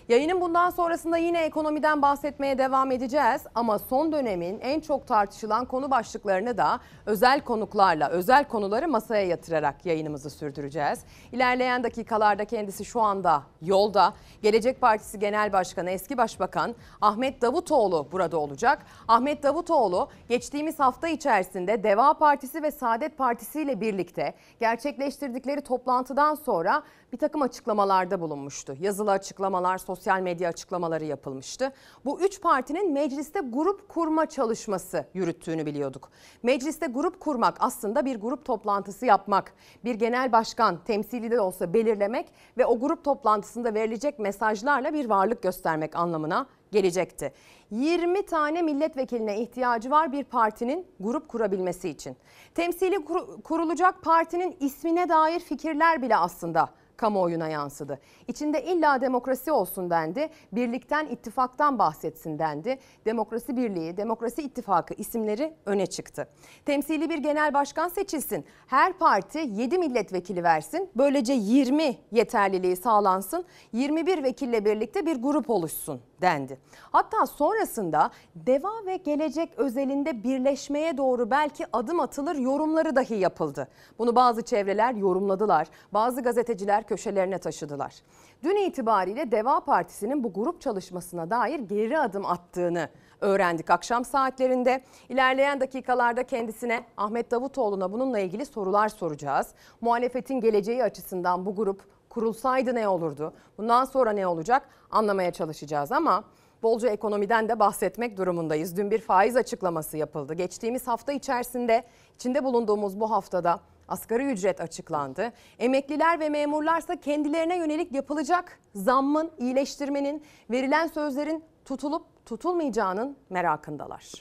Yayının 0.10 0.42
bundan 0.42 0.70
sonrasında 0.70 1.18
yine 1.18 1.44
ekonomiden 1.44 2.02
bahsetmeye 2.02 2.58
devam 2.58 2.92
edeceğiz 2.92 3.42
ama 3.56 3.80
son 3.80 4.12
dönemin 4.12 4.60
en 4.60 4.80
çok 4.80 5.08
tartışılan 5.08 5.66
konu 5.66 5.92
başlıklarını 5.92 6.58
da 6.58 6.80
özel 7.06 7.42
konuklarla, 7.42 8.10
özel 8.10 8.44
konuları 8.48 8.88
masaya 8.88 9.26
yatırarak 9.26 9.86
yayınımızı 9.86 10.30
sürdüreceğiz. 10.30 11.00
İlerleyen 11.32 11.84
dakikalarda 11.84 12.46
kendisi 12.46 12.86
şu 12.86 13.02
anda 13.02 13.44
yolda. 13.62 14.14
Gelecek 14.42 14.82
Partisi 14.82 15.20
Genel 15.20 15.54
Başkanı, 15.54 15.90
eski 15.90 16.18
Başbakan 16.18 16.76
Ahmet 17.02 17.42
Davutoğlu 17.42 18.08
burada 18.12 18.38
olacak. 18.38 18.86
Ahmet 19.08 19.44
Davutoğlu 19.44 20.10
geçtiğimiz 20.30 20.80
hafta 20.80 21.08
içerisinde 21.08 21.84
Deva 21.84 22.14
Partisi 22.14 22.64
ve 22.64 22.72
Saadet 22.72 23.18
Partisi 23.18 23.62
ile 23.62 23.82
birlikte 23.82 24.34
gerçekleştirdikleri 24.60 25.62
toplantıdan 25.62 26.36
sonra 26.36 26.84
bir 27.14 27.18
takım 27.18 27.42
açıklamalarda 27.42 28.22
bulunmuştu. 28.22 28.76
Yazılı 28.80 29.12
açıklamalar, 29.12 29.78
sosyal 29.78 30.22
medya 30.22 30.50
açıklamaları 30.50 31.06
yapılmıştı. 31.06 31.74
Bu 32.06 32.22
üç 32.22 32.42
partinin 32.42 32.94
mecliste 32.94 33.40
grup 33.40 33.90
kurma 33.90 34.26
çalışması 34.26 35.06
yürüttüğünü 35.14 35.66
biliyorduk. 35.66 36.10
Mecliste 36.44 36.88
grup 36.88 37.20
kurmak 37.20 37.58
aslında 37.60 38.06
bir 38.06 38.16
grup 38.16 38.46
toplantısı 38.46 39.06
yapmak, 39.06 39.54
bir 39.86 39.96
genel 39.96 40.32
başkan 40.32 40.84
temsili 40.84 41.32
de 41.32 41.42
olsa 41.42 41.74
belirlemek 41.74 42.28
ve 42.58 42.66
o 42.66 42.80
grup 42.80 43.04
toplantısında 43.04 43.74
verilecek 43.74 44.20
mesajlarla 44.20 44.94
bir 44.94 45.10
varlık 45.10 45.44
göstermek 45.44 45.96
anlamına 45.96 46.48
gelecekti. 46.72 47.34
20 47.72 48.26
tane 48.26 48.62
milletvekiline 48.62 49.42
ihtiyacı 49.42 49.92
var 49.92 50.12
bir 50.12 50.24
partinin 50.24 50.88
grup 51.00 51.28
kurabilmesi 51.28 51.90
için. 51.90 52.18
Temsili 52.56 53.06
kur- 53.06 53.42
kurulacak 53.42 54.02
partinin 54.02 54.58
ismine 54.60 55.10
dair 55.10 55.40
fikirler 55.40 56.02
bile 56.02 56.18
aslında 56.18 56.70
kamuoyuna 56.98 57.48
yansıdı. 57.48 58.00
İçinde 58.28 58.64
illa 58.64 59.02
demokrasi 59.02 59.52
olsun 59.52 59.90
dendi, 59.90 60.30
birlikten, 60.52 61.08
ittifaktan 61.08 61.80
bahsetsin 61.80 62.40
dendi. 62.40 62.80
Demokrasi 63.06 63.58
Birliği, 63.58 63.98
Demokrasi 63.98 64.42
İttifakı 64.42 64.94
isimleri 64.94 65.54
öne 65.66 65.86
çıktı. 65.86 66.28
Temsili 66.66 67.10
bir 67.10 67.18
genel 67.18 67.54
başkan 67.54 67.88
seçilsin, 67.88 68.46
her 68.68 68.94
parti 68.94 69.38
7 69.38 69.78
milletvekili 69.78 70.44
versin, 70.44 70.90
böylece 70.96 71.34
20 71.34 71.98
yeterliliği 72.12 72.76
sağlansın, 72.76 73.46
21 73.74 74.24
vekille 74.24 74.66
birlikte 74.66 75.06
bir 75.06 75.16
grup 75.16 75.50
oluşsun 75.50 76.02
dendi. 76.22 76.60
Hatta 76.92 77.26
sonrasında 77.26 78.12
Deva 78.36 78.86
ve 78.86 78.98
Gelecek 78.98 79.54
özelinde 79.58 80.24
birleşmeye 80.24 80.98
doğru 80.98 81.32
belki 81.32 81.66
adım 81.74 82.00
atılır 82.00 82.36
yorumları 82.36 82.96
dahi 82.96 83.16
yapıldı. 83.16 83.68
Bunu 84.00 84.16
bazı 84.16 84.42
çevreler 84.42 84.94
yorumladılar, 84.94 85.68
bazı 85.94 86.22
gazeteciler 86.22 86.88
köşelerine 86.88 87.38
taşıdılar. 87.38 87.96
Dün 88.44 88.56
itibariyle 88.56 89.32
Deva 89.32 89.60
Partisi'nin 89.60 90.24
bu 90.24 90.34
grup 90.34 90.62
çalışmasına 90.62 91.30
dair 91.30 91.60
geri 91.60 92.00
adım 92.00 92.26
attığını 92.26 92.90
öğrendik 93.22 93.70
akşam 93.70 94.06
saatlerinde. 94.06 94.84
İlerleyen 95.10 95.60
dakikalarda 95.60 96.24
kendisine 96.24 96.84
Ahmet 96.98 97.32
Davutoğlu'na 97.32 97.92
bununla 97.92 98.20
ilgili 98.20 98.46
sorular 98.46 98.90
soracağız. 98.90 99.48
Muhalefetin 99.82 100.42
geleceği 100.42 100.84
açısından 100.84 101.46
bu 101.46 101.56
grup 101.56 101.97
kurulsaydı 102.18 102.76
ne 102.76 102.88
olurdu? 102.88 103.34
Bundan 103.58 103.86
sonra 103.86 104.12
ne 104.12 104.28
olacak? 104.28 104.70
Anlamaya 104.92 105.32
çalışacağız 105.32 105.92
ama 105.92 106.24
bolca 106.64 106.90
ekonomiden 106.90 107.50
de 107.50 107.60
bahsetmek 107.60 108.18
durumundayız. 108.18 108.78
Dün 108.78 108.92
bir 108.92 109.00
faiz 109.00 109.36
açıklaması 109.36 109.98
yapıldı. 109.98 110.34
Geçtiğimiz 110.34 110.88
hafta 110.88 111.12
içerisinde 111.12 111.84
içinde 112.16 112.44
bulunduğumuz 112.44 113.00
bu 113.00 113.12
haftada 113.12 113.60
asgari 113.88 114.26
ücret 114.26 114.62
açıklandı. 114.62 115.32
Emekliler 115.60 116.20
ve 116.20 116.30
memurlarsa 116.30 116.96
kendilerine 116.96 117.58
yönelik 117.58 117.92
yapılacak 117.92 118.60
zammın, 118.76 119.32
iyileştirmenin, 119.38 120.24
verilen 120.50 120.88
sözlerin 120.88 121.44
tutulup 121.66 122.26
tutulmayacağının 122.26 123.18
merakındalar. 123.30 124.12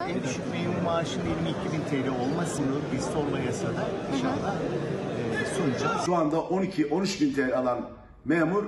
En 0.00 0.22
düşük 0.22 0.44
memur 0.52 0.82
maaşının 0.84 1.24
22 1.24 1.72
bin 1.72 2.04
TL 2.04 2.08
olmasını 2.08 2.76
biz 2.92 3.04
sorma 3.04 3.38
yasada 3.38 3.84
inşallah 4.14 4.54
sunacağız. 5.56 6.06
Şu 6.06 6.16
anda 6.16 6.36
12-13 6.36 7.20
bin 7.20 7.32
TL 7.32 7.58
alan 7.58 7.88
memur 8.24 8.64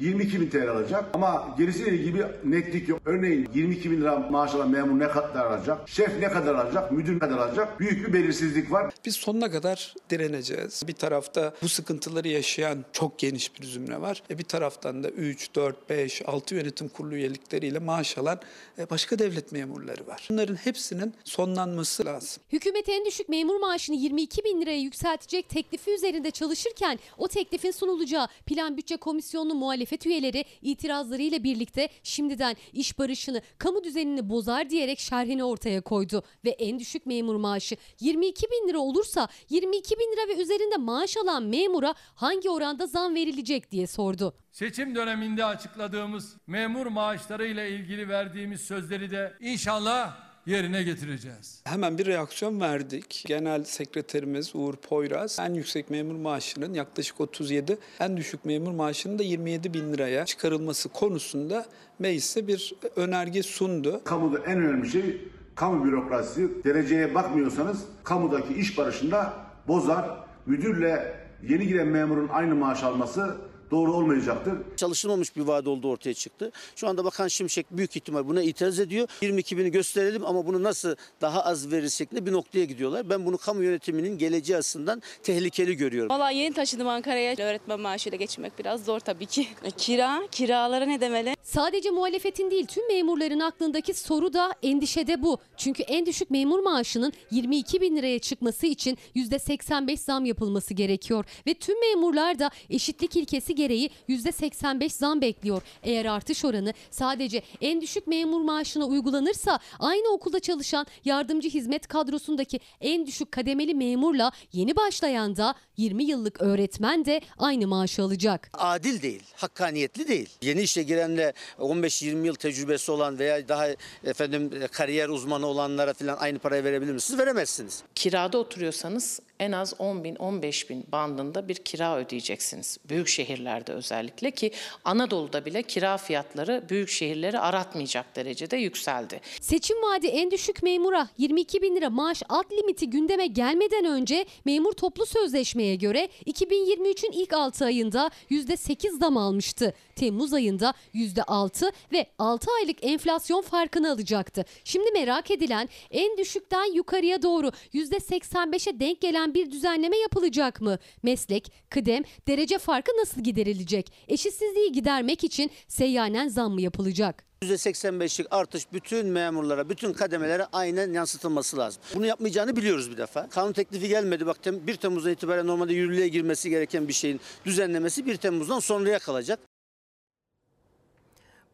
22 0.00 0.40
bin 0.40 0.50
TL 0.50 0.68
alacak 0.68 1.04
ama 1.14 1.54
gerisiyle 1.58 1.90
ilgili 1.90 2.14
bir 2.14 2.24
netlik 2.44 2.88
yok. 2.88 3.00
Örneğin 3.04 3.48
22 3.54 3.90
bin 3.90 4.00
lira 4.00 4.18
maaş 4.18 4.54
alan 4.54 4.70
memur 4.70 4.98
ne 4.98 5.08
kadar 5.08 5.46
alacak? 5.46 5.88
Şef 5.88 6.18
ne 6.18 6.28
kadar 6.28 6.54
alacak? 6.54 6.92
Müdür 6.92 7.14
ne 7.14 7.18
kadar 7.18 7.38
alacak? 7.38 7.80
Büyük 7.80 8.08
bir 8.08 8.12
belirsizlik 8.12 8.72
var. 8.72 8.94
Biz 9.04 9.16
sonuna 9.16 9.50
kadar 9.50 9.94
direneceğiz. 10.10 10.82
Bir 10.88 10.92
tarafta 10.92 11.54
bu 11.62 11.68
sıkıntıları 11.68 12.28
yaşayan 12.28 12.84
çok 12.92 13.18
geniş 13.18 13.60
bir 13.60 13.66
zümre 13.66 14.00
var. 14.00 14.22
E 14.30 14.38
bir 14.38 14.44
taraftan 14.44 15.04
da 15.04 15.10
3, 15.10 15.54
4, 15.54 15.90
5, 15.90 16.22
6 16.26 16.54
yönetim 16.54 16.88
kurulu 16.88 17.14
üyelikleriyle 17.14 17.78
maaş 17.78 18.18
alan 18.18 18.40
e, 18.78 18.90
başka 18.90 19.18
devlet 19.18 19.52
memurları 19.52 20.06
var. 20.06 20.26
Bunların 20.30 20.54
hepsinin 20.54 21.14
sonlanması 21.24 22.04
lazım. 22.04 22.42
Hükümet 22.52 22.88
en 22.88 23.04
düşük 23.04 23.28
memur 23.28 23.60
maaşını 23.60 23.96
22 23.96 24.44
bin 24.44 24.60
liraya 24.60 24.80
yükseltecek 24.80 25.48
teklifi 25.48 25.90
üzerinde 25.90 26.30
çalışırken 26.30 26.98
o 27.18 27.28
teklifin 27.28 27.70
sunulacağı 27.70 28.28
Plan 28.46 28.76
Bütçe 28.76 28.96
Komisyonu'nun 28.96 29.56
muhalefet 29.90 30.06
üyeleri 30.06 30.44
itirazlarıyla 30.62 31.44
birlikte 31.44 31.88
şimdiden 32.02 32.56
iş 32.72 32.98
barışını, 32.98 33.42
kamu 33.58 33.84
düzenini 33.84 34.28
bozar 34.28 34.70
diyerek 34.70 34.98
şerhini 34.98 35.44
ortaya 35.44 35.80
koydu. 35.80 36.22
Ve 36.44 36.50
en 36.50 36.78
düşük 36.78 37.06
memur 37.06 37.36
maaşı 37.36 37.76
22 38.00 38.46
bin 38.46 38.68
lira 38.68 38.78
olursa 38.78 39.28
22 39.48 39.96
bin 39.98 40.12
lira 40.12 40.28
ve 40.28 40.42
üzerinde 40.42 40.76
maaş 40.76 41.16
alan 41.16 41.42
memura 41.42 41.94
hangi 42.14 42.50
oranda 42.50 42.86
zam 42.86 43.14
verilecek 43.14 43.70
diye 43.70 43.86
sordu. 43.86 44.34
Seçim 44.52 44.94
döneminde 44.94 45.44
açıkladığımız 45.44 46.36
memur 46.46 46.86
maaşları 46.86 47.46
ile 47.46 47.70
ilgili 47.70 48.08
verdiğimiz 48.08 48.60
sözleri 48.60 49.10
de 49.10 49.32
inşallah 49.40 50.29
yerine 50.50 50.82
getireceğiz. 50.82 51.60
Hemen 51.64 51.98
bir 51.98 52.06
reaksiyon 52.06 52.60
verdik. 52.60 53.24
Genel 53.26 53.64
sekreterimiz 53.64 54.50
Uğur 54.54 54.76
Poyraz 54.76 55.38
en 55.40 55.54
yüksek 55.54 55.90
memur 55.90 56.14
maaşının 56.14 56.74
yaklaşık 56.74 57.20
37, 57.20 57.78
en 58.00 58.16
düşük 58.16 58.44
memur 58.44 58.72
maaşının 58.72 59.18
da 59.18 59.22
27 59.22 59.74
bin 59.74 59.92
liraya 59.92 60.24
çıkarılması 60.24 60.88
konusunda 60.88 61.66
meclise 61.98 62.46
bir 62.46 62.74
önerge 62.96 63.42
sundu. 63.42 64.00
Kamuda 64.04 64.38
en 64.38 64.58
önemli 64.58 64.90
şey 64.90 65.20
kamu 65.54 65.84
bürokrasisi. 65.84 66.64
Dereceye 66.64 67.14
bakmıyorsanız 67.14 67.84
kamudaki 68.04 68.54
iş 68.54 68.78
barışında 68.78 69.32
bozar. 69.68 70.10
Müdürle 70.46 71.14
yeni 71.48 71.66
giren 71.66 71.88
memurun 71.88 72.28
aynı 72.28 72.54
maaş 72.54 72.82
alması 72.82 73.36
doğru 73.70 73.92
olmayacaktır. 73.92 74.54
Çalışılmamış 74.76 75.36
bir 75.36 75.40
vaat 75.40 75.66
olduğu 75.66 75.88
ortaya 75.88 76.14
çıktı. 76.14 76.52
Şu 76.76 76.88
anda 76.88 77.04
Bakan 77.04 77.28
Şimşek 77.28 77.66
büyük 77.70 77.96
ihtimal 77.96 78.28
buna 78.28 78.42
itiraz 78.42 78.78
ediyor. 78.78 79.08
22 79.22 79.58
bini 79.58 79.70
gösterelim 79.70 80.26
ama 80.26 80.46
bunu 80.46 80.62
nasıl 80.62 80.96
daha 81.20 81.44
az 81.44 81.72
verirsek 81.72 82.14
de 82.14 82.26
bir 82.26 82.32
noktaya 82.32 82.64
gidiyorlar. 82.64 83.10
Ben 83.10 83.26
bunu 83.26 83.38
kamu 83.38 83.62
yönetiminin 83.62 84.18
geleceği 84.18 84.56
açısından 84.56 85.02
tehlikeli 85.22 85.76
görüyorum. 85.76 86.10
Valla 86.10 86.30
yeni 86.30 86.54
taşındım 86.54 86.88
Ankara'ya. 86.88 87.34
Öğretmen 87.38 87.80
maaşıyla 87.80 88.16
geçinmek 88.16 88.58
biraz 88.58 88.84
zor 88.84 89.00
tabii 89.00 89.26
ki. 89.26 89.46
Kira, 89.76 90.22
kiralara 90.30 90.84
ne 90.84 91.00
demeli? 91.00 91.34
Sadece 91.42 91.90
muhalefetin 91.90 92.50
değil 92.50 92.66
tüm 92.66 92.88
memurların 92.88 93.40
aklındaki 93.40 93.94
soru 93.94 94.32
da 94.32 94.52
endişe 94.62 95.06
de 95.06 95.22
bu. 95.22 95.38
Çünkü 95.56 95.82
en 95.82 96.06
düşük 96.06 96.30
memur 96.30 96.58
maaşının 96.58 97.12
22 97.30 97.80
bin 97.80 97.96
liraya 97.96 98.18
çıkması 98.18 98.66
için 98.66 98.98
%85 99.16 99.96
zam 99.96 100.24
yapılması 100.24 100.74
gerekiyor. 100.74 101.24
Ve 101.46 101.54
tüm 101.54 101.80
memurlar 101.80 102.38
da 102.38 102.50
eşitlik 102.70 103.16
ilkesi 103.16 103.54
gereği 103.60 103.90
%85 104.08 104.88
zam 104.90 105.20
bekliyor. 105.20 105.62
Eğer 105.82 106.04
artış 106.06 106.44
oranı 106.44 106.72
sadece 106.90 107.42
en 107.60 107.80
düşük 107.80 108.06
memur 108.06 108.40
maaşına 108.40 108.84
uygulanırsa 108.84 109.58
aynı 109.78 110.08
okulda 110.08 110.40
çalışan 110.40 110.86
yardımcı 111.04 111.48
hizmet 111.48 111.86
kadrosundaki 111.86 112.60
en 112.80 113.06
düşük 113.06 113.32
kademeli 113.32 113.74
memurla 113.74 114.32
yeni 114.52 114.76
başlayan 114.76 115.36
da 115.36 115.54
20 115.76 116.04
yıllık 116.04 116.40
öğretmen 116.42 117.04
de 117.04 117.20
aynı 117.38 117.66
maaşı 117.66 118.02
alacak. 118.02 118.50
Adil 118.54 119.02
değil, 119.02 119.22
hakkaniyetli 119.36 120.08
değil. 120.08 120.28
Yeni 120.42 120.60
işe 120.60 120.82
girenle 120.82 121.32
15-20 121.58 122.26
yıl 122.26 122.34
tecrübesi 122.34 122.92
olan 122.92 123.18
veya 123.18 123.48
daha 123.48 123.66
efendim 124.04 124.50
kariyer 124.72 125.08
uzmanı 125.08 125.46
olanlara 125.46 125.94
falan 125.94 126.16
aynı 126.16 126.38
parayı 126.38 126.64
verebilir 126.64 126.92
misiniz? 126.92 127.20
Veremezsiniz. 127.20 127.82
Kirada 127.94 128.38
oturuyorsanız 128.38 129.20
en 129.40 129.52
az 129.52 129.74
10 129.78 130.04
bin 130.04 130.16
15 130.16 130.70
bin 130.70 130.84
bandında 130.92 131.48
bir 131.48 131.54
kira 131.54 131.96
ödeyeceksiniz. 131.96 132.78
Büyük 132.88 133.08
şehirlerde 133.50 133.72
özellikle 133.72 134.30
ki 134.30 134.52
Anadolu'da 134.84 135.44
bile 135.44 135.62
kira 135.62 135.96
fiyatları 135.96 136.62
büyük 136.68 136.88
şehirleri 136.88 137.38
aratmayacak 137.38 138.16
derecede 138.16 138.56
yükseldi. 138.56 139.20
Seçim 139.40 139.76
vaadi 139.82 140.06
en 140.06 140.30
düşük 140.30 140.62
memura 140.62 141.08
22 141.18 141.62
bin 141.62 141.76
lira 141.76 141.90
maaş 141.90 142.22
alt 142.28 142.52
limiti 142.52 142.90
gündeme 142.90 143.26
gelmeden 143.26 143.84
önce 143.84 144.24
memur 144.44 144.72
toplu 144.72 145.06
sözleşmeye 145.06 145.76
göre 145.76 146.08
2023'ün 146.26 147.12
ilk 147.12 147.32
6 147.32 147.64
ayında 147.64 148.10
%8 148.30 148.98
zam 148.98 149.16
almıştı. 149.16 149.74
Temmuz 149.96 150.32
ayında 150.32 150.74
%6 150.94 151.72
ve 151.92 152.06
6 152.18 152.50
aylık 152.60 152.84
enflasyon 152.84 153.42
farkını 153.42 153.92
alacaktı. 153.92 154.44
Şimdi 154.64 154.90
merak 154.92 155.30
edilen 155.30 155.68
en 155.90 156.18
düşükten 156.18 156.74
yukarıya 156.74 157.22
doğru 157.22 157.50
%85'e 157.74 158.80
denk 158.80 159.00
gelen 159.00 159.34
bir 159.34 159.50
düzenleme 159.50 159.96
yapılacak 159.96 160.60
mı? 160.60 160.78
Meslek, 161.02 161.52
kıdem, 161.70 162.02
derece 162.28 162.58
farkı 162.58 162.92
nasıl 163.00 163.22
giderilecek? 163.40 163.92
Eşitsizliği 164.08 164.72
gidermek 164.72 165.24
için 165.24 165.50
seyyanen 165.68 166.28
zam 166.28 166.52
mı 166.52 166.60
yapılacak? 166.60 167.24
%85'lik 167.42 168.26
artış 168.30 168.72
bütün 168.72 169.06
memurlara, 169.06 169.68
bütün 169.68 169.92
kademelere 169.92 170.46
aynen 170.52 170.92
yansıtılması 170.92 171.56
lazım. 171.58 171.82
Bunu 171.94 172.06
yapmayacağını 172.06 172.56
biliyoruz 172.56 172.90
bir 172.90 172.96
defa. 172.96 173.28
Kanun 173.28 173.52
teklifi 173.52 173.88
gelmedi. 173.88 174.26
Bak 174.26 174.36
1 174.46 174.76
Temmuz'dan 174.76 175.12
itibaren 175.12 175.46
normalde 175.46 175.74
yürürlüğe 175.74 176.08
girmesi 176.08 176.50
gereken 176.50 176.88
bir 176.88 176.92
şeyin 176.92 177.20
düzenlemesi 177.44 178.06
1 178.06 178.16
Temmuz'dan 178.16 178.58
sonraya 178.60 178.98
kalacak. 178.98 179.40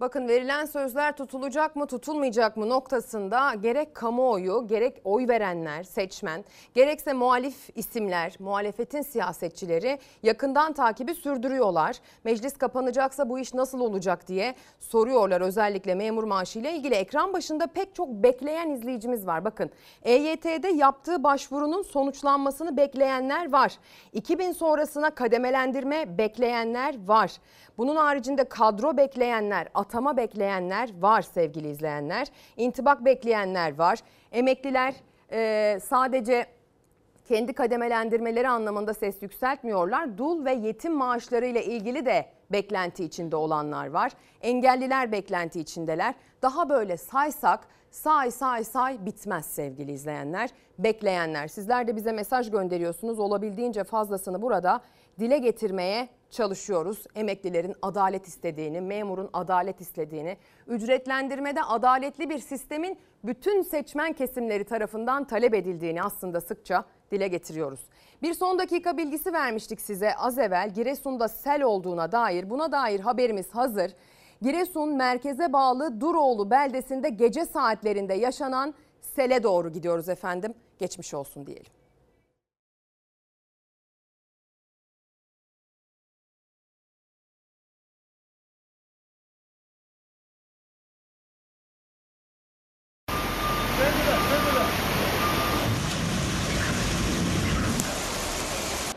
Bakın 0.00 0.28
verilen 0.28 0.64
sözler 0.64 1.16
tutulacak 1.16 1.76
mı 1.76 1.86
tutulmayacak 1.86 2.56
mı 2.56 2.68
noktasında 2.68 3.54
gerek 3.54 3.94
kamuoyu 3.94 4.66
gerek 4.66 5.00
oy 5.04 5.28
verenler 5.28 5.82
seçmen 5.82 6.44
gerekse 6.74 7.12
muhalif 7.12 7.70
isimler 7.74 8.36
muhalefetin 8.38 9.02
siyasetçileri 9.02 9.98
yakından 10.22 10.72
takibi 10.72 11.14
sürdürüyorlar. 11.14 11.96
Meclis 12.24 12.56
kapanacaksa 12.58 13.28
bu 13.28 13.38
iş 13.38 13.54
nasıl 13.54 13.80
olacak 13.80 14.28
diye 14.28 14.54
soruyorlar 14.80 15.40
özellikle 15.40 15.94
memur 15.94 16.24
maaşı 16.24 16.58
ile 16.58 16.72
ilgili 16.72 16.94
ekran 16.94 17.32
başında 17.32 17.66
pek 17.66 17.94
çok 17.94 18.08
bekleyen 18.08 18.70
izleyicimiz 18.70 19.26
var. 19.26 19.44
Bakın 19.44 19.70
EYT'de 20.02 20.68
yaptığı 20.68 21.24
başvurunun 21.24 21.82
sonuçlanmasını 21.82 22.76
bekleyenler 22.76 23.52
var. 23.52 23.78
2000 24.12 24.52
sonrasına 24.52 25.10
kademelendirme 25.10 26.18
bekleyenler 26.18 27.06
var. 27.06 27.36
Bunun 27.78 27.96
haricinde 27.96 28.44
kadro 28.44 28.96
bekleyenler, 28.96 29.68
atama 29.74 30.16
bekleyenler 30.16 30.90
var 31.00 31.22
sevgili 31.22 31.68
izleyenler. 31.68 32.26
İntibak 32.56 33.04
bekleyenler 33.04 33.78
var. 33.78 33.98
Emekliler 34.32 34.94
e, 35.32 35.78
sadece 35.82 36.46
kendi 37.28 37.52
kademelendirmeleri 37.52 38.48
anlamında 38.48 38.94
ses 38.94 39.22
yükseltmiyorlar. 39.22 40.18
Dul 40.18 40.44
ve 40.44 40.52
yetim 40.52 40.94
maaşları 40.94 41.46
ile 41.46 41.64
ilgili 41.64 42.06
de 42.06 42.26
beklenti 42.52 43.04
içinde 43.04 43.36
olanlar 43.36 43.86
var. 43.86 44.12
Engelliler 44.42 45.12
beklenti 45.12 45.60
içindeler. 45.60 46.14
Daha 46.42 46.68
böyle 46.68 46.96
saysak 46.96 47.68
say 47.90 48.30
say 48.30 48.64
say 48.64 49.06
bitmez 49.06 49.46
sevgili 49.46 49.92
izleyenler. 49.92 50.50
Bekleyenler 50.78 51.48
sizler 51.48 51.86
de 51.86 51.96
bize 51.96 52.12
mesaj 52.12 52.50
gönderiyorsunuz. 52.50 53.18
Olabildiğince 53.18 53.84
fazlasını 53.84 54.42
burada 54.42 54.80
dile 55.18 55.38
getirmeye 55.38 56.08
çalışıyoruz. 56.30 57.04
Emeklilerin 57.14 57.74
adalet 57.82 58.28
istediğini, 58.28 58.80
memurun 58.80 59.30
adalet 59.32 59.80
istediğini, 59.80 60.36
ücretlendirmede 60.66 61.62
adaletli 61.62 62.30
bir 62.30 62.38
sistemin 62.38 62.98
bütün 63.24 63.62
seçmen 63.62 64.12
kesimleri 64.12 64.64
tarafından 64.64 65.24
talep 65.24 65.54
edildiğini 65.54 66.02
aslında 66.02 66.40
sıkça 66.40 66.84
dile 67.10 67.28
getiriyoruz. 67.28 67.80
Bir 68.22 68.34
son 68.34 68.58
dakika 68.58 68.96
bilgisi 68.96 69.32
vermiştik 69.32 69.80
size 69.80 70.14
az 70.14 70.38
evvel 70.38 70.74
Giresun'da 70.74 71.28
sel 71.28 71.62
olduğuna 71.62 72.12
dair 72.12 72.50
buna 72.50 72.72
dair 72.72 73.00
haberimiz 73.00 73.50
hazır. 73.50 73.92
Giresun 74.42 74.96
merkeze 74.96 75.52
bağlı 75.52 76.00
Duroğlu 76.00 76.50
beldesinde 76.50 77.08
gece 77.08 77.46
saatlerinde 77.46 78.14
yaşanan 78.14 78.74
sele 79.00 79.42
doğru 79.42 79.72
gidiyoruz 79.72 80.08
efendim. 80.08 80.54
Geçmiş 80.78 81.14
olsun 81.14 81.46
diyelim. 81.46 81.75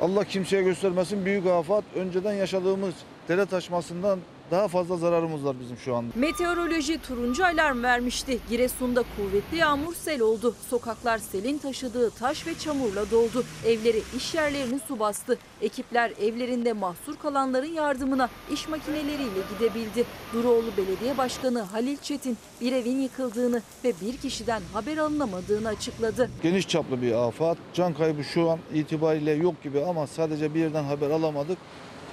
Allah 0.10 0.24
kimseye 0.24 0.64
göstermesin 0.64 1.26
büyük 1.26 1.46
afet. 1.46 1.84
Önceden 1.96 2.34
yaşadığımız 2.34 2.94
dere 3.28 3.46
taşmasından 3.46 4.20
daha 4.52 4.68
fazla 4.68 4.98
zararımız 4.98 5.46
var 5.46 5.56
bizim 5.60 5.78
şu 5.78 5.96
anda. 5.96 6.14
Meteoroloji 6.16 7.02
turuncu 7.02 7.46
alarm 7.46 7.84
vermişti. 7.84 8.40
Giresun'da 8.50 9.04
kuvvetli 9.18 9.58
yağmur 9.58 9.94
sel 9.94 10.22
oldu. 10.22 10.56
Sokaklar 10.70 11.18
selin 11.18 11.58
taşıdığı 11.58 12.10
taş 12.10 12.48
ve 12.48 12.56
çamurla 12.56 13.12
doldu. 13.12 13.44
Evleri, 13.66 14.02
iş 14.18 14.36
yerlerini 14.36 14.80
su 14.88 15.00
bastı. 15.00 15.38
Ekipler 15.62 16.12
evlerinde 16.22 16.74
mahsur 16.74 17.16
kalanların 17.16 17.74
yardımına 17.74 18.30
iş 18.52 18.68
makineleriyle 18.68 19.40
gidebildi. 19.54 20.06
Duroğlu 20.34 20.72
Belediye 20.78 21.18
Başkanı 21.18 21.62
Halil 21.62 21.98
Çetin 21.98 22.38
bir 22.62 22.72
evin 22.72 23.00
yıkıldığını 23.02 23.62
ve 23.84 23.94
bir 24.02 24.18
kişiden 24.18 24.62
haber 24.74 24.98
alınamadığını 24.98 25.68
açıkladı. 25.68 26.30
Geniş 26.44 26.68
çaplı 26.68 27.02
bir 27.02 27.12
afet. 27.12 27.58
Can 27.74 27.94
kaybı 27.94 28.24
şu 28.24 28.50
an 28.50 28.60
itibariyle 28.74 29.32
yok 29.32 29.64
gibi 29.64 29.84
ama 29.86 30.08
sadece 30.08 30.54
bir 30.54 30.60
yerden 30.60 30.84
haber 30.84 31.10
alamadık. 31.10 31.58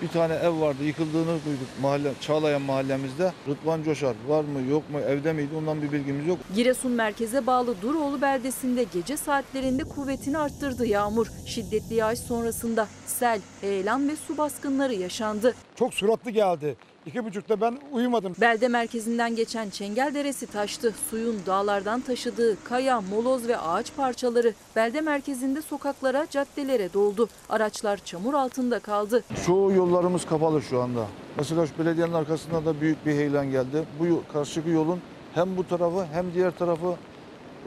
Bir 0.02 0.08
tane 0.08 0.34
ev 0.34 0.60
vardı 0.60 0.84
yıkıldığını 0.84 1.26
duyduk 1.26 1.68
mahalle 1.82 2.12
Çağlayan 2.20 2.62
mahallemizde. 2.62 3.32
Rıdvan 3.48 3.82
Coşar 3.82 4.14
var 4.28 4.44
mı 4.44 4.70
yok 4.70 4.90
mu 4.90 5.00
evde 5.00 5.32
miydi 5.32 5.50
ondan 5.58 5.82
bir 5.82 5.92
bilgimiz 5.92 6.26
yok. 6.26 6.38
Giresun 6.54 6.92
merkeze 6.92 7.46
bağlı 7.46 7.82
Duroğlu 7.82 8.22
beldesinde 8.22 8.84
gece 8.94 9.16
saatlerinde 9.16 9.84
kuvvetini 9.84 10.38
arttırdı 10.38 10.86
yağmur. 10.86 11.26
Şiddetli 11.46 11.94
yağış 11.94 12.18
sonrasında 12.18 12.88
sel, 13.06 13.40
heyelan 13.60 14.08
ve 14.08 14.16
su 14.16 14.38
baskınları 14.38 14.94
yaşandı. 14.94 15.54
Çok 15.76 15.94
süratli 15.94 16.32
geldi. 16.32 16.76
İki 17.06 17.24
buçukta 17.24 17.60
ben 17.60 17.78
uyumadım. 17.92 18.32
Belde 18.40 18.68
merkezinden 18.68 19.36
geçen 19.36 19.70
Çengel 19.70 20.14
Deresi 20.14 20.46
taştı. 20.46 20.94
Suyun 21.10 21.36
dağlardan 21.46 22.00
taşıdığı 22.00 22.64
kaya, 22.64 23.00
moloz 23.00 23.48
ve 23.48 23.58
ağaç 23.58 23.96
parçaları 23.96 24.52
belde 24.76 25.00
merkezinde 25.00 25.62
sokaklara, 25.62 26.26
caddelere 26.30 26.92
doldu. 26.92 27.28
Araçlar 27.48 27.96
çamur 28.04 28.34
altında 28.34 28.78
kaldı. 28.78 29.24
Çoğu 29.46 29.72
yollarımız 29.72 30.26
kapalı 30.26 30.62
şu 30.62 30.82
anda. 30.82 31.06
Mesela 31.36 31.66
şu 31.66 31.78
belediyenin 31.78 32.12
arkasında 32.12 32.64
da 32.64 32.80
büyük 32.80 33.06
bir 33.06 33.12
heyelan 33.12 33.50
geldi. 33.50 33.84
Bu 34.00 34.32
karşıki 34.32 34.70
yolun 34.70 35.00
hem 35.34 35.56
bu 35.56 35.68
tarafı 35.68 36.06
hem 36.12 36.34
diğer 36.34 36.50
tarafı 36.58 36.94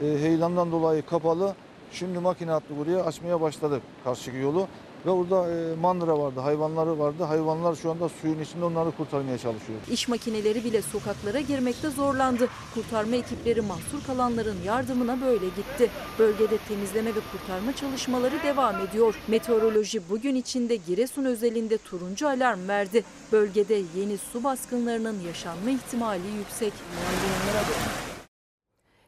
e, 0.02 0.06
heyelandan 0.06 0.72
dolayı 0.72 1.06
kapalı. 1.06 1.54
Şimdi 1.92 2.18
makine 2.18 2.52
attı 2.52 2.74
buraya 2.78 3.04
açmaya 3.04 3.40
başladık 3.40 3.82
karşıki 4.04 4.36
yolu. 4.36 4.66
Ve 5.06 5.10
orada 5.10 5.50
e, 5.50 5.76
mandıra 5.76 6.18
vardı, 6.18 6.40
hayvanları 6.40 6.98
vardı. 6.98 7.24
Hayvanlar 7.24 7.74
şu 7.74 7.90
anda 7.90 8.08
suyun 8.08 8.40
içinde 8.40 8.64
onları 8.64 8.90
kurtarmaya 8.90 9.38
çalışıyor. 9.38 9.78
İş 9.90 10.08
makineleri 10.08 10.64
bile 10.64 10.82
sokaklara 10.82 11.40
girmekte 11.40 11.90
zorlandı. 11.90 12.48
Kurtarma 12.74 13.16
ekipleri 13.16 13.60
mahsur 13.60 14.04
kalanların 14.06 14.56
yardımına 14.64 15.20
böyle 15.20 15.46
gitti. 15.46 15.90
Bölgede 16.18 16.58
temizleme 16.68 17.14
ve 17.14 17.20
kurtarma 17.32 17.76
çalışmaları 17.76 18.42
devam 18.42 18.80
ediyor. 18.80 19.14
Meteoroloji 19.28 20.10
bugün 20.10 20.34
içinde 20.34 20.76
Giresun 20.76 21.24
özelinde 21.24 21.78
turuncu 21.78 22.28
alarm 22.28 22.68
verdi. 22.68 23.04
Bölgede 23.32 23.82
yeni 23.96 24.18
su 24.32 24.44
baskınlarının 24.44 25.20
yaşanma 25.26 25.70
ihtimali 25.70 26.28
yüksek. 26.38 26.72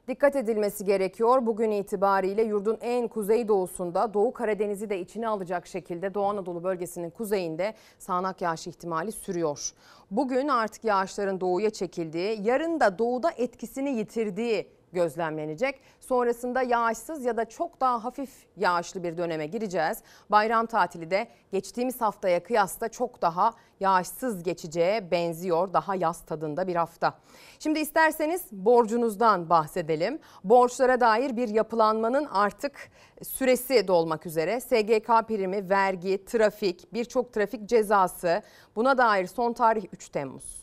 Dikkat 0.09 0.37
edilmesi 0.37 0.85
gerekiyor. 0.85 1.47
Bugün 1.47 1.71
itibariyle 1.71 2.43
yurdun 2.43 2.79
en 2.81 3.09
kuzeydoğusunda 3.09 4.15
Doğu 4.15 4.33
Karadeniz'i 4.33 4.91
de 4.91 5.01
içine 5.01 5.29
alacak 5.29 5.67
şekilde 5.67 6.15
Doğu 6.15 6.25
Anadolu 6.25 6.65
bölgesinin 6.65 7.11
kuzeyinde 7.11 7.75
sağanak 7.99 8.43
yağış 8.43 8.67
ihtimali 8.67 9.13
sürüyor. 9.13 9.71
Bugün 10.11 10.49
artık 10.49 10.85
yağışların 10.85 11.41
doğuya 11.41 11.71
çekildiği, 11.71 12.39
yarın 12.43 12.81
da 12.81 12.99
doğuda 12.99 13.31
etkisini 13.37 13.91
yitirdiği 13.91 14.67
gözlemlenecek. 14.93 15.81
Sonrasında 16.01 16.63
yağışsız 16.63 17.25
ya 17.25 17.37
da 17.37 17.45
çok 17.45 17.81
daha 17.81 18.05
hafif 18.05 18.31
yağışlı 18.57 19.03
bir 19.03 19.17
döneme 19.19 19.47
gireceğiz. 19.47 19.99
Bayram 20.31 20.67
tatili 20.67 21.11
de 21.11 21.29
geçtiğimiz 21.53 22.01
haftaya 22.01 22.43
kıyasla 22.43 22.89
çok 22.89 23.23
daha 23.23 23.53
yağışsız 23.81 24.43
geçeceğe 24.43 25.11
benziyor. 25.11 25.73
Daha 25.73 25.95
yaz 25.95 26.21
tadında 26.27 26.67
bir 26.67 26.77
hafta. 26.77 27.15
Şimdi 27.59 27.79
isterseniz 27.79 28.43
borcunuzdan 28.53 29.51
bahsedelim. 29.51 30.19
Borçlara 30.45 31.01
dair 31.01 31.37
bir 31.37 31.49
yapılanmanın 31.49 32.25
artık 32.25 32.91
süresi 33.23 33.89
dolmak 33.89 34.27
üzere. 34.27 34.61
SGK 34.61 35.29
primi, 35.29 35.71
vergi, 35.71 36.25
trafik, 36.25 36.93
birçok 36.93 37.33
trafik 37.33 37.69
cezası 37.69 38.43
buna 38.77 38.99
dair 38.99 39.27
son 39.27 39.53
tarih 39.53 39.85
3 39.93 40.09
Temmuz. 40.09 40.62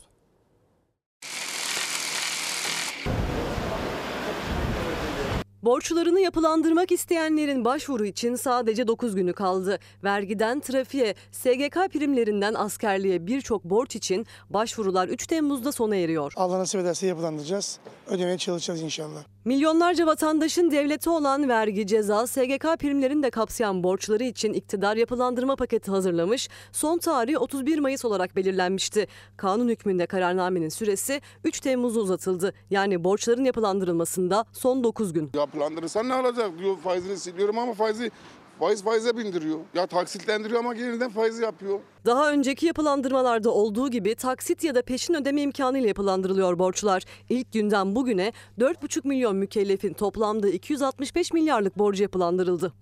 Borçlarını 5.62 6.20
yapılandırmak 6.20 6.92
isteyenlerin 6.92 7.64
başvuru 7.64 8.04
için 8.06 8.34
sadece 8.34 8.86
9 8.86 9.14
günü 9.14 9.32
kaldı. 9.32 9.78
Vergiden 10.04 10.60
trafiğe, 10.60 11.14
SGK 11.32 11.92
primlerinden 11.92 12.54
askerliğe 12.54 13.26
birçok 13.26 13.64
borç 13.64 13.96
için 13.96 14.26
başvurular 14.50 15.08
3 15.08 15.26
Temmuz'da 15.26 15.72
sona 15.72 15.96
eriyor. 15.96 16.32
Allah 16.36 16.58
nasip 16.58 16.80
ederse 16.80 17.06
yapılandıracağız. 17.06 17.78
Ödemeye 18.06 18.38
çalışacağız 18.38 18.82
inşallah. 18.82 19.20
Milyonlarca 19.44 20.06
vatandaşın 20.06 20.70
devlete 20.70 21.10
olan 21.10 21.48
vergi, 21.48 21.86
ceza, 21.86 22.26
SGK 22.26 22.76
primlerini 22.78 23.22
de 23.22 23.30
kapsayan 23.30 23.82
borçları 23.82 24.24
için 24.24 24.52
iktidar 24.52 24.96
yapılandırma 24.96 25.56
paketi 25.56 25.90
hazırlamış. 25.90 26.48
Son 26.72 26.98
tarih 26.98 27.42
31 27.42 27.78
Mayıs 27.78 28.04
olarak 28.04 28.36
belirlenmişti. 28.36 29.06
Kanun 29.36 29.68
hükmünde 29.68 30.06
kararnamenin 30.06 30.68
süresi 30.68 31.20
3 31.44 31.60
Temmuz'a 31.60 32.00
uzatıldı. 32.00 32.52
Yani 32.70 33.04
borçların 33.04 33.44
yapılandırılmasında 33.44 34.44
son 34.52 34.84
9 34.84 35.12
gün. 35.12 35.30
Yapılandırırsan 35.54 36.08
ne 36.08 36.14
olacak 36.14 36.58
diyor 36.58 36.76
faizini 36.78 37.18
siliyorum 37.18 37.58
ama 37.58 37.74
faizi 37.74 38.10
faiz 38.58 38.82
faize 38.84 39.16
bindiriyor. 39.16 39.58
Ya 39.74 39.86
taksitlendiriyor 39.86 40.60
ama 40.60 40.74
yeniden 40.74 41.10
faiz 41.10 41.38
yapıyor. 41.38 41.80
Daha 42.06 42.32
önceki 42.32 42.66
yapılandırmalarda 42.66 43.50
olduğu 43.50 43.90
gibi 43.90 44.14
taksit 44.14 44.64
ya 44.64 44.74
da 44.74 44.82
peşin 44.82 45.14
ödeme 45.14 45.42
imkanıyla 45.42 45.88
yapılandırılıyor 45.88 46.58
borçlar. 46.58 47.02
İlk 47.28 47.52
günden 47.52 47.96
bugüne 47.96 48.32
4,5 48.58 49.08
milyon 49.08 49.36
mükellefin 49.36 49.92
toplamda 49.92 50.48
265 50.48 51.32
milyarlık 51.32 51.78
borcu 51.78 52.02
yapılandırıldı. 52.02 52.72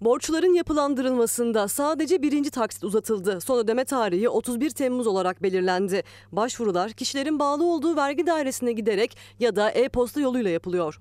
Borçların 0.00 0.54
yapılandırılmasında 0.54 1.68
sadece 1.68 2.22
birinci 2.22 2.50
taksit 2.50 2.84
uzatıldı. 2.84 3.40
Son 3.40 3.58
ödeme 3.58 3.84
tarihi 3.84 4.28
31 4.28 4.70
Temmuz 4.70 5.06
olarak 5.06 5.42
belirlendi. 5.42 6.02
Başvurular 6.32 6.92
kişilerin 6.92 7.38
bağlı 7.38 7.64
olduğu 7.64 7.96
vergi 7.96 8.26
dairesine 8.26 8.72
giderek 8.72 9.16
ya 9.40 9.56
da 9.56 9.70
e-posta 9.70 10.20
yoluyla 10.20 10.50
yapılıyor. 10.50 11.00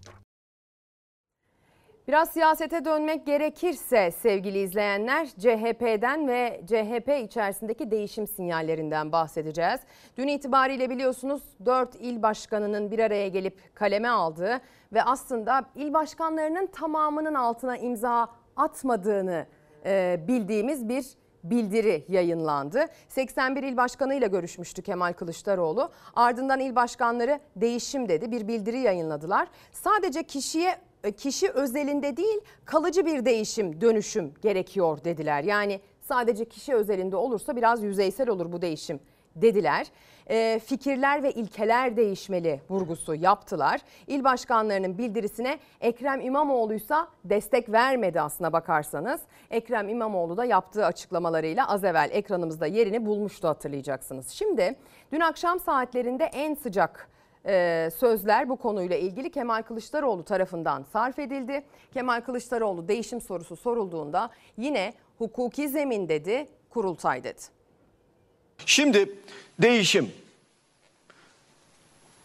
Biraz 2.10 2.30
siyasete 2.30 2.86
dönmek 2.86 3.26
gerekirse 3.26 4.12
sevgili 4.12 4.60
izleyenler 4.60 5.28
CHP'den 5.28 6.28
ve 6.28 6.62
CHP 6.68 7.26
içerisindeki 7.26 7.92
değişim 7.92 8.28
sinyallerinden 8.28 9.12
bahsedeceğiz. 9.12 9.80
Dün 10.18 10.28
itibariyle 10.28 10.90
biliyorsunuz 10.90 11.44
4 11.66 11.96
il 11.96 12.22
başkanının 12.22 12.92
bir 12.92 13.00
araya 13.00 13.28
gelip 13.28 13.76
kaleme 13.76 14.10
aldığı 14.10 14.62
ve 14.94 15.04
aslında 15.04 15.66
il 15.76 15.94
başkanlarının 15.94 16.68
tamamının 16.68 17.34
altına 17.34 17.78
imza 17.78 18.28
atmadığını 18.56 19.46
e, 19.86 20.20
bildiğimiz 20.28 20.90
bir 20.90 21.06
bildiri 21.44 22.06
yayınlandı. 22.08 22.86
81 23.08 23.64
il 23.64 23.78
başkanıyla 23.78 24.28
görüşmüştü 24.28 24.82
Kemal 24.82 25.14
Kılıçdaroğlu. 25.14 25.92
Ardından 26.16 26.60
il 26.60 26.76
başkanları 26.76 27.40
değişim 27.56 28.10
dedi. 28.10 28.32
Bir 28.32 28.48
bildiri 28.48 28.80
yayınladılar. 28.80 29.48
Sadece 29.72 30.24
kişiye 30.24 30.89
kişi 31.18 31.50
özelinde 31.50 32.18
değil 32.18 32.40
kalıcı 32.66 33.06
bir 33.06 33.26
değişim, 33.26 33.82
dönüşüm 33.82 34.34
gerekiyor 34.42 35.04
dediler. 35.04 35.44
Yani 35.44 35.80
sadece 36.02 36.46
kişi 36.46 36.76
özelinde 36.76 37.16
olursa 37.16 37.56
biraz 37.56 37.84
yüzeysel 37.84 38.30
olur 38.30 38.52
bu 38.52 38.62
değişim 38.62 39.00
dediler. 39.36 39.88
E, 40.30 40.60
fikirler 40.66 41.24
ve 41.24 41.32
ilkeler 41.32 41.98
değişmeli 41.98 42.62
vurgusu 42.70 43.16
yaptılar. 43.16 43.82
İl 44.08 44.24
başkanlarının 44.24 44.98
bildirisine 44.98 45.60
Ekrem 45.82 46.22
İmamoğlu'ysa 46.22 47.08
destek 47.24 47.72
vermedi 47.72 48.22
aslına 48.22 48.54
bakarsanız. 48.54 49.22
Ekrem 49.52 49.90
İmamoğlu 49.90 50.38
da 50.38 50.46
yaptığı 50.46 50.86
açıklamalarıyla 50.86 51.70
az 51.70 51.84
evvel 51.84 52.10
ekranımızda 52.12 52.68
yerini 52.68 53.06
bulmuştu 53.06 53.48
hatırlayacaksınız. 53.48 54.30
Şimdi 54.30 54.76
dün 55.12 55.20
akşam 55.20 55.60
saatlerinde 55.60 56.24
en 56.24 56.56
sıcak 56.56 57.10
e, 57.46 57.90
sözler 58.00 58.50
bu 58.50 58.56
konuyla 58.56 58.98
ilgili 58.98 59.32
Kemal 59.32 59.62
Kılıçdaroğlu 59.62 60.24
tarafından 60.24 60.86
sarf 60.94 61.20
edildi. 61.20 61.64
Kemal 61.94 62.22
Kılıçdaroğlu 62.22 62.88
değişim 62.88 63.22
sorusu 63.22 63.56
sorulduğunda 63.56 64.30
yine 64.58 64.94
hukuki 65.18 65.70
zemin 65.70 66.10
dedi, 66.10 66.48
kurultay 66.70 67.24
dedi. 67.24 67.42
Şimdi 68.66 69.10
değişim. 69.62 70.12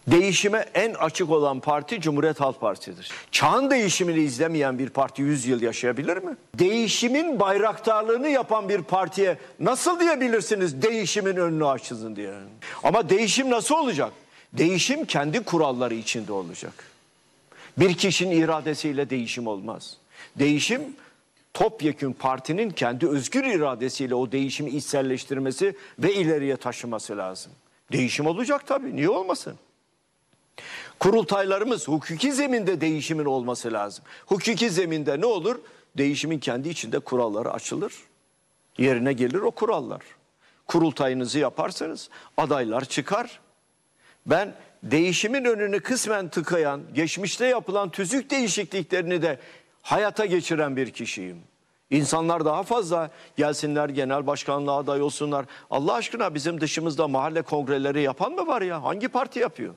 Değişime 0.06 0.64
en 0.74 0.94
açık 0.94 1.30
olan 1.30 1.60
parti 1.60 2.00
Cumhuriyet 2.00 2.40
Halk 2.40 2.60
Partisi'dir. 2.60 3.10
Çağın 3.30 3.70
değişimini 3.70 4.18
izlemeyen 4.18 4.78
bir 4.78 4.90
parti 4.90 5.22
100 5.22 5.46
yıl 5.46 5.62
yaşayabilir 5.62 6.16
mi? 6.16 6.36
Değişimin 6.58 7.40
bayraktarlığını 7.40 8.28
yapan 8.28 8.68
bir 8.68 8.82
partiye 8.82 9.38
nasıl 9.60 10.00
diyebilirsiniz 10.00 10.82
değişimin 10.82 11.36
önünü 11.36 11.66
açsın 11.66 12.16
diye. 12.16 12.34
Ama 12.82 13.08
değişim 13.08 13.50
nasıl 13.50 13.74
olacak? 13.74 14.12
Değişim 14.59 15.05
kendi 15.05 15.44
kuralları 15.44 15.94
içinde 15.94 16.32
olacak. 16.32 16.85
Bir 17.78 17.94
kişinin 17.94 18.43
iradesiyle 18.43 19.10
değişim 19.10 19.47
olmaz. 19.47 19.97
Değişim 20.39 20.82
topyekün 21.55 22.12
partinin 22.12 22.70
kendi 22.70 23.09
özgür 23.09 23.44
iradesiyle 23.44 24.14
o 24.14 24.32
değişimi 24.32 24.70
içselleştirmesi 24.70 25.76
ve 25.98 26.14
ileriye 26.14 26.56
taşıması 26.56 27.16
lazım. 27.16 27.52
Değişim 27.93 28.26
olacak 28.26 28.66
tabii. 28.66 28.97
Niye 28.97 29.09
olmasın? 29.09 29.59
Kurultaylarımız 30.98 31.89
hukuki 31.89 32.32
zeminde 32.32 32.81
değişimin 32.81 33.24
olması 33.24 33.72
lazım. 33.72 34.05
Hukuki 34.26 34.70
zeminde 34.70 35.20
ne 35.20 35.26
olur? 35.26 35.60
Değişimin 35.97 36.39
kendi 36.39 36.68
içinde 36.68 36.98
kuralları 36.98 37.52
açılır. 37.52 37.94
Yerine 38.78 39.12
gelir 39.12 39.40
o 39.40 39.51
kurallar. 39.51 40.02
Kurultayınızı 40.66 41.39
yaparsanız 41.39 42.10
adaylar 42.36 42.85
çıkar. 42.85 43.40
Ben 44.26 44.55
değişimin 44.82 45.44
önünü 45.44 45.80
kısmen 45.80 46.28
tıkayan, 46.28 46.82
geçmişte 46.94 47.46
yapılan 47.46 47.90
tüzük 47.90 48.30
değişikliklerini 48.30 49.22
de 49.22 49.38
hayata 49.82 50.26
geçiren 50.26 50.76
bir 50.76 50.90
kişiyim. 50.90 51.42
İnsanlar 51.90 52.44
daha 52.44 52.62
fazla 52.62 53.10
gelsinler 53.36 53.88
genel 53.88 54.26
başkanlığa 54.26 54.78
aday 54.78 55.02
olsunlar. 55.02 55.46
Allah 55.70 55.94
aşkına 55.94 56.34
bizim 56.34 56.60
dışımızda 56.60 57.09
mahalle 57.09 57.42
kongreleri 57.42 58.02
yapan 58.02 58.32
mı 58.32 58.46
var 58.46 58.62
ya? 58.62 58.82
Hangi 58.82 59.09
parti 59.09 59.38
yapıyor? 59.38 59.74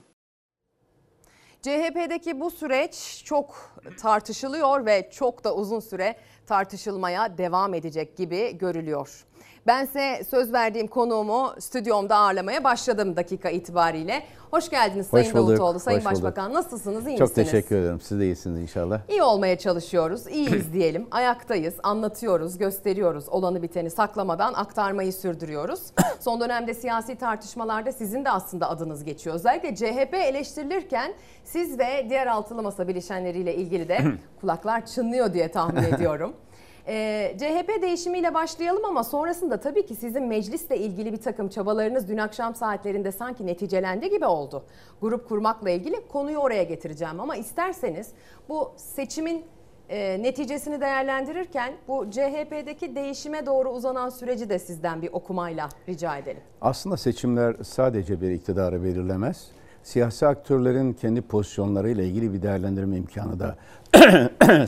CHP'deki 1.62 2.40
bu 2.40 2.52
süreç 2.52 3.24
çok 3.26 3.76
tartışılıyor 4.02 4.86
ve 4.86 5.10
çok 5.14 5.44
da 5.44 5.56
uzun 5.56 5.80
süre 5.80 6.16
tartışılmaya 6.46 7.38
devam 7.38 7.74
edecek 7.74 8.18
gibi 8.18 8.58
görülüyor. 8.58 9.26
Bense 9.68 10.24
söz 10.30 10.54
verdiğim 10.54 10.88
konuğumu 10.88 11.54
stüdyomda 11.60 12.16
ağırlamaya 12.16 12.64
başladım 12.64 13.16
dakika 13.16 13.50
itibariyle. 13.50 14.24
Hoş 14.52 14.70
geldiniz 14.70 15.14
Hoş 15.14 15.22
Sayın 15.22 15.34
bulduk, 15.38 15.50
Davutoğlu, 15.50 15.80
Sayın 15.80 16.00
hoş 16.00 16.06
bulduk. 16.06 16.16
Başbakan. 16.16 16.54
Nasılsınız, 16.54 17.08
iyi 17.08 17.18
Çok 17.18 17.30
misiniz? 17.30 17.52
teşekkür 17.52 17.76
ederim. 17.76 18.02
Siz 18.02 18.20
de 18.20 18.26
iyisiniz 18.26 18.62
inşallah. 18.62 19.00
İyi 19.10 19.24
olmaya 19.24 19.58
çalışıyoruz, 19.58 20.28
iyiyiz 20.28 20.74
diyelim. 20.74 21.08
Ayaktayız, 21.12 21.74
anlatıyoruz, 21.84 22.58
gösteriyoruz. 22.58 23.30
Olanı 23.30 23.62
biteni 23.62 23.90
saklamadan 23.90 24.54
aktarmayı 24.54 25.14
sürdürüyoruz. 25.14 25.82
Son 26.20 26.42
dönemde 26.42 26.74
siyasi 26.74 27.16
tartışmalarda 27.16 27.92
sizin 27.92 28.26
de 28.26 28.30
aslında 28.30 28.70
adınız 28.70 29.04
geçiyor. 29.04 29.36
Özellikle 29.36 29.76
CHP 29.76 30.14
eleştirilirken 30.14 31.14
siz 31.44 31.80
ve 31.80 32.06
diğer 32.10 32.28
altılı 32.28 32.64
masa 32.64 32.88
bileşenleriyle 32.88 33.56
ilgili 33.56 33.90
de 33.90 34.00
kulaklar 34.42 34.86
çınlıyor 34.86 35.34
diye 35.34 35.52
tahmin 35.52 35.84
ediyorum. 35.84 36.34
Ee, 36.90 37.36
CHP 37.40 37.82
değişimiyle 37.82 38.34
başlayalım 38.34 38.86
ama 38.86 39.04
sonrasında 39.04 39.60
tabii 39.60 39.86
ki 39.86 39.96
sizin 39.96 40.24
meclisle 40.24 40.78
ilgili 40.78 41.14
bir 41.14 41.22
takım 41.22 41.50
çabalarınız 41.50 42.08
dün 42.08 42.18
akşam 42.18 42.56
saatlerinde 42.56 43.12
sanki 43.12 43.46
neticelendi 43.46 44.10
gibi 44.10 44.26
oldu. 44.26 44.64
Grup 45.02 45.30
kurmakla 45.30 45.70
ilgili 45.70 46.08
konuyu 46.08 46.38
oraya 46.38 46.64
getireceğim 46.64 47.20
ama 47.20 47.36
isterseniz 47.36 48.08
bu 48.50 48.72
seçimin 48.78 49.46
e, 49.90 50.24
neticesini 50.24 50.82
değerlendirirken 50.82 51.74
bu 51.88 52.12
CHP'deki 52.12 52.96
değişime 52.96 53.46
doğru 53.46 53.70
uzanan 53.70 54.10
süreci 54.10 54.50
de 54.50 54.60
sizden 54.60 55.02
bir 55.02 55.10
okumayla 55.12 55.70
rica 55.90 56.18
edelim. 56.18 56.42
Aslında 56.62 56.98
seçimler 56.98 57.56
sadece 57.64 58.22
bir 58.22 58.32
iktidarı 58.32 58.84
belirlemez. 58.84 59.48
Siyasi 59.84 60.28
aktörlerin 60.28 60.94
kendi 60.94 61.22
pozisyonlarıyla 61.22 62.04
ilgili 62.04 62.34
bir 62.34 62.42
değerlendirme 62.42 62.98
imkanı 62.98 63.40
da 63.40 63.58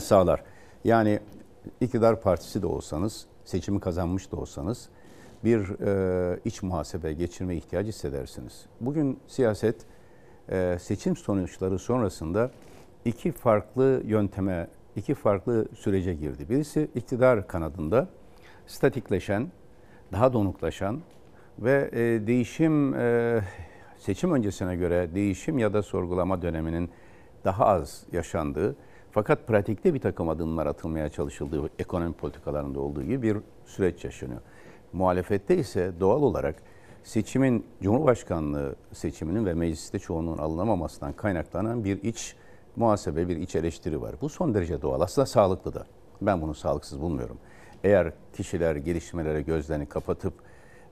sağlar. 0.00 0.42
Yani 0.84 1.20
iktidar 1.80 2.20
partisi 2.20 2.62
de 2.62 2.66
olsanız, 2.66 3.26
seçimi 3.44 3.80
kazanmış 3.80 4.32
da 4.32 4.36
olsanız 4.36 4.88
bir 5.44 5.80
e, 5.80 6.40
iç 6.44 6.62
muhasebe 6.62 7.12
geçirme 7.12 7.56
ihtiyacı 7.56 7.88
hissedersiniz. 7.88 8.66
Bugün 8.80 9.18
siyaset 9.26 9.76
e, 10.48 10.76
seçim 10.80 11.16
sonuçları 11.16 11.78
sonrasında 11.78 12.50
iki 13.04 13.32
farklı 13.32 14.02
yönteme, 14.06 14.68
iki 14.96 15.14
farklı 15.14 15.68
sürece 15.74 16.14
girdi. 16.14 16.48
Birisi 16.50 16.90
iktidar 16.94 17.46
kanadında 17.46 18.08
statikleşen, 18.66 19.48
daha 20.12 20.32
donuklaşan 20.32 21.00
ve 21.58 21.90
e, 21.92 22.26
değişim 22.26 22.94
e, 22.94 23.40
seçim 23.98 24.32
öncesine 24.32 24.76
göre 24.76 25.14
değişim 25.14 25.58
ya 25.58 25.72
da 25.72 25.82
sorgulama 25.82 26.42
döneminin 26.42 26.90
daha 27.44 27.66
az 27.66 28.04
yaşandığı 28.12 28.76
fakat 29.12 29.46
pratikte 29.46 29.94
bir 29.94 30.00
takım 30.00 30.28
adımlar 30.28 30.66
atılmaya 30.66 31.08
çalışıldığı 31.08 31.70
ekonomi 31.78 32.12
politikalarında 32.12 32.80
olduğu 32.80 33.02
gibi 33.02 33.22
bir 33.22 33.36
süreç 33.66 34.04
yaşanıyor. 34.04 34.40
Muhalefette 34.92 35.56
ise 35.56 35.92
doğal 36.00 36.22
olarak 36.22 36.54
seçimin 37.04 37.66
Cumhurbaşkanlığı 37.82 38.74
seçiminin 38.92 39.46
ve 39.46 39.54
mecliste 39.54 39.98
çoğunluğun 39.98 40.38
alınamamasından 40.38 41.12
kaynaklanan 41.12 41.84
bir 41.84 42.02
iç 42.02 42.36
muhasebe, 42.76 43.28
bir 43.28 43.36
iç 43.36 43.56
eleştiri 43.56 44.02
var. 44.02 44.14
Bu 44.20 44.28
son 44.28 44.54
derece 44.54 44.82
doğal. 44.82 45.00
Aslında 45.00 45.26
sağlıklı 45.26 45.74
da. 45.74 45.86
Ben 46.22 46.42
bunu 46.42 46.54
sağlıksız 46.54 47.00
bulmuyorum. 47.00 47.38
Eğer 47.84 48.12
kişiler 48.32 48.76
gelişmelere 48.76 49.42
gözlerini 49.42 49.86
kapatıp 49.86 50.34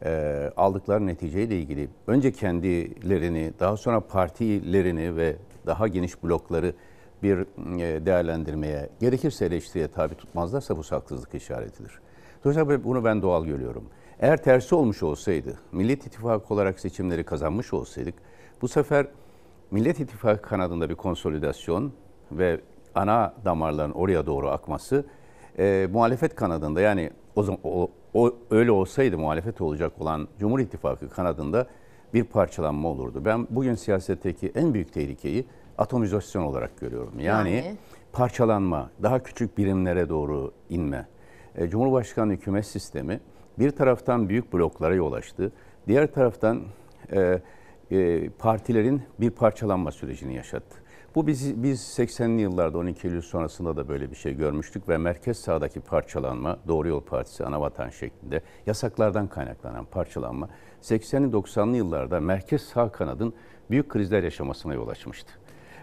e, 0.04 0.52
aldıkları 0.56 1.06
neticeyle 1.06 1.58
ilgili 1.58 1.88
önce 2.06 2.32
kendilerini, 2.32 3.52
daha 3.60 3.76
sonra 3.76 4.00
partilerini 4.00 5.16
ve 5.16 5.36
daha 5.66 5.88
geniş 5.88 6.22
blokları 6.22 6.74
bir 7.22 7.38
e, 7.38 8.06
değerlendirmeye, 8.06 8.88
gerekirse 9.00 9.44
eleştiriye 9.44 9.88
tabi 9.88 10.14
tutmazlarsa 10.14 10.76
bu 10.76 10.82
haksızlık 10.82 11.34
işaretidir. 11.34 12.00
Dolayısıyla 12.44 12.84
bunu 12.84 13.04
ben 13.04 13.22
doğal 13.22 13.44
görüyorum. 13.44 13.84
Eğer 14.20 14.42
tersi 14.42 14.74
olmuş 14.74 15.02
olsaydı, 15.02 15.58
Millet 15.72 16.06
İttifakı 16.06 16.54
olarak 16.54 16.80
seçimleri 16.80 17.24
kazanmış 17.24 17.72
olsaydık, 17.72 18.14
bu 18.62 18.68
sefer 18.68 19.06
Millet 19.70 20.00
İttifakı 20.00 20.42
kanadında 20.42 20.90
bir 20.90 20.94
konsolidasyon 20.94 21.92
ve 22.32 22.60
ana 22.94 23.34
damarların 23.44 23.92
oraya 23.92 24.26
doğru 24.26 24.48
akması, 24.48 25.04
e, 25.58 25.88
muhalefet 25.92 26.34
kanadında 26.34 26.80
yani 26.80 27.10
o, 27.36 27.46
o, 27.64 27.90
o 28.14 28.34
öyle 28.50 28.70
olsaydı 28.70 29.18
muhalefet 29.18 29.60
olacak 29.60 29.92
olan 30.00 30.28
Cumhur 30.38 30.60
İttifakı 30.60 31.08
kanadında 31.08 31.66
bir 32.14 32.24
parçalanma 32.24 32.88
olurdu. 32.88 33.24
Ben 33.24 33.46
bugün 33.50 33.74
siyasetteki 33.74 34.52
en 34.54 34.74
büyük 34.74 34.92
tehlikeyi 34.92 35.46
atomizasyon 35.78 36.42
olarak 36.42 36.80
görüyorum. 36.80 37.20
Yani, 37.20 37.50
Yani? 37.50 37.76
parçalanma, 38.12 38.90
daha 39.02 39.22
küçük 39.22 39.58
birimlere 39.58 40.08
doğru 40.08 40.52
inme. 40.70 41.06
E, 41.54 41.68
Cumhurbaşkanı 41.68 42.32
hükümet 42.32 42.66
sistemi 42.66 43.20
bir 43.58 43.70
taraftan 43.70 44.28
büyük 44.28 44.52
bloklara 44.52 44.94
yol 44.94 45.12
açtı. 45.12 45.52
Diğer 45.88 46.12
taraftan 46.12 46.62
e, 47.12 47.40
e, 47.90 48.28
partilerin 48.28 49.02
bir 49.20 49.30
parçalanma 49.30 49.90
sürecini 49.90 50.34
yaşattı. 50.34 50.76
Bu 51.14 51.26
biz, 51.26 51.62
biz 51.62 51.80
80'li 51.80 52.40
yıllarda 52.40 52.78
12 52.78 53.08
Eylül 53.08 53.22
sonrasında 53.22 53.76
da 53.76 53.88
böyle 53.88 54.10
bir 54.10 54.16
şey 54.16 54.36
görmüştük 54.36 54.88
ve 54.88 54.98
merkez 54.98 55.38
sağdaki 55.38 55.80
parçalanma, 55.80 56.58
Doğru 56.68 56.88
Yol 56.88 57.00
Partisi, 57.00 57.44
Anavatan 57.44 57.88
şeklinde 57.88 58.42
yasaklardan 58.66 59.26
kaynaklanan 59.26 59.84
parçalanma 59.84 60.48
80'li 60.82 61.32
90'lı 61.32 61.76
yıllarda 61.76 62.20
merkez 62.20 62.62
sağ 62.62 62.92
kanadın 62.92 63.34
büyük 63.70 63.88
krizler 63.88 64.22
yaşamasına 64.22 64.74
yol 64.74 64.88
açmıştı. 64.88 65.32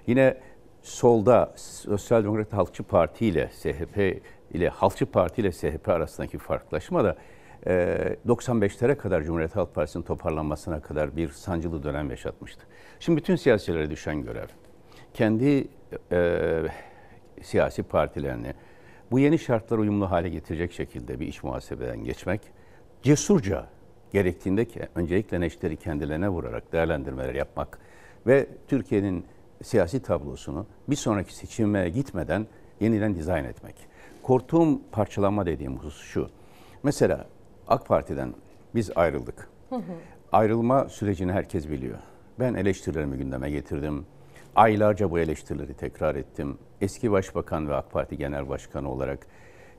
Yine 0.08 0.38
solda 0.82 1.54
Sosyal 1.56 2.24
Demokrat 2.24 2.54
Halkçı 2.54 2.84
Parti 2.84 3.26
ile 3.26 3.50
SHP 3.50 4.22
ile 4.54 4.70
Halkçı 4.70 5.06
Parti 5.06 5.42
ile 5.42 5.52
SHP 5.52 5.90
arasındaki 5.90 6.38
farklılaşma 6.38 7.04
da 7.04 7.16
e, 7.68 8.18
95'lere 8.28 8.96
kadar 8.96 9.24
Cumhuriyet 9.24 9.56
Halk 9.56 9.76
Partisi'nin 9.76 10.04
toparlanmasına 10.04 10.80
kadar 10.80 11.16
bir 11.16 11.30
sancılı 11.30 11.84
dönem 11.84 12.10
yaşatmıştı. 12.10 12.64
Şimdi 13.00 13.18
bütün 13.18 13.36
siyasilere 13.36 13.90
düşen 13.90 14.24
görev 14.24 14.48
kendi 15.14 15.68
e, 16.12 16.62
siyasi 17.42 17.84
partilerini 17.84 18.54
bu 19.12 19.20
yeni 19.20 19.40
şartlara 19.40 19.82
uyumlu 19.82 20.12
hale 20.12 20.30
getirecek 20.30 20.72
şekilde 20.72 21.20
bir 21.20 21.28
iş 21.28 21.44
muhasebeden 21.44 22.04
geçmek, 22.04 22.42
cesurca 23.04 23.68
gerektiğinde 24.12 24.66
ki 24.66 24.82
öncelikle 24.96 25.40
neşteri 25.40 25.78
kendilerine 25.78 26.30
vurarak 26.30 26.74
değerlendirmeler 26.74 27.36
yapmak 27.36 27.80
ve 28.28 28.48
Türkiye'nin 28.68 29.26
siyasi 29.66 30.02
tablosunu 30.02 30.66
bir 30.90 30.96
sonraki 30.96 31.36
seçime 31.36 31.90
gitmeden 31.90 32.48
yeniden 32.80 33.16
dizayn 33.16 33.46
etmek. 33.46 33.76
Korktuğum 34.24 34.82
parçalanma 34.92 35.46
dediğim 35.46 35.78
husus 35.78 36.04
şu. 36.04 36.30
Mesela 36.84 37.26
AK 37.68 37.88
Parti'den 37.88 38.34
biz 38.76 38.92
ayrıldık. 38.96 39.50
Ayrılma 40.32 40.90
sürecini 40.90 41.32
herkes 41.32 41.70
biliyor. 41.70 41.98
Ben 42.40 42.54
eleştirilerimi 42.54 43.18
gündeme 43.18 43.50
getirdim. 43.50 44.06
Aylarca 44.56 45.12
bu 45.12 45.20
eleştirileri 45.20 45.74
tekrar 45.74 46.16
ettim. 46.16 46.58
Eski 46.82 47.12
Başbakan 47.12 47.70
ve 47.70 47.76
AK 47.76 47.92
Parti 47.92 48.18
Genel 48.18 48.50
Başkanı 48.50 48.92
olarak 48.92 49.28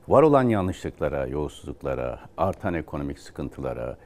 var 0.07 0.23
olan 0.23 0.49
yanlışlıklara, 0.49 1.27
yolsuzluklara, 1.27 2.19
artan 2.37 2.73
ekonomik 2.73 3.19
sıkıntılara, 3.19 3.97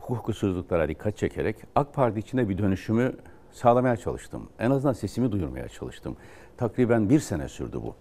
hukuksuzluklara 0.00 0.88
dikkat 0.88 1.16
çekerek 1.16 1.56
AK 1.74 1.94
Parti 1.94 2.18
içinde 2.18 2.48
bir 2.48 2.58
dönüşümü 2.58 3.12
sağlamaya 3.54 3.96
çalıştım. 3.96 4.48
En 4.58 4.70
azından 4.70 4.92
sesimi 4.92 5.32
duyurmaya 5.32 5.68
çalıştım. 5.68 6.16
Takriben 6.56 7.10
bir 7.10 7.20
sene 7.20 7.48
sürdü 7.48 7.76
bu. 7.82 7.94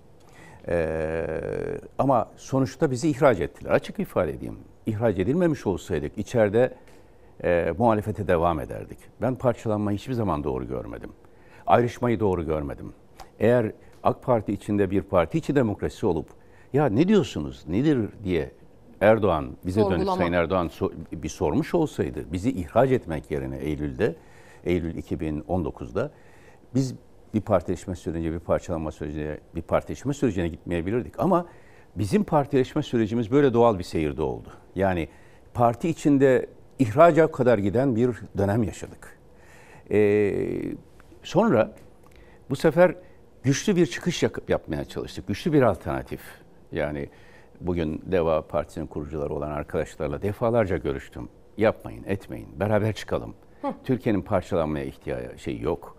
Ee, 0.67 1.27
ama 1.97 2.29
sonuçta 2.35 2.91
bizi 2.91 3.09
ihraç 3.09 3.39
ettiler. 3.39 3.71
Açık 3.71 3.99
ifade 3.99 4.31
edeyim. 4.31 4.57
İhraç 4.85 5.19
edilmemiş 5.19 5.67
olsaydık 5.67 6.17
içeride 6.17 6.73
e, 7.43 7.73
muhalefete 7.77 8.27
devam 8.27 8.59
ederdik. 8.59 8.97
Ben 9.21 9.35
parçalanmayı 9.35 9.97
hiçbir 9.97 10.13
zaman 10.13 10.43
doğru 10.43 10.67
görmedim. 10.67 11.09
Ayrışmayı 11.67 12.19
doğru 12.19 12.45
görmedim. 12.45 12.93
Eğer 13.39 13.71
AK 14.03 14.23
Parti 14.23 14.53
içinde 14.53 14.91
bir 14.91 15.01
parti 15.01 15.37
içi 15.37 15.55
demokrasi 15.55 16.05
olup 16.05 16.27
ya 16.73 16.85
ne 16.85 17.07
diyorsunuz, 17.07 17.63
nedir 17.67 18.09
diye 18.23 18.51
Erdoğan 19.01 19.57
bize 19.65 19.81
dönüp 19.81 19.91
Sorgulama. 19.91 20.17
Sayın 20.17 20.33
Erdoğan 20.33 20.67
so- 20.67 20.91
bir 21.11 21.29
sormuş 21.29 21.73
olsaydı 21.73 22.25
bizi 22.31 22.51
ihraç 22.51 22.91
etmek 22.91 23.31
yerine 23.31 23.57
Eylül'de, 23.57 24.15
Eylül 24.65 24.95
2019'da 24.97 26.11
biz 26.75 26.95
bir 27.33 27.41
partileşme 27.41 27.95
sürecine, 27.95 28.33
bir 28.33 28.39
parçalanma 28.39 28.91
sürecine, 28.91 29.37
bir 29.55 29.61
partileşme 29.61 30.13
sürecine 30.13 30.47
gitmeyebilirdik. 30.47 31.19
Ama 31.19 31.45
bizim 31.95 32.23
partileşme 32.23 32.83
sürecimiz 32.83 33.31
böyle 33.31 33.53
doğal 33.53 33.79
bir 33.79 33.83
seyirde 33.83 34.21
oldu. 34.21 34.49
Yani 34.75 35.07
parti 35.53 35.89
içinde 35.89 36.47
ihraca 36.79 37.31
kadar 37.31 37.57
giden 37.57 37.95
bir 37.95 38.09
dönem 38.37 38.63
yaşadık. 38.63 39.19
Ee, 39.91 40.61
sonra 41.23 41.71
bu 42.49 42.55
sefer 42.55 42.95
güçlü 43.43 43.75
bir 43.75 43.85
çıkış 43.85 44.23
yak- 44.23 44.49
yapmaya 44.49 44.85
çalıştık. 44.85 45.27
Güçlü 45.27 45.53
bir 45.53 45.61
alternatif. 45.61 46.21
Yani 46.71 47.09
bugün 47.61 48.01
Deva 48.05 48.47
Partisi'nin 48.47 48.87
kurucuları 48.87 49.33
olan 49.33 49.51
arkadaşlarla 49.51 50.21
defalarca 50.21 50.77
görüştüm. 50.77 51.29
Yapmayın, 51.57 52.03
etmeyin, 52.07 52.59
beraber 52.59 52.93
çıkalım. 52.93 53.35
Türkiye'nin 53.83 54.21
parçalanmaya 54.21 54.85
ihtiyacı 54.85 55.39
şey 55.39 55.59
yok. 55.59 55.97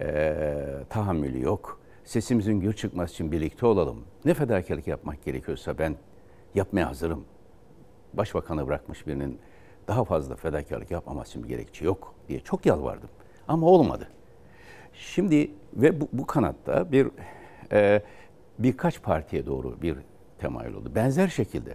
Ee, 0.00 0.64
tahammülü 0.88 1.42
yok. 1.42 1.80
Sesimizin 2.04 2.60
gür 2.60 2.72
çıkması 2.72 3.12
için 3.12 3.32
birlikte 3.32 3.66
olalım. 3.66 4.04
Ne 4.24 4.34
fedakarlık 4.34 4.86
yapmak 4.86 5.24
gerekiyorsa 5.24 5.78
ben 5.78 5.96
yapmaya 6.54 6.88
hazırım 6.88 7.24
başbakanı 8.14 8.66
bırakmış 8.66 9.06
birinin 9.06 9.38
daha 9.88 10.04
fazla 10.04 10.36
fedakarlık 10.36 10.90
yapmaması 10.90 11.30
için 11.30 11.44
bir 11.44 11.48
gerekçe 11.48 11.84
yok 11.84 12.14
diye 12.28 12.40
çok 12.40 12.66
yalvardım. 12.66 13.08
Ama 13.48 13.66
olmadı. 13.66 14.08
Şimdi 14.92 15.50
ve 15.74 16.00
bu, 16.00 16.08
bu 16.12 16.26
kanatta 16.26 16.92
bir 16.92 17.08
e, 17.72 18.02
birkaç 18.58 19.02
partiye 19.02 19.46
doğru 19.46 19.82
bir 19.82 19.96
temayül 20.38 20.74
oldu. 20.74 20.92
Benzer 20.94 21.28
şekilde 21.28 21.74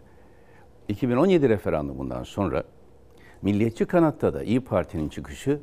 2017 0.88 1.50
referandumundan 1.50 2.24
sonra 2.24 2.64
milliyetçi 3.44 3.86
kanatta 3.86 4.34
da 4.34 4.44
İyi 4.44 4.60
Parti'nin 4.62 5.10
çıkışı 5.10 5.60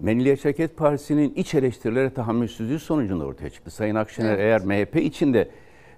Milliyetçi 0.00 0.42
Hareket 0.42 0.76
Partisi'nin 0.76 1.34
iç 1.34 1.54
eleştirilere 1.54 2.10
tahammülsüzlüğü 2.14 2.78
sonucunda 2.78 3.24
ortaya 3.24 3.50
çıktı. 3.50 3.70
Sayın 3.70 3.94
Akşener 3.94 4.38
Evet. 4.38 4.40
eğer 4.40 4.64
MHP 4.64 4.96
içinde 4.96 5.48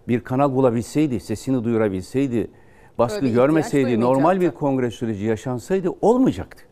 bir 0.09 0.21
kanal 0.21 0.55
bulabilseydi, 0.55 1.21
sesini 1.21 1.65
duyurabilseydi, 1.65 2.51
baskı 2.99 3.23
Böyle 3.23 3.35
görmeseydi, 3.35 4.01
normal 4.01 4.41
bir 4.41 4.51
kongre 4.51 4.91
süreci 4.91 5.25
yaşansaydı 5.25 5.91
olmayacaktı. 6.01 6.65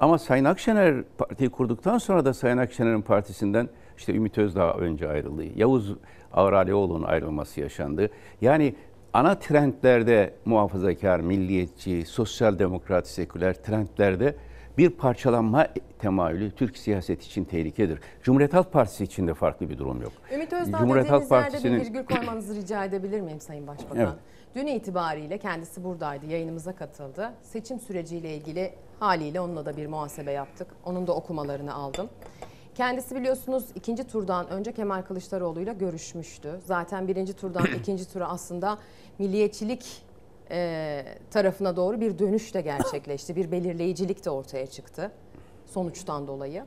Ama 0.00 0.18
Sayın 0.18 0.44
Akşener 0.44 1.04
partiyi 1.18 1.50
kurduktan 1.50 1.98
sonra 1.98 2.24
da 2.24 2.34
Sayın 2.34 2.58
Akşener'in 2.58 3.02
partisinden 3.02 3.68
işte 3.96 4.14
Ümit 4.14 4.38
Özdağ 4.38 4.74
önce 4.74 5.08
ayrıldı. 5.08 5.44
Yavuz 5.56 5.94
Ağralioğlu'nun 6.32 7.02
ayrılması 7.02 7.60
yaşandı. 7.60 8.10
Yani 8.40 8.74
ana 9.18 9.38
trendlerde 9.38 10.34
muhafazakar, 10.44 11.20
milliyetçi, 11.20 12.04
sosyal 12.06 12.58
demokrat, 12.58 13.06
seküler 13.08 13.54
trendlerde 13.54 14.36
bir 14.78 14.90
parçalanma 14.90 15.66
temayülü 15.98 16.50
Türk 16.50 16.78
siyaseti 16.78 17.26
için 17.26 17.44
tehlikedir. 17.44 18.00
Cumhuriyet 18.22 18.54
Halk 18.54 18.72
Partisi 18.72 19.04
için 19.04 19.26
de 19.28 19.34
farklı 19.34 19.70
bir 19.70 19.78
durum 19.78 20.02
yok. 20.02 20.12
Ümit 20.34 20.52
Özdağ 20.52 20.78
Cumhuriyet 20.78 21.10
Halk 21.10 21.22
yerde 21.22 21.24
bir 21.24 21.42
Partisi'nin- 21.42 21.80
virgül 21.80 22.04
koymanızı 22.04 22.54
rica 22.54 22.84
edebilir 22.84 23.20
miyim 23.20 23.40
Sayın 23.40 23.66
Başbakan? 23.66 23.96
Evet. 23.98 24.14
Dün 24.54 24.66
itibariyle 24.66 25.38
kendisi 25.38 25.84
buradaydı, 25.84 26.26
yayınımıza 26.26 26.72
katıldı. 26.76 27.32
Seçim 27.42 27.80
süreciyle 27.80 28.36
ilgili 28.36 28.72
haliyle 29.00 29.40
onunla 29.40 29.66
da 29.66 29.76
bir 29.76 29.86
muhasebe 29.86 30.32
yaptık. 30.32 30.68
Onun 30.84 31.06
da 31.06 31.12
okumalarını 31.14 31.74
aldım. 31.74 32.08
Kendisi 32.78 33.16
biliyorsunuz 33.16 33.64
ikinci 33.74 34.04
turdan 34.04 34.48
önce 34.48 34.72
Kemal 34.72 35.02
Kılıçdaroğlu'yla 35.02 35.72
görüşmüştü. 35.72 36.60
Zaten 36.64 37.08
birinci 37.08 37.32
turdan 37.32 37.66
ikinci 37.78 38.12
tura 38.12 38.28
aslında 38.28 38.78
milliyetçilik 39.18 40.02
e, 40.50 41.04
tarafına 41.30 41.76
doğru 41.76 42.00
bir 42.00 42.18
dönüş 42.18 42.54
de 42.54 42.60
gerçekleşti. 42.60 43.36
Bir 43.36 43.52
belirleyicilik 43.52 44.24
de 44.24 44.30
ortaya 44.30 44.66
çıktı 44.66 45.12
sonuçtan 45.66 46.26
dolayı. 46.26 46.64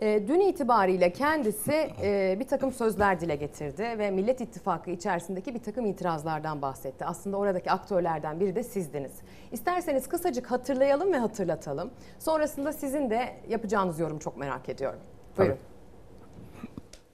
E, 0.00 0.28
dün 0.28 0.40
itibariyle 0.40 1.12
kendisi 1.12 1.90
e, 2.02 2.36
bir 2.40 2.48
takım 2.48 2.72
sözler 2.72 3.20
dile 3.20 3.36
getirdi 3.36 3.82
ve 3.82 4.10
Millet 4.10 4.40
İttifakı 4.40 4.90
içerisindeki 4.90 5.54
bir 5.54 5.62
takım 5.62 5.86
itirazlardan 5.86 6.62
bahsetti. 6.62 7.04
Aslında 7.04 7.36
oradaki 7.36 7.70
aktörlerden 7.70 8.40
biri 8.40 8.54
de 8.54 8.62
sizdiniz. 8.62 9.12
İsterseniz 9.52 10.08
kısacık 10.08 10.50
hatırlayalım 10.50 11.12
ve 11.12 11.18
hatırlatalım. 11.18 11.90
Sonrasında 12.18 12.72
sizin 12.72 13.10
de 13.10 13.36
yapacağınız 13.48 13.98
yorum 13.98 14.18
çok 14.18 14.36
merak 14.36 14.68
ediyorum. 14.68 15.00
Buyurun. 15.38 15.58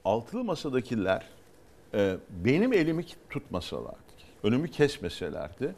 altılı 0.04 0.44
masadakiler 0.44 1.26
e, 1.94 2.16
benim 2.30 2.72
elimi 2.72 3.04
tutmasalardı, 3.30 3.96
önümü 4.42 4.68
kesmeselerdi 4.68 5.74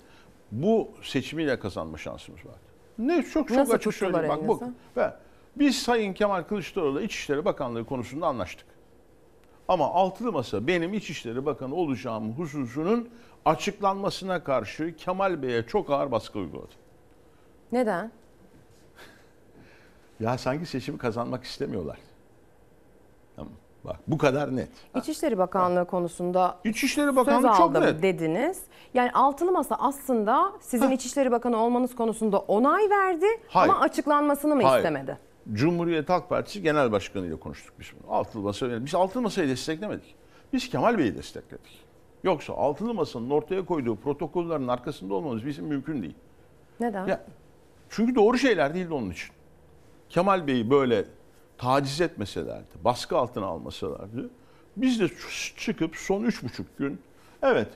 bu 0.53 0.91
seçimiyle 1.03 1.59
kazanma 1.59 1.99
şansımız 1.99 2.47
vardı. 2.47 2.59
Ne 2.99 3.23
çok 3.23 3.49
çok 3.49 3.57
Nasıl 3.57 3.73
açık 3.75 3.95
söyleyeyim. 3.95 4.29
Bak 4.29 4.49
bu, 4.49 4.57
elinizi? 4.57 4.77
ben, 4.97 5.17
biz 5.57 5.83
Sayın 5.83 6.13
Kemal 6.13 6.43
Kılıçdaroğlu 6.43 7.01
İçişleri 7.03 7.45
Bakanlığı 7.45 7.85
konusunda 7.87 8.27
anlaştık. 8.27 8.67
Ama 9.69 9.95
altılı 9.95 10.33
masa 10.33 10.67
benim 10.67 10.95
İçişleri 10.95 11.47
Bakanı 11.47 11.75
olacağım 11.75 12.33
hususunun 12.33 13.09
açıklanmasına 13.45 14.45
karşı 14.45 14.97
Kemal 14.97 15.43
Bey'e 15.43 15.67
çok 15.67 15.91
ağır 15.91 16.11
baskı 16.11 16.39
uyguladı. 16.39 16.73
Neden? 17.73 18.13
Ya 20.21 20.39
sanki 20.39 20.67
seçimi 20.67 20.99
kazanmak 20.99 21.45
istemiyorlar. 21.45 21.99
Bak 23.85 23.97
bu 24.07 24.19
kadar 24.19 24.57
net. 24.57 24.69
İçişleri 24.97 25.39
Bakanlığı 25.39 25.85
konusunda 25.85 26.57
İçişleri 26.65 27.17
Bakanlığı 27.17 27.49
söz 27.49 27.57
çok 27.57 27.73
net. 27.73 28.03
dediniz. 28.03 28.63
Yani 28.95 29.13
altılı 29.13 29.53
masa 29.53 29.77
aslında 29.79 30.53
sizin 30.61 30.91
İçişleri 30.91 31.31
Bakanı 31.31 31.57
olmanız 31.57 31.95
konusunda 31.95 32.39
onay 32.39 32.91
verdi 32.91 33.27
Hayır. 33.49 33.71
ama 33.71 33.81
açıklanmasını 33.81 34.57
mı 34.57 34.63
Hayır. 34.63 34.77
istemedi? 34.77 35.19
Cumhuriyet 35.53 36.09
Halk 36.09 36.29
Partisi 36.29 36.63
Genel 36.63 36.93
Başkanı 36.93 37.27
ile 37.27 37.37
konuştuk 37.37 37.75
biz 37.81 37.87
bunu. 38.03 38.15
Altılı 38.15 38.43
Masa, 38.43 38.85
biz 38.85 38.95
Altılı 38.95 39.23
Masa'yı 39.23 39.49
desteklemedik. 39.49 40.15
Biz 40.53 40.69
Kemal 40.69 40.99
Bey'i 40.99 41.17
destekledik. 41.17 41.85
Yoksa 42.23 42.55
Altılı 42.55 42.95
Masa'nın 42.95 43.31
ortaya 43.31 43.65
koyduğu 43.65 43.97
protokollerin 43.97 44.69
arkasında 44.69 45.15
olmamız 45.15 45.47
bizim 45.47 45.65
mümkün 45.67 46.03
değil. 46.03 46.15
Neden? 46.81 47.07
Ya, 47.07 47.25
çünkü 47.91 48.15
doğru 48.15 48.39
şeyler 48.39 48.75
değildi 48.75 48.95
onun 48.95 49.11
için. 49.11 49.31
Kemal 50.09 50.47
Bey'i 50.47 50.71
böyle 50.71 51.05
taciz 51.65 52.01
etmeselerdi, 52.01 52.85
baskı 52.85 53.17
altına 53.17 53.47
almasalardı, 53.47 54.31
biz 54.77 55.01
de 55.01 55.09
çıkıp 55.57 55.97
son 55.97 56.25
üç 56.25 56.43
buçuk 56.43 56.79
gün, 56.79 56.99
evet 57.43 57.69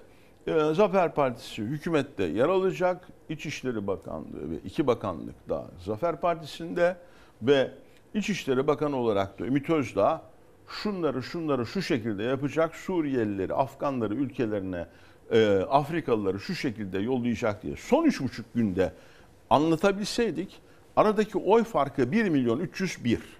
e, 0.47 0.75
Zafer 0.75 1.15
Partisi 1.15 1.63
hükümette 1.63 2.25
yer 2.25 2.49
alacak, 2.49 3.09
İçişleri 3.29 3.87
Bakanlığı 3.87 4.51
ve 4.51 4.57
iki 4.65 4.87
bakanlık 4.87 5.49
daha 5.49 5.67
Zafer 5.85 6.21
Partisi'nde 6.21 6.97
ve 7.43 7.71
İçişleri 8.15 8.67
Bakanı 8.67 8.97
olarak 8.97 9.39
da 9.39 9.47
Ümit 9.47 9.71
Özdağ 9.71 10.23
şunları 10.69 11.23
şunları 11.23 11.67
şu 11.67 11.83
şekilde 11.83 12.23
yapacak, 12.23 12.77
Suriyelileri, 12.77 13.55
Afganları 13.55 14.15
ülkelerine, 14.15 14.87
e, 15.31 15.59
Afrikalıları 15.71 16.41
şu 16.41 16.55
şekilde 16.55 16.99
yollayacak 16.99 17.63
diye 17.63 17.77
son 17.77 18.05
üç 18.05 18.21
buçuk 18.21 18.55
günde 18.55 18.93
anlatabilseydik 19.51 20.61
aradaki 20.97 21.39
oy 21.39 21.65
farkı 21.65 22.13
1 22.13 22.29
milyon 22.29 22.59
301. 22.59 23.38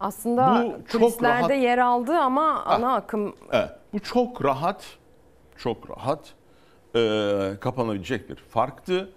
Aslında 0.00 0.64
Bu 0.66 0.88
çok 0.88 1.00
kulislerde 1.00 1.48
rahat- 1.54 1.62
yer 1.62 1.78
aldı 1.78 2.12
ama 2.18 2.64
ana 2.64 2.94
akım 2.94 3.34
Evet, 3.52 3.70
bu 3.92 4.00
çok 4.00 4.44
rahat, 4.44 4.98
çok 5.56 5.90
rahat 5.90 6.34
e, 6.96 7.52
kapanabilecek 7.60 8.30
bir 8.30 8.36
farktı. 8.36 9.10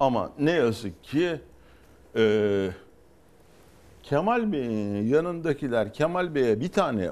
Ama 0.00 0.30
ne 0.38 0.50
yazık 0.50 1.04
ki 1.04 1.40
e, 2.16 2.68
Kemal 4.02 4.52
Bey'in 4.52 5.08
yanındakiler 5.08 5.92
Kemal 5.92 6.34
Bey'e 6.34 6.60
bir 6.60 6.72
tane 6.72 7.10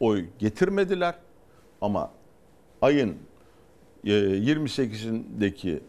oy 0.00 0.24
getirmediler. 0.38 1.14
Ama 1.80 2.10
ayın 2.82 3.16
e, 4.04 4.10
28'indeki 4.10 5.80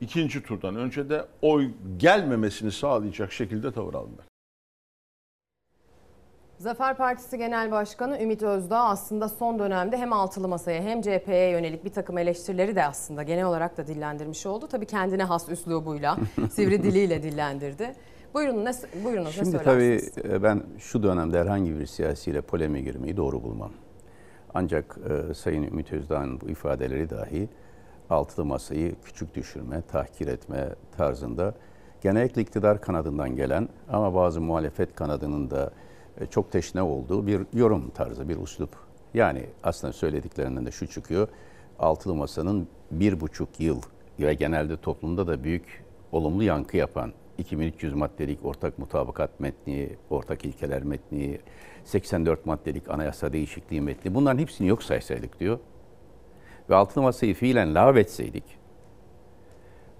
ikinci 0.00 0.42
turdan 0.42 0.76
önce 0.76 1.10
de 1.10 1.24
oy 1.42 1.70
gelmemesini 1.96 2.72
sağlayacak 2.72 3.32
şekilde 3.32 3.72
tavır 3.72 3.94
aldılar. 3.94 4.27
Zafer 6.58 6.96
Partisi 6.96 7.38
Genel 7.38 7.70
Başkanı 7.70 8.22
Ümit 8.22 8.42
Özdağ 8.42 8.80
aslında 8.84 9.28
son 9.28 9.58
dönemde 9.58 9.96
hem 9.96 10.12
altılı 10.12 10.48
masaya 10.48 10.82
hem 10.82 11.02
CHP'ye 11.02 11.50
yönelik 11.50 11.84
bir 11.84 11.90
takım 11.90 12.18
eleştirileri 12.18 12.76
de 12.76 12.84
aslında 12.84 13.22
genel 13.22 13.44
olarak 13.44 13.76
da 13.76 13.86
dillendirmiş 13.86 14.46
oldu. 14.46 14.66
Tabii 14.66 14.86
kendine 14.86 15.24
has 15.24 15.48
üslubuyla, 15.48 16.16
sivri 16.52 16.82
diliyle 16.82 17.22
dillendirdi. 17.22 17.92
Buyurun 18.34 18.64
ne 18.64 18.72
buyurunuz 19.04 19.34
Şimdi 19.34 19.56
ne 19.56 19.62
tabii 19.62 19.80
söylersiniz? 20.00 20.32
e, 20.32 20.42
ben 20.42 20.62
şu 20.78 21.02
dönemde 21.02 21.40
herhangi 21.40 21.78
bir 21.78 21.86
siyasiyle 21.86 22.40
polemiğe 22.40 22.84
girmeyi 22.84 23.16
doğru 23.16 23.42
bulmam. 23.42 23.70
Ancak 24.54 24.98
e, 25.30 25.34
Sayın 25.34 25.62
Ümit 25.62 25.92
Özdağ'ın 25.92 26.40
bu 26.40 26.48
ifadeleri 26.48 27.10
dahi 27.10 27.48
altılı 28.10 28.44
masayı 28.44 28.94
küçük 29.04 29.34
düşürme, 29.34 29.82
tahkir 29.92 30.26
etme 30.26 30.68
tarzında 30.96 31.54
genellikle 32.00 32.42
iktidar 32.42 32.80
kanadından 32.80 33.36
gelen 33.36 33.68
ama 33.92 34.14
bazı 34.14 34.40
muhalefet 34.40 34.94
kanadının 34.94 35.50
da 35.50 35.70
çok 36.26 36.52
teşne 36.52 36.82
olduğu 36.82 37.26
bir 37.26 37.40
yorum 37.52 37.90
tarzı, 37.90 38.28
bir 38.28 38.36
uslup. 38.36 38.70
Yani 39.14 39.46
aslında 39.62 39.92
söylediklerinden 39.92 40.66
de 40.66 40.70
şu 40.70 40.86
çıkıyor. 40.86 41.28
Altılı 41.78 42.14
Masa'nın 42.14 42.68
bir 42.90 43.20
buçuk 43.20 43.60
yıl 43.60 43.82
ve 44.20 44.34
genelde 44.34 44.76
toplumda 44.76 45.26
da 45.26 45.44
büyük 45.44 45.84
olumlu 46.12 46.42
yankı 46.42 46.76
yapan 46.76 47.12
2300 47.38 47.94
maddelik 47.94 48.44
ortak 48.44 48.78
mutabakat 48.78 49.40
metni, 49.40 49.88
ortak 50.10 50.44
ilkeler 50.44 50.82
metni, 50.82 51.40
84 51.84 52.46
maddelik 52.46 52.90
anayasa 52.90 53.32
değişikliği 53.32 53.80
metni 53.80 54.14
bunların 54.14 54.38
hepsini 54.38 54.68
yok 54.68 54.82
saysaydık 54.82 55.40
diyor. 55.40 55.58
Ve 56.70 56.74
altılı 56.74 57.02
masayı 57.04 57.34
fiilen 57.34 57.74
lağvetseydik 57.74 58.58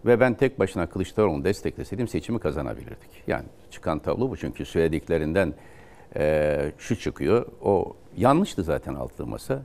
ve 0.07 0.21
ben 0.21 0.35
tek 0.35 0.59
başına 0.59 0.87
Kılıçdaroğlu'nu 0.87 1.45
destekleseydim 1.45 2.09
seçimi 2.09 2.39
kazanabilirdik. 2.39 3.11
Yani 3.27 3.45
çıkan 3.71 3.99
tablo 3.99 4.31
bu 4.31 4.37
çünkü 4.37 4.65
söylediklerinden 4.65 5.55
eee, 6.17 6.73
şu 6.79 6.97
çıkıyor. 6.99 7.47
O 7.63 7.97
yanlıştı 8.17 8.63
zaten 8.63 8.95
altılı 8.95 9.27
masa. 9.27 9.63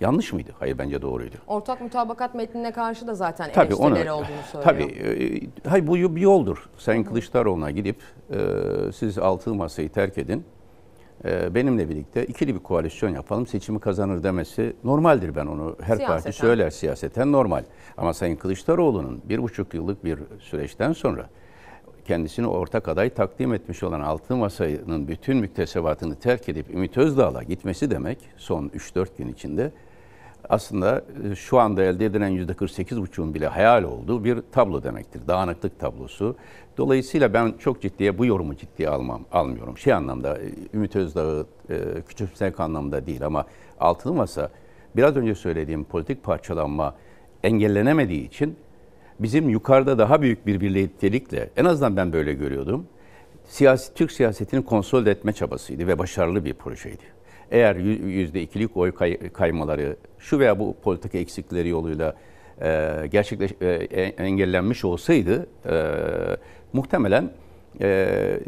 Yanlış 0.00 0.32
mıydı? 0.32 0.50
Hayır 0.58 0.78
bence 0.78 1.02
doğruydu. 1.02 1.36
Ortak 1.46 1.80
mutabakat 1.80 2.34
metnine 2.34 2.72
karşı 2.72 3.06
da 3.06 3.14
zaten 3.14 3.52
Tabii 3.52 3.66
eleştirileri 3.66 4.12
onu, 4.12 4.18
olduğunu 4.20 4.42
söylüyor. 4.52 4.64
Tabii. 4.64 4.82
e, 5.64 5.68
hayır 5.68 5.86
bu 5.86 6.16
bir 6.16 6.20
yoldur. 6.20 6.68
Sayın 6.78 7.04
Kılıçdaroğlu'na 7.04 7.70
gidip 7.70 7.96
e, 8.30 8.38
siz 8.92 9.18
altılı 9.18 9.54
masayı 9.54 9.88
terk 9.88 10.18
edin. 10.18 10.44
e, 11.24 11.54
benimle 11.54 11.88
birlikte 11.88 12.26
ikili 12.26 12.54
bir 12.54 12.60
koalisyon 12.60 13.10
yapalım, 13.10 13.46
seçimi 13.46 13.80
kazanır 13.80 14.22
demesi 14.22 14.76
normaldir 14.84 15.36
ben 15.36 15.46
onu. 15.46 15.76
Her 15.80 15.96
Siyaseten. 15.96 16.06
parti 16.06 16.32
söyler 16.32 16.70
siyaseten 16.70 17.32
normal. 17.32 17.64
Ama 17.96 18.14
Sayın 18.14 18.36
Kılıçdaroğlu'nun 18.36 19.20
bir 19.24 19.42
buçuk 19.42 19.74
yıllık 19.74 20.04
bir 20.04 20.18
süreçten 20.38 20.92
sonra 20.92 21.28
kendisini 22.04 22.46
ortak 22.46 22.88
aday 22.88 23.10
takdim 23.10 23.54
etmiş 23.54 23.82
olan 23.82 24.00
Altın 24.00 24.38
Masa'nın 24.38 25.08
bütün 25.08 25.36
müktesebatını 25.36 26.16
terk 26.16 26.48
edip 26.48 26.70
Ümit 26.70 26.96
Özdağ'la 26.96 27.42
gitmesi 27.42 27.90
demek 27.90 28.18
son 28.36 28.68
3-4 28.68 29.06
gün 29.18 29.28
içinde 29.28 29.72
aslında 30.48 31.04
e, 31.30 31.34
şu 31.34 31.58
anda 31.58 31.82
elde 31.82 32.06
edilen 32.06 32.32
%48,5'un 32.32 33.34
bile 33.34 33.46
hayal 33.46 33.82
olduğu 33.82 34.24
bir 34.24 34.38
tablo 34.52 34.82
demektir. 34.82 35.20
Dağınıklık 35.28 35.80
tablosu. 35.80 36.36
Dolayısıyla 36.76 37.32
ben 37.34 37.52
çok 37.58 37.82
ciddiye 37.82 38.18
bu 38.18 38.26
yorumu 38.26 38.56
ciddiye 38.56 38.88
almam 38.88 39.24
almıyorum. 39.32 39.78
Şey 39.78 39.92
anlamda 39.92 40.38
e, 40.38 40.50
Ümit 40.74 40.96
Özdağ'ı 40.96 41.46
e, 41.70 42.02
küçümsemek 42.08 42.60
anlamda 42.60 43.06
değil 43.06 43.26
ama 43.26 43.46
altılı 43.80 44.14
masa 44.14 44.50
biraz 44.96 45.16
önce 45.16 45.34
söylediğim 45.34 45.84
politik 45.84 46.22
parçalanma 46.22 46.94
engellenemediği 47.42 48.26
için 48.26 48.56
bizim 49.20 49.48
yukarıda 49.48 49.98
daha 49.98 50.22
büyük 50.22 50.46
bir 50.46 50.60
birliktelikle 50.60 51.50
en 51.56 51.64
azından 51.64 51.96
ben 51.96 52.12
böyle 52.12 52.32
görüyordum. 52.32 52.86
Siyasi, 53.48 53.94
Türk 53.94 54.12
siyasetini 54.12 54.64
konsolide 54.64 55.10
etme 55.10 55.32
çabasıydı 55.32 55.86
ve 55.86 55.98
başarılı 55.98 56.44
bir 56.44 56.54
projeydi. 56.54 57.02
Eğer 57.50 57.76
yü- 57.76 58.06
yüzde 58.06 58.42
ikilik 58.42 58.76
oy 58.76 58.92
kay- 58.92 59.28
kaymaları 59.32 59.96
şu 60.18 60.38
veya 60.38 60.58
bu 60.58 60.76
politika 60.82 61.18
eksikleri 61.18 61.68
yoluyla 61.68 62.14
e, 62.62 62.90
gerçekleş 63.12 63.52
e, 63.60 63.66
e- 63.66 64.02
engellenmiş 64.02 64.84
olsaydı 64.84 65.46
e, 65.66 65.74
muhtemelen 66.72 67.30
e, 67.80 68.40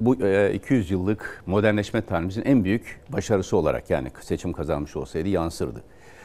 bu 0.00 0.26
e, 0.26 0.54
200 0.54 0.90
yıllık 0.90 1.42
modernleşme 1.46 2.02
tarihimizin 2.02 2.42
en 2.44 2.64
büyük 2.64 3.00
başarısı 3.08 3.56
olarak 3.56 3.90
yani 3.90 4.08
seçim 4.20 4.52
kazanmış 4.52 4.96
olsaydı 4.96 5.28
yansırdı. 5.28 5.82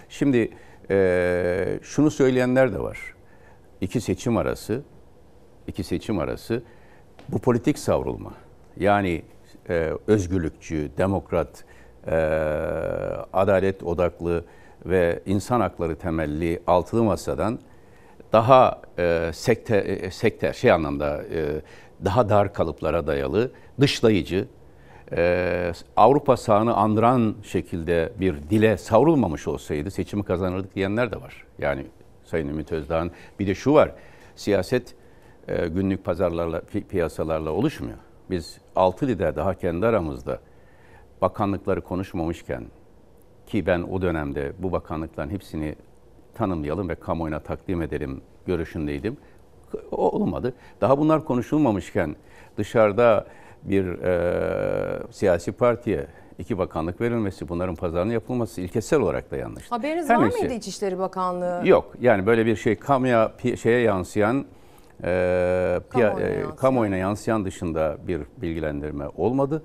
Şimdi 0.10 0.50
e, 0.90 1.80
şunu 1.82 2.12
söyleyenler 2.12 2.74
de 2.74 2.80
var. 2.80 3.13
İki 3.84 4.02
seçim 4.02 4.38
arası, 4.38 4.82
iki 5.68 5.84
seçim 5.84 6.20
arası 6.20 6.64
bu 7.30 7.40
politik 7.40 7.80
savrulma 7.80 8.34
yani 8.80 9.22
e, 9.70 9.92
özgürlükçü, 10.08 10.90
demokrat, 10.98 11.64
e, 12.08 12.16
adalet 13.34 13.84
odaklı 13.84 14.46
ve 14.86 15.20
insan 15.26 15.62
hakları 15.62 15.96
temelli 15.96 16.60
altılı 16.68 17.04
masadan 17.04 17.60
daha 18.34 18.82
e, 19.00 19.32
sekte, 19.34 19.78
e, 19.78 20.12
sekter 20.12 20.54
şey 20.54 20.72
anlamda 20.72 21.24
e, 21.24 21.62
daha 22.06 22.30
dar 22.30 22.54
kalıplara 22.54 23.08
dayalı, 23.08 23.52
dışlayıcı, 23.80 24.48
e, 25.12 25.72
Avrupa 25.98 26.38
sahanı 26.38 26.74
andıran 26.74 27.36
şekilde 27.44 28.14
bir 28.20 28.36
dile 28.50 28.78
savrulmamış 28.78 29.48
olsaydı 29.48 29.92
seçimi 29.92 30.24
kazanırdık 30.24 30.76
diyenler 30.76 31.12
de 31.12 31.22
var. 31.22 31.46
Yani 31.60 31.86
Sayın 32.34 32.48
Ümit 32.48 32.72
Özdağ'ın 32.72 33.12
bir 33.40 33.48
de 33.48 33.56
şu 33.56 33.74
var, 33.74 33.92
siyaset 34.36 34.96
e, 35.48 35.68
günlük 35.68 36.06
pazarlarla, 36.06 36.60
pi- 36.60 36.84
piyasalarla 36.84 37.52
oluşmuyor. 37.52 37.98
Biz 38.30 38.58
altı 38.76 39.08
lider 39.08 39.36
daha 39.36 39.54
kendi 39.54 39.86
aramızda 39.86 40.40
bakanlıkları 41.22 41.82
konuşmamışken 41.82 42.64
ki 43.48 43.66
ben 43.66 43.82
o 43.82 44.02
dönemde 44.02 44.54
bu 44.60 44.72
bakanlıkların 44.72 45.30
hepsini 45.30 45.76
tanımlayalım 46.34 46.90
ve 46.90 46.96
kamuoyuna 46.96 47.40
takdim 47.40 47.82
edelim 47.82 48.22
görüşündeydim. 48.46 49.18
O 49.92 50.10
olmadı. 50.10 50.54
Daha 50.82 50.98
bunlar 50.98 51.26
konuşulmamışken 51.26 52.16
dışarıda 52.58 53.28
bir 53.64 53.86
e, 53.86 55.00
siyasi 55.12 55.52
partiye 55.52 56.08
iki 56.40 56.58
bakanlık 56.58 57.02
verilmesi, 57.02 57.50
bunların 57.50 57.76
pazarının 57.76 58.14
yapılması 58.14 58.62
ilkesel 58.62 59.00
olarak 59.00 59.32
da 59.32 59.38
yanlış. 59.38 59.72
Haberiniz 59.72 60.10
Her 60.10 60.16
var 60.16 60.24
neyse. 60.24 60.40
mıydı 60.40 60.54
İçişleri 60.54 61.00
Bakanlığı? 61.00 61.62
Yok 61.66 61.94
yani 62.02 62.26
böyle 62.26 62.46
bir 62.46 62.56
şey 62.56 62.76
kamuya 62.76 63.32
şeye 63.62 63.80
yansıyan 63.82 64.46
e, 65.04 65.80
Kamuoyuna 65.90 66.22
e, 66.22 66.34
yansıyan. 66.34 66.56
kamuoyuna 66.56 66.96
yansıyan 66.96 67.46
dışında 67.46 67.98
bir 68.08 68.22
bilgilendirme 68.38 69.06
olmadı. 69.18 69.64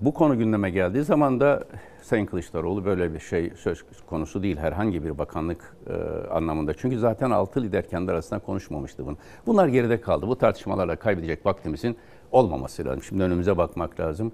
Bu 0.00 0.14
konu 0.14 0.38
gündeme 0.38 0.70
geldiği 0.70 1.02
zaman 1.02 1.40
da 1.40 1.64
Sayın 2.02 2.26
Kılıçdaroğlu 2.26 2.84
böyle 2.84 3.14
bir 3.14 3.18
şey 3.18 3.52
söz 3.56 3.84
konusu 4.06 4.42
değil 4.42 4.56
herhangi 4.56 5.04
bir 5.04 5.18
bakanlık 5.18 5.76
e, 5.86 6.28
anlamında. 6.28 6.74
Çünkü 6.74 6.98
zaten 6.98 7.30
altı 7.30 7.62
lider 7.62 7.88
kendi 7.88 8.12
arasında 8.12 8.38
konuşmamıştı 8.40 9.06
bunu. 9.06 9.16
Bunlar 9.46 9.68
geride 9.68 10.00
kaldı. 10.00 10.28
Bu 10.28 10.38
tartışmalarla 10.38 10.96
kaybedecek 10.96 11.46
vaktimizin 11.46 11.96
olmaması 12.32 12.84
lazım. 12.84 13.02
Şimdi 13.02 13.22
önümüze 13.22 13.58
bakmak 13.58 14.00
lazım. 14.00 14.32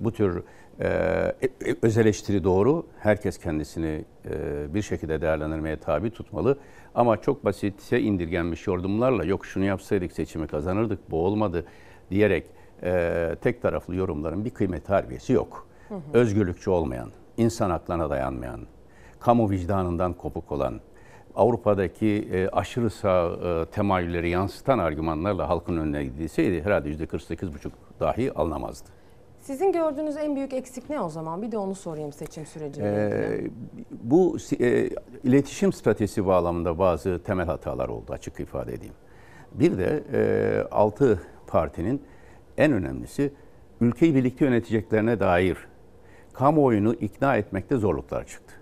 Bu 0.00 0.12
tür 0.12 0.42
e, 0.80 0.86
e, 0.86 1.76
öz 1.82 1.98
eleştiri 1.98 2.44
doğru. 2.44 2.86
Herkes 2.98 3.38
kendisini 3.38 4.04
e, 4.30 4.74
bir 4.74 4.82
şekilde 4.82 5.20
değerlendirmeye 5.20 5.76
tabi 5.76 6.10
tutmalı. 6.10 6.58
Ama 6.94 7.20
çok 7.20 7.44
basitse 7.44 8.00
indirgenmiş 8.00 8.66
yordumlarla 8.66 9.24
yok 9.24 9.46
şunu 9.46 9.64
yapsaydık 9.64 10.12
seçimi 10.12 10.46
kazanırdık 10.46 11.10
bu 11.10 11.24
olmadı 11.24 11.64
diyerek 12.10 12.46
e, 12.82 13.36
tek 13.40 13.62
taraflı 13.62 13.94
yorumların 13.94 14.44
bir 14.44 14.50
kıymet 14.50 14.90
harbiyesi 14.90 15.32
yok. 15.32 15.66
Hı 15.88 15.94
hı. 15.94 16.00
Özgürlükçü 16.12 16.70
olmayan, 16.70 17.10
insan 17.36 17.70
haklarına 17.70 18.10
dayanmayan, 18.10 18.60
kamu 19.20 19.50
vicdanından 19.50 20.12
kopuk 20.12 20.52
olan, 20.52 20.80
Avrupa'daki 21.34 22.28
e, 22.32 22.48
aşırı 22.48 22.90
sağ 22.90 23.26
e, 23.26 23.64
temayülleri 23.70 24.30
yansıtan 24.30 24.78
argümanlarla 24.78 25.48
halkın 25.48 25.76
önüne 25.76 26.04
gidilseydi 26.04 26.64
herhalde 26.64 26.90
%48,5 26.90 27.70
dahi 28.00 28.32
alınamazdı. 28.32 28.95
Sizin 29.46 29.72
gördüğünüz 29.72 30.16
en 30.16 30.36
büyük 30.36 30.52
eksik 30.52 30.90
ne 30.90 31.00
o 31.00 31.08
zaman? 31.08 31.42
Bir 31.42 31.52
de 31.52 31.58
onu 31.58 31.74
sorayım 31.74 32.12
seçim 32.12 32.46
süreciyle 32.46 32.88
ilgili. 32.88 33.44
Ee, 33.46 33.50
bu 34.02 34.38
si- 34.38 34.56
e, 34.64 34.90
iletişim 35.24 35.72
stratejisi 35.72 36.26
bağlamında 36.26 36.78
bazı 36.78 37.22
temel 37.22 37.46
hatalar 37.46 37.88
oldu 37.88 38.12
açık 38.12 38.40
ifade 38.40 38.74
edeyim. 38.74 38.94
Bir 39.52 39.78
de 39.78 40.02
e, 40.12 40.62
altı 40.70 41.20
partinin 41.46 42.02
en 42.58 42.72
önemlisi 42.72 43.32
ülkeyi 43.80 44.14
birlikte 44.14 44.44
yöneteceklerine 44.44 45.20
dair 45.20 45.56
kamuoyunu 46.32 46.94
ikna 46.94 47.36
etmekte 47.36 47.76
zorluklar 47.76 48.26
çıktı. 48.26 48.54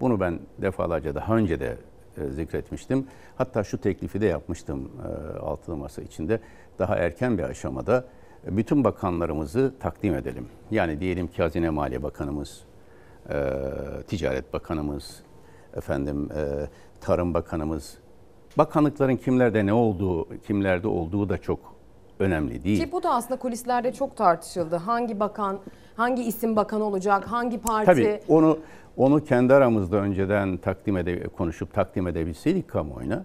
Bunu 0.00 0.20
ben 0.20 0.38
defalarca 0.58 1.14
daha 1.14 1.36
önce 1.36 1.60
de 1.60 1.76
e, 2.16 2.28
zikretmiştim. 2.30 3.06
Hatta 3.36 3.64
şu 3.64 3.80
teklifi 3.80 4.20
de 4.20 4.26
yapmıştım 4.26 4.90
e, 5.34 5.38
altılı 5.38 5.76
masa 5.76 6.02
içinde. 6.02 6.40
Daha 6.78 6.96
erken 6.96 7.38
bir 7.38 7.42
aşamada 7.42 8.04
bütün 8.46 8.84
bakanlarımızı 8.84 9.74
takdim 9.80 10.14
edelim. 10.14 10.46
Yani 10.70 11.00
diyelim 11.00 11.26
ki 11.26 11.42
Hazine 11.42 11.70
Maliye 11.70 12.02
Bakanımız, 12.02 12.60
e, 13.30 13.52
Ticaret 14.06 14.52
Bakanımız, 14.52 15.22
efendim 15.76 16.28
e, 16.36 16.68
Tarım 17.00 17.34
Bakanımız, 17.34 17.98
bakanlıkların 18.58 19.16
kimlerde 19.16 19.66
ne 19.66 19.72
olduğu, 19.72 20.38
kimlerde 20.38 20.88
olduğu 20.88 21.28
da 21.28 21.38
çok 21.38 21.58
önemli 22.18 22.64
değil. 22.64 22.84
Ki 22.84 22.92
bu 22.92 23.02
da 23.02 23.10
aslında 23.10 23.38
kulislerde 23.40 23.92
çok 23.92 24.16
tartışıldı. 24.16 24.76
Hangi 24.76 25.20
bakan, 25.20 25.58
hangi 25.96 26.22
isim 26.22 26.56
bakan 26.56 26.80
olacak, 26.80 27.24
hangi 27.26 27.60
parti? 27.60 27.86
Tabii 27.86 28.20
onu 28.28 28.58
onu 28.96 29.24
kendi 29.24 29.54
aramızda 29.54 29.96
önceden 29.96 30.56
takdim 30.56 30.96
ede 30.96 31.22
konuşup 31.28 31.74
takdim 31.74 32.06
edebilseydik 32.06 32.68
kamuoyuna. 32.68 33.24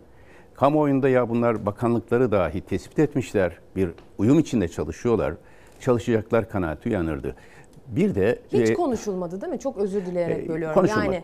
Kamuoyunda 0.61 1.09
ya 1.09 1.29
bunlar 1.29 1.65
bakanlıkları 1.65 2.31
dahi 2.31 2.61
tespit 2.61 2.99
etmişler. 2.99 3.51
Bir 3.75 3.89
uyum 4.17 4.39
içinde 4.39 4.67
çalışıyorlar. 4.67 5.33
Çalışacaklar 5.79 6.49
kanaati 6.49 6.89
uyanırdı. 6.89 7.35
Bir 7.87 8.15
de 8.15 8.39
Hiç 8.53 8.69
e, 8.69 8.73
konuşulmadı 8.73 9.41
değil 9.41 9.53
mi? 9.53 9.59
Çok 9.59 9.77
özür 9.77 10.05
dileyerek 10.05 10.45
e, 10.45 10.49
bölüyorum. 10.49 10.73
konuşulmadı. 10.75 11.05
Yani 11.05 11.23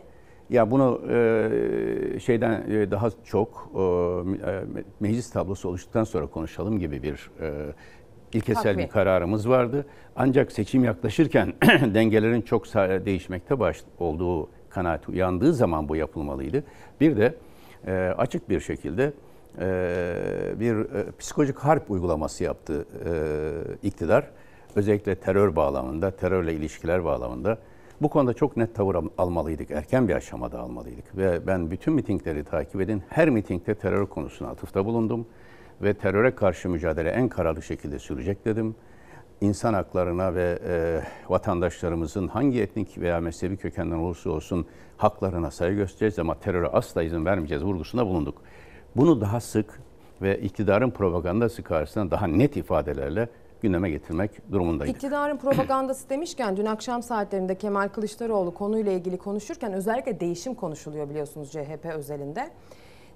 Ya 0.50 0.72
bunu 0.72 1.02
e, 1.12 2.20
şeyden 2.20 2.64
e, 2.72 2.92
daha 2.92 3.10
çok 3.26 3.70
e, 3.74 3.78
me- 3.78 4.84
meclis 5.00 5.30
tablosu 5.30 5.70
oluştuktan 5.70 6.04
sonra 6.04 6.28
konuşalım 6.28 6.80
gibi 6.80 7.04
bir 7.04 7.32
e, 7.42 7.52
ilkesel 8.34 8.64
Takvim. 8.64 8.84
bir 8.86 8.90
kararımız 8.90 9.50
vardı. 9.50 9.86
Ancak 10.16 10.52
seçim 10.52 10.84
yaklaşırken 10.84 11.54
dengelerin 11.94 12.42
çok 12.42 12.66
değişmekte 13.06 13.60
baş 13.60 13.84
olduğu 14.00 14.50
kanaati 14.70 15.12
uyandığı 15.12 15.54
zaman 15.54 15.90
bu 15.90 15.96
yapılmalıydı. 15.96 16.64
Bir 17.02 17.18
de 17.18 17.36
e, 17.88 17.92
açık 18.18 18.50
bir 18.50 18.60
şekilde 18.60 19.14
e, 19.60 19.66
bir 20.60 20.76
e, 20.76 21.12
psikolojik 21.20 21.58
harp 21.58 21.92
uygulaması 21.92 22.44
yaptı 22.44 22.86
e, 23.06 23.88
iktidar. 23.88 24.30
Özellikle 24.76 25.16
terör 25.16 25.56
bağlamında, 25.56 26.12
terörle 26.12 26.54
ilişkiler 26.54 27.06
bağlamında. 27.06 27.58
Bu 28.02 28.10
konuda 28.10 28.34
çok 28.34 28.58
net 28.58 28.76
tavır 28.76 28.96
al- 28.96 29.10
almalıydık, 29.18 29.72
erken 29.72 30.08
bir 30.08 30.16
aşamada 30.16 30.60
almalıydık. 30.60 31.18
Ve 31.18 31.48
ben 31.48 31.72
bütün 31.72 31.94
mitingleri 31.94 32.44
takip 32.44 32.82
edin, 32.82 33.04
her 33.10 33.30
mitingde 33.30 33.76
terör 33.76 34.06
konusuna 34.06 34.50
atıfta 34.50 34.86
bulundum. 34.86 35.26
Ve 35.82 35.94
teröre 35.94 36.36
karşı 36.36 36.70
mücadele 36.70 37.10
en 37.10 37.30
kararlı 37.30 37.62
şekilde 37.62 38.00
sürecek 38.00 38.46
dedim. 38.46 38.76
İnsan 39.44 39.74
haklarına 39.74 40.36
ve 40.36 40.60
e, 40.68 41.02
vatandaşlarımızın 41.30 42.28
hangi 42.28 42.62
etnik 42.62 42.98
veya 42.98 43.20
mezhebi 43.20 43.58
kökenden 43.58 43.96
olursa 43.96 44.30
olsun 44.30 44.66
haklarına 44.98 45.52
saygı 45.52 45.76
göstereceğiz 45.76 46.20
ama 46.20 46.40
teröre 46.40 46.68
asla 46.68 47.04
izin 47.04 47.26
vermeyeceğiz 47.26 47.64
vurgusunda 47.64 48.06
bulunduk. 48.06 48.42
Bunu 48.96 49.22
daha 49.22 49.40
sık 49.40 49.80
ve 50.22 50.40
iktidarın 50.40 50.92
propagandası 50.92 51.64
karşısında 51.64 52.12
daha 52.12 52.28
net 52.28 52.58
ifadelerle 52.58 53.30
gündeme 53.62 53.90
getirmek 53.90 54.52
durumundaydık. 54.52 54.96
İktidarın 54.96 55.38
propagandası 55.38 56.10
demişken 56.10 56.58
dün 56.58 56.66
akşam 56.66 57.04
saatlerinde 57.04 57.56
Kemal 57.56 57.88
Kılıçdaroğlu 57.88 58.54
konuyla 58.54 58.92
ilgili 58.92 59.18
konuşurken 59.18 59.74
özellikle 59.74 60.20
değişim 60.20 60.56
konuşuluyor 60.56 61.10
biliyorsunuz 61.10 61.52
CHP 61.52 61.86
özelinde. 61.86 62.50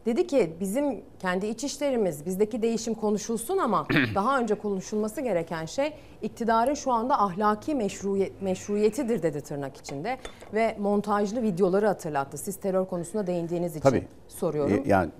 Dedi 0.07 0.27
ki 0.27 0.53
bizim 0.59 1.01
kendi 1.19 1.47
iç 1.47 1.63
işlerimiz, 1.63 2.25
bizdeki 2.25 2.61
değişim 2.61 2.93
konuşulsun 2.93 3.57
ama 3.57 3.87
daha 4.15 4.39
önce 4.39 4.55
konuşulması 4.55 5.21
gereken 5.21 5.65
şey 5.65 5.93
iktidarın 6.21 6.73
şu 6.73 6.91
anda 6.91 7.21
ahlaki 7.21 7.75
meşruiyet, 7.75 8.41
meşruiyetidir 8.41 9.23
dedi 9.23 9.41
tırnak 9.41 9.77
içinde. 9.77 10.17
Ve 10.53 10.75
montajlı 10.79 11.41
videoları 11.41 11.87
hatırlattı. 11.87 12.37
Siz 12.37 12.55
terör 12.55 12.85
konusuna 12.85 13.27
değindiğiniz 13.27 13.75
için 13.75 13.89
Tabii. 13.89 14.07
soruyorum. 14.27 14.73
E, 14.73 14.83
yani 14.85 15.11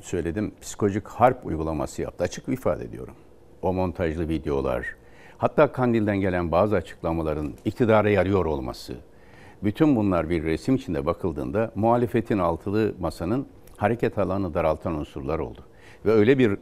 söyledim 0.00 0.52
psikolojik 0.60 1.08
harp 1.08 1.46
uygulaması 1.46 2.02
yaptı. 2.02 2.24
Açık 2.24 2.48
bir 2.48 2.52
ifade 2.52 2.84
ediyorum. 2.84 3.14
O 3.62 3.72
montajlı 3.72 4.28
videolar, 4.28 4.86
hatta 5.38 5.72
Kandil'den 5.72 6.16
gelen 6.16 6.52
bazı 6.52 6.76
açıklamaların 6.76 7.52
iktidara 7.64 8.10
yarıyor 8.10 8.44
olması. 8.44 8.94
Bütün 9.62 9.96
bunlar 9.96 10.30
bir 10.30 10.44
resim 10.44 10.74
içinde 10.74 11.06
bakıldığında 11.06 11.72
muhalefetin 11.74 12.38
altılı 12.38 12.94
masanın 13.00 13.46
hareket 13.76 14.18
alanını 14.18 14.54
daraltan 14.54 14.94
unsurlar 14.94 15.38
oldu. 15.38 15.60
Ve 16.06 16.10
öyle 16.10 16.38
bir 16.38 16.56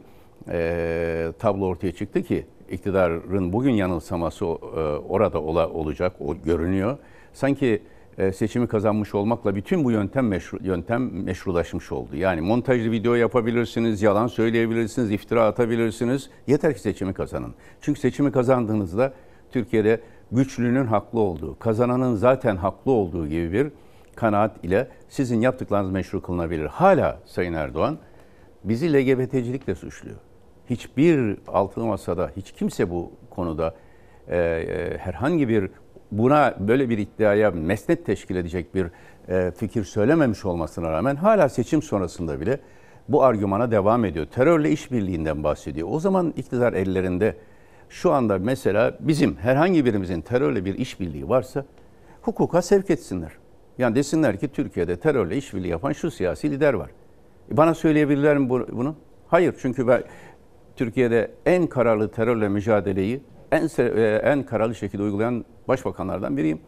e, 0.49 1.31
tablo 1.39 1.65
ortaya 1.65 1.91
çıktı 1.91 2.23
ki 2.23 2.45
iktidarın 2.69 3.53
bugün 3.53 3.71
yanılsaması 3.71 4.45
e, 4.45 4.49
orada 5.09 5.41
ola, 5.41 5.69
olacak, 5.69 6.13
o 6.19 6.35
görünüyor. 6.45 6.97
Sanki 7.33 7.81
e, 8.17 8.31
seçimi 8.31 8.67
kazanmış 8.67 9.15
olmakla 9.15 9.55
bütün 9.55 9.83
bu 9.83 9.91
yöntem 9.91 10.27
meşru, 10.27 10.57
yöntem 10.61 11.23
meşrulaşmış 11.23 11.91
oldu. 11.91 12.15
Yani 12.15 12.41
montajlı 12.41 12.91
video 12.91 13.13
yapabilirsiniz, 13.13 14.01
yalan 14.01 14.27
söyleyebilirsiniz, 14.27 15.11
iftira 15.11 15.45
atabilirsiniz. 15.45 16.29
Yeter 16.47 16.73
ki 16.73 16.79
seçimi 16.79 17.13
kazanın. 17.13 17.53
Çünkü 17.81 17.99
seçimi 17.99 18.31
kazandığınızda 18.31 19.13
Türkiye'de 19.51 20.01
güçlünün 20.31 20.85
haklı 20.85 21.19
olduğu, 21.19 21.59
kazananın 21.59 22.15
zaten 22.15 22.55
haklı 22.55 22.91
olduğu 22.91 23.27
gibi 23.27 23.53
bir 23.53 23.67
kanaat 24.21 24.63
ile 24.63 24.87
sizin 25.09 25.41
yaptıklarınız 25.41 25.91
meşru 25.91 26.21
kılınabilir. 26.21 26.65
Hala 26.65 27.19
Sayın 27.25 27.53
Erdoğan 27.53 27.97
bizi 28.63 28.93
LGBT'cilikle 28.93 29.75
suçluyor. 29.75 30.17
Hiçbir 30.69 31.37
altılı 31.47 31.85
masada 31.85 32.31
hiç 32.37 32.51
kimse 32.51 32.89
bu 32.89 33.11
konuda 33.29 33.75
e, 34.27 34.37
e, 34.37 34.97
herhangi 34.97 35.49
bir 35.49 35.69
buna 36.11 36.55
böyle 36.59 36.89
bir 36.89 36.97
iddiaya 36.97 37.51
mesnet 37.51 38.05
teşkil 38.05 38.35
edecek 38.35 38.75
bir 38.75 38.87
e, 39.29 39.51
fikir 39.51 39.83
söylememiş 39.83 40.45
olmasına 40.45 40.91
rağmen 40.91 41.15
hala 41.15 41.49
seçim 41.49 41.81
sonrasında 41.81 42.41
bile 42.41 42.59
bu 43.09 43.23
argümana 43.23 43.71
devam 43.71 44.05
ediyor. 44.05 44.25
Terörle 44.25 44.71
işbirliğinden 44.71 45.43
bahsediyor. 45.43 45.87
O 45.91 45.99
zaman 45.99 46.33
iktidar 46.37 46.73
ellerinde 46.73 47.35
şu 47.89 48.11
anda 48.11 48.39
mesela 48.39 48.97
bizim 48.99 49.37
herhangi 49.37 49.85
birimizin 49.85 50.21
terörle 50.21 50.65
bir 50.65 50.77
işbirliği 50.77 51.29
varsa 51.29 51.65
hukuka 52.21 52.61
sevk 52.61 52.89
etsinler. 52.89 53.40
Yani 53.81 53.95
desinler 53.95 54.39
ki 54.39 54.47
Türkiye'de 54.47 54.95
terörle 54.95 55.37
işbirliği 55.37 55.67
yapan 55.67 55.91
şu 55.91 56.11
siyasi 56.11 56.51
lider 56.51 56.73
var. 56.73 56.89
E 57.51 57.57
bana 57.57 57.73
söyleyebilirler 57.73 58.37
mi 58.37 58.49
bunu? 58.49 58.95
Hayır 59.27 59.55
çünkü 59.61 59.87
ben 59.87 60.03
Türkiye'de 60.75 61.31
en 61.45 61.67
kararlı 61.67 62.11
terörle 62.11 62.49
mücadeleyi 62.49 63.21
en 63.51 63.69
en 64.23 64.43
kararlı 64.43 64.75
şekilde 64.75 65.03
uygulayan 65.03 65.45
başbakanlardan 65.67 66.37
biriyim. 66.37 66.59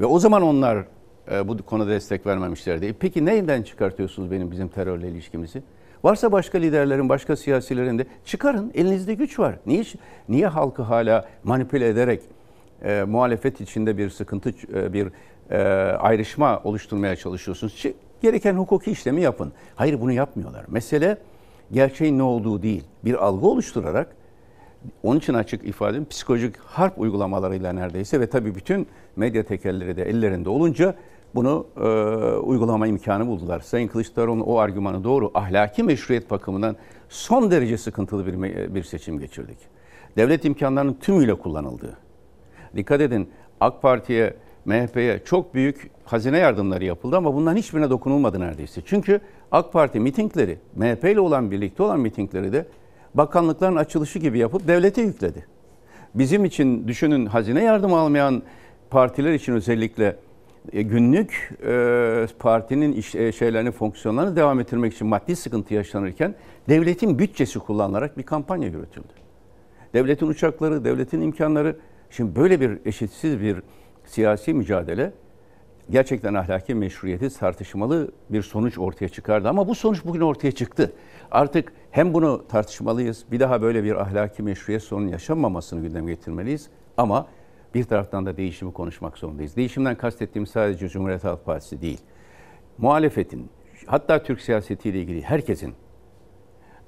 Ve 0.00 0.06
o 0.06 0.18
zaman 0.18 0.42
onlar 0.42 0.84
e, 1.30 1.48
bu 1.48 1.62
konuda 1.62 1.90
destek 1.90 2.26
vermemişlerdi. 2.26 2.86
E 2.86 2.92
peki 2.92 3.24
neyden 3.24 3.62
çıkartıyorsunuz 3.62 4.30
benim 4.30 4.50
bizim 4.50 4.68
terörle 4.68 5.08
ilişkimizi? 5.08 5.62
Varsa 6.04 6.32
başka 6.32 6.58
liderlerin, 6.58 7.08
başka 7.08 7.36
siyasilerin 7.36 7.98
de 7.98 8.06
çıkarın. 8.24 8.70
Elinizde 8.74 9.14
güç 9.14 9.38
var. 9.38 9.58
Niye 9.66 9.84
niye 10.28 10.46
halkı 10.46 10.82
hala 10.82 11.28
manipüle 11.44 11.88
ederek 11.88 12.22
e, 12.82 13.02
muhalefet 13.02 13.60
içinde 13.60 13.98
bir 13.98 14.10
sıkıntı, 14.10 14.50
e, 14.74 14.92
bir 14.92 15.08
e, 15.50 15.58
ayrışma 15.98 16.60
oluşturmaya 16.64 17.16
çalışıyorsunuz? 17.16 17.84
Gereken 18.22 18.54
hukuki 18.54 18.90
işlemi 18.90 19.20
yapın. 19.20 19.52
Hayır 19.76 20.00
bunu 20.00 20.12
yapmıyorlar. 20.12 20.64
Mesele 20.68 21.18
gerçeğin 21.72 22.18
ne 22.18 22.22
olduğu 22.22 22.62
değil. 22.62 22.84
Bir 23.04 23.24
algı 23.26 23.46
oluşturarak 23.46 24.16
onun 25.02 25.18
için 25.18 25.34
açık 25.34 25.64
ifadem 25.64 26.04
psikolojik 26.04 26.56
harp 26.56 27.00
uygulamalarıyla 27.00 27.72
neredeyse 27.72 28.20
ve 28.20 28.26
tabii 28.26 28.54
bütün 28.54 28.86
medya 29.16 29.42
tekelleri 29.42 29.96
de 29.96 30.02
ellerinde 30.02 30.48
olunca 30.48 30.94
bunu 31.34 31.66
e, 31.76 31.80
uygulama 32.36 32.86
imkanı 32.86 33.26
buldular. 33.26 33.60
Sayın 33.60 33.88
Kılıçdaroğlu 33.88 34.44
o 34.44 34.58
argümanı 34.58 35.04
doğru 35.04 35.30
ahlaki 35.34 35.82
meşruiyet 35.82 36.30
bakımından 36.30 36.76
son 37.08 37.50
derece 37.50 37.78
sıkıntılı 37.78 38.26
bir, 38.26 38.74
bir 38.74 38.82
seçim 38.82 39.18
geçirdik. 39.18 39.58
Devlet 40.16 40.44
imkanlarının 40.44 40.94
tümüyle 40.94 41.34
kullanıldığı. 41.34 41.96
Dikkat 42.76 43.00
edin 43.00 43.30
AK 43.60 43.82
Parti'ye, 43.82 44.34
MHP'ye 44.68 45.20
çok 45.24 45.54
büyük 45.54 45.90
hazine 46.04 46.38
yardımları 46.38 46.84
yapıldı 46.84 47.16
ama 47.16 47.34
bundan 47.34 47.56
hiçbirine 47.56 47.90
dokunulmadı 47.90 48.40
neredeyse. 48.40 48.80
Çünkü 48.86 49.20
AK 49.52 49.72
Parti 49.72 50.00
mitingleri, 50.00 50.58
MHP 50.76 51.04
ile 51.04 51.20
olan 51.20 51.50
birlikte 51.50 51.82
olan 51.82 52.00
mitingleri 52.00 52.52
de 52.52 52.66
bakanlıkların 53.14 53.76
açılışı 53.76 54.18
gibi 54.18 54.38
yapıp 54.38 54.68
devlete 54.68 55.02
yükledi. 55.02 55.46
Bizim 56.14 56.44
için 56.44 56.88
düşünün 56.88 57.26
hazine 57.26 57.64
yardımı 57.64 57.98
almayan 57.98 58.42
partiler 58.90 59.32
için 59.32 59.52
özellikle 59.52 60.16
e, 60.72 60.82
günlük 60.82 61.50
e, 61.66 62.26
partinin 62.38 62.92
iş, 62.92 63.14
e, 63.14 63.32
şeylerini, 63.32 63.70
fonksiyonlarını 63.70 64.36
devam 64.36 64.60
ettirmek 64.60 64.94
için 64.94 65.06
maddi 65.06 65.36
sıkıntı 65.36 65.74
yaşanırken 65.74 66.34
devletin 66.68 67.18
bütçesi 67.18 67.58
kullanılarak 67.58 68.18
bir 68.18 68.22
kampanya 68.22 68.68
yürütüldü. 68.68 69.12
Devletin 69.94 70.26
uçakları, 70.26 70.84
devletin 70.84 71.20
imkanları, 71.20 71.76
şimdi 72.10 72.36
böyle 72.36 72.60
bir 72.60 72.78
eşitsiz 72.84 73.40
bir 73.40 73.56
siyasi 74.08 74.54
mücadele 74.54 75.12
gerçekten 75.90 76.34
ahlaki 76.34 76.74
meşruiyeti 76.74 77.38
tartışmalı 77.38 78.10
bir 78.30 78.42
sonuç 78.42 78.78
ortaya 78.78 79.08
çıkardı. 79.08 79.48
Ama 79.48 79.68
bu 79.68 79.74
sonuç 79.74 80.04
bugün 80.04 80.20
ortaya 80.20 80.52
çıktı. 80.52 80.92
Artık 81.30 81.72
hem 81.90 82.14
bunu 82.14 82.44
tartışmalıyız, 82.48 83.24
bir 83.32 83.40
daha 83.40 83.62
böyle 83.62 83.84
bir 83.84 84.02
ahlaki 84.02 84.42
meşruiyet 84.42 84.82
sorunu 84.82 85.10
yaşanmamasını 85.10 85.80
gündeme 85.80 86.10
getirmeliyiz. 86.10 86.68
Ama 86.96 87.26
bir 87.74 87.84
taraftan 87.84 88.26
da 88.26 88.36
değişimi 88.36 88.72
konuşmak 88.72 89.18
zorundayız. 89.18 89.56
Değişimden 89.56 89.96
kastettiğim 89.96 90.46
sadece 90.46 90.88
Cumhuriyet 90.88 91.24
Halk 91.24 91.44
Partisi 91.44 91.82
değil. 91.82 92.00
Muhalefetin, 92.78 93.50
hatta 93.86 94.22
Türk 94.22 94.40
siyasetiyle 94.40 95.00
ilgili 95.00 95.22
herkesin 95.22 95.74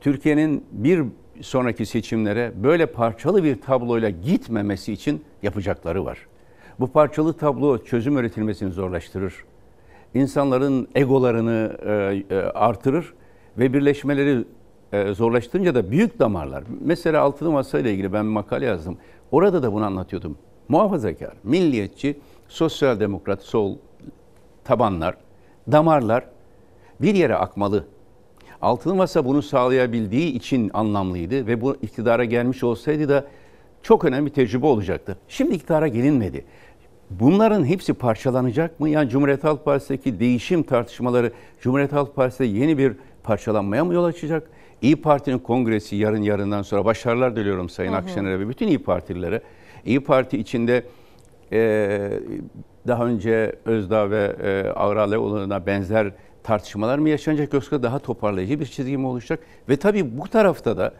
Türkiye'nin 0.00 0.64
bir 0.72 1.04
sonraki 1.40 1.86
seçimlere 1.86 2.52
böyle 2.62 2.86
parçalı 2.86 3.44
bir 3.44 3.60
tabloyla 3.60 4.10
gitmemesi 4.10 4.92
için 4.92 5.24
yapacakları 5.42 6.04
var. 6.04 6.29
Bu 6.80 6.86
parçalı 6.86 7.32
tablo 7.32 7.84
çözüm 7.84 8.18
üretilmesini 8.18 8.72
zorlaştırır. 8.72 9.34
İnsanların 10.14 10.88
egolarını 10.94 11.76
e, 11.86 12.34
e, 12.34 12.38
artırır 12.38 13.14
ve 13.58 13.72
birleşmeleri 13.72 14.44
e, 14.92 15.14
zorlaştırınca 15.14 15.74
da 15.74 15.90
büyük 15.90 16.18
damarlar. 16.18 16.64
Mesela 16.80 17.22
altılı 17.22 17.50
masa 17.50 17.78
ile 17.78 17.92
ilgili 17.92 18.12
ben 18.12 18.24
bir 18.24 18.30
makale 18.30 18.66
yazdım. 18.66 18.98
Orada 19.30 19.62
da 19.62 19.72
bunu 19.72 19.84
anlatıyordum. 19.84 20.38
Muhafazakar, 20.68 21.32
milliyetçi, 21.42 22.18
sosyal 22.48 23.00
demokrat, 23.00 23.42
sol 23.42 23.76
tabanlar, 24.64 25.16
damarlar 25.72 26.24
bir 27.00 27.14
yere 27.14 27.34
akmalı. 27.34 27.84
Altılı 28.62 28.94
masa 28.94 29.24
bunu 29.24 29.42
sağlayabildiği 29.42 30.32
için 30.32 30.70
anlamlıydı 30.74 31.46
ve 31.46 31.60
bu 31.60 31.76
iktidara 31.82 32.24
gelmiş 32.24 32.64
olsaydı 32.64 33.08
da 33.08 33.24
çok 33.82 34.04
önemli 34.04 34.26
bir 34.26 34.34
tecrübe 34.34 34.66
olacaktı. 34.66 35.16
Şimdi 35.28 35.54
iktidara 35.54 35.88
gelinmedi. 35.88 36.44
Bunların 37.10 37.64
hepsi 37.64 37.94
parçalanacak 37.94 38.80
mı? 38.80 38.88
Yani 38.88 39.10
Cumhuriyet 39.10 39.44
Halk 39.44 39.64
Partisi'ndeki 39.64 40.20
değişim 40.20 40.62
tartışmaları 40.62 41.32
Cumhuriyet 41.60 41.92
Halk 41.92 42.16
Partisi'de 42.16 42.44
yeni 42.46 42.78
bir 42.78 42.92
parçalanmaya 43.22 43.84
mı 43.84 43.94
yol 43.94 44.04
açacak? 44.04 44.50
İyi 44.82 44.96
Parti'nin 44.96 45.38
kongresi 45.38 45.96
yarın 45.96 46.22
yarından 46.22 46.62
sonra 46.62 46.84
başarılar 46.84 47.36
diliyorum 47.36 47.68
Sayın 47.68 47.92
Akşener'e 47.92 48.40
ve 48.40 48.48
bütün 48.48 48.68
İyi 48.68 48.78
Partililere. 48.78 49.42
İyi 49.84 50.00
Parti 50.00 50.38
içinde 50.38 50.84
e, 51.52 52.10
daha 52.86 53.06
önce 53.06 53.56
Özdağ 53.64 54.10
ve 54.10 54.36
e, 54.42 54.70
Ağraleoğlu'na 54.70 55.66
benzer 55.66 56.12
tartışmalar 56.42 56.98
mı 56.98 57.08
yaşanacak 57.08 57.52
yoksa 57.52 57.82
daha 57.82 57.98
toparlayıcı 57.98 58.60
bir 58.60 58.66
çizgi 58.66 58.96
mi 58.96 59.06
oluşacak? 59.06 59.40
Ve 59.68 59.76
tabii 59.76 60.18
bu 60.18 60.28
tarafta 60.28 60.76
da 60.76 60.94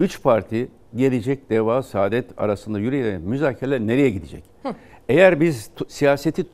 üç 0.00 0.22
parti 0.22 0.68
gelecek 0.96 1.50
Deva 1.50 1.82
Saadet 1.82 2.26
arasında 2.36 2.78
yürüyen 2.78 3.22
müzakereler 3.22 3.80
nereye 3.80 4.10
gidecek? 4.10 4.44
Hı. 4.62 4.74
Eğer 5.08 5.40
biz 5.40 5.70
siyaseti 5.88 6.46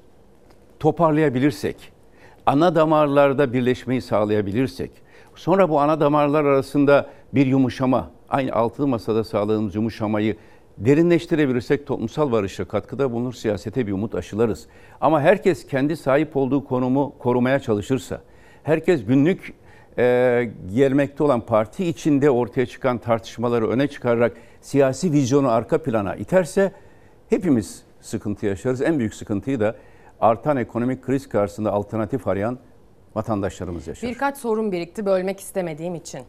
toparlayabilirsek, 0.80 1.76
ana 2.46 2.74
damarlarda 2.74 3.52
birleşmeyi 3.52 4.02
sağlayabilirsek, 4.02 4.90
sonra 5.34 5.68
bu 5.68 5.80
ana 5.80 6.00
damarlar 6.00 6.44
arasında 6.44 7.06
bir 7.34 7.46
yumuşama, 7.46 8.10
aynı 8.28 8.52
altılı 8.52 8.86
masada 8.86 9.24
sağladığımız 9.24 9.74
yumuşamayı 9.74 10.36
derinleştirebilirsek 10.78 11.86
toplumsal 11.86 12.32
barışa 12.32 12.64
katkıda 12.64 13.12
bulunur, 13.12 13.32
siyasete 13.32 13.86
bir 13.86 13.92
umut 13.92 14.14
aşılarız. 14.14 14.66
Ama 15.00 15.20
herkes 15.20 15.66
kendi 15.66 15.96
sahip 15.96 16.36
olduğu 16.36 16.64
konumu 16.64 17.14
korumaya 17.18 17.60
çalışırsa, 17.60 18.20
herkes 18.62 19.04
günlük 19.04 19.54
e, 19.98 20.50
gelmekte 20.74 21.24
olan 21.24 21.40
parti 21.40 21.84
içinde 21.84 22.30
ortaya 22.30 22.66
çıkan 22.66 22.98
tartışmaları 22.98 23.68
öne 23.68 23.88
çıkararak 23.88 24.32
siyasi 24.60 25.12
vizyonu 25.12 25.50
arka 25.50 25.82
plana 25.82 26.16
iterse 26.16 26.72
hepimiz 27.30 27.87
sıkıntı 28.08 28.46
yaşarız. 28.46 28.82
En 28.82 28.98
büyük 28.98 29.14
sıkıntıyı 29.14 29.60
da 29.60 29.76
artan 30.20 30.56
ekonomik 30.56 31.02
kriz 31.02 31.28
karşısında 31.28 31.72
alternatif 31.72 32.28
arayan 32.28 32.58
vatandaşlarımız 33.14 33.86
yaşar. 33.86 34.10
Birkaç 34.10 34.36
sorun 34.38 34.72
birikti 34.72 35.06
bölmek 35.06 35.40
istemediğim 35.40 35.94
için. 35.94 36.20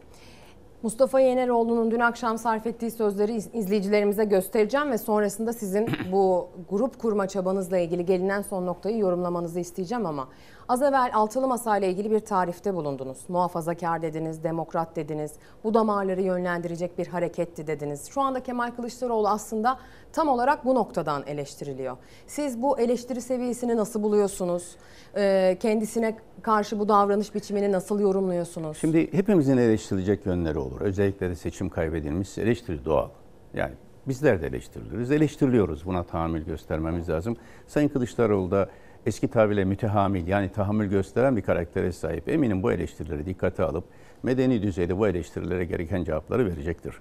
Mustafa 0.83 1.19
Yeneroğlu'nun 1.19 1.91
dün 1.91 1.99
akşam 1.99 2.37
sarf 2.37 2.67
ettiği 2.67 2.91
sözleri 2.91 3.33
iz- 3.33 3.49
izleyicilerimize 3.53 4.23
göstereceğim 4.25 4.91
ve 4.91 4.97
sonrasında 4.97 5.53
sizin 5.53 5.87
bu 6.11 6.49
grup 6.69 6.99
kurma 6.99 7.27
çabanızla 7.27 7.77
ilgili 7.77 8.05
gelinen 8.05 8.41
son 8.41 8.65
noktayı 8.65 8.97
yorumlamanızı 8.97 9.59
isteyeceğim 9.59 10.05
ama 10.05 10.27
az 10.69 10.81
evvel 10.81 11.11
altılı 11.13 11.47
masa 11.47 11.77
ile 11.77 11.89
ilgili 11.89 12.11
bir 12.11 12.19
tarifte 12.19 12.75
bulundunuz. 12.75 13.17
Muhafazakar 13.27 14.01
dediniz, 14.01 14.43
demokrat 14.43 14.95
dediniz, 14.95 15.31
bu 15.63 15.73
damarları 15.73 16.21
yönlendirecek 16.21 16.97
bir 16.97 17.07
hareketti 17.07 17.67
dediniz. 17.67 18.09
Şu 18.09 18.21
anda 18.21 18.43
Kemal 18.43 18.71
Kılıçdaroğlu 18.71 19.29
aslında 19.29 19.79
tam 20.13 20.27
olarak 20.27 20.65
bu 20.65 20.75
noktadan 20.75 21.23
eleştiriliyor. 21.27 21.97
Siz 22.27 22.61
bu 22.61 22.79
eleştiri 22.79 23.21
seviyesini 23.21 23.77
nasıl 23.77 24.03
buluyorsunuz? 24.03 24.75
Ee, 25.15 25.57
kendisine 25.59 26.17
karşı 26.41 26.79
bu 26.79 26.89
davranış 26.89 27.35
biçimini 27.35 27.71
nasıl 27.71 27.99
yorumluyorsunuz? 27.99 28.77
Şimdi 28.77 29.13
hepimizin 29.13 29.57
eleştirilecek 29.57 30.25
yönleri 30.25 30.59
olur. 30.59 30.81
Özellikle 30.81 31.29
de 31.29 31.35
seçim 31.35 31.69
kaybedilmişse 31.69 32.41
eleştiri 32.41 32.85
doğal. 32.85 33.09
Yani 33.53 33.73
bizler 34.07 34.41
de 34.41 34.47
eleştiriliriz. 34.47 35.11
Eleştiriliyoruz. 35.11 35.85
Buna 35.85 36.03
tahammül 36.03 36.45
göstermemiz 36.45 37.09
lazım. 37.09 37.37
Sayın 37.67 37.89
Kılıçdaroğlu 37.89 38.51
da 38.51 38.69
eski 39.05 39.27
tabirle 39.27 39.65
mütehamil 39.65 40.27
yani 40.27 40.49
tahammül 40.51 40.89
gösteren 40.89 41.37
bir 41.37 41.41
karaktere 41.41 41.91
sahip. 41.91 42.29
Eminim 42.29 42.63
bu 42.63 42.71
eleştirileri 42.71 43.25
dikkate 43.25 43.63
alıp 43.63 43.83
medeni 44.23 44.61
düzeyde 44.61 44.97
bu 44.97 45.07
eleştirilere 45.07 45.65
gereken 45.65 46.03
cevapları 46.03 46.45
verecektir. 46.45 46.95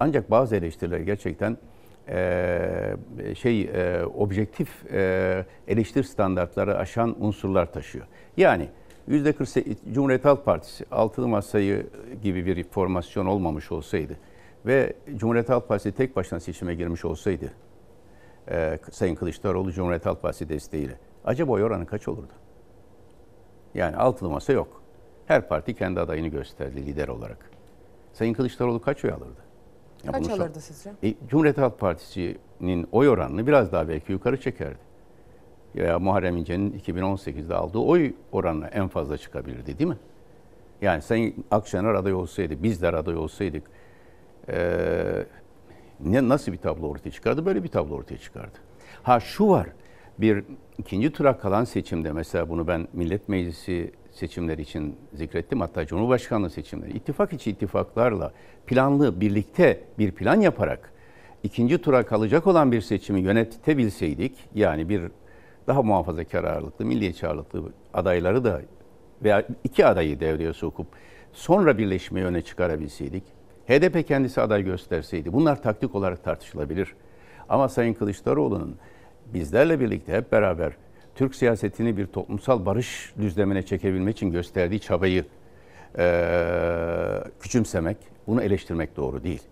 Ancak 0.00 0.30
bazı 0.30 0.56
eleştiriler 0.56 0.98
gerçekten 0.98 1.56
eee, 2.08 2.96
şey 3.34 3.60
eee, 3.60 4.02
objektif 4.04 4.68
eee, 4.92 5.46
eleştiri 5.68 6.04
standartları 6.04 6.78
aşan 6.78 7.24
unsurlar 7.24 7.72
taşıyor. 7.72 8.06
Yani 8.36 8.68
%48 9.08 9.76
Cumhuriyet 9.92 10.24
Halk 10.24 10.44
Partisi 10.44 10.84
altılı 10.90 11.28
masayı 11.28 11.86
gibi 12.22 12.46
bir 12.46 12.64
formasyon 12.64 13.26
olmamış 13.26 13.72
olsaydı 13.72 14.16
ve 14.66 14.92
Cumhuriyet 15.16 15.48
Halk 15.48 15.68
Partisi 15.68 15.92
tek 15.92 16.16
başına 16.16 16.40
seçime 16.40 16.74
girmiş 16.74 17.04
olsaydı 17.04 17.52
eee, 18.50 18.78
Sayın 18.90 19.14
Kılıçdaroğlu 19.14 19.72
Cumhuriyet 19.72 20.06
Halk 20.06 20.22
Partisi 20.22 20.48
desteğiyle 20.48 20.94
acaba 21.24 21.52
oy 21.52 21.62
oranı 21.64 21.86
kaç 21.86 22.08
olurdu? 22.08 22.32
Yani 23.74 23.96
altılı 23.96 24.30
masa 24.30 24.52
yok. 24.52 24.82
Her 25.26 25.48
parti 25.48 25.74
kendi 25.74 26.00
adayını 26.00 26.28
gösterdi 26.28 26.86
lider 26.86 27.08
olarak. 27.08 27.50
Sayın 28.12 28.34
Kılıçdaroğlu 28.34 28.80
kaç 28.80 29.04
oy 29.04 29.10
alırdı? 29.12 29.40
Ya 30.04 30.12
Kaç 30.12 30.20
bunu 30.24 30.30
sor- 30.36 30.40
alırdı 30.44 30.60
sizce? 30.60 30.90
E, 31.02 31.14
Cumhuriyet 31.28 31.58
Halk 31.58 31.78
Partisi'nin 31.78 32.88
oy 32.92 33.08
oranını 33.08 33.46
biraz 33.46 33.72
daha 33.72 33.88
belki 33.88 34.12
yukarı 34.12 34.40
çekerdi. 34.40 34.78
Ya 35.74 35.98
Muharrem 35.98 36.36
İnce'nin 36.36 36.72
2018'de 36.72 37.54
aldığı 37.54 37.78
oy 37.78 38.12
oranına 38.32 38.68
en 38.68 38.88
fazla 38.88 39.18
çıkabilirdi 39.18 39.78
değil 39.78 39.90
mi? 39.90 39.96
Yani 40.82 41.02
Sayın 41.02 41.44
Akşener 41.50 41.94
aday 41.94 42.14
olsaydı, 42.14 42.62
bizler 42.62 42.94
aday 42.94 43.16
olsaydık 43.16 43.62
eee, 44.48 45.26
ne 46.00 46.28
nasıl 46.28 46.52
bir 46.52 46.56
tablo 46.58 46.88
ortaya 46.88 47.10
çıkardı? 47.10 47.46
Böyle 47.46 47.62
bir 47.62 47.68
tablo 47.68 47.94
ortaya 47.94 48.18
çıkardı. 48.18 48.58
Ha 49.02 49.20
şu 49.20 49.48
var, 49.48 49.66
bir 50.18 50.44
ikinci 50.78 51.12
tura 51.12 51.38
kalan 51.38 51.64
seçimde 51.64 52.12
mesela 52.12 52.48
bunu 52.48 52.66
ben 52.66 52.88
Millet 52.92 53.28
Meclisi 53.28 53.92
seçimleri 54.12 54.62
için 54.62 54.96
zikrettim. 55.14 55.60
Hatta 55.60 55.86
Cumhurbaşkanlığı 55.86 56.50
seçimleri, 56.50 56.96
ittifak 56.96 57.32
içi 57.32 57.50
ittifaklarla 57.50 58.32
planlı 58.66 59.20
birlikte 59.20 59.80
bir 59.98 60.12
plan 60.12 60.40
yaparak 60.40 60.92
ikinci 61.42 61.78
tura 61.78 62.06
kalacak 62.06 62.46
olan 62.46 62.72
bir 62.72 62.80
seçimi 62.80 63.20
yönetebilseydik, 63.20 64.32
yani 64.54 64.88
bir 64.88 65.02
daha 65.66 65.82
muhafazakar 65.82 66.44
ağırlıklı, 66.44 66.84
milliyetçi 66.84 67.26
ağırlıklı 67.26 67.72
adayları 67.94 68.44
da 68.44 68.60
veya 69.22 69.46
iki 69.64 69.86
adayı 69.86 70.20
devreye 70.20 70.52
sokup 70.52 70.86
sonra 71.32 71.78
birleşmeyi 71.78 72.26
öne 72.26 72.42
çıkarabilseydik, 72.42 73.24
HDP 73.68 74.08
kendisi 74.08 74.40
aday 74.40 74.64
gösterseydi 74.64 75.32
bunlar 75.32 75.62
taktik 75.62 75.94
olarak 75.94 76.24
tartışılabilir. 76.24 76.94
Ama 77.48 77.68
Sayın 77.68 77.94
Kılıçdaroğlu'nun 77.94 78.76
bizlerle 79.34 79.80
birlikte 79.80 80.12
hep 80.12 80.32
beraber 80.32 80.72
Türk 81.14 81.34
siyasetini 81.34 81.96
bir 81.96 82.06
toplumsal 82.06 82.66
barış 82.66 83.12
düzlemine 83.20 83.62
çekebilmek 83.62 84.16
için 84.16 84.30
gösterdiği 84.30 84.80
çabayı 84.80 85.24
eee, 85.98 87.24
küçümsemek, 87.40 87.96
bunu 88.26 88.42
eleştirmek 88.42 88.96
doğru 88.96 89.24
değil. 89.24 89.42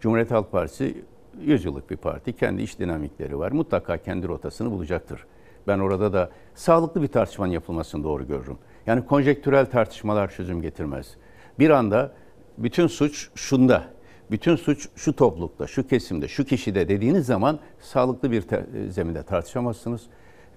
Cumhuriyet 0.00 0.30
Halk 0.30 0.52
Partisi 0.52 1.04
100 1.40 1.64
yıllık 1.64 1.90
bir 1.90 1.96
parti. 1.96 2.32
Kendi 2.32 2.62
iş 2.62 2.78
dinamikleri 2.78 3.38
var. 3.38 3.52
Mutlaka 3.52 3.96
kendi 3.96 4.28
rotasını 4.28 4.70
bulacaktır. 4.70 5.26
Ben 5.66 5.78
orada 5.78 6.12
da 6.12 6.30
sağlıklı 6.54 7.02
bir 7.02 7.08
tartışmanın 7.08 7.52
yapılmasını 7.52 8.04
doğru 8.04 8.26
görürüm. 8.26 8.58
Yani 8.86 9.06
konjektürel 9.06 9.66
tartışmalar 9.66 10.30
çözüm 10.30 10.62
getirmez. 10.62 11.16
Bir 11.58 11.70
anda 11.70 12.12
bütün 12.58 12.86
suç 12.86 13.28
şunda, 13.34 13.84
bütün 14.30 14.56
suç 14.56 14.88
şu 14.96 15.16
toplulukta, 15.16 15.66
şu 15.66 15.86
kesimde, 15.86 16.28
şu 16.28 16.44
kişide 16.44 16.88
dediğiniz 16.88 17.26
zaman 17.26 17.58
sağlıklı 17.80 18.30
bir 18.30 18.42
te- 18.42 18.66
zeminde 18.90 19.22
tartışamazsınız. 19.22 20.02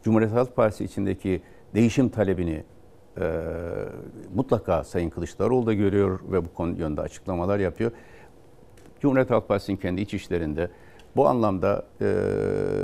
Cumhuriyet 0.03 0.33
Halk 0.33 0.55
Partisi 0.55 0.83
içindeki 0.83 1.41
değişim 1.75 2.09
talebini 2.09 2.63
e, 3.21 3.41
mutlaka 4.35 4.83
Sayın 4.83 5.09
Kılıçdaroğlu 5.09 5.65
da 5.65 5.73
görüyor 5.73 6.19
ve 6.31 6.45
bu 6.45 6.53
konu 6.53 6.79
yönde 6.79 7.01
açıklamalar 7.01 7.59
yapıyor. 7.59 7.91
Cumhuriyet 8.99 9.31
Halk 9.31 9.47
Partisi'nin 9.47 9.77
kendi 9.77 10.01
iç 10.01 10.13
işlerinde 10.13 10.69
bu 11.15 11.27
anlamda 11.27 11.85
e, 12.01 12.05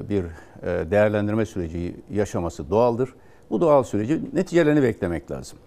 bir 0.10 0.24
e, 0.24 0.92
değerlendirme 0.92 1.46
süreci 1.46 1.96
yaşaması 2.12 2.70
doğaldır. 2.70 3.14
Bu 3.50 3.62
doğal 3.62 3.84
süreci 3.84 4.22
neticelerini 4.34 4.84
beklemek 4.84 5.32
lazım. 5.32 5.60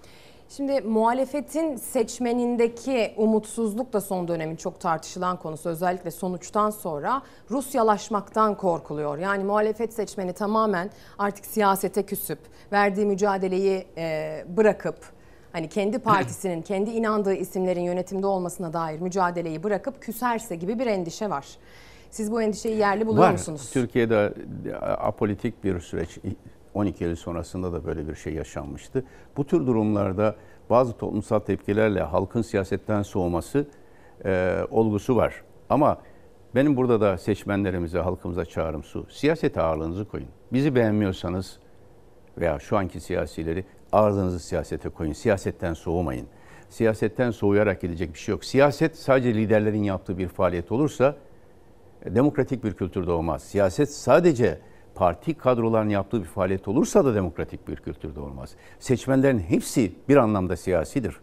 Şimdi 0.57 0.81
muhalefetin 0.81 1.77
seçmenindeki 1.77 3.15
umutsuzluk 3.17 3.93
da 3.93 4.01
son 4.01 4.29
dönemin 4.29 4.57
çok 4.57 4.81
tartışılan 4.81 5.37
konusu. 5.37 5.69
Özellikle 5.69 6.11
sonuçtan 6.11 6.71
sonra 6.71 7.23
Rusyalaşmaktan 7.51 8.57
korkuluyor. 8.57 9.19
Yani 9.19 9.45
muhalefet 9.45 9.93
seçmeni 9.93 10.33
tamamen 10.33 10.91
artık 11.19 11.47
siyasete 11.47 12.03
küsüp 12.03 12.39
verdiği 12.73 13.07
mücadeleyi 13.07 13.87
e, 13.97 14.45
bırakıp 14.57 14.99
hani 15.53 15.69
kendi 15.69 15.99
partisinin, 16.03 16.63
kendi 16.63 16.91
inandığı 16.91 17.35
isimlerin 17.35 17.83
yönetimde 17.83 18.27
olmasına 18.27 18.73
dair 18.73 19.01
mücadeleyi 19.01 19.63
bırakıp 19.63 20.03
küserse 20.03 20.57
gibi 20.57 20.79
bir 20.79 20.87
endişe 20.87 21.31
var. 21.31 21.47
Siz 22.11 22.33
bu 22.33 22.43
endişeyi 22.43 22.77
yerli 22.77 23.07
buluyor 23.07 23.27
Var. 23.27 23.33
musunuz? 23.33 23.71
Türkiye'de 23.73 24.35
apolitik 24.99 25.65
bir 25.65 25.81
süreç 25.81 26.19
12 26.79 27.05
Eylül 27.05 27.17
sonrasında 27.17 27.73
da 27.73 27.85
böyle 27.85 28.09
bir 28.09 28.15
şey 28.15 28.35
yaşanmıştı. 28.35 29.05
Bu 29.37 29.47
tür 29.47 29.67
durumlarda 29.67 30.37
bazı 30.71 30.93
toplumsal 30.93 31.39
tepkilerle 31.39 32.01
halkın 32.01 32.43
siyasetten 32.43 33.03
soğuması 33.03 33.67
e, 34.25 34.61
olgusu 34.71 35.17
var. 35.17 35.43
Ama 35.71 35.99
benim 36.55 36.77
burada 36.77 37.01
da 37.01 37.19
seçmenlerimize, 37.19 37.99
halkımıza 37.99 38.45
çağrım 38.45 38.83
su. 38.83 39.07
Siyasete 39.11 39.61
ağırlığınızı 39.61 40.05
koyun. 40.05 40.29
Bizi 40.53 40.75
beğenmiyorsanız 40.75 41.59
veya 42.39 42.59
şu 42.59 42.77
anki 42.77 43.01
siyasileri 43.01 43.65
ağırlığınızı 43.93 44.39
siyasete 44.39 44.89
koyun. 44.89 45.13
Siyasetten 45.13 45.75
soğumayın. 45.75 46.27
Siyasetten 46.69 47.31
soğuyarak 47.31 47.81
gidecek 47.81 48.15
bir 48.15 48.19
şey 48.19 48.33
yok. 48.33 48.45
Siyaset 48.45 48.97
sadece 48.97 49.35
liderlerin 49.35 49.83
yaptığı 49.83 50.19
bir 50.19 50.29
faaliyet 50.29 50.73
olursa 50.73 51.17
demokratik 52.07 52.65
bir 52.65 52.73
kültür 52.73 53.07
doğmaz. 53.07 53.43
Siyaset 53.43 53.91
sadece 53.91 54.59
parti 54.99 55.35
kadrolarının 55.35 55.91
yaptığı 55.91 56.21
bir 56.21 56.27
faaliyet 56.27 56.69
olursa 56.69 57.05
da 57.05 57.15
demokratik 57.15 57.69
bir 57.69 57.77
kültür 57.77 58.15
doğmaz. 58.15 58.51
Seçmenlerin 58.79 59.39
hepsi 59.39 59.93
bir 60.09 60.17
anlamda 60.17 60.57
siyasidir. 60.57 61.17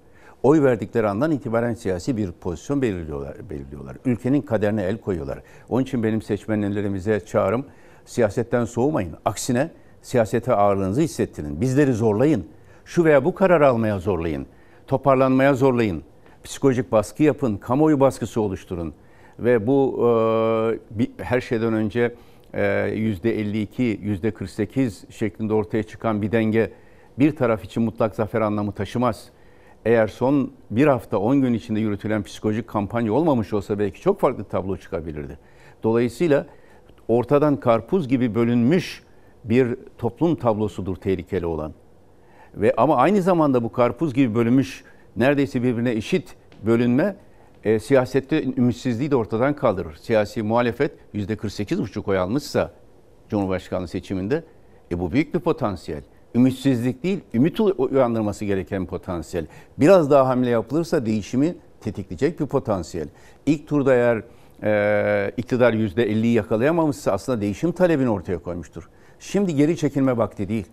Oy 0.43 0.63
verdikleri 0.63 1.07
andan 1.07 1.31
itibaren 1.31 1.73
siyasi 1.73 2.17
bir 2.17 2.31
pozisyon 2.31 2.81
belirliyorlar. 2.81 3.49
belirliyorlar. 3.49 3.97
Ülkenin 4.05 4.41
kaderine 4.41 4.83
el 4.83 4.97
koyuyorlar. 4.97 5.39
Onun 5.69 5.83
için 5.83 6.03
benim 6.03 6.21
seçmenlerimize 6.21 7.25
çağrım 7.25 7.65
siyasetten 8.05 8.65
soğumayın. 8.65 9.15
Aksine 9.25 9.71
siyasete 10.01 10.53
ağırlığınızı 10.53 11.01
hissettirin. 11.01 11.61
Bizleri 11.61 11.93
zorlayın. 11.93 12.45
Şu 12.85 13.03
veya 13.03 13.25
bu 13.25 13.35
karar 13.35 13.61
almaya 13.61 13.99
zorlayın. 13.99 14.45
Toparlanmaya 14.87 15.53
zorlayın. 15.53 16.03
Psikolojik 16.43 16.91
baskı 16.91 17.23
yapın. 17.23 17.57
Kamuoyu 17.57 17.99
baskısı 17.99 18.41
oluşturun. 18.41 18.93
Ve 19.39 19.67
bu 19.67 19.97
e, 19.99 20.09
bir, 20.99 21.11
her 21.17 21.41
şeyden 21.41 21.73
önce 21.73 22.15
%52, 22.55 23.67
%48 23.77 25.11
şeklinde 25.11 25.53
ortaya 25.53 25.83
çıkan 25.83 26.21
bir 26.21 26.31
denge 26.31 26.71
bir 27.19 27.35
taraf 27.35 27.65
için 27.65 27.83
mutlak 27.83 28.15
zafer 28.15 28.41
anlamı 28.41 28.71
taşımaz. 28.71 29.29
Eğer 29.85 30.07
son 30.07 30.51
bir 30.71 30.87
hafta 30.87 31.17
10 31.17 31.41
gün 31.41 31.53
içinde 31.53 31.79
yürütülen 31.79 32.23
psikolojik 32.23 32.67
kampanya 32.67 33.13
olmamış 33.13 33.53
olsa 33.53 33.79
belki 33.79 34.01
çok 34.01 34.19
farklı 34.19 34.43
tablo 34.43 34.77
çıkabilirdi. 34.77 35.39
Dolayısıyla 35.83 36.45
ortadan 37.07 37.59
karpuz 37.59 38.07
gibi 38.07 38.35
bölünmüş 38.35 39.03
bir 39.43 39.75
toplum 39.97 40.35
tablosudur 40.35 40.95
tehlikeli 40.95 41.45
olan. 41.45 41.73
Ve 42.55 42.73
ama 42.77 42.95
aynı 42.97 43.21
zamanda 43.21 43.63
bu 43.63 43.71
karpuz 43.71 44.13
gibi 44.13 44.35
bölünmüş 44.35 44.83
neredeyse 45.15 45.63
birbirine 45.63 45.91
eşit 45.91 46.35
bölünme 46.65 47.15
e, 47.65 47.79
siyasette 47.79 48.43
ümitsizliği 48.43 49.11
de 49.11 49.15
ortadan 49.15 49.55
kaldırır. 49.55 49.95
Siyasi 49.95 50.43
muhalefet 50.43 50.91
%48,5 51.13 52.09
oy 52.09 52.17
almışsa 52.17 52.71
Cumhurbaşkanlığı 53.29 53.87
seçiminde 53.87 54.43
e, 54.91 54.99
bu 54.99 55.11
büyük 55.11 55.33
bir 55.33 55.39
potansiyel. 55.39 56.01
Ümitsizlik 56.35 57.03
değil, 57.03 57.19
ümit 57.33 57.59
uyandırması 57.59 58.45
gereken 58.45 58.85
potansiyel. 58.85 59.47
Biraz 59.77 60.11
daha 60.11 60.27
hamle 60.27 60.49
yapılırsa 60.49 61.05
değişimi 61.05 61.55
tetikleyecek 61.81 62.39
bir 62.39 62.45
potansiyel. 62.45 63.07
İlk 63.45 63.67
turda 63.67 63.93
eğer 63.93 64.23
e, 64.63 65.31
iktidar 65.37 65.73
%50'yi 65.73 66.33
yakalayamamışsa 66.33 67.11
aslında 67.11 67.41
değişim 67.41 67.71
talebini 67.71 68.09
ortaya 68.09 68.37
koymuştur. 68.37 68.89
Şimdi 69.19 69.55
geri 69.55 69.77
çekilme 69.77 70.17
vakti 70.17 70.49
değil. 70.49 70.67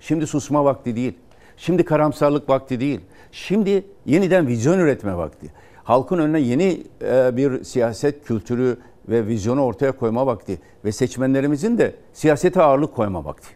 Şimdi 0.00 0.26
susma 0.26 0.64
vakti 0.64 0.96
değil. 0.96 1.14
Şimdi 1.56 1.84
karamsarlık 1.84 2.48
vakti 2.48 2.80
değil. 2.80 3.00
Şimdi 3.32 3.86
yeniden 4.06 4.46
vizyon 4.46 4.78
üretme 4.78 5.16
vakti. 5.16 5.50
Halkın 5.84 6.18
önüne 6.18 6.40
yeni 6.40 6.82
e, 7.02 7.36
bir 7.36 7.64
siyaset 7.64 8.24
kültürü 8.24 8.76
ve 9.08 9.26
vizyonu 9.26 9.64
ortaya 9.64 9.92
koyma 9.92 10.26
vakti 10.26 10.58
ve 10.84 10.92
seçmenlerimizin 10.92 11.78
de 11.78 11.94
siyasete 12.12 12.62
ağırlık 12.62 12.94
koyma 12.94 13.24
vakti. 13.24 13.48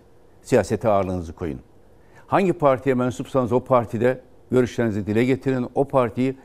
Siyasete 0.43 0.89
ağırlığınızı 0.89 1.33
koyun. 1.33 1.61
Hangi 2.27 2.53
partiye 2.53 2.95
mensupsanız 2.95 3.53
o 3.53 3.61
partide 3.61 4.21
görüşlerinizi 4.51 5.07
dile 5.07 5.25
getirin. 5.25 5.67
O 5.75 5.85
partiyi 5.85 6.39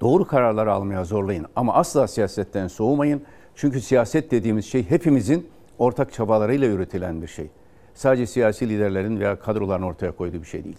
doğru 0.00 0.26
kararlar 0.26 0.66
almaya 0.66 1.04
zorlayın. 1.04 1.46
Ama 1.56 1.74
asla 1.74 2.08
siyasetten 2.08 2.68
soğumayın. 2.68 3.22
Çünkü 3.54 3.80
siyaset 3.80 4.30
dediğimiz 4.30 4.64
şey 4.64 4.90
hepimizin 4.90 5.48
ortak 5.78 6.12
çabalarıyla 6.12 6.68
üretilen 6.68 7.22
bir 7.22 7.26
şey. 7.26 7.50
Sadece 7.94 8.26
siyasi 8.26 8.68
liderlerin 8.68 9.20
veya 9.20 9.38
kadroların 9.38 9.82
ortaya 9.82 10.12
koyduğu 10.12 10.40
bir 10.40 10.46
şey 10.46 10.64
değil. 10.64 10.78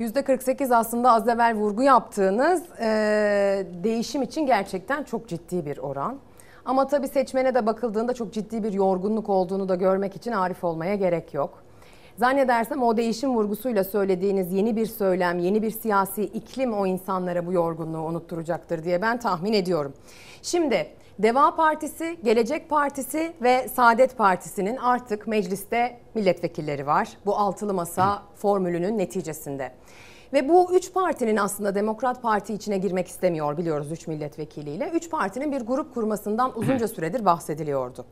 %48 0.00 0.74
aslında 0.74 1.12
az 1.12 1.28
evvel 1.28 1.54
vurgu 1.54 1.82
yaptığınız 1.82 2.62
e, 2.80 2.86
değişim 3.84 4.22
için 4.22 4.46
gerçekten 4.46 5.02
çok 5.02 5.28
ciddi 5.28 5.66
bir 5.66 5.78
oran. 5.78 6.18
Ama 6.64 6.86
tabii 6.86 7.08
seçmene 7.08 7.54
de 7.54 7.66
bakıldığında 7.66 8.14
çok 8.14 8.32
ciddi 8.32 8.64
bir 8.64 8.72
yorgunluk 8.72 9.28
olduğunu 9.28 9.68
da 9.68 9.74
görmek 9.74 10.16
için 10.16 10.32
arif 10.32 10.64
olmaya 10.64 10.94
gerek 10.94 11.34
yok. 11.34 11.62
Zannedersem 12.16 12.82
o 12.82 12.96
değişim 12.96 13.34
vurgusuyla 13.34 13.84
söylediğiniz 13.84 14.52
yeni 14.52 14.76
bir 14.76 14.86
söylem, 14.86 15.38
yeni 15.38 15.62
bir 15.62 15.70
siyasi 15.70 16.22
iklim 16.22 16.72
o 16.72 16.86
insanlara 16.86 17.46
bu 17.46 17.52
yorgunluğu 17.52 18.02
unutturacaktır 18.02 18.84
diye 18.84 19.02
ben 19.02 19.18
tahmin 19.20 19.52
ediyorum. 19.52 19.92
Şimdi 20.42 20.86
Deva 21.18 21.54
Partisi, 21.54 22.18
Gelecek 22.24 22.70
Partisi 22.70 23.32
ve 23.42 23.68
Saadet 23.68 24.18
Partisi'nin 24.18 24.76
artık 24.76 25.26
mecliste 25.26 26.00
milletvekilleri 26.14 26.86
var. 26.86 27.08
Bu 27.26 27.36
altılı 27.36 27.74
masa 27.74 28.22
formülünün 28.36 28.98
neticesinde. 28.98 29.72
Ve 30.32 30.48
bu 30.48 30.74
üç 30.74 30.92
partinin 30.92 31.36
aslında 31.36 31.74
Demokrat 31.74 32.22
Parti 32.22 32.54
içine 32.54 32.78
girmek 32.78 33.08
istemiyor 33.08 33.56
biliyoruz 33.56 33.92
üç 33.92 34.06
milletvekiliyle. 34.06 34.90
Üç 34.94 35.10
partinin 35.10 35.52
bir 35.52 35.60
grup 35.60 35.94
kurmasından 35.94 36.58
uzunca 36.58 36.88
süredir 36.94 37.24
bahsediliyordu. 37.24 38.06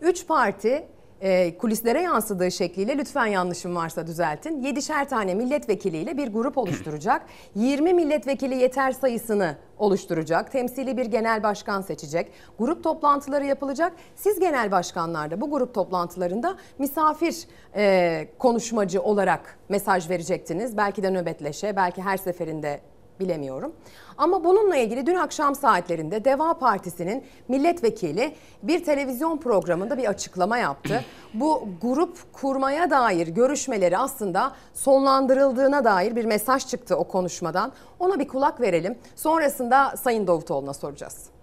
Üç 0.00 0.26
parti 0.26 0.86
e, 1.20 1.58
kulislere 1.58 2.02
yansıdığı 2.02 2.50
şekliyle 2.50 2.98
lütfen 2.98 3.26
yanlışım 3.26 3.76
varsa 3.76 4.06
düzeltin. 4.06 4.62
Yedişer 4.62 5.08
tane 5.08 5.34
milletvekiliyle 5.34 6.16
bir 6.16 6.28
grup 6.28 6.58
oluşturacak. 6.58 7.22
20 7.54 7.94
milletvekili 7.94 8.54
yeter 8.54 8.92
sayısını 8.92 9.56
oluşturacak. 9.78 10.52
Temsili 10.52 10.96
bir 10.96 11.06
genel 11.06 11.42
başkan 11.42 11.80
seçecek. 11.80 12.32
Grup 12.58 12.84
toplantıları 12.84 13.44
yapılacak. 13.44 13.92
Siz 14.16 14.40
genel 14.40 14.70
başkanlar 14.70 15.30
da 15.30 15.40
bu 15.40 15.50
grup 15.50 15.74
toplantılarında 15.74 16.56
misafir 16.78 17.36
e, 17.76 18.28
konuşmacı 18.38 19.02
olarak 19.02 19.58
mesaj 19.68 20.10
verecektiniz. 20.10 20.76
Belki 20.76 21.02
de 21.02 21.10
nöbetleşe, 21.10 21.76
belki 21.76 22.02
her 22.02 22.16
seferinde 22.16 22.80
bilemiyorum. 23.20 23.72
Ama 24.18 24.44
bununla 24.44 24.76
ilgili 24.76 25.06
dün 25.06 25.14
akşam 25.14 25.54
saatlerinde 25.54 26.24
Deva 26.24 26.54
Partisi'nin 26.54 27.24
milletvekili 27.48 28.34
bir 28.62 28.84
televizyon 28.84 29.38
programında 29.38 29.98
bir 29.98 30.06
açıklama 30.06 30.58
yaptı. 30.58 31.04
Bu 31.34 31.68
grup 31.82 32.32
kurmaya 32.32 32.90
dair 32.90 33.28
görüşmeleri 33.28 33.98
aslında 33.98 34.52
sonlandırıldığına 34.74 35.84
dair 35.84 36.16
bir 36.16 36.24
mesaj 36.24 36.66
çıktı 36.66 36.96
o 36.96 37.04
konuşmadan. 37.04 37.72
Ona 37.98 38.18
bir 38.18 38.28
kulak 38.28 38.60
verelim. 38.60 38.98
Sonrasında 39.16 39.96
Sayın 39.96 40.26
Davutoğlu'na 40.26 40.74
soracağız. 40.74 41.35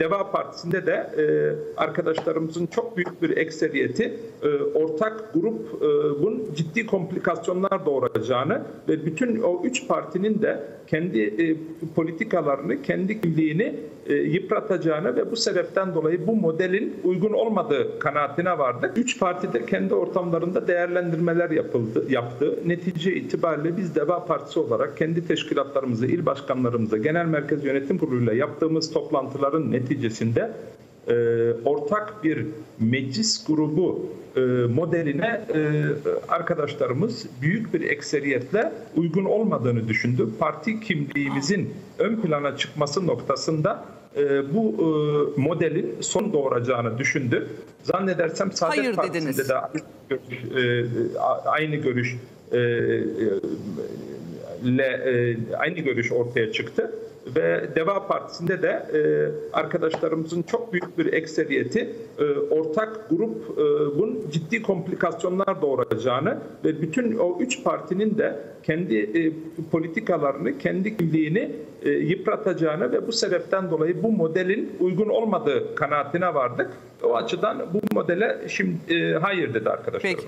Deva 0.00 0.30
Partisi'nde 0.30 0.86
de 0.86 0.92
e, 0.92 1.24
arkadaşlarımızın 1.76 2.66
çok 2.66 2.96
büyük 2.96 3.22
bir 3.22 3.36
ekseriyeti 3.36 4.18
e, 4.42 4.48
ortak 4.48 5.34
grubun 5.34 6.42
e, 6.52 6.56
ciddi 6.56 6.86
komplikasyonlar 6.86 7.86
doğuracağını 7.86 8.62
ve 8.88 9.06
bütün 9.06 9.42
o 9.42 9.62
üç 9.64 9.88
partinin 9.88 10.42
de 10.42 10.62
kendi 10.86 11.20
e, 11.20 11.56
politikalarını, 11.94 12.82
kendi 12.82 13.20
kimliğini 13.20 13.74
yıpratacağını 14.14 15.16
ve 15.16 15.30
bu 15.30 15.36
sebepten 15.36 15.94
dolayı 15.94 16.26
bu 16.26 16.36
modelin 16.36 16.96
uygun 17.04 17.32
olmadığı 17.32 17.98
kanaatine 17.98 18.58
vardık. 18.58 18.98
Üç 18.98 19.18
parti 19.20 19.52
de 19.52 19.66
kendi 19.66 19.94
ortamlarında 19.94 20.68
değerlendirmeler 20.68 21.50
yapıldı, 21.50 22.04
yaptı. 22.08 22.58
Netice 22.66 23.14
itibariyle 23.14 23.76
biz 23.76 23.94
Deva 23.94 24.26
Partisi 24.26 24.60
olarak 24.60 24.96
kendi 24.96 25.26
teşkilatlarımızı, 25.28 26.06
il 26.06 26.26
başkanlarımızı, 26.26 26.98
genel 26.98 27.26
merkez 27.26 27.64
yönetim 27.64 27.98
kuruluyla 27.98 28.32
yaptığımız 28.32 28.92
toplantıların 28.92 29.72
neticesinde 29.72 30.50
e, 31.08 31.14
ortak 31.64 32.24
bir 32.24 32.46
meclis 32.80 33.46
grubu 33.46 34.06
e, 34.36 34.40
modeline 34.74 35.46
e, 35.54 35.82
arkadaşlarımız 36.28 37.26
büyük 37.42 37.74
bir 37.74 37.80
ekseriyetle 37.80 38.72
uygun 38.96 39.24
olmadığını 39.24 39.88
düşündü. 39.88 40.28
Parti 40.38 40.80
kimliğimizin 40.80 41.74
ön 41.98 42.16
plana 42.16 42.56
çıkması 42.56 43.06
noktasında 43.06 43.84
e, 44.16 44.54
bu 44.54 44.74
e, 45.36 45.40
modelin 45.40 45.96
son 46.00 46.32
doğuracağını 46.32 46.98
düşündü. 46.98 47.48
Zannedersem 47.82 48.52
Saadet 48.52 48.78
Hayır 48.78 48.94
Partisi'nde 48.96 49.30
dediniz. 49.30 49.48
de 49.48 49.54
aynı 49.54 49.82
görüş, 50.08 50.44
e, 50.56 51.18
aynı 51.44 51.76
görüş 51.76 52.16
e, 52.52 52.58
le 54.64 54.82
e, 54.82 55.36
aynı 55.56 55.78
görüş 55.78 56.12
ortaya 56.12 56.52
çıktı 56.52 56.92
ve 57.36 57.68
Deva 57.76 58.06
Partisi'nde 58.06 58.62
de 58.62 58.68
e, 58.68 59.00
arkadaşlarımızın 59.52 60.42
çok 60.42 60.72
büyük 60.72 60.98
bir 60.98 61.12
ekseriyeti 61.12 61.94
e, 62.18 62.24
ortak 62.54 63.10
grubun 63.10 64.30
ciddi 64.30 64.62
komplikasyonlar 64.62 65.62
doğuracağını 65.62 66.38
ve 66.64 66.82
bütün 66.82 67.18
o 67.18 67.38
üç 67.40 67.64
partinin 67.64 68.18
de 68.18 68.38
kendi 68.62 68.96
e, 68.98 69.32
politikalarını, 69.70 70.58
kendi 70.58 70.96
kimliğini 70.96 71.52
e, 71.82 71.90
yıpratacağını 71.90 72.92
ve 72.92 73.06
bu 73.06 73.12
sebepten 73.12 73.70
dolayı 73.70 74.02
bu 74.02 74.12
modelin 74.12 74.76
uygun 74.80 75.08
olmadığı 75.08 75.74
kanaatine 75.74 76.34
vardık. 76.34 76.70
O 77.02 77.16
açıdan 77.16 77.66
bu 77.74 77.94
modele 77.94 78.48
şimdi 78.48 78.94
e, 78.94 79.12
hayır 79.12 79.54
dedi 79.54 79.70
arkadaşlarımız. 79.70 80.24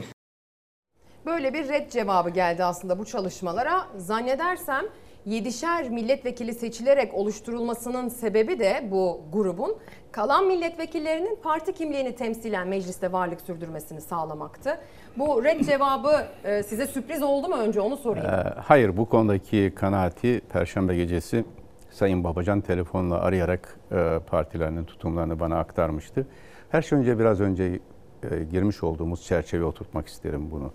Böyle 1.27 1.55
bir 1.55 1.69
red 1.69 1.91
cevabı 1.91 2.31
geldi 2.31 2.65
aslında 2.65 2.99
bu 2.99 3.05
çalışmalara. 3.05 3.87
Zannedersem 3.97 4.85
7'şer 5.29 5.91
milletvekili 5.91 6.55
seçilerek 6.55 7.15
oluşturulmasının 7.15 8.09
sebebi 8.09 8.59
de 8.59 8.89
bu 8.91 9.21
grubun 9.33 9.77
kalan 10.13 10.47
milletvekillerinin 10.47 11.39
parti 11.43 11.73
kimliğini 11.73 12.15
temsilen 12.15 12.69
mecliste 12.69 13.13
varlık 13.13 13.41
sürdürmesini 13.41 14.01
sağlamaktı. 14.01 14.79
Bu 15.17 15.45
red 15.45 15.61
cevabı 15.61 16.27
e, 16.45 16.63
size 16.63 16.87
sürpriz 16.87 17.23
oldu 17.23 17.49
mu 17.49 17.57
önce 17.57 17.81
onu 17.81 17.97
sorayım. 17.97 18.27
Ee, 18.27 18.61
hayır 18.65 18.97
bu 18.97 19.09
konudaki 19.09 19.73
kanaati 19.77 20.41
Perşembe 20.53 20.97
gecesi 20.97 21.45
Sayın 21.91 22.25
Babacan 22.25 22.61
telefonla 22.61 23.21
arayarak 23.21 23.79
e, 23.93 24.19
partilerinin 24.27 24.85
tutumlarını 24.85 25.41
bana 25.41 25.59
aktarmıştı. 25.59 26.27
Her 26.71 26.83
şey 26.83 26.99
önce 26.99 27.19
biraz 27.19 27.41
önce 27.41 27.65
e, 27.65 28.45
girmiş 28.45 28.83
olduğumuz 28.83 29.25
çerçeve 29.25 29.65
oturtmak 29.65 30.09
isterim 30.09 30.51
bunu. 30.51 30.73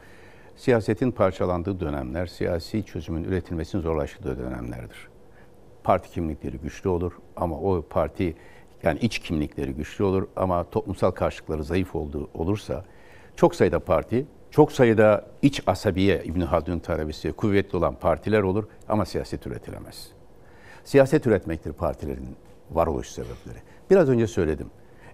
Siyasetin 0.56 1.11
parçalandığı 1.11 1.80
dönemler, 1.80 2.26
siyasi 2.26 2.84
çözümün 2.84 3.23
üretilmesinin 3.23 3.82
zorlaştığı 3.82 4.40
dönemlerdir. 4.40 5.07
Parti 5.84 6.10
kimlikleri 6.10 6.57
güçlü 6.57 6.90
olur 6.90 7.14
ama 7.36 7.60
o 7.60 7.82
parti 7.82 8.36
yani 8.84 8.99
iç 8.99 9.19
kimlikleri 9.19 9.73
güçlü 9.73 10.03
olur 10.03 10.27
ama 10.36 10.69
toplumsal 10.69 11.11
karşılıkları 11.11 11.64
zayıf 11.64 11.95
olduğu 11.95 12.30
olursa 12.34 12.86
çok 13.36 13.56
sayıda 13.56 13.80
parti, 13.80 14.26
çok 14.52 14.72
sayıda 14.72 15.26
iç 15.41 15.61
asabiye 15.68 16.23
İbn 16.23 16.41
Haldun 16.41 16.80
talebesi 16.80 17.32
kuvvetli 17.32 17.77
olan 17.77 17.95
partiler 17.95 18.41
olur 18.41 18.64
ama 18.88 19.06
siyaset 19.06 19.48
üretilemez. 19.48 20.07
Siyaset 20.84 21.27
üretmektir 21.27 21.73
partilerin 21.73 22.36
varoluş 22.72 23.07
sebepleri. 23.07 23.57
Biraz 23.90 24.10
önce 24.10 24.27
söyledim. 24.27 24.68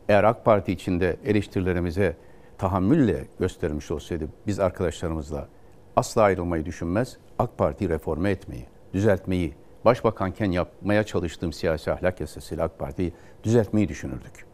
Eğer 0.10 0.24
AK 0.24 0.46
Parti 0.46 0.72
içinde 0.72 1.18
eleştirilerimize 1.26 2.16
tahammülle 2.62 3.28
göstermiş 3.40 3.92
olsaydı 3.92 4.28
biz 4.48 4.60
arkadaşlarımızla 4.60 5.48
asla 5.96 6.22
ayrılmayı 6.22 6.66
düşünmez, 6.66 7.18
AK 7.40 7.58
Parti'yi 7.58 7.90
reforme 7.90 8.32
etmeyi, 8.32 8.66
düzeltmeyi, 8.94 9.54
başbakanken 9.86 10.52
yapmaya 10.52 11.04
çalıştığım 11.04 11.54
siyasi 11.54 11.92
ahlak 11.92 12.20
yasasıyla 12.20 12.64
AK 12.64 12.80
Parti'yi 12.80 13.14
düzeltmeyi 13.44 13.88
düşünürdük. 13.88 14.46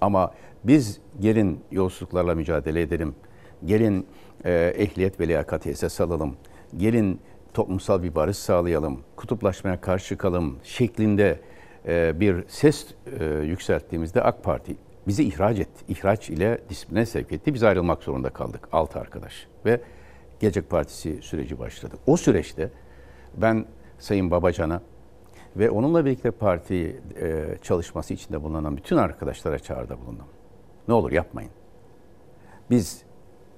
Ama 0.00 0.34
biz 0.64 1.00
gelin 1.20 1.60
yolsuzluklarla 1.70 2.34
mücadele 2.34 2.82
edelim, 2.82 3.14
gelin 3.64 4.06
e, 4.44 4.74
ehliyet 4.76 5.20
ve 5.20 5.28
liyakati 5.28 5.70
esas 5.70 6.00
alalım, 6.00 6.36
gelin 6.76 7.20
toplumsal 7.54 8.02
bir 8.02 8.14
barış 8.14 8.36
sağlayalım, 8.36 9.00
kutuplaşmaya 9.16 9.80
karşı 9.80 10.08
çıkalım 10.08 10.58
şeklinde 10.62 11.40
e, 11.86 12.20
bir 12.20 12.44
ses 12.48 12.86
e, 13.20 13.24
yükselttiğimizde 13.24 14.22
AK 14.22 14.44
Parti 14.44 14.76
bizi 15.06 15.24
ihraç 15.24 15.58
etti. 15.58 15.84
İhraç 15.88 16.30
ile 16.30 16.58
disipline 16.68 17.06
sevk 17.06 17.32
etti. 17.32 17.54
Biz 17.54 17.62
ayrılmak 17.62 18.02
zorunda 18.02 18.30
kaldık. 18.30 18.68
Altı 18.72 18.98
arkadaş. 18.98 19.46
Ve 19.64 19.80
Gelecek 20.40 20.70
Partisi 20.70 21.22
süreci 21.22 21.58
başladı. 21.58 21.94
O 22.06 22.16
süreçte 22.16 22.70
ben 23.36 23.64
Sayın 23.98 24.30
Babacan'a 24.30 24.82
ve 25.56 25.70
onunla 25.70 26.04
birlikte 26.04 26.30
parti 26.30 27.00
e, 27.20 27.44
çalışması 27.62 28.14
içinde 28.14 28.42
bulunan 28.42 28.76
bütün 28.76 28.96
arkadaşlara 28.96 29.58
çağrıda 29.58 30.00
bulundum. 30.00 30.26
Ne 30.88 30.94
olur 30.94 31.12
yapmayın. 31.12 31.50
Biz 32.70 33.02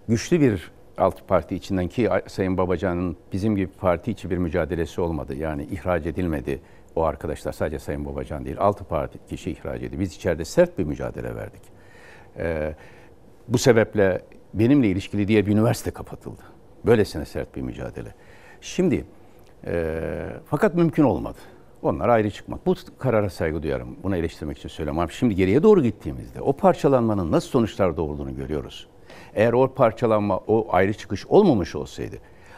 güçlü 0.08 0.40
bir 0.40 0.72
alt 0.98 1.28
parti 1.28 1.54
içinden 1.54 1.88
ki 1.88 2.08
Sayın 2.26 2.58
Babacan'ın 2.58 3.16
bizim 3.32 3.56
gibi 3.56 3.72
parti 3.72 4.10
içi 4.10 4.30
bir 4.30 4.38
mücadelesi 4.38 5.00
olmadı. 5.00 5.34
Yani 5.34 5.64
ihraç 5.64 6.06
edilmedi 6.06 6.60
o 6.96 7.02
arkadaşlar 7.04 7.52
sadece 7.52 7.78
Sayın 7.78 8.04
Babacan 8.04 8.44
değil 8.44 8.56
altı 8.60 8.84
parti 8.84 9.18
kişi 9.28 9.50
ihraç 9.50 9.82
edildi. 9.82 10.00
Biz 10.00 10.14
içeride 10.14 10.44
sert 10.44 10.78
bir 10.78 10.84
mücadele 10.84 11.36
verdik. 11.36 11.62
Ee, 12.38 12.74
bu 13.48 13.58
sebeple 13.58 14.22
benimle 14.54 14.88
ilişkili 14.88 15.28
diye 15.28 15.46
bir 15.46 15.52
üniversite 15.52 15.90
kapatıldı. 15.90 16.42
Böylesine 16.86 17.24
sert 17.24 17.56
bir 17.56 17.62
mücadele. 17.62 18.14
Şimdi 18.60 19.04
e, 19.66 20.00
fakat 20.46 20.74
mümkün 20.74 21.02
olmadı. 21.02 21.38
Onlar 21.82 22.08
ayrı 22.08 22.30
çıkmak. 22.30 22.66
Bu 22.66 22.74
karara 22.98 23.30
saygı 23.30 23.62
duyarım. 23.62 23.96
Buna 24.02 24.16
eleştirmek 24.16 24.64
için. 24.64 24.86
Ama 24.86 25.08
şimdi 25.08 25.34
geriye 25.34 25.62
doğru 25.62 25.82
gittiğimizde 25.82 26.40
o 26.40 26.52
parçalanmanın 26.52 27.32
nasıl 27.32 27.48
sonuçlar 27.48 27.96
doğurduğunu 27.96 28.36
görüyoruz. 28.36 28.86
Eğer 29.34 29.52
o 29.52 29.74
parçalanma, 29.74 30.36
o 30.36 30.66
ayrı 30.70 30.94
çıkış 30.94 31.26
olmamış 31.26 31.74
olsaydı 31.74 32.16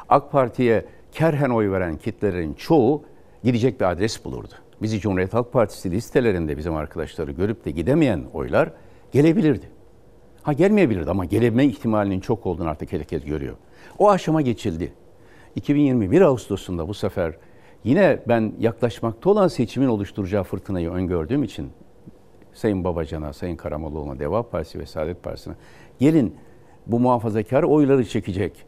AK 0.09 0.32
Parti'ye 0.32 0.85
kerhen 1.12 1.51
oy 1.51 1.70
veren 1.70 1.97
kitlelerin 1.97 2.55
çoğu 2.55 3.02
gidecek 3.45 3.81
bir 3.81 3.91
adres 3.91 4.25
bulurdu. 4.25 4.55
Bizi 4.83 5.01
Cumhuriyet 5.01 5.35
Halk 5.35 5.53
Partisi 5.53 5.91
listelerinde 5.91 6.57
bizim 6.57 6.75
arkadaşları 6.75 7.33
görüp 7.33 7.65
de 7.65 7.71
gidemeyen 7.71 8.25
oylar 8.33 8.71
gelebilirdi. 9.12 9.66
Ha 10.43 10.53
gelmeyebilirdi 10.53 11.11
ama 11.11 11.25
geleme 11.25 11.65
ihtimalinin 11.65 12.21
çok 12.21 12.47
olduğunu 12.47 12.69
artık 12.69 12.93
herkes 12.93 13.25
görüyor. 13.25 13.55
O 13.99 14.11
aşama 14.11 14.43
geçildi. 14.43 14.93
2021 15.57 16.21
Ağustos'unda 16.21 16.89
bu 16.89 16.95
sefer 16.95 17.35
yine 17.85 18.19
ben 18.29 18.53
yaklaşmakta 18.59 19.31
olan 19.31 19.49
seçimin 19.49 19.87
oluşturacağı 19.87 20.45
fırtınayı 20.45 20.91
öngördüğüm 20.91 21.43
için 21.43 21.71
Sayın 22.53 22.85
Babacan'a, 22.85 23.33
Sayın 23.33 23.57
Karamollaoğlu'na, 23.57 24.19
Deva 24.19 24.43
Partisi 24.43 24.79
ve 24.79 24.87
Saadet 24.87 25.23
Partisi'ne 25.23 25.55
gelin 25.99 26.37
bu 26.87 27.01
muhafazakar 27.01 27.62
oyları 27.62 28.05
çekecek, 28.05 28.66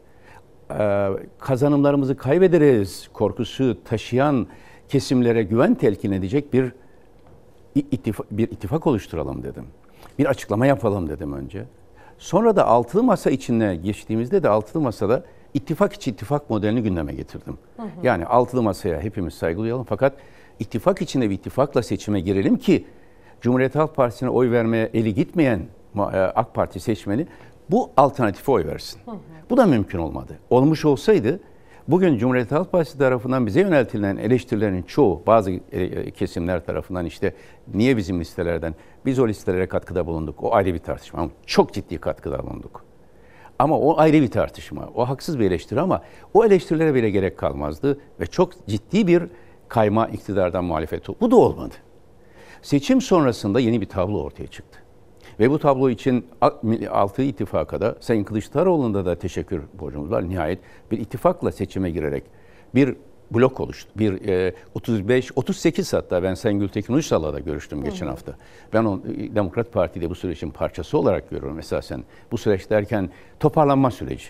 ee, 0.71 1.09
kazanımlarımızı 1.39 2.17
kaybederiz 2.17 3.09
korkusu 3.13 3.77
taşıyan 3.83 4.47
kesimlere 4.89 5.43
güven 5.43 5.75
telkin 5.75 6.11
edecek 6.11 6.53
bir 6.53 6.71
ittifak, 7.75 8.27
bir 8.31 8.51
ittifak 8.51 8.87
oluşturalım 8.87 9.43
dedim. 9.43 9.65
Bir 10.19 10.25
açıklama 10.25 10.65
yapalım 10.65 11.09
dedim 11.09 11.33
önce. 11.33 11.65
Sonra 12.17 12.55
da 12.55 12.67
altılı 12.67 13.03
masa 13.03 13.29
içine 13.29 13.75
geçtiğimizde 13.75 14.43
de 14.43 14.49
altılı 14.49 14.81
masada 14.81 15.23
ittifak 15.53 15.93
içi 15.93 16.11
ittifak 16.11 16.49
modelini 16.49 16.83
gündeme 16.83 17.13
getirdim. 17.13 17.57
Hı 17.77 17.83
hı. 17.83 17.87
Yani 18.03 18.25
altılı 18.25 18.63
masaya 18.63 19.01
hepimiz 19.01 19.33
saygı 19.33 19.61
duyalım 19.61 19.85
fakat 19.89 20.13
ittifak 20.59 21.01
içinde 21.01 21.29
bir 21.29 21.35
ittifakla 21.35 21.83
seçime 21.83 22.19
girelim 22.19 22.57
ki 22.57 22.85
Cumhuriyet 23.41 23.75
Halk 23.75 23.95
Partisi'ne 23.95 24.29
oy 24.29 24.51
vermeye 24.51 24.89
eli 24.93 25.13
gitmeyen 25.13 25.61
e, 25.97 26.01
AK 26.01 26.53
Parti 26.53 26.79
seçmeni 26.79 27.27
bu 27.69 27.89
alternatife 27.97 28.51
oy 28.51 28.65
versin. 28.65 28.99
Hı 29.05 29.11
hı. 29.11 29.17
Bu 29.49 29.57
da 29.57 29.65
mümkün 29.65 29.99
olmadı. 29.99 30.39
Olmuş 30.49 30.85
olsaydı 30.85 31.39
bugün 31.87 32.17
Cumhuriyet 32.17 32.51
Halk 32.51 32.71
Partisi 32.71 32.97
tarafından 32.97 33.45
bize 33.45 33.61
yöneltilen 33.61 34.17
eleştirilerin 34.17 34.83
çoğu 34.83 35.23
bazı 35.27 35.51
e, 35.51 35.59
e, 35.71 36.11
kesimler 36.11 36.65
tarafından 36.65 37.05
işte 37.05 37.33
niye 37.73 37.97
bizim 37.97 38.19
listelerden 38.19 38.75
biz 39.05 39.19
o 39.19 39.27
listelere 39.27 39.67
katkıda 39.67 40.05
bulunduk. 40.05 40.43
O 40.43 40.53
ayrı 40.53 40.73
bir 40.73 40.79
tartışma 40.79 41.19
ama 41.19 41.31
çok 41.45 41.73
ciddi 41.73 41.97
katkıda 41.97 42.43
bulunduk. 42.43 42.85
Ama 43.59 43.79
o 43.79 43.99
ayrı 43.99 44.21
bir 44.21 44.31
tartışma. 44.31 44.89
O 44.95 45.09
haksız 45.09 45.39
bir 45.39 45.45
eleştiri 45.45 45.81
ama 45.81 46.01
o 46.33 46.45
eleştirilere 46.45 46.93
bile 46.93 47.09
gerek 47.09 47.37
kalmazdı 47.37 47.99
ve 48.19 48.25
çok 48.25 48.67
ciddi 48.67 49.07
bir 49.07 49.23
kayma 49.67 50.07
iktidardan 50.07 50.63
muhalefet. 50.63 51.21
Bu 51.21 51.31
da 51.31 51.35
olmadı. 51.35 51.73
Seçim 52.61 53.01
sonrasında 53.01 53.59
yeni 53.59 53.81
bir 53.81 53.85
tablo 53.85 54.23
ortaya 54.23 54.47
çıktı. 54.47 54.79
Ve 55.39 55.49
bu 55.49 55.59
tablo 55.59 55.89
için 55.89 56.25
altı 56.89 57.21
ittifaka 57.21 57.81
da 57.81 57.95
Sayın 57.99 58.23
Kılıçdaroğlu'nda 58.23 59.05
da 59.05 59.15
teşekkür 59.15 59.61
borcumuz 59.79 60.11
var. 60.11 60.29
Nihayet 60.29 60.59
bir 60.91 60.97
ittifakla 60.97 61.51
seçime 61.51 61.89
girerek 61.89 62.23
bir 62.75 62.95
blok 63.31 63.59
oluştu. 63.59 63.91
Bir 63.95 64.27
e, 64.27 64.53
35 64.75 65.31
38 65.35 65.93
hatta 65.93 66.23
ben 66.23 66.33
Sayın 66.33 66.59
Gültekin 66.59 66.93
Uysal'la 66.93 67.33
da 67.33 67.39
görüştüm 67.39 67.83
geçen 67.83 68.05
Hı. 68.05 68.09
hafta. 68.09 68.35
Ben 68.73 68.85
o 68.85 68.99
Demokrat 69.35 69.73
Parti'de 69.73 70.09
bu 70.09 70.15
sürecin 70.15 70.51
parçası 70.51 70.97
olarak 70.97 71.29
görüyorum 71.29 71.59
esasen. 71.59 72.03
Bu 72.31 72.37
süreç 72.37 72.69
derken 72.69 73.09
toparlanma 73.39 73.91
süreci. 73.91 74.27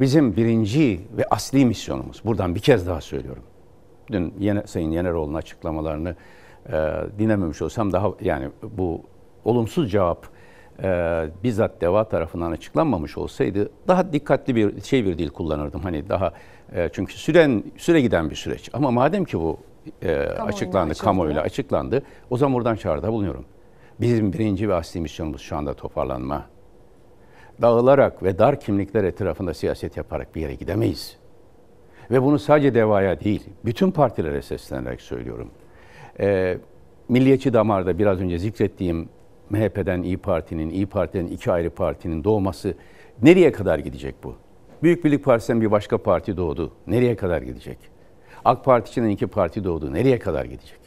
Bizim 0.00 0.36
birinci 0.36 1.00
ve 1.16 1.24
asli 1.30 1.66
misyonumuz. 1.66 2.22
Buradan 2.24 2.54
bir 2.54 2.60
kez 2.60 2.86
daha 2.86 3.00
söylüyorum. 3.00 3.42
Dün 4.12 4.34
yine 4.38 4.66
Sayın 4.66 4.90
Yeneroğlu'nun 4.90 5.34
açıklamalarını 5.34 6.16
e, 6.68 6.72
dinlememiş 7.18 7.62
olsam 7.62 7.92
daha 7.92 8.12
yani 8.20 8.48
bu 8.62 9.02
olumsuz 9.44 9.90
cevap 9.90 10.26
e, 10.82 11.28
bizzat 11.44 11.80
DEVA 11.80 12.04
tarafından 12.04 12.52
açıklanmamış 12.52 13.18
olsaydı 13.18 13.70
daha 13.88 14.12
dikkatli 14.12 14.56
bir 14.56 14.80
şey 14.80 15.04
bir 15.04 15.18
dil 15.18 15.28
kullanırdım. 15.28 15.80
Hani 15.80 16.08
daha 16.08 16.32
e, 16.72 16.88
çünkü 16.92 17.14
süren 17.14 17.64
süre 17.76 18.00
giden 18.00 18.30
bir 18.30 18.36
süreç. 18.36 18.70
Ama 18.72 18.90
madem 18.90 19.24
ki 19.24 19.38
bu 19.38 19.58
e, 20.02 20.16
açıklandı, 20.16 20.94
kamuoyuyla 20.94 21.42
açıklandı, 21.42 22.02
o 22.30 22.36
zaman 22.36 22.54
buradan 22.54 22.76
çağrıda 22.76 23.12
bulunuyorum. 23.12 23.44
Bizim 24.00 24.32
birinci 24.32 24.68
ve 24.68 24.74
asli 24.74 25.00
misyonumuz 25.00 25.40
şu 25.40 25.56
anda 25.56 25.74
toparlanma. 25.74 26.46
Dağılarak 27.62 28.22
ve 28.22 28.38
dar 28.38 28.60
kimlikler 28.60 29.04
etrafında 29.04 29.54
siyaset 29.54 29.96
yaparak 29.96 30.34
bir 30.34 30.40
yere 30.40 30.54
gidemeyiz. 30.54 31.16
Ve 32.10 32.22
bunu 32.22 32.38
sadece 32.38 32.74
DEVA'ya 32.74 33.20
değil, 33.20 33.44
bütün 33.64 33.90
partilere 33.90 34.42
seslenerek 34.42 35.00
söylüyorum. 35.00 35.50
E, 36.20 36.58
milliyetçi 37.08 37.52
damarda 37.52 37.98
biraz 37.98 38.20
önce 38.20 38.38
zikrettiğim 38.38 39.08
MHP'den 39.50 40.02
İyi 40.02 40.16
Parti'nin, 40.16 40.70
İyi 40.70 40.86
Parti'den 40.86 41.26
iki 41.26 41.52
ayrı 41.52 41.70
partinin 41.70 42.24
doğması 42.24 42.74
nereye 43.22 43.52
kadar 43.52 43.78
gidecek 43.78 44.14
bu? 44.24 44.34
Büyük 44.82 45.04
Birlik 45.04 45.24
Partisi'nden 45.24 45.60
bir 45.60 45.70
başka 45.70 45.98
parti 45.98 46.36
doğdu. 46.36 46.72
Nereye 46.86 47.16
kadar 47.16 47.42
gidecek? 47.42 47.78
AK 48.44 48.64
Parti 48.64 48.90
içinden 48.90 49.08
iki 49.08 49.26
parti 49.26 49.64
doğdu. 49.64 49.92
Nereye 49.92 50.18
kadar 50.18 50.44
gidecek? 50.44 50.80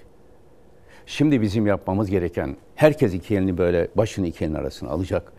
Şimdi 1.06 1.42
bizim 1.42 1.68
yapmamız 1.68 2.10
gereken 2.10 2.58
herkes 2.76 3.14
iki 3.14 3.36
elini 3.36 3.58
böyle 3.58 3.88
başını 3.96 4.28
iki 4.28 4.46
elin 4.46 4.54
arasına 4.54 4.90
alacak. 4.90 5.34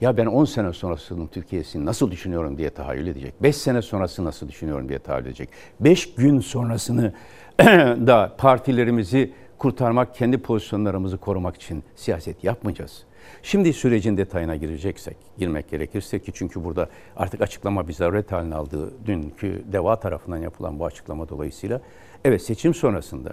Ya 0.00 0.16
ben 0.16 0.26
10 0.26 0.44
sene 0.44 0.72
sonrasının 0.72 1.26
Türkiye'sini 1.26 1.84
nasıl 1.84 2.10
düşünüyorum 2.10 2.58
diye 2.58 2.70
tahayyül 2.70 3.06
edecek. 3.06 3.34
5 3.42 3.56
sene 3.56 3.82
sonrası 3.82 4.24
nasıl 4.24 4.48
düşünüyorum 4.48 4.88
diye 4.88 4.98
tahayyül 4.98 5.26
edecek. 5.26 5.48
5 5.80 6.14
gün 6.14 6.40
sonrasını 6.40 7.12
da 8.06 8.34
partilerimizi 8.38 9.32
kurtarmak, 9.58 10.14
kendi 10.14 10.38
pozisyonlarımızı 10.38 11.18
korumak 11.18 11.56
için 11.56 11.84
siyaset 11.94 12.44
yapmayacağız. 12.44 13.04
Şimdi 13.42 13.72
sürecin 13.72 14.16
detayına 14.16 14.56
gireceksek, 14.56 15.16
girmek 15.38 15.70
gerekirse 15.70 16.18
ki 16.18 16.32
çünkü 16.34 16.64
burada 16.64 16.88
artık 17.16 17.40
açıklama 17.40 17.88
bir 17.88 17.92
zaruret 17.92 18.32
haline 18.32 18.54
aldığı 18.54 19.06
dünkü 19.06 19.64
DEVA 19.72 20.00
tarafından 20.00 20.36
yapılan 20.36 20.78
bu 20.78 20.86
açıklama 20.86 21.28
dolayısıyla 21.28 21.80
evet 22.24 22.42
seçim 22.42 22.74
sonrasında 22.74 23.32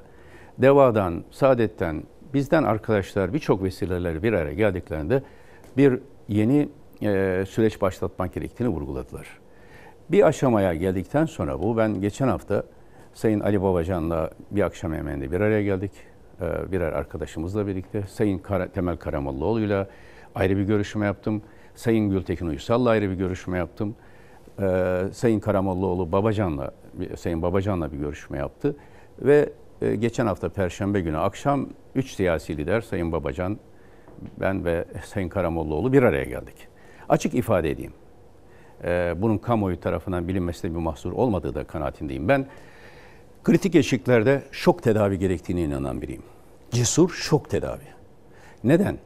DEVA'dan, 0.58 1.24
Saadet'ten, 1.32 2.04
bizden 2.34 2.64
arkadaşlar 2.64 3.34
birçok 3.34 3.64
vesileler 3.64 4.24
bir 4.24 4.34
araya 4.34 4.54
geldiklerinde 4.54 5.24
bir 5.78 6.00
yeni 6.28 6.70
e, 7.02 7.44
süreç 7.50 7.82
başlatmak 7.82 8.34
gerektiğini 8.34 8.70
vurguladılar. 8.70 9.28
Bir 10.10 10.28
aşamaya 10.28 10.74
geldikten 10.74 11.26
sonra 11.26 11.60
bu 11.60 11.78
ben 11.78 12.02
geçen 12.02 12.28
hafta 12.28 12.64
Sayın 13.14 13.40
Ali 13.40 13.62
Babacan'la 13.62 14.30
bir 14.52 14.62
akşam 14.62 14.94
yemeğinde 14.94 15.32
bir 15.32 15.42
araya 15.42 15.64
geldik. 15.64 15.92
E, 16.42 16.72
birer 16.72 16.94
arkadaşımızla 16.94 17.68
birlikte 17.68 18.04
Sayın 18.08 18.38
Kara, 18.38 18.68
Temel 18.68 18.98
Karamollaoğlu'yla 18.98 19.88
ayrı 20.36 20.58
bir 20.58 20.64
görüşme 20.64 21.06
yaptım. 21.06 21.42
Sayın 21.76 22.10
Gültekin 22.10 22.48
Uysal'la 22.48 22.90
ayrı 22.90 23.10
bir 23.10 23.16
görüşme 23.16 23.58
yaptım. 23.58 23.96
Ee, 24.62 25.04
Sayın 25.12 25.40
Karamollaoğlu 25.40 26.12
Babacan'la, 26.12 26.72
Sayın 27.18 27.42
Babacan'la 27.42 27.92
bir 27.92 27.98
görüşme 27.98 28.38
yaptı. 28.38 28.76
Ve 29.20 29.50
e, 29.82 29.96
geçen 29.96 30.26
hafta 30.26 30.50
Perşembe 30.50 31.02
günü 31.02 31.18
akşam 31.18 31.70
üç 31.96 32.12
siyasi 32.12 32.58
lider 32.58 32.82
Sayın 32.82 33.12
Babacan, 33.12 33.58
ben 34.40 34.66
ve 34.66 34.86
Sayın 35.06 35.30
Karamollaoğlu 35.30 35.94
bir 35.94 36.04
araya 36.04 36.24
geldik. 36.24 36.68
Açık 37.10 37.34
ifade 37.34 37.72
edeyim. 37.72 37.94
Ee, 38.84 39.14
bunun 39.18 39.38
kamuoyu 39.38 39.80
tarafından 39.80 40.28
bilinmesinde 40.28 40.74
bir 40.74 40.80
mahsur 40.80 41.12
olmadığı 41.12 41.56
da 41.56 41.64
kanaatindeyim. 41.64 42.28
Ben 42.28 42.46
kritik 43.44 43.76
eşiklerde 43.76 44.44
şok 44.52 44.84
tedavi 44.84 45.20
gerektiğine 45.20 45.62
inanan 45.62 46.02
biriyim. 46.02 46.24
Cesur 46.72 47.10
şok 47.10 47.50
tedavi. 47.50 47.84
Neden? 48.64 48.98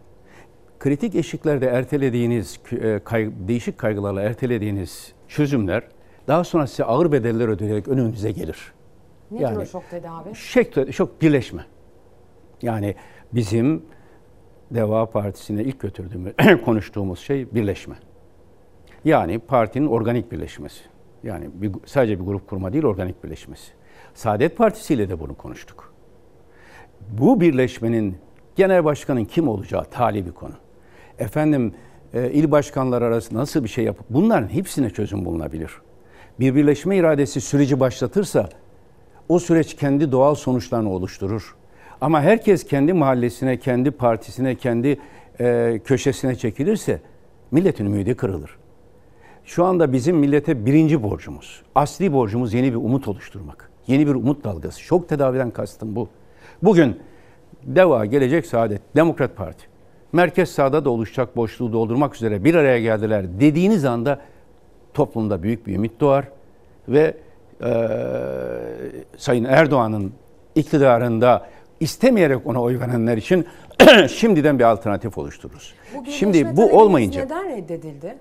Kritik 0.79 1.15
eşiklerde 1.15 1.67
ertelediğiniz, 1.67 2.59
e, 2.71 2.99
kay, 2.99 3.31
değişik 3.47 3.77
kaygılarla 3.77 4.21
ertelediğiniz 4.21 5.13
çözümler 5.27 5.83
Daha 6.27 6.43
sonra 6.43 6.67
size 6.67 6.83
ağır 6.83 7.11
bedeller 7.11 7.47
ödeyerek 7.47 7.87
önünüze 7.87 8.31
gelir. 8.31 8.73
Nedir 9.31 9.55
o 9.55 9.65
şok 9.65 9.89
tedavi? 9.89 10.35
Şok, 10.35 10.93
şok 10.93 11.21
birleşme. 11.21 11.65
Yani 12.61 12.95
bizim 13.33 13.85
Deva 14.71 15.05
Partisi'ne 15.05 15.63
ilk 15.63 15.79
götürdüğümüz, 15.79 16.33
konuştuğumuz 16.65 17.19
şey 17.19 17.53
birleşme. 17.53 17.95
Yani 19.05 19.39
partinin 19.39 19.87
organik 19.87 20.31
birleşmesi. 20.31 20.83
Yani 21.23 21.49
bir, 21.53 21.71
sadece 21.85 22.19
bir 22.19 22.25
grup 22.25 22.47
kurma 22.47 22.73
değil, 22.73 22.83
organik 22.83 23.23
birleşmesi. 23.23 23.71
Saadet 24.17 24.57
Partisi 24.57 24.93
ile 24.93 25.09
de 25.09 25.19
bunu 25.19 25.35
konuştuk. 25.35 25.93
Bu 27.09 27.41
birleşmenin 27.41 28.17
genel 28.55 28.85
başkanın 28.85 29.25
kim 29.25 29.47
olacağı 29.47 29.83
tali 29.85 30.25
bir 30.25 30.31
konu. 30.31 30.53
Efendim 31.19 31.73
e, 32.13 32.31
il 32.31 32.51
başkanları 32.51 33.05
arasında 33.05 33.39
nasıl 33.39 33.63
bir 33.63 33.69
şey 33.69 33.83
yapıp 33.85 34.05
bunların 34.09 34.47
hepsine 34.47 34.89
çözüm 34.89 35.25
bulunabilir. 35.25 35.71
Bir 36.39 36.55
birleşme 36.55 36.97
iradesi 36.97 37.41
süreci 37.41 37.79
başlatırsa 37.79 38.49
o 39.29 39.39
süreç 39.39 39.75
kendi 39.75 40.11
doğal 40.11 40.35
sonuçlarını 40.35 40.91
oluşturur. 40.91 41.55
Ama 42.01 42.21
herkes 42.21 42.63
kendi 42.63 42.93
mahallesine, 42.93 43.59
kendi 43.59 43.91
partisine, 43.91 44.55
kendi 44.55 44.99
e, 45.39 45.79
köşesine 45.85 46.35
çekilirse 46.35 47.01
milletin 47.51 47.85
ümidi 47.85 48.15
kırılır. 48.15 48.57
Şu 49.45 49.65
anda 49.65 49.93
bizim 49.93 50.17
millete 50.17 50.65
birinci 50.65 51.03
borcumuz, 51.03 51.63
asli 51.75 52.13
borcumuz 52.13 52.53
yeni 52.53 52.71
bir 52.71 52.77
umut 52.77 53.07
oluşturmak. 53.07 53.66
Yeni 53.87 54.07
bir 54.07 54.15
umut 54.15 54.43
dalgası. 54.43 54.81
Şok 54.81 55.09
tedaviden 55.09 55.51
kastım 55.51 55.95
bu. 55.95 56.09
Bugün 56.63 56.99
DEVA, 57.63 58.05
Gelecek 58.05 58.45
Saadet, 58.45 58.81
Demokrat 58.95 59.35
Parti, 59.35 59.65
merkez 60.11 60.49
sağda 60.49 60.85
da 60.85 60.89
oluşacak 60.89 61.35
boşluğu 61.35 61.73
doldurmak 61.73 62.15
üzere 62.15 62.43
bir 62.43 62.55
araya 62.55 62.79
geldiler 62.79 63.39
dediğiniz 63.39 63.85
anda 63.85 64.19
toplumda 64.93 65.43
büyük 65.43 65.67
bir 65.67 65.75
ümit 65.75 65.99
doğar 65.99 66.27
ve 66.87 67.13
e, 67.63 67.71
Sayın 69.17 69.43
Erdoğan'ın 69.43 70.13
iktidarında 70.55 71.47
istemeyerek 71.79 72.47
ona 72.47 72.61
oy 72.61 72.79
verenler 72.79 73.17
için 73.17 73.45
şimdiden 74.09 74.59
bir 74.59 74.63
alternatif 74.63 75.17
oluştururuz. 75.17 75.73
Bu 75.95 76.05
Şimdi 76.05 76.57
bu 76.57 76.79
olmayınca 76.79 77.23
Neden 77.23 77.49
reddedildi? 77.49 78.17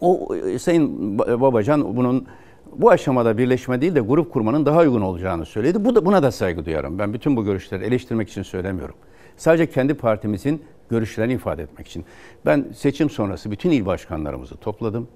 o 0.00 0.36
e, 0.36 0.58
Sayın 0.58 1.18
Babacan 1.18 1.96
bunun 1.96 2.26
bu 2.76 2.90
aşamada 2.90 3.38
birleşme 3.38 3.80
değil 3.80 3.94
de 3.94 4.00
grup 4.00 4.32
kurmanın 4.32 4.66
daha 4.66 4.80
uygun 4.80 5.00
olacağını 5.00 5.46
söyledi. 5.46 5.84
Bu 5.84 5.94
da 5.94 6.06
buna 6.06 6.22
da 6.22 6.32
saygı 6.32 6.64
duyarım. 6.64 6.98
Ben 6.98 7.12
bütün 7.12 7.36
bu 7.36 7.44
görüşleri 7.44 7.84
eleştirmek 7.84 8.28
için 8.28 8.42
söylemiyorum. 8.42 8.94
Sadece 9.36 9.70
kendi 9.70 9.94
partimizin 9.94 10.62
görüşlerini 10.88 11.32
ifade 11.32 11.62
etmek 11.62 11.86
için. 11.86 12.04
Ben 12.46 12.66
seçim 12.74 13.10
sonrası 13.10 13.50
bütün 13.50 13.70
il 13.70 13.86
başkanlarımızı 13.86 14.56
topladım. 14.56 15.08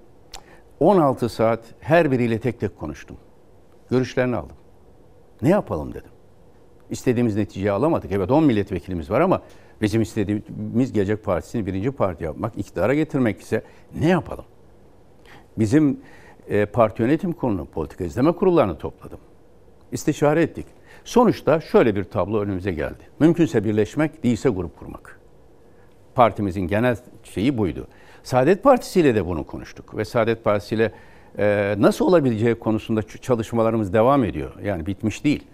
16 0.80 1.28
saat 1.28 1.60
her 1.80 2.10
biriyle 2.10 2.38
tek 2.38 2.60
tek 2.60 2.78
konuştum. 2.78 3.16
Görüşlerini 3.90 4.36
aldım. 4.36 4.56
Ne 5.42 5.48
yapalım 5.48 5.94
dedim. 5.94 6.10
İstediğimiz 6.90 7.36
neticeyi 7.36 7.72
alamadık. 7.72 8.12
Evet 8.12 8.30
10 8.30 8.44
milletvekilimiz 8.44 9.10
var 9.10 9.20
ama 9.20 9.42
bizim 9.80 10.02
istediğimiz 10.02 10.92
Gelecek 10.92 11.24
Partisi'ni 11.24 11.66
birinci 11.66 11.90
parti 11.90 12.24
yapmak, 12.24 12.58
iktidara 12.58 12.94
getirmek 12.94 13.40
ise 13.40 13.62
ne 14.00 14.08
yapalım? 14.08 14.44
Bizim 15.58 16.00
e, 16.48 16.66
parti 16.66 17.02
yönetim 17.02 17.32
kurulu, 17.32 17.64
politika 17.64 18.04
izleme 18.04 18.32
kurullarını 18.32 18.78
topladım. 18.78 19.18
İstişare 19.92 20.42
ettik. 20.42 20.66
Sonuçta 21.04 21.60
şöyle 21.60 21.96
bir 21.96 22.04
tablo 22.04 22.40
önümüze 22.40 22.72
geldi. 22.72 23.08
Mümkünse 23.20 23.64
birleşmek, 23.64 24.24
değilse 24.24 24.48
grup 24.48 24.78
kurmak. 24.78 25.20
Partimizin 26.14 26.60
genel 26.60 26.96
şeyi 27.24 27.58
buydu. 27.58 27.86
Saadet 28.22 28.62
Partisi 28.62 29.00
ile 29.00 29.14
de 29.14 29.26
bunu 29.26 29.44
konuştuk 29.44 29.96
ve 29.96 30.04
Saadet 30.04 30.44
Partisi 30.44 30.74
ile 30.74 30.92
e, 31.38 31.74
nasıl 31.78 32.04
olabileceği 32.04 32.54
konusunda 32.54 33.02
çalışmalarımız 33.02 33.92
devam 33.92 34.24
ediyor. 34.24 34.52
Yani 34.62 34.86
bitmiş 34.86 35.24
değil. 35.24 35.44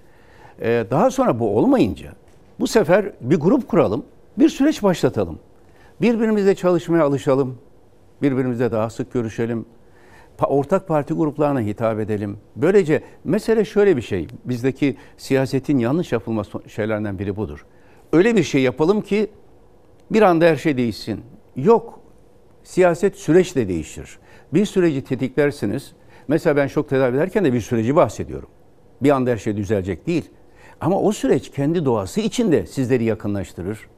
E, 0.61 0.87
daha 0.91 1.11
sonra 1.11 1.39
bu 1.39 1.57
olmayınca 1.57 2.12
bu 2.61 2.66
sefer 2.66 3.12
bir 3.21 3.37
grup 3.37 3.69
kuralım, 3.69 4.05
bir 4.39 4.49
süreç 4.49 4.83
başlatalım. 4.83 5.39
Birbirimizle 6.01 6.55
çalışmaya 6.55 7.05
alışalım, 7.05 7.59
birbirimizle 8.23 8.73
daha 8.73 8.91
sık 8.91 9.12
görüşelim, 9.12 9.66
ortak 10.43 10.89
parti 10.89 11.15
gruplarına 11.15 11.61
hitap 11.61 12.01
edelim. 12.01 12.39
Böylece 12.56 13.02
mesele 13.24 13.65
şöyle 13.65 13.97
bir 13.97 14.02
şey. 14.02 14.28
Bizdeki 14.44 14.97
siyasetin 15.16 15.78
yanlış 15.78 16.12
yapılma 16.12 16.43
şeylerinden 16.69 17.19
biri 17.19 17.36
budur. 17.36 17.66
Öyle 18.12 18.36
bir 18.36 18.43
şey 18.43 18.62
yapalım 18.62 19.01
ki 19.01 19.31
bir 20.11 20.23
anda 20.23 20.44
her 20.44 20.56
şey 20.56 20.77
değişsin. 20.77 21.20
Yok. 21.56 22.01
Siyaset 22.62 23.16
süreçle 23.16 23.69
değişir. 23.69 24.19
Bir 24.55 24.66
süreci 24.66 25.05
tetiklersiniz. 25.05 25.93
Mesela 26.28 26.56
ben 26.56 26.66
şok 26.66 26.89
tedavi 26.89 27.16
ederken 27.16 27.44
de 27.44 27.52
bir 27.52 27.61
süreci 27.61 27.97
bahsediyorum. 27.97 28.48
Bir 29.02 29.11
anda 29.11 29.31
her 29.31 29.36
şey 29.36 29.56
düzelecek 29.56 30.06
değil. 30.06 30.31
Ama 30.81 31.01
o 31.01 31.12
süreç 31.12 31.51
kendi 31.51 31.85
doğası 31.85 32.20
içinde 32.20 32.66
sizleri 32.66 33.05
yakınlaştırır. 33.05 33.89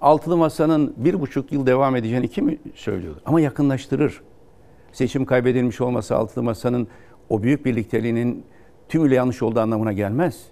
Altılı 0.00 0.36
Masa'nın 0.36 0.94
bir 0.96 1.20
buçuk 1.20 1.52
yıl 1.52 1.66
devam 1.66 1.96
edeceğini 1.96 2.28
kim 2.28 2.58
söylüyordu? 2.74 3.20
Ama 3.26 3.40
yakınlaştırır 3.40 4.20
seçim 4.92 5.24
kaybedilmiş 5.24 5.80
olması 5.80 6.16
altılı 6.16 6.44
masanın 6.44 6.88
o 7.28 7.42
büyük 7.42 7.64
birlikteliğinin 7.64 8.44
tümüyle 8.88 9.14
yanlış 9.14 9.42
olduğu 9.42 9.60
anlamına 9.60 9.92
gelmez. 9.92 10.46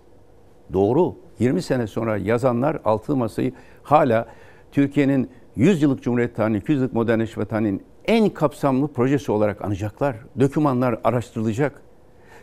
Doğru. 0.73 1.17
20 1.39 1.62
sene 1.62 1.87
sonra 1.87 2.17
yazanlar 2.17 2.81
altılı 2.85 3.17
masayı 3.17 3.53
hala 3.83 4.27
Türkiye'nin 4.73 5.31
100 5.57 5.83
yıllık 5.83 6.03
Cumhuriyet 6.03 6.37
tarihinin, 6.37 6.61
200 6.61 6.81
yıllık 6.81 6.95
modernleşme 6.95 7.45
tarihinin 7.45 7.83
en 8.05 8.29
kapsamlı 8.29 8.89
projesi 8.89 9.33
olarak 9.33 9.65
anacaklar. 9.65 10.17
Dökümanlar 10.41 11.01
araştırılacak. 11.05 11.83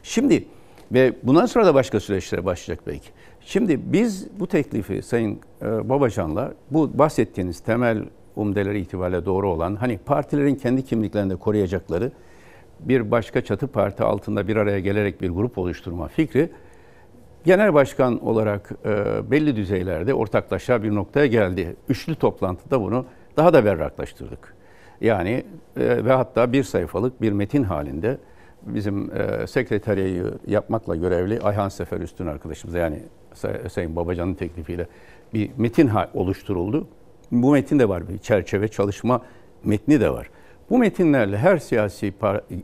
Şimdi 0.03 0.45
ve 0.91 1.13
bundan 1.23 1.45
sonra 1.45 1.65
da 1.65 1.73
başka 1.73 1.99
süreçlere 1.99 2.45
başlayacak 2.45 2.87
belki. 2.87 3.09
Şimdi 3.41 3.93
biz 3.93 4.27
bu 4.39 4.47
teklifi 4.47 5.01
Sayın 5.01 5.39
e, 5.61 5.89
Babacan'la 5.89 6.53
bu 6.71 6.99
bahsettiğiniz 6.99 7.59
temel 7.59 8.03
umdeleri 8.37 8.79
itibariyle 8.79 9.25
doğru 9.25 9.49
olan, 9.49 9.75
hani 9.75 9.97
partilerin 9.97 10.55
kendi 10.55 10.85
kimliklerini 10.85 11.29
de 11.29 11.35
koruyacakları 11.35 12.11
bir 12.79 13.11
başka 13.11 13.41
çatı 13.41 13.67
parti 13.67 14.03
altında 14.03 14.47
bir 14.47 14.55
araya 14.55 14.79
gelerek 14.79 15.21
bir 15.21 15.29
grup 15.29 15.57
oluşturma 15.57 16.07
fikri 16.07 16.49
genel 17.45 17.73
başkan 17.73 18.25
olarak 18.25 18.71
e, 18.85 19.31
belli 19.31 19.55
düzeylerde 19.55 20.13
ortaklaşa 20.13 20.83
bir 20.83 20.95
noktaya 20.95 21.25
geldi. 21.25 21.75
Üçlü 21.89 22.15
toplantıda 22.15 22.81
bunu 22.81 23.05
daha 23.37 23.53
da 23.53 23.65
berraklaştırdık. 23.65 24.55
Yani 25.01 25.43
e, 25.77 26.05
ve 26.05 26.11
hatta 26.11 26.51
bir 26.51 26.63
sayfalık 26.63 27.21
bir 27.21 27.31
metin 27.31 27.63
halinde 27.63 28.17
bizim 28.61 29.11
e, 29.17 29.47
sekreteriyeyi 29.47 30.23
yapmakla 30.47 30.95
görevli 30.95 31.39
Ayhan 31.41 31.69
Sefer 31.69 32.01
Üstün 32.01 32.27
arkadaşımız 32.27 32.75
yani 32.75 33.03
Sayın 33.69 33.95
Babacan'ın 33.95 34.33
teklifiyle 34.33 34.87
bir 35.33 35.49
metin 35.57 35.91
oluşturuldu. 36.13 36.87
Bu 37.31 37.51
metin 37.51 37.79
de 37.79 37.89
var 37.89 38.09
bir 38.09 38.17
çerçeve 38.17 38.67
çalışma 38.67 39.21
metni 39.63 40.01
de 40.01 40.09
var. 40.09 40.29
Bu 40.69 40.77
metinlerle 40.77 41.37
her 41.37 41.57
siyasi 41.57 42.13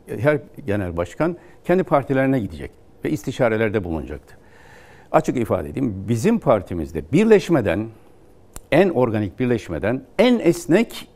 her 0.06 0.40
genel 0.66 0.96
başkan 0.96 1.36
kendi 1.64 1.82
partilerine 1.82 2.40
gidecek 2.40 2.70
ve 3.04 3.10
istişarelerde 3.10 3.84
bulunacaktı. 3.84 4.36
Açık 5.12 5.36
ifade 5.36 5.68
edeyim 5.68 6.04
bizim 6.08 6.38
partimizde 6.38 7.12
birleşmeden 7.12 7.88
en 8.72 8.88
organik 8.90 9.38
birleşmeden 9.38 10.02
en 10.18 10.38
esnek 10.38 11.08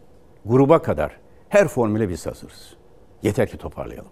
gruba 0.47 0.83
kadar 0.83 1.17
her 1.49 1.69
formüle 1.69 2.09
biz 2.09 2.27
hazırız. 2.27 2.77
Yeter 3.23 3.49
ki 3.49 3.59
toparlayalım. 3.59 4.11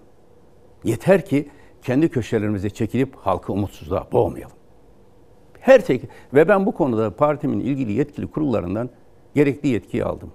Yeter 0.84 1.24
ki 1.24 1.48
kendi 1.82 2.08
köşelerimize 2.08 2.70
çekilip 2.70 3.16
halkı 3.16 3.52
umutsuzluğa 3.52 4.06
boğmayalım. 4.12 4.56
Her 5.60 5.84
tek 5.84 6.02
ve 6.34 6.48
ben 6.48 6.66
bu 6.66 6.72
konuda 6.72 7.16
partimin 7.16 7.60
ilgili 7.60 7.92
yetkili 7.92 8.26
kurullarından 8.26 8.90
gerekli 9.36 9.68
yetkiyi 9.68 10.04
aldım. 10.04 10.30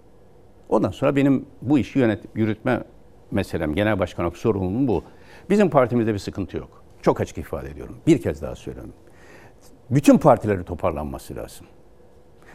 Ondan 0.69 0.91
sonra 0.91 1.15
benim 1.15 1.45
bu 1.61 1.79
işi 1.79 1.99
yönet, 1.99 2.19
yürütme 2.35 2.83
meselem, 3.31 3.75
genel 3.75 3.99
başkan 3.99 4.25
olarak 4.25 4.37
sorumluluğum 4.37 4.87
bu. 4.87 5.03
Bizim 5.49 5.69
partimizde 5.69 6.13
bir 6.13 6.19
sıkıntı 6.19 6.57
yok. 6.57 6.83
Çok 7.01 7.21
açık 7.21 7.37
ifade 7.37 7.69
ediyorum. 7.69 7.97
Bir 8.07 8.21
kez 8.21 8.41
daha 8.41 8.55
söylüyorum. 8.55 8.93
Bütün 9.89 10.17
partilerin 10.17 10.63
toparlanması 10.63 11.35
lazım. 11.35 11.67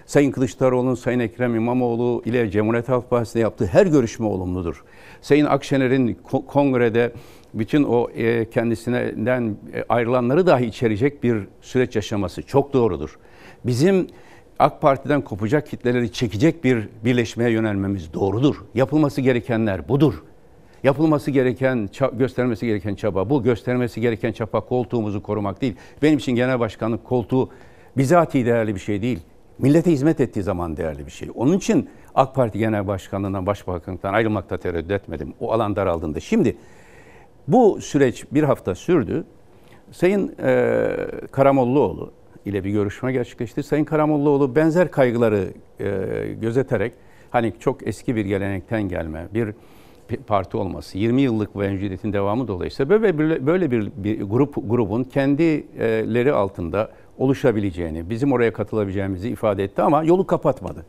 Sayın 0.06 0.31
Kılıçdaroğlu'nun, 0.31 0.94
Sayın 0.94 1.18
Ekrem 1.18 1.55
İmamoğlu 1.55 2.23
ile 2.24 2.51
Cumhuriyet 2.51 2.89
Halk 2.89 3.10
Partisi'nde 3.10 3.43
yaptığı 3.43 3.66
her 3.66 3.86
görüşme 3.86 4.27
olumludur. 4.27 4.85
Sayın 5.20 5.47
Akşener'in 5.47 6.18
kongrede 6.47 7.12
bütün 7.55 7.82
o 7.82 8.10
e, 8.10 8.51
kendisinden 8.51 9.56
e, 9.74 9.85
ayrılanları 9.89 10.47
dahi 10.47 10.66
içerecek 10.66 11.23
bir 11.23 11.48
süreç 11.60 11.97
yaşaması 11.97 12.43
çok 12.43 12.73
doğrudur. 12.73 13.18
Bizim 13.64 14.06
AK 14.58 14.80
Parti'den 14.80 15.20
kopacak 15.20 15.66
kitleleri 15.66 16.12
çekecek 16.12 16.64
bir 16.64 16.88
birleşmeye 17.04 17.50
yönelmemiz 17.50 18.14
doğrudur. 18.14 18.56
Yapılması 18.74 19.20
gerekenler 19.20 19.88
budur. 19.88 20.22
Yapılması 20.82 21.30
gereken, 21.30 21.88
göstermesi 22.12 22.66
gereken 22.66 22.94
çaba 22.94 23.30
bu. 23.30 23.42
Göstermesi 23.42 24.00
gereken 24.00 24.32
çaba 24.32 24.60
koltuğumuzu 24.60 25.22
korumak 25.22 25.60
değil. 25.60 25.76
Benim 26.02 26.18
için 26.18 26.32
genel 26.32 26.60
başkanlık 26.60 27.04
koltuğu 27.04 27.50
bizatihi 27.96 28.46
değerli 28.46 28.74
bir 28.74 28.80
şey 28.80 29.02
değil. 29.02 29.18
Millete 29.58 29.90
hizmet 29.92 30.20
ettiği 30.20 30.42
zaman 30.42 30.76
değerli 30.76 31.06
bir 31.06 31.10
şey. 31.10 31.28
Onun 31.34 31.56
için 31.56 31.88
AK 32.14 32.34
Parti 32.34 32.58
Genel 32.58 32.86
Başkanlığından, 32.86 33.46
Başbakanlıktan 33.46 34.14
ayrılmakta 34.14 34.56
tereddüt 34.56 34.90
etmedim. 34.90 35.34
O 35.40 35.52
alan 35.52 35.76
daraldığında. 35.76 36.20
Şimdi 36.20 36.56
Bu 37.48 37.80
süreç 37.80 38.24
bir 38.32 38.42
hafta 38.42 38.74
sürdü. 38.74 39.24
Sayın 39.90 40.34
e, 40.42 40.96
Karamollaoğlu 41.32 42.12
ile 42.47 42.64
bir 42.64 42.70
görüşme 42.70 43.12
gerçekleşti. 43.12 43.62
Sayın 43.62 43.85
Karamollaoğlu 43.85 44.56
benzer 44.56 44.90
kaygıları 44.90 45.48
e, 45.81 45.89
gözeterek 46.40 46.93
hani 47.31 47.52
çok 47.60 47.86
eski 47.86 48.16
bir 48.16 48.24
gelenekten 48.24 48.82
gelme 48.82 49.27
bir 49.35 49.55
parti 50.27 50.56
olması, 50.56 50.98
20 50.98 51.23
yıllık 51.23 51.55
mevcudiyetin 51.55 52.12
devamı 52.12 52.48
dolayısıyla 52.48 53.02
böyle 53.02 53.47
böyle 53.47 53.70
bir, 53.70 53.90
bir 53.97 54.23
grup 54.23 54.55
grubun 54.70 55.05
kendileri 55.05 56.32
altında 56.32 56.90
oluşabileceğini, 57.18 58.10
bizim 58.10 58.32
oraya 58.32 58.52
katılabileceğimizi 58.52 59.28
ifade 59.28 59.64
etti 59.64 59.82
ama 59.82 60.05
yolu 60.05 60.27
kapatmadı. 60.27 60.86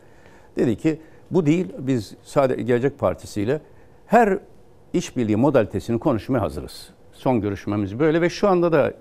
Dedi 0.55 0.75
ki 0.75 0.99
bu 1.31 1.45
değil 1.45 1.67
biz 1.79 2.15
sadece 2.23 2.63
Gelecek 2.63 2.99
Partisi 2.99 3.41
ile 3.41 3.61
her 4.05 4.39
işbirliği 4.93 5.35
modalitesini 5.35 5.99
konuşmaya 5.99 6.39
hazırız. 6.39 6.89
Son 7.13 7.41
görüşmemiz 7.41 7.99
böyle 7.99 8.21
ve 8.21 8.29
şu 8.29 8.47
anda 8.47 8.71
da 8.71 8.93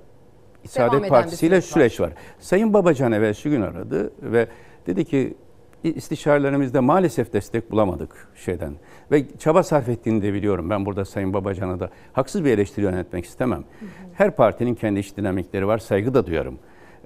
Saadet 0.66 1.09
Partisi 1.09 1.47
ile 1.47 1.60
süreç 1.60 2.01
var. 2.01 2.06
var. 2.06 2.14
Sayın 2.40 2.74
Babacan 2.74 3.12
evvelsi 3.12 3.51
gün 3.51 3.62
aradı 3.62 4.12
ve 4.22 4.47
dedi 4.86 5.05
ki 5.05 5.34
istişarelerimizde 5.82 6.80
maalesef 6.80 7.32
destek 7.32 7.70
bulamadık 7.70 8.28
şeyden. 8.34 8.72
Ve 9.10 9.24
çaba 9.38 9.62
sarf 9.62 9.88
ettiğini 9.88 10.22
de 10.22 10.32
biliyorum. 10.32 10.70
Ben 10.70 10.86
burada 10.86 11.05
Sayın 11.05 11.32
Babacan'a 11.32 11.80
da 11.80 11.90
haksız 12.12 12.44
bir 12.44 12.51
eleştiri 12.51 12.84
yönetmek 12.84 13.24
istemem. 13.24 13.64
Her 14.12 14.36
partinin 14.36 14.74
kendi 14.74 15.01
iç 15.01 15.16
dinamikleri 15.16 15.66
var. 15.66 15.78
Saygı 15.78 16.14
da 16.14 16.26
duyarım. 16.26 16.59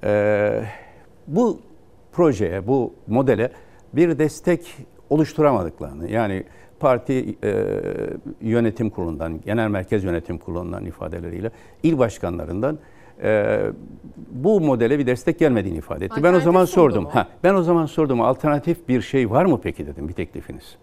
Ee, 0.05 0.63
bu 1.27 1.61
projeye, 2.13 2.67
bu 2.67 2.95
modele 3.07 3.51
bir 3.93 4.19
destek 4.19 4.77
oluşturamadıklarını 5.11 6.11
yani 6.11 6.45
parti 6.81 7.37
e, 7.45 7.67
yönetim 8.41 8.91
kurulundan, 8.91 9.41
genel 9.41 9.69
merkez 9.69 10.05
yönetim 10.05 10.39
kurulundan 10.39 10.85
ifadeleriyle 10.87 11.51
il 11.83 11.99
başkanlarından 11.99 12.79
e, 13.23 13.61
bu 14.31 14.61
modele 14.61 14.99
bir 14.99 15.07
destek 15.07 15.39
gelmediğini 15.39 15.79
ifade 15.79 16.05
etti. 16.05 16.23
Ben 16.23 16.35
o 16.35 16.41
zaman 16.41 16.65
sordum. 16.65 17.07
Ha, 17.07 17.29
ben 17.45 17.55
o 17.55 17.63
zaman 17.63 17.87
sordum 17.87 18.21
alternatif 18.21 18.89
bir 18.89 19.03
şey 19.03 19.31
var 19.31 19.45
mı 19.45 19.61
peki 19.63 19.87
dedim 19.87 20.09
bir 20.09 20.13
teklifiniz. 20.13 20.77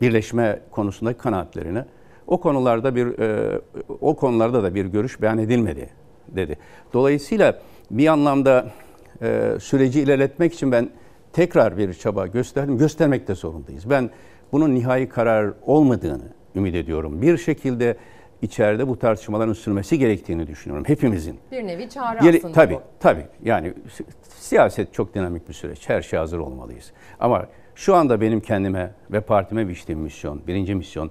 Birleşme 0.00 0.60
konusundaki 0.70 1.18
kanaatlerine. 1.18 1.84
O 2.26 2.40
konularda 2.40 2.94
bir 2.94 3.18
e, 3.18 3.60
o 4.00 4.16
konularda 4.16 4.62
da 4.62 4.74
bir 4.74 4.86
görüş 4.86 5.22
beyan 5.22 5.38
edilmedi 5.38 5.90
dedi. 6.28 6.58
Dolayısıyla 6.92 7.58
bir 7.90 8.06
anlamda 8.06 8.66
e, 9.22 9.56
süreci 9.60 10.00
ilerletmek 10.00 10.54
için 10.54 10.72
ben 10.72 10.90
tekrar 11.32 11.78
bir 11.78 11.94
çaba 11.94 12.26
gösterdim. 12.26 12.78
Göstermek 12.78 13.28
de 13.28 13.34
zorundayız. 13.34 13.90
Ben 13.90 14.10
bunun 14.52 14.74
nihai 14.74 15.08
karar 15.08 15.52
olmadığını 15.66 16.28
ümit 16.56 16.74
ediyorum. 16.74 17.22
Bir 17.22 17.38
şekilde 17.38 17.96
içeride 18.42 18.88
bu 18.88 18.98
tartışmaların 18.98 19.52
sürmesi 19.52 19.98
gerektiğini 19.98 20.46
düşünüyorum 20.46 20.84
hepimizin. 20.88 21.38
Bir 21.52 21.66
nevi 21.66 21.88
çağrı 21.88 22.24
Yeri- 22.24 22.36
aslında 22.38 22.52
tabii, 22.52 22.74
bu. 22.74 22.82
tabii. 23.00 23.26
Yani 23.44 23.72
si- 23.92 24.04
siyaset 24.28 24.92
çok 24.94 25.14
dinamik 25.14 25.48
bir 25.48 25.54
süreç. 25.54 25.88
Her 25.88 26.02
şeye 26.02 26.16
hazır 26.18 26.38
olmalıyız. 26.38 26.92
Ama 27.20 27.46
şu 27.74 27.94
anda 27.94 28.20
benim 28.20 28.40
kendime 28.40 28.90
ve 29.12 29.20
partime 29.20 29.68
biçtiğim 29.68 30.00
misyon, 30.00 30.40
birinci 30.46 30.74
misyon 30.74 31.10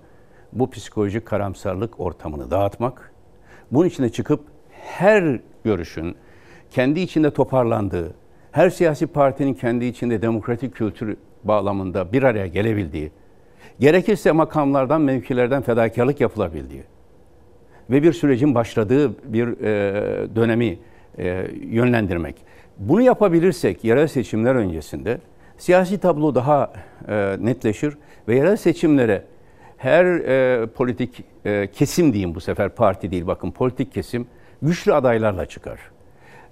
bu 0.54 0.70
psikolojik 0.70 1.26
karamsarlık 1.26 2.00
ortamını 2.00 2.52
dağıtmak. 2.52 3.12
Bunun 3.72 3.88
içine 3.88 4.10
çıkıp 4.10 4.44
her 4.72 5.40
görüşün 5.64 6.16
kendi 6.72 7.00
içinde 7.00 7.32
toparlandığı, 7.32 8.14
her 8.52 8.70
siyasi 8.70 9.08
partinin 9.08 9.54
kendi 9.54 9.86
içinde 9.86 10.22
demokratik 10.22 10.76
kültür 10.76 11.18
bağlamında 11.44 12.14
bir 12.14 12.24
araya 12.24 12.48
gelebildiği, 12.48 13.12
gerekirse 13.80 14.32
makamlardan, 14.32 15.02
mevkilerden 15.02 15.62
fedakarlık 15.62 16.22
yapılabildiği, 16.22 16.84
ve 17.92 18.04
bir 18.04 18.14
sürecin 18.14 18.56
başladığı 18.56 19.34
bir 19.34 19.48
e, 19.48 20.36
dönemi 20.36 20.80
e, 21.18 21.48
yönlendirmek. 21.62 22.36
Bunu 22.78 23.02
yapabilirsek 23.02 23.84
yerel 23.84 24.08
seçimler 24.08 24.56
öncesinde 24.56 25.18
siyasi 25.58 25.98
tablo 25.98 26.36
daha 26.36 26.74
e, 27.08 27.38
netleşir 27.40 27.98
ve 28.28 28.36
yerel 28.36 28.56
seçimlere 28.56 29.24
her 29.78 30.06
e, 30.06 30.66
politik 30.66 31.24
e, 31.46 31.68
kesim 31.68 32.14
diyeyim 32.14 32.36
bu 32.36 32.42
sefer 32.42 32.70
parti 32.70 33.12
değil 33.12 33.28
bakın 33.28 33.52
politik 33.52 33.94
kesim 33.94 34.28
güçlü 34.62 34.94
adaylarla 34.94 35.46
çıkar. 35.46 35.80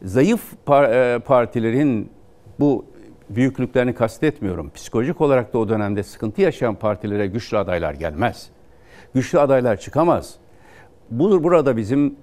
Zayıf 0.03 0.41
par- 0.67 1.15
e, 1.15 1.19
partilerin 1.19 2.11
bu 2.59 2.85
büyüklüklerini 3.29 3.93
kastetmiyorum. 3.93 4.69
Psikolojik 4.69 5.21
olarak 5.21 5.53
da 5.53 5.57
o 5.57 5.69
dönemde 5.69 6.03
sıkıntı 6.03 6.41
yaşayan 6.41 6.75
partilere 6.75 7.27
güçlü 7.27 7.57
adaylar 7.57 7.93
gelmez. 7.93 8.49
Güçlü 9.13 9.39
adaylar 9.39 9.77
çıkamaz. 9.77 10.35
Bu, 11.11 11.43
burada 11.43 11.77
bizim 11.77 12.15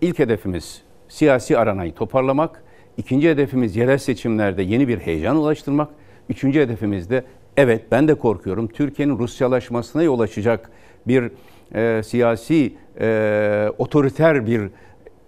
ilk 0.00 0.18
hedefimiz 0.18 0.82
siyasi 1.08 1.58
aranayı 1.58 1.94
toparlamak. 1.94 2.62
İkinci 2.96 3.30
hedefimiz 3.30 3.76
yerel 3.76 3.98
seçimlerde 3.98 4.62
yeni 4.62 4.88
bir 4.88 4.98
heyecan 4.98 5.36
ulaştırmak. 5.36 5.88
Üçüncü 6.28 6.60
hedefimiz 6.60 7.10
de 7.10 7.24
evet 7.56 7.84
ben 7.90 8.08
de 8.08 8.14
korkuyorum 8.14 8.68
Türkiye'nin 8.68 9.18
Rusyalaşmasına 9.18 10.02
yol 10.02 10.20
açacak 10.20 10.70
bir 11.06 11.30
e, 11.74 12.02
siyasi 12.02 12.74
e, 13.00 13.68
otoriter 13.78 14.46
bir 14.46 14.70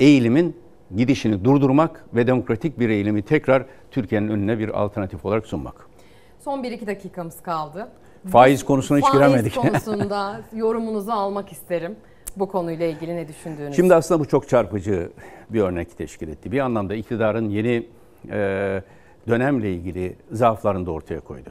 eğilimin 0.01 0.57
gidişini 0.97 1.45
durdurmak 1.45 2.05
ve 2.15 2.27
demokratik 2.27 2.79
bir 2.79 2.89
eğilimi 2.89 3.23
tekrar 3.23 3.65
Türkiye'nin 3.91 4.29
önüne 4.29 4.59
bir 4.59 4.69
alternatif 4.83 5.25
olarak 5.25 5.47
sunmak. 5.47 5.87
Son 6.41 6.63
1-2 6.63 6.87
dakikamız 6.87 7.43
kaldı. 7.43 7.89
Faiz 8.29 8.65
konusuna 8.65 8.99
hiç 8.99 9.05
Faiz 9.05 9.15
giremedik. 9.15 9.55
konusunda 9.57 10.41
yorumunuzu 10.57 11.13
almak 11.13 11.53
isterim. 11.53 11.97
Bu 12.37 12.49
konuyla 12.49 12.87
ilgili 12.87 13.17
ne 13.17 13.29
düşündüğünüzü. 13.29 13.77
Şimdi 13.77 13.95
aslında 13.95 14.21
bu 14.21 14.29
çok 14.29 14.49
çarpıcı 14.49 15.11
bir 15.51 15.61
örnek 15.61 15.99
teşkil 15.99 16.29
etti. 16.29 16.53
Bir 16.53 16.61
anlamda 16.61 16.95
iktidarın 16.95 17.49
yeni 17.49 17.87
e, 18.31 18.83
dönemle 19.29 19.73
ilgili 19.73 20.17
zaaflarını 20.33 20.87
da 20.87 20.91
ortaya 20.91 21.21
koydu. 21.21 21.51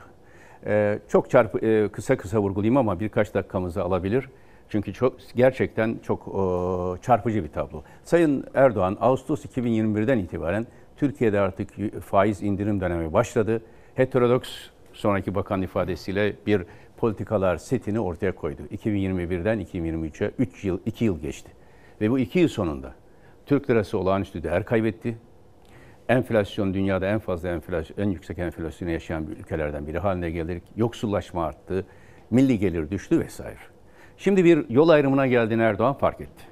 E, 0.66 1.00
çok 1.08 1.30
çarpı, 1.30 1.66
e, 1.66 1.88
kısa 1.88 2.18
kısa 2.18 2.40
vurgulayayım 2.40 2.78
ama 2.78 3.00
birkaç 3.00 3.34
dakikamızı 3.34 3.84
alabilir. 3.84 4.30
Çünkü 4.70 4.94
çok 4.94 5.14
gerçekten 5.36 6.00
çok 6.04 6.20
e, 6.20 7.02
çarpıcı 7.02 7.44
bir 7.44 7.50
tablo. 7.50 7.84
Sayın 8.04 8.44
Erdoğan 8.54 8.98
Ağustos 9.02 9.46
2021'den 9.46 10.18
itibaren 10.18 10.68
Türkiye'de 10.98 11.40
artık 11.40 11.70
faiz 12.02 12.44
indirim 12.44 12.82
dönemi 12.82 13.14
başladı. 13.14 13.62
Heterodoks 13.96 14.50
sonraki 14.94 15.36
bakan 15.36 15.62
ifadesiyle 15.62 16.34
bir 16.48 16.66
politikalar 17.02 17.58
setini 17.58 18.00
ortaya 18.00 18.36
koydu. 18.36 18.62
2021'den 18.72 19.62
2023'e 19.62 20.32
3 20.40 20.64
yıl 20.64 20.80
2 20.86 21.06
yıl 21.06 21.20
geçti. 21.20 21.52
Ve 22.02 22.12
bu 22.12 22.20
2 22.20 22.40
yıl 22.40 22.48
sonunda 22.48 22.94
Türk 23.46 23.70
lirası 23.70 23.98
olağanüstü 23.98 24.44
değer 24.44 24.66
kaybetti. 24.66 25.18
Enflasyon 26.10 26.74
dünyada 26.74 27.08
en 27.08 27.20
fazla 27.20 27.50
enflasyon, 27.50 27.98
en 27.98 28.10
yüksek 28.10 28.40
enflasyonu 28.40 28.92
yaşayan 28.92 29.28
bir 29.28 29.38
ülkelerden 29.38 29.88
biri 29.88 30.00
haline 30.00 30.32
gelir. 30.32 30.62
Yoksullaşma 30.76 31.46
arttı, 31.46 31.86
milli 32.30 32.60
gelir 32.60 32.92
düştü 32.92 33.20
vesaire. 33.20 33.60
Şimdi 34.18 34.46
bir 34.46 34.70
yol 34.70 34.90
ayrımına 34.90 35.28
geldiğini 35.28 35.62
Erdoğan 35.62 35.94
fark 35.94 36.22
etti. 36.22 36.44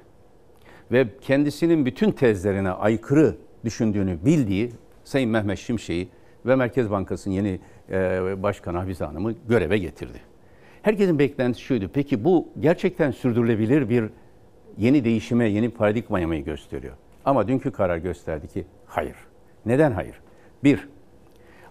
Ve 0.92 1.06
kendisinin 1.20 1.86
bütün 1.86 2.10
tezlerine 2.10 2.70
aykırı 2.70 3.36
düşündüğünü 3.64 4.24
bildiği 4.24 4.72
Sayın 5.04 5.30
Mehmet 5.30 5.58
Şimşek'i 5.58 6.08
ve 6.46 6.56
Merkez 6.56 6.90
Bankası'nın 6.90 7.34
yeni 7.34 7.60
başkanı 8.42 8.78
Hafize 8.78 9.04
Hanım'ı 9.04 9.34
göreve 9.48 9.78
getirdi. 9.78 10.29
Herkesin 10.82 11.18
beklentisi 11.18 11.64
şuydu. 11.64 11.90
Peki 11.94 12.24
bu 12.24 12.48
gerçekten 12.60 13.10
sürdürülebilir 13.10 13.88
bir 13.88 14.04
yeni 14.78 15.04
değişime, 15.04 15.48
yeni 15.48 15.70
paradigmaya 15.70 16.26
mı 16.26 16.36
gösteriyor? 16.36 16.94
Ama 17.24 17.48
dünkü 17.48 17.70
karar 17.70 17.96
gösterdi 17.96 18.48
ki 18.48 18.64
hayır. 18.86 19.16
Neden 19.66 19.92
hayır? 19.92 20.14
Bir, 20.64 20.88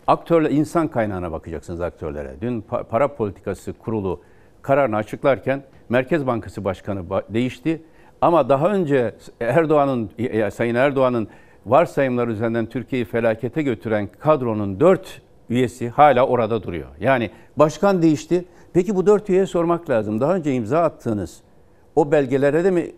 aktörle 0.08 0.52
insan 0.52 0.88
kaynağına 0.88 1.32
bakacaksınız 1.32 1.82
aktörlere. 1.82 2.36
Dün 2.42 2.62
pa- 2.62 2.84
para 2.84 3.16
politikası 3.16 3.74
kurulu 3.74 4.22
kararını 4.62 4.96
açıklarken 4.96 5.64
Merkez 5.90 6.28
Bankası 6.28 6.64
Başkanı 6.64 7.00
ba- 7.00 7.24
değişti. 7.34 7.82
Ama 8.22 8.50
daha 8.50 8.74
önce 8.74 9.16
Erdoğan'ın, 9.40 10.10
e, 10.18 10.52
Sayın 10.52 10.76
Erdoğan'ın 10.76 11.28
varsayımlar 11.66 12.28
üzerinden 12.28 12.66
Türkiye'yi 12.66 13.06
felakete 13.06 13.62
götüren 13.62 14.10
kadronun 14.20 14.80
dört 14.80 15.22
üyesi 15.50 15.90
hala 15.90 16.26
orada 16.28 16.64
duruyor. 16.64 16.88
Yani 17.00 17.30
başkan 17.58 18.02
değişti. 18.02 18.46
Peki 18.74 18.96
bu 18.96 19.06
dört 19.06 19.30
üyeye 19.30 19.46
sormak 19.46 19.90
lazım. 19.90 20.22
Daha 20.22 20.36
önce 20.36 20.54
imza 20.54 20.80
attığınız 20.84 21.38
o 21.96 22.12
belgelere 22.12 22.64
de 22.64 22.72
mi 22.72 22.92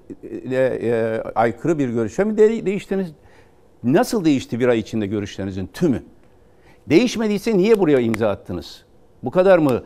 e, 0.52 0.56
e, 0.56 1.22
aykırı 1.36 1.80
bir 1.80 1.90
görüşe 1.90 2.24
mi 2.24 2.38
de- 2.38 2.66
değiştiniz? 2.66 3.12
Nasıl 3.84 4.26
değişti 4.26 4.60
bir 4.60 4.68
ay 4.68 4.80
içinde 4.80 5.08
görüşlerinizin 5.08 5.68
tümü? 5.74 6.04
Değişmediyse 6.90 7.58
niye 7.58 7.80
buraya 7.80 8.00
imza 8.00 8.30
attınız? 8.30 8.86
Bu 9.24 9.32
kadar 9.32 9.58
mı 9.58 9.84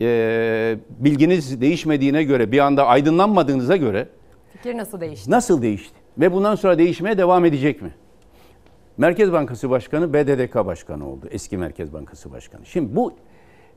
e, 0.00 0.76
bilginiz 0.98 1.60
değişmediğine 1.60 2.24
göre, 2.24 2.52
bir 2.52 2.58
anda 2.58 2.86
aydınlanmadığınıza 2.86 3.76
göre 3.76 4.08
Fikir 4.52 4.76
nasıl 4.76 5.00
değişti? 5.00 5.30
nasıl 5.30 5.62
değişti? 5.62 5.94
Ve 6.18 6.32
bundan 6.32 6.54
sonra 6.54 6.78
değişmeye 6.78 7.18
devam 7.18 7.44
edecek 7.44 7.82
mi? 7.82 7.90
Merkez 8.98 9.32
Bankası 9.32 9.70
Başkanı 9.70 10.12
BDDK 10.12 10.54
Başkanı 10.54 11.08
oldu. 11.08 11.28
Eski 11.30 11.56
Merkez 11.56 11.92
Bankası 11.92 12.32
Başkanı. 12.32 12.66
Şimdi 12.66 12.96
bu 12.96 13.12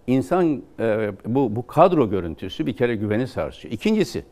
insan 0.07 0.63
e, 0.79 1.11
bu 1.25 1.55
bu 1.55 1.67
kadro 1.67 2.09
görüntüsü 2.09 2.65
bir 2.65 2.75
kere 2.75 2.95
güveni 2.95 3.27
sarsıyor. 3.27 3.73
İkincisi 3.73 4.23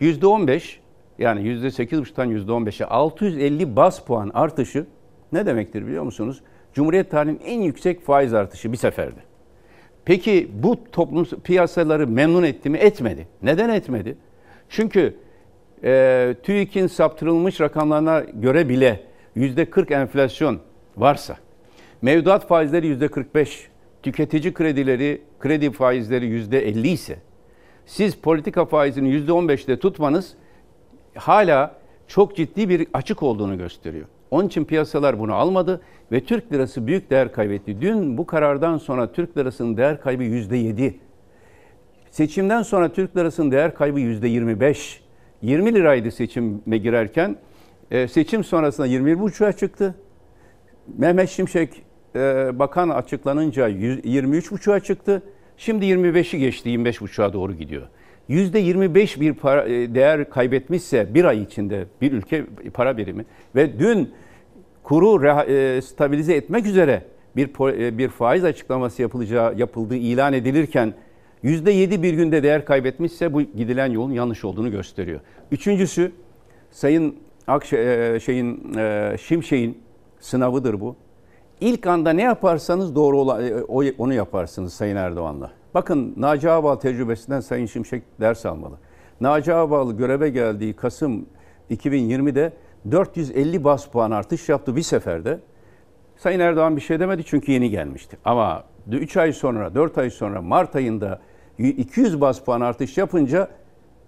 yüzde 0.00 0.26
on 0.26 0.48
beş 0.48 0.80
Yani 1.18 1.40
%8,5'tan 1.40 2.46
%15'e 2.46 2.86
650 2.86 3.76
bas 3.76 4.04
puan 4.04 4.30
artışı 4.34 4.86
ne 5.32 5.46
demektir 5.46 5.86
biliyor 5.86 6.02
musunuz? 6.02 6.42
Cumhuriyet 6.74 7.10
tarihinin 7.10 7.40
en 7.44 7.60
yüksek 7.60 8.00
faiz 8.00 8.34
artışı 8.34 8.72
bir 8.72 8.76
seferde. 8.76 9.20
Peki 10.04 10.50
bu 10.62 10.84
toplum 10.92 11.24
piyasaları 11.24 12.08
memnun 12.08 12.42
etti 12.42 12.70
mi? 12.70 12.78
Etmedi. 12.78 13.28
Neden 13.42 13.68
etmedi? 13.68 14.16
Çünkü 14.68 15.16
e, 15.84 16.34
TÜİK'in 16.42 16.86
saptırılmış 16.86 17.60
rakamlarına 17.60 18.20
göre 18.20 18.68
bile 18.68 19.00
%40 19.36 19.94
enflasyon 19.94 20.60
varsa, 20.96 21.36
mevduat 22.02 22.48
faizleri 22.48 22.86
%45, 22.86 23.66
tüketici 24.02 24.54
kredileri, 24.54 25.22
kredi 25.40 25.72
faizleri 25.72 26.26
%50 26.26 26.86
ise, 26.88 27.18
siz 27.86 28.16
politika 28.16 28.64
faizini 28.64 29.08
%15'te 29.08 29.78
tutmanız 29.78 30.34
hala 31.14 31.76
çok 32.08 32.36
ciddi 32.36 32.68
bir 32.68 32.86
açık 32.92 33.22
olduğunu 33.22 33.58
gösteriyor. 33.58 34.06
Onun 34.30 34.46
için 34.46 34.64
piyasalar 34.64 35.18
bunu 35.18 35.34
almadı 35.34 35.80
ve 36.12 36.24
Türk 36.24 36.52
lirası 36.52 36.86
büyük 36.86 37.10
değer 37.10 37.32
kaybetti. 37.32 37.80
Dün 37.80 38.18
bu 38.18 38.26
karardan 38.26 38.78
sonra 38.78 39.12
Türk 39.12 39.38
lirasının 39.38 39.76
değer 39.76 40.00
kaybı 40.00 40.22
%7. 40.22 40.94
Seçimden 42.10 42.62
sonra 42.62 42.92
Türk 42.92 43.16
lirasının 43.16 43.50
değer 43.50 43.74
kaybı 43.74 44.00
%25. 44.00 44.98
20 45.42 45.74
liraydı 45.74 46.10
seçime 46.10 46.78
girerken. 46.78 47.36
E, 47.90 48.08
seçim 48.08 48.44
sonrasında 48.44 48.86
21,5'a 48.86 49.52
çıktı. 49.52 49.94
Mehmet 50.98 51.30
Şimşek 51.30 51.82
e, 52.14 52.18
bakan 52.58 52.88
açıklanınca 52.88 53.68
23,5'a 53.68 54.80
çıktı. 54.80 55.22
Şimdi 55.56 55.84
25'i 55.84 56.38
geçti, 56.38 56.68
25,5'a 56.68 57.32
doğru 57.32 57.54
gidiyor. 57.54 57.86
%25 58.30 59.20
bir 59.20 59.32
para, 59.32 59.64
e, 59.64 59.94
değer 59.94 60.30
kaybetmişse 60.30 61.14
bir 61.14 61.24
ay 61.24 61.42
içinde 61.42 61.84
bir 62.00 62.12
ülke 62.12 62.44
para 62.74 62.96
birimi 62.96 63.24
ve 63.54 63.78
dün 63.78 64.10
kuru 64.82 65.22
reha, 65.22 65.44
e, 65.44 65.82
stabilize 65.82 66.34
etmek 66.34 66.66
üzere 66.66 67.02
bir 67.36 67.78
e, 67.78 67.98
bir 67.98 68.08
faiz 68.08 68.44
açıklaması 68.44 69.02
yapılacağı 69.02 69.58
yapıldığı 69.58 69.96
ilan 69.96 70.32
edilirken 70.32 70.94
%7 71.44 72.02
bir 72.02 72.14
günde 72.14 72.42
değer 72.42 72.64
kaybetmişse 72.64 73.32
bu 73.32 73.42
gidilen 73.42 73.90
yolun 73.90 74.12
yanlış 74.12 74.44
olduğunu 74.44 74.70
gösteriyor. 74.70 75.20
Üçüncüsü 75.50 76.12
Sayın 76.76 77.16
Akşe, 77.46 78.20
şeyin 78.20 78.74
e, 78.78 79.16
Şimşek'in 79.20 79.82
sınavıdır 80.20 80.80
bu. 80.80 80.96
İlk 81.60 81.86
anda 81.86 82.10
ne 82.10 82.22
yaparsanız 82.22 82.94
doğru 82.94 83.20
olan, 83.20 83.46
e, 83.46 83.54
onu 83.98 84.14
yaparsınız 84.14 84.74
Sayın 84.74 84.96
Erdoğan'la. 84.96 85.50
Bakın 85.74 86.14
Naci 86.16 86.50
Ağbal 86.50 86.74
tecrübesinden 86.74 87.40
Sayın 87.40 87.66
Şimşek 87.66 88.02
ders 88.20 88.46
almalı. 88.46 88.78
Naci 89.20 89.54
Ağbal 89.54 89.92
göreve 89.92 90.30
geldiği 90.30 90.76
Kasım 90.76 91.26
2020'de 91.70 92.52
450 92.90 93.64
bas 93.64 93.86
puan 93.86 94.10
artış 94.10 94.48
yaptı 94.48 94.76
bir 94.76 94.82
seferde. 94.82 95.40
Sayın 96.16 96.40
Erdoğan 96.40 96.76
bir 96.76 96.80
şey 96.80 97.00
demedi 97.00 97.24
çünkü 97.24 97.52
yeni 97.52 97.70
gelmişti. 97.70 98.16
Ama 98.24 98.64
3 98.90 99.16
ay 99.16 99.32
sonra, 99.32 99.74
4 99.74 99.98
ay 99.98 100.10
sonra 100.10 100.42
Mart 100.42 100.76
ayında 100.76 101.20
200 101.58 102.20
bas 102.20 102.40
puan 102.40 102.60
artış 102.60 102.98
yapınca 102.98 103.48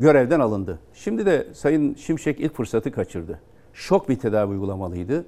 görevden 0.01 0.41
alındı. 0.41 0.79
Şimdi 0.95 1.27
de 1.27 1.47
Sayın 1.53 1.95
Şimşek 1.95 2.41
ilk 2.41 2.55
fırsatı 2.55 2.93
kaçırdı. 2.93 3.41
Şok 3.73 4.09
bir 4.09 4.19
tedavi 4.19 4.51
uygulamalıydı. 4.51 5.25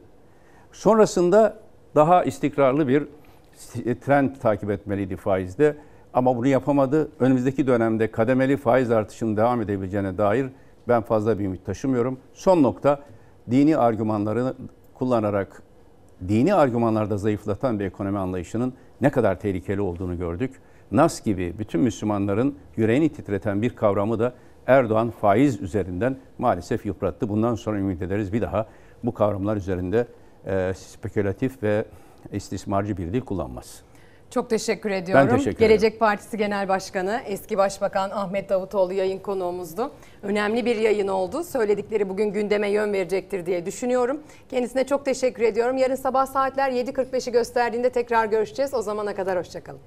Sonrasında 0.72 1.56
daha 1.94 2.24
istikrarlı 2.24 2.88
bir 2.88 3.06
trend 4.00 4.36
takip 4.36 4.70
etmeliydi 4.70 5.16
faizde. 5.16 5.76
Ama 6.14 6.36
bunu 6.36 6.46
yapamadı. 6.46 7.08
Önümüzdeki 7.20 7.66
dönemde 7.66 8.10
kademeli 8.10 8.56
faiz 8.56 8.90
artışının 8.90 9.36
devam 9.36 9.62
edebileceğine 9.62 10.18
dair 10.18 10.46
ben 10.88 11.02
fazla 11.02 11.38
bir 11.38 11.44
ümit 11.44 11.66
taşımıyorum. 11.66 12.18
Son 12.32 12.62
nokta 12.62 13.00
dini 13.50 13.76
argümanları 13.76 14.54
kullanarak 14.94 15.62
dini 16.28 16.54
argümanlarda 16.54 17.18
zayıflatan 17.18 17.80
bir 17.80 17.84
ekonomi 17.84 18.18
anlayışının 18.18 18.72
ne 19.00 19.10
kadar 19.10 19.40
tehlikeli 19.40 19.80
olduğunu 19.80 20.18
gördük. 20.18 20.54
Nas 20.92 21.24
gibi 21.24 21.54
bütün 21.58 21.80
Müslümanların 21.80 22.54
yüreğini 22.76 23.08
titreten 23.08 23.62
bir 23.62 23.76
kavramı 23.76 24.18
da 24.18 24.34
Erdoğan 24.70 25.10
faiz 25.10 25.60
üzerinden 25.60 26.16
maalesef 26.38 26.86
yıprattı. 26.86 27.28
Bundan 27.28 27.54
sonra 27.54 27.78
ümit 27.78 28.02
ederiz 28.02 28.32
bir 28.32 28.42
daha 28.42 28.66
bu 29.04 29.14
kavramlar 29.14 29.56
üzerinde 29.56 30.06
e, 30.46 30.72
spekülatif 30.74 31.62
ve 31.62 31.84
istismarcı 32.32 32.96
bir 32.96 33.12
dil 33.12 33.20
kullanmaz. 33.20 33.82
Çok 34.30 34.50
teşekkür 34.50 34.90
ediyorum. 34.90 35.28
Ben 35.28 35.36
teşekkür 35.36 35.58
Gelecek 35.58 36.00
Partisi 36.00 36.36
Genel 36.36 36.68
Başkanı, 36.68 37.20
eski 37.26 37.58
Başbakan 37.58 38.10
Ahmet 38.10 38.48
Davutoğlu 38.48 38.92
yayın 38.92 39.18
konuğumuzdu. 39.18 39.92
Önemli 40.22 40.66
bir 40.66 40.76
yayın 40.76 41.08
oldu. 41.08 41.44
Söyledikleri 41.44 42.08
bugün 42.08 42.32
gündeme 42.32 42.68
yön 42.68 42.92
verecektir 42.92 43.46
diye 43.46 43.66
düşünüyorum. 43.66 44.20
Kendisine 44.48 44.86
çok 44.86 45.04
teşekkür 45.04 45.42
ediyorum. 45.42 45.76
Yarın 45.76 45.94
sabah 45.94 46.26
saatler 46.26 46.70
7.45'i 46.70 47.32
gösterdiğinde 47.32 47.90
tekrar 47.90 48.26
görüşeceğiz. 48.26 48.74
O 48.74 48.82
zamana 48.82 49.14
kadar 49.14 49.38
hoşçakalın. 49.38 49.80